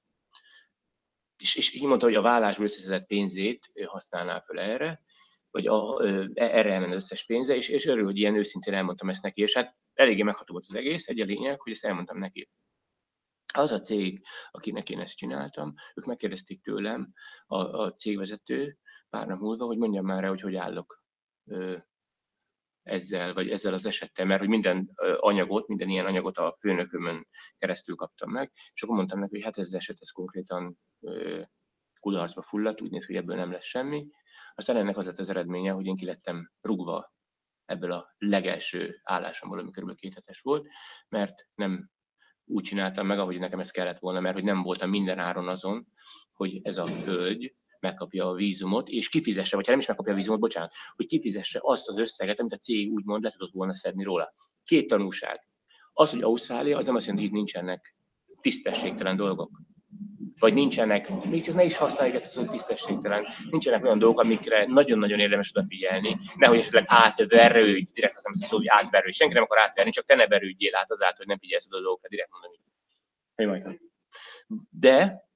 és, 1.38 1.56
és 1.56 1.74
így 1.74 1.84
mondta, 1.84 2.06
hogy 2.06 2.16
a 2.16 2.22
vállásból 2.22 2.66
összeszedett 2.66 3.08
pénzét 3.08 3.72
használná 3.86 4.40
fel 4.40 4.60
erre, 4.60 5.02
vagy 5.52 5.68
a, 5.68 6.04
erre 6.34 6.74
elmen 6.74 6.92
összes 6.92 7.26
pénze, 7.26 7.56
és, 7.56 7.70
és 7.70 7.86
örül, 7.86 8.04
hogy 8.04 8.18
ilyen 8.18 8.36
őszintén 8.36 8.74
elmondtam 8.74 9.10
ezt 9.10 9.24
neki, 9.24 9.42
és 9.42 9.54
hát 9.54 9.76
eléggé 9.94 10.22
megható 10.22 10.54
volt 10.54 10.66
az 10.68 10.76
egész, 10.76 11.08
egy 11.08 11.20
a 11.20 11.26
lényeg, 11.26 11.62
hogy 11.62 11.72
ezt 11.72 11.86
elmondtam 11.86 12.18
neki. 12.18 12.50
Az 13.54 13.72
a 13.72 13.80
cég, 13.80 14.26
akinek 14.52 14.90
én 14.90 15.00
ezt 15.00 15.18
csináltam, 15.18 15.74
ők 15.96 16.06
megkérdezték 16.06 16.62
tőlem, 16.62 17.14
a, 17.46 17.58
a 17.58 17.94
cégvezető 17.94 18.78
pár 19.10 19.28
nap 19.28 19.40
múlva, 19.40 19.66
hogy 19.66 19.78
mondjam 19.78 20.06
már 20.06 20.24
el, 20.24 20.30
hogy 20.30 20.42
hogy 20.42 20.56
állok 20.56 21.03
ezzel, 22.84 23.34
vagy 23.34 23.49
ezzel 23.49 23.74
az 23.74 23.86
esettel, 23.86 24.26
mert 24.26 24.40
hogy 24.40 24.49
minden 24.49 24.91
anyagot, 25.20 25.68
minden 25.68 25.90
ilyen 25.90 26.06
anyagot 26.06 26.38
a 26.38 26.56
főnökömön 26.60 27.28
keresztül 27.57 27.95
kaptam 27.95 28.32
meg, 28.32 28.52
és 28.74 28.84
akkor 28.84 28.95
mondtam 28.95 29.20
neki, 29.20 29.34
hogy 29.34 29.44
hát 29.44 29.57
ez 29.57 29.68
az 29.68 29.74
eset, 29.74 29.98
ez 29.99 30.10
konkrétan 30.10 30.80
kudarcba 31.99 32.41
fulladt, 32.41 32.82
úgy 32.82 32.91
néz, 32.91 33.06
hogy 33.06 33.15
ebből 33.15 33.36
nem 33.36 33.52
lesz 33.52 33.65
semmi. 33.65 34.07
Aztán 34.56 34.76
ennek 34.76 34.98
az 34.98 35.06
lett 35.06 35.20
az 35.20 35.30
eredménye, 35.30 35.72
hogy 35.72 35.86
én 35.86 35.95
kilettem 35.95 36.52
rugva 36.61 37.14
ebből 37.65 37.91
a 37.91 38.15
legelső 38.18 38.99
állásomból, 39.03 39.60
ami 39.60 39.72
kb. 39.72 39.95
két 39.95 40.14
hetes 40.14 40.40
volt, 40.40 40.68
mert 41.10 41.48
nem 41.56 41.90
úgy 42.45 42.64
csináltam 42.64 43.06
meg, 43.06 43.20
ahogy 43.20 43.40
nekem 43.40 43.60
ez 43.60 43.72
kellett 43.72 43.99
volna, 43.99 44.20
mert 44.20 44.36
hogy 44.36 44.44
nem 44.44 44.61
voltam 44.61 44.90
minden 44.90 45.20
áron 45.20 45.48
azon, 45.48 45.88
hogy 46.34 46.60
ez 46.64 46.78
a 46.78 46.88
hölgy 46.88 47.56
megkapja 47.84 48.28
a 48.30 48.34
vízumot, 48.34 48.90
és 48.90 49.10
kifizesse, 49.10 49.56
vagy 49.56 49.66
ha 49.66 49.72
nem 49.72 49.80
is 49.80 49.88
megkapja 49.88 50.14
a 50.14 50.16
vízumot, 50.16 50.40
bocsánat, 50.40 50.74
hogy 50.96 51.06
kifizesse 51.06 51.60
azt 51.62 51.90
az 51.90 51.98
összeget, 51.98 52.40
amit 52.40 52.54
a 52.54 52.58
cég 52.58 52.92
úgymond 52.92 53.24
le 53.24 53.32
tudott 53.32 53.54
volna 53.54 53.74
szedni 53.74 54.04
róla. 54.04 54.34
Két 54.64 54.88
tanulság. 54.88 55.48
Az, 55.94 56.12
hogy 56.12 56.22
Ausztrália, 56.22 56.78
az 56.78 56.86
nem 56.86 56.96
azt 56.96 57.06
jelenti, 57.06 57.28
hogy 57.28 57.36
nincsenek 57.36 57.96
tisztességtelen 58.42 59.16
dolgok. 59.16 59.62
Vagy 60.40 60.54
nincsenek, 60.54 61.26
még 61.30 61.44
csak 61.44 61.56
ne 61.56 61.64
is 61.64 61.78
használjuk 61.78 62.16
ezt 62.16 62.26
a 62.26 62.28
szót 62.30 62.50
tisztességtelen, 62.50 63.26
nincsenek 63.50 63.84
olyan 63.84 64.00
dolgok, 64.00 64.20
amikre 64.20 64.66
nagyon-nagyon 64.66 65.20
érdemes 65.20 65.52
odafigyelni, 65.56 66.20
nehogy 66.36 66.58
esetleg 66.58 66.84
átverődj, 66.88 67.88
direkt 67.94 68.16
azt 68.16 68.24
nem 68.24 68.34
szó, 68.34 68.58
hogy 68.58 68.68
átverődj, 68.68 69.16
senki 69.16 69.34
nem 69.34 69.44
akar 69.44 69.60
átverni, 69.60 69.92
csak 69.92 70.06
te 70.06 70.16
ne 70.16 70.28
verődjél 70.28 70.76
át 70.76 70.92
azáltal, 70.92 71.18
hogy 71.18 71.28
nem 71.28 71.38
figyelsz 71.38 71.68
oda 71.68 71.78
a 71.78 71.82
dolgokra, 71.82 72.10
direkt 72.10 72.30
mondom. 72.32 73.80
De 74.70 75.28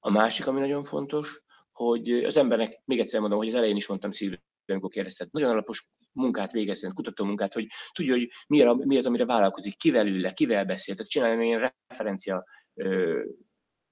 a 0.00 0.10
másik, 0.10 0.46
ami 0.46 0.60
nagyon 0.60 0.84
fontos, 0.84 1.42
hogy 1.72 2.10
az 2.24 2.36
embernek, 2.36 2.80
még 2.84 2.98
egyszer 3.00 3.20
mondom, 3.20 3.38
hogy 3.38 3.48
az 3.48 3.54
elején 3.54 3.76
is 3.76 3.86
mondtam 3.86 4.10
szívben, 4.10 4.40
amikor 4.66 4.90
kérdezted, 4.90 5.28
nagyon 5.30 5.50
alapos 5.50 5.90
munkát 6.12 6.52
végezzen, 6.52 6.94
kutató 6.94 7.24
munkát, 7.24 7.52
hogy 7.52 7.66
tudja, 7.92 8.14
hogy 8.14 8.28
mi, 8.46 8.96
az, 8.96 9.06
amire 9.06 9.24
vállalkozik, 9.24 9.76
kivel 9.76 10.06
ül 10.06 10.20
le, 10.20 10.32
kivel 10.32 10.64
beszél, 10.64 10.94
tehát 10.94 11.10
csinálni 11.10 11.46
ilyen 11.46 11.72
referencia 11.88 12.44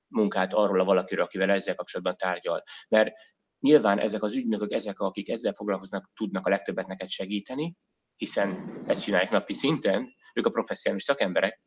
munkát 0.08 0.54
arról 0.54 0.80
a 0.80 0.84
valakiről, 0.84 1.24
akivel 1.24 1.50
ezzel 1.50 1.74
kapcsolatban 1.74 2.16
tárgyal. 2.16 2.62
Mert 2.88 3.12
nyilván 3.60 3.98
ezek 3.98 4.22
az 4.22 4.34
ügynökök, 4.34 4.72
ezek, 4.72 5.00
akik 5.00 5.28
ezzel 5.28 5.52
foglalkoznak, 5.52 6.10
tudnak 6.14 6.46
a 6.46 6.50
legtöbbet 6.50 6.86
neked 6.86 7.08
segíteni, 7.08 7.76
hiszen 8.16 8.64
ezt 8.86 9.02
csinálják 9.02 9.30
napi 9.30 9.54
szinten, 9.54 10.14
ők 10.34 10.46
a 10.46 10.50
professzionális 10.50 11.04
szakemberek, 11.04 11.60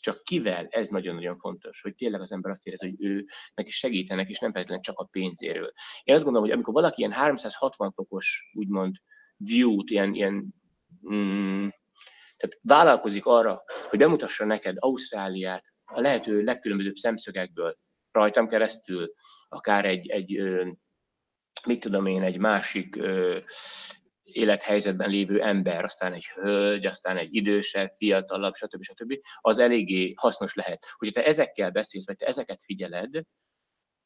csak 0.00 0.24
kivel, 0.24 0.66
ez 0.70 0.88
nagyon-nagyon 0.88 1.38
fontos, 1.38 1.80
hogy 1.80 1.94
tényleg 1.94 2.20
az 2.20 2.32
ember 2.32 2.50
azt 2.50 2.66
érez, 2.66 2.80
hogy 2.80 2.94
ő 2.98 3.24
neki 3.54 3.70
segítenek, 3.70 4.28
és 4.28 4.38
nem 4.38 4.52
feltétlenül 4.52 4.84
csak 4.84 4.98
a 4.98 5.08
pénzéről. 5.10 5.72
Én 6.02 6.14
azt 6.14 6.24
gondolom, 6.24 6.48
hogy 6.48 6.56
amikor 6.56 6.74
valaki 6.74 7.00
ilyen 7.00 7.12
360 7.12 7.92
fokos, 7.92 8.50
úgymond 8.52 8.96
view-t, 9.36 9.90
ilyen, 9.90 10.14
ilyen 10.14 10.54
mm, 11.10 11.68
tehát 12.36 12.58
vállalkozik 12.62 13.26
arra, 13.26 13.62
hogy 13.88 13.98
bemutassa 13.98 14.44
neked 14.44 14.76
Ausztráliát 14.78 15.64
a 15.84 16.00
lehető 16.00 16.42
legkülönbözőbb 16.42 16.96
szemszögekből, 16.96 17.78
rajtam 18.12 18.48
keresztül, 18.48 19.12
akár 19.48 19.84
egy, 19.84 20.08
egy 20.08 20.42
mit 21.66 21.80
tudom 21.80 22.06
én, 22.06 22.22
egy 22.22 22.38
másik 22.38 22.98
élethelyzetben 24.32 25.10
lévő 25.10 25.42
ember, 25.42 25.84
aztán 25.84 26.12
egy 26.12 26.26
hölgy, 26.26 26.86
aztán 26.86 27.16
egy 27.16 27.34
idősebb, 27.34 27.92
fiatalabb, 27.96 28.54
stb. 28.54 28.82
stb. 28.82 29.14
az 29.40 29.58
eléggé 29.58 30.12
hasznos 30.16 30.54
lehet. 30.54 30.86
Hogyha 30.96 31.20
te 31.20 31.26
ezekkel 31.26 31.70
beszélsz, 31.70 32.06
vagy 32.06 32.16
te 32.16 32.26
ezeket 32.26 32.62
figyeled, 32.62 33.22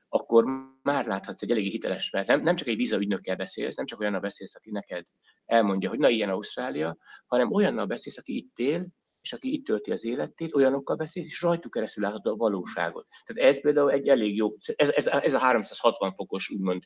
akkor 0.08 0.44
már 0.82 1.06
láthatsz 1.06 1.42
egy 1.42 1.50
eléggé 1.50 1.68
hiteles, 1.68 2.10
mert 2.10 2.26
nem, 2.26 2.40
nem 2.40 2.56
csak 2.56 2.68
egy 2.68 2.76
vízaügynökkel 2.76 3.36
beszélsz, 3.36 3.74
nem 3.74 3.86
csak 3.86 4.00
olyannal 4.00 4.20
beszélsz, 4.20 4.56
aki 4.56 4.70
neked 4.70 5.04
elmondja, 5.44 5.88
hogy 5.88 5.98
na 5.98 6.08
ilyen 6.08 6.28
Ausztrália, 6.28 6.96
hanem 7.26 7.52
olyannal 7.52 7.86
beszélsz, 7.86 8.18
aki 8.18 8.36
itt 8.36 8.58
él, 8.58 8.88
és 9.22 9.32
aki 9.32 9.52
itt 9.52 9.64
tölti 9.64 9.90
az 9.90 10.04
életét, 10.04 10.54
olyanokkal 10.54 10.96
beszél, 10.96 11.24
és 11.24 11.40
rajtuk 11.40 11.72
keresztül 11.72 12.02
látod 12.02 12.26
a 12.26 12.36
valóságot. 12.36 13.06
Tehát 13.24 13.50
ez 13.50 13.60
például 13.60 13.90
egy 13.90 14.08
elég 14.08 14.36
jó, 14.36 14.54
ez, 14.74 14.90
ez, 14.90 15.06
ez 15.06 15.34
a 15.34 15.38
360 15.38 16.14
fokos 16.14 16.50
úgymond 16.50 16.82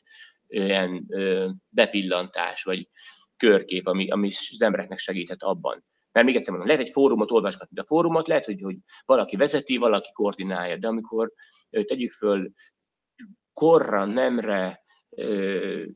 ilyen 0.47 1.07
bepillantás, 1.69 2.63
vagy 2.63 2.89
körkép, 3.37 3.87
ami, 3.87 4.09
ami 4.09 4.27
az 4.27 4.61
embereknek 4.61 4.97
segíthet 4.97 5.43
abban. 5.43 5.83
Mert 6.11 6.25
még 6.25 6.35
egyszer 6.35 6.51
mondom, 6.51 6.69
lehet 6.69 6.85
egy 6.85 6.91
fórumot 6.91 7.31
olvasgatni, 7.31 7.75
de 7.75 7.81
a 7.81 7.85
fórumot 7.85 8.27
lehet, 8.27 8.45
hogy, 8.45 8.61
hogy 8.61 8.77
valaki 9.05 9.35
vezeti, 9.35 9.77
valaki 9.77 10.11
koordinálja, 10.13 10.77
de 10.77 10.87
amikor 10.87 11.31
tegyük 11.69 12.11
föl 12.11 12.51
korra, 13.53 14.05
nemre, 14.05 14.85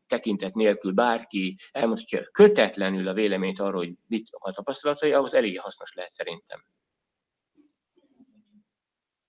tekintet 0.07 0.53
nélkül 0.53 0.91
bárki 0.91 1.57
elmondhatja 1.71 2.27
kötetlenül 2.31 3.07
a 3.07 3.13
véleményt 3.13 3.59
arról, 3.59 3.83
hogy 3.83 3.93
mit 4.07 4.27
a 4.31 4.51
tapasztalatai, 4.51 5.11
ahhoz 5.11 5.33
elég 5.33 5.59
hasznos 5.59 5.93
lehet 5.93 6.11
szerintem. 6.11 6.65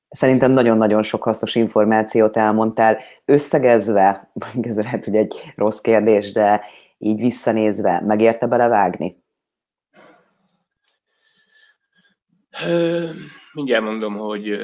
Szerintem 0.08 0.50
nagyon-nagyon 0.50 1.02
sok 1.02 1.22
hasznos 1.22 1.54
információt 1.54 2.36
elmondtál. 2.36 2.98
Összegezve, 3.24 4.32
ez 4.62 4.76
lehet, 4.76 5.04
hogy 5.04 5.16
egy 5.16 5.52
rossz 5.56 5.80
kérdés, 5.80 6.32
de 6.32 6.64
így 7.02 7.20
visszanézve, 7.20 8.00
megérte 8.00 8.46
belevágni? 8.46 9.24
Mindjárt 13.52 13.84
mondom, 13.84 14.16
hogy 14.16 14.60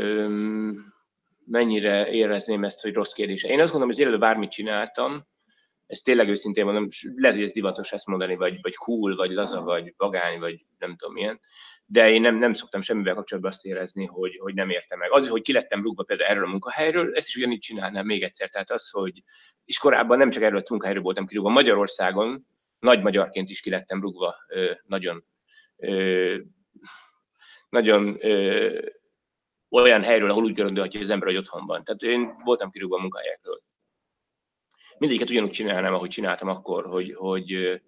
mennyire 1.45 2.11
érezném 2.11 2.65
ezt, 2.65 2.83
hogy 2.83 2.95
rossz 2.95 3.13
kérdés. 3.13 3.45
Én 3.45 3.61
azt 3.61 3.73
gondolom, 3.73 3.89
hogy 3.89 3.91
az 3.95 3.99
életben 3.99 4.21
bármit 4.21 4.51
csináltam, 4.51 5.27
ez 5.89 6.01
tényleg 6.01 6.29
őszintén 6.29 6.65
mondom, 6.65 6.89
lehet, 7.17 7.37
hogy 7.37 7.45
ez 7.45 7.53
divatos 7.53 7.93
ezt 7.93 8.07
mondani, 8.07 8.37
vagy, 8.37 8.59
vagy 8.63 8.75
cool, 8.75 9.17
vagy 9.17 9.31
laza, 9.31 9.61
vagy 9.61 9.95
vagány, 9.97 10.39
vagy 10.39 10.65
nem 10.79 10.97
tudom 10.97 11.15
milyen, 11.15 11.41
de 11.85 12.11
én 12.11 12.21
nem, 12.21 12.37
nem 12.37 12.53
szoktam 12.53 12.81
semmivel 12.81 13.15
kapcsolatban 13.15 13.53
azt 13.53 13.65
érezni, 13.65 14.05
hogy, 14.05 14.37
hogy 14.39 14.55
nem 14.55 14.71
értem 14.71 14.99
meg. 14.99 15.13
Az, 15.13 15.29
hogy 15.29 15.43
ki 15.43 15.53
lettem 15.53 15.83
rúgva 15.83 16.03
például 16.03 16.31
erről 16.31 16.45
a 16.45 16.49
munkahelyről, 16.49 17.15
ezt 17.15 17.29
is 17.29 17.37
ugyanígy 17.37 17.59
csinálnám 17.59 18.07
még 18.07 18.23
egyszer. 18.23 18.49
Tehát 18.49 18.71
az, 18.71 18.91
hogy 18.91 19.23
és 19.65 19.79
korábban 19.79 20.19
nem 20.19 20.31
csak 20.31 20.43
erről 20.43 20.59
a 20.59 20.67
munkahelyről 20.71 21.03
voltam 21.03 21.27
kirúgva, 21.27 21.51
Magyarországon 21.51 22.47
nagy 22.79 23.03
magyarként 23.03 23.51
is 23.51 23.61
ki 23.61 23.71
lettem 23.71 24.01
rúgva 24.01 24.37
nagyon, 24.87 25.25
nagyon 27.69 28.19
olyan 29.71 30.03
helyről, 30.03 30.31
ahol 30.31 30.45
úgy 30.45 30.55
gondolja, 30.55 30.91
hogy 30.91 31.01
az 31.01 31.11
ember, 31.11 31.29
hogy 31.29 31.37
otthon 31.37 31.67
van. 31.67 31.85
Tehát 31.85 32.03
én 32.03 32.33
voltam 32.45 32.71
kirúgva 32.71 32.97
a 32.97 33.01
munkahelyekről. 33.01 33.61
Mindegyiket 34.99 35.31
ugyanúgy 35.31 35.51
csinálnám, 35.51 35.95
ahogy 35.95 36.09
csináltam 36.09 36.49
akkor, 36.49 36.87
hogy, 36.87 37.15
hogy 37.15 37.81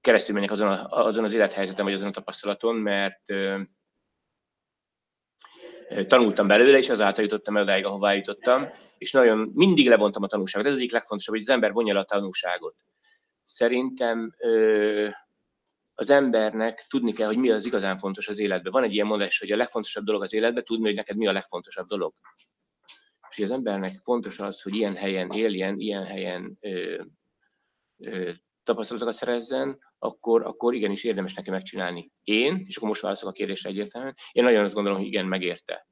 keresztül 0.00 0.34
menjek 0.34 0.52
azon, 0.52 0.68
a, 0.68 1.06
azon 1.06 1.24
az 1.24 1.32
élethelyzetem, 1.32 1.84
vagy 1.84 1.94
azon 1.94 2.08
a 2.08 2.12
tapasztalaton, 2.12 2.76
mert 2.76 3.22
tanultam 6.06 6.46
belőle, 6.46 6.78
és 6.78 6.88
azáltal 6.88 7.24
jutottam 7.24 7.56
el 7.56 7.62
odáig, 7.62 7.84
ahová 7.84 8.12
jutottam, 8.12 8.66
és 8.98 9.12
nagyon 9.12 9.50
mindig 9.54 9.88
levontam 9.88 10.22
a 10.22 10.26
tanulságot. 10.26 10.66
Ez 10.66 10.72
az 10.72 10.78
egyik 10.78 10.92
legfontosabb, 10.92 11.34
hogy 11.34 11.42
az 11.42 11.50
ember 11.50 11.72
vonja 11.72 11.94
le 11.94 12.00
a 12.00 12.04
tanulságot. 12.04 12.74
Szerintem 13.42 14.34
az 15.94 16.10
embernek 16.10 16.86
tudni 16.88 17.12
kell, 17.12 17.26
hogy 17.26 17.36
mi 17.38 17.50
az 17.50 17.66
igazán 17.66 17.98
fontos 17.98 18.28
az 18.28 18.38
életben. 18.38 18.72
Van 18.72 18.82
egy 18.82 18.92
ilyen 18.92 19.06
mondás, 19.06 19.38
hogy 19.38 19.52
a 19.52 19.56
legfontosabb 19.56 20.04
dolog 20.04 20.22
az 20.22 20.32
életben, 20.32 20.64
tudni, 20.64 20.84
hogy 20.84 20.94
neked 20.94 21.16
mi 21.16 21.26
a 21.26 21.32
legfontosabb 21.32 21.86
dolog. 21.86 22.14
És 23.36 23.44
az 23.44 23.50
embernek 23.50 24.00
fontos 24.02 24.38
az, 24.38 24.62
hogy 24.62 24.74
ilyen 24.74 24.96
helyen 24.96 25.30
éljen, 25.30 25.78
ilyen 25.78 26.04
helyen 26.04 26.56
ö, 26.60 27.02
ö, 27.98 28.30
tapasztalatokat 28.64 29.14
szerezzen, 29.14 29.78
akkor, 29.98 30.46
akkor 30.46 30.74
igenis 30.74 31.04
érdemes 31.04 31.34
neki 31.34 31.50
megcsinálni. 31.50 32.10
Én, 32.22 32.64
és 32.66 32.76
akkor 32.76 32.88
most 32.88 33.00
válaszolok 33.00 33.34
a 33.34 33.36
kérdésre 33.36 33.70
egyértelműen, 33.70 34.14
én 34.32 34.44
nagyon 34.44 34.64
azt 34.64 34.74
gondolom, 34.74 34.98
hogy 34.98 35.06
igen, 35.06 35.26
megérte. 35.26 35.86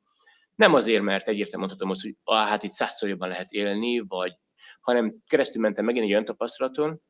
Nem 0.54 0.74
azért, 0.74 1.02
mert 1.02 1.28
egyértelműen 1.28 1.68
mondhatom 1.68 1.90
azt, 1.90 2.02
hogy 2.02 2.16
ah, 2.24 2.48
hát 2.48 2.62
itt 2.62 2.70
százszor 2.70 3.08
jobban 3.08 3.28
lehet 3.28 3.50
élni, 3.50 3.98
vagy, 3.98 4.32
hanem 4.80 5.14
keresztül 5.26 5.62
mentem 5.62 5.84
megint 5.84 6.04
egy 6.04 6.10
olyan 6.10 6.24
tapasztalaton, 6.24 7.00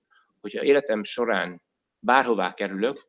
hogyha 0.40 0.62
életem 0.62 1.02
során 1.02 1.62
bárhová 1.98 2.54
kerülök, 2.54 3.08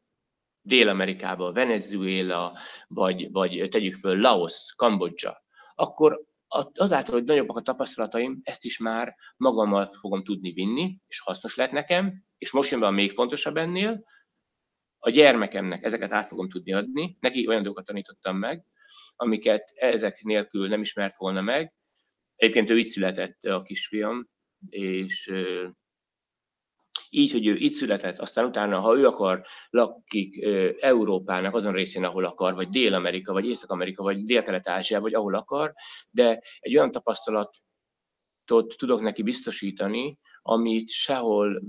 Dél-Amerikába, 0.62 1.52
Venezuela, 1.52 2.58
vagy, 2.88 3.32
vagy 3.32 3.68
tegyük 3.72 3.94
föl 3.94 4.20
Laos, 4.20 4.74
Kambodzsa, 4.76 5.44
akkor 5.76 6.24
azáltal, 6.74 7.14
hogy 7.14 7.24
nagyobbak 7.24 7.58
a 7.58 7.62
tapasztalataim, 7.62 8.40
ezt 8.44 8.64
is 8.66 8.78
már 8.78 9.16
magammal 9.38 9.92
fogom 10.00 10.24
tudni 10.24 10.52
vinni, 10.52 11.00
és 11.08 11.20
hasznos 11.20 11.56
lehet 11.56 11.72
nekem, 11.72 12.24
és 12.38 12.52
most 12.52 12.72
jön 12.72 12.80
be 12.80 12.86
a 12.86 12.92
még 12.92 13.12
fontosabb 13.12 13.58
ennél, 13.58 14.04
a 15.00 15.10
gyermekemnek 15.10 15.84
ezeket 15.84 16.12
át 16.12 16.28
fogom 16.28 16.50
tudni 16.50 16.74
adni, 16.74 17.18
neki 17.20 17.48
olyan 17.48 17.64
dolgokat 17.64 17.86
tanítottam 17.86 18.38
meg, 18.38 18.66
amiket 19.16 19.72
ezek 19.76 20.22
nélkül 20.22 20.68
nem 20.68 20.82
ismert 20.82 21.18
volna 21.18 21.42
meg. 21.42 21.74
Egyébként 22.36 22.70
ő 22.70 22.78
így 22.78 22.86
született 22.86 23.44
a 23.44 23.62
kisfiam, 23.62 24.30
és 24.70 25.34
így, 27.16 27.32
hogy 27.32 27.48
ő 27.48 27.56
itt 27.56 27.74
született, 27.74 28.20
aztán 28.20 28.46
utána, 28.46 28.80
ha 28.80 28.98
ő 28.98 29.08
akar, 29.08 29.46
lakik 29.70 30.46
Európának 30.80 31.56
azon 31.56 31.74
részén, 31.74 32.04
ahol 32.04 32.26
akar, 32.26 32.54
vagy 32.54 32.70
Dél-Amerika, 32.70 33.34
vagy 33.34 33.48
Észak-Amerika, 33.48 34.04
vagy 34.04 34.24
Dél-Kelet-Ázsia, 34.24 35.02
vagy 35.02 35.14
ahol 35.14 35.36
akar, 35.36 35.74
de 36.10 36.42
egy 36.60 36.78
olyan 36.78 36.92
tapasztalatot 36.92 37.58
tudok 38.78 39.02
neki 39.02 39.24
biztosítani, 39.24 40.18
amit 40.42 40.90
sehol, 40.90 41.62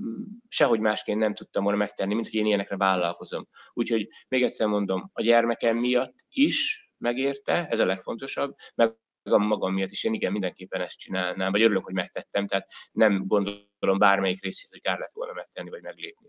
sehogy 0.48 0.80
másként 0.80 1.18
nem 1.18 1.34
tudtam 1.34 1.62
volna 1.62 1.78
megtenni, 1.78 2.14
mint 2.14 2.26
hogy 2.26 2.38
én 2.38 2.46
ilyenekre 2.46 2.76
vállalkozom. 2.76 3.48
Úgyhogy 3.72 4.08
még 4.28 4.42
egyszer 4.42 4.66
mondom, 4.66 5.10
a 5.12 5.22
gyermekem 5.22 5.76
miatt 5.76 6.14
is 6.28 6.88
megérte, 6.98 7.66
ez 7.70 7.80
a 7.80 7.84
legfontosabb, 7.84 8.52
meg 8.74 8.94
a 9.32 9.38
magam 9.38 9.72
miatt 9.72 9.90
is 9.90 10.04
én 10.04 10.14
igen, 10.14 10.32
mindenképpen 10.32 10.80
ezt 10.80 10.98
csinálnám, 10.98 11.52
vagy 11.52 11.62
örülök, 11.62 11.84
hogy 11.84 11.94
megtettem, 11.94 12.46
tehát 12.46 12.66
nem 12.92 13.24
gondolom 13.26 13.98
bármelyik 13.98 14.42
részét, 14.42 14.70
hogy 14.70 14.80
kár 14.80 14.98
lett 14.98 15.12
volna 15.14 15.32
megtenni, 15.32 15.70
vagy 15.70 15.82
meglépni. 15.82 16.28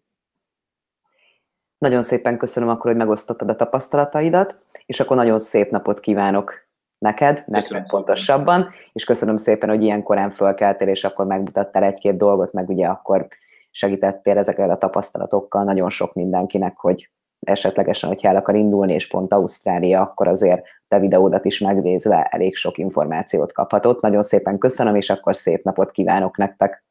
Nagyon 1.78 2.02
szépen 2.02 2.38
köszönöm 2.38 2.70
akkor, 2.70 2.92
hogy 2.92 3.00
megosztottad 3.00 3.50
a 3.50 3.56
tapasztalataidat, 3.56 4.60
és 4.86 5.00
akkor 5.00 5.18
nagyon 5.18 5.40
szép 5.40 5.70
napot 5.70 6.00
kívánok 6.00 6.68
neked, 6.98 7.44
neked 7.48 7.90
pontosabban, 7.90 8.74
és 8.94 9.04
köszönöm 9.04 9.38
szépen, 9.38 9.70
hogy 9.70 9.84
ilyen 9.84 10.04
korán 10.04 10.32
fölkeltél, 10.32 10.88
és 10.88 11.04
akkor 11.04 11.26
megmutattál 11.26 11.84
egy-két 11.84 12.18
dolgot, 12.18 12.54
meg 12.54 12.70
ugye 12.70 12.88
akkor 12.88 13.28
segítettél 13.72 14.38
ezekkel 14.38 14.70
a 14.70 14.78
tapasztalatokkal 14.78 15.64
nagyon 15.64 15.90
sok 15.90 16.14
mindenkinek, 16.14 16.78
hogy 16.78 17.10
esetlegesen, 17.40 18.10
hogyha 18.10 18.28
el 18.28 18.36
akar 18.36 18.56
indulni, 18.56 18.94
és 18.94 19.08
pont 19.08 19.34
Ausztrália, 19.34 20.02
akkor 20.02 20.28
azért 20.28 20.66
te 20.88 21.00
videódat 21.00 21.46
is 21.46 21.60
megnézve 21.60 22.24
elég 22.24 22.56
sok 22.56 22.78
információt 22.78 23.54
kaphatott. 23.54 24.02
Nagyon 24.02 24.22
szépen 24.22 24.58
köszönöm, 24.58 24.96
és 24.96 25.10
akkor 25.10 25.36
szép 25.36 25.64
napot 25.64 25.92
kívánok 25.92 26.38
nektek! 26.38 26.86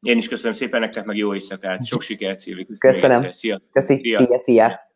Én 0.00 0.16
is 0.16 0.28
köszönöm 0.28 0.52
szépen 0.52 0.80
nektek, 0.80 1.04
meg 1.04 1.16
jó 1.16 1.34
éjszakát! 1.34 1.86
Sok 1.86 2.02
sikert, 2.02 2.38
Szilvi! 2.38 2.66
Köszönöm! 2.78 3.30
Szia! 3.30 3.60
Köszi, 3.72 3.98
szia, 3.98 4.26
szia! 4.26 4.38
szia. 4.38 4.92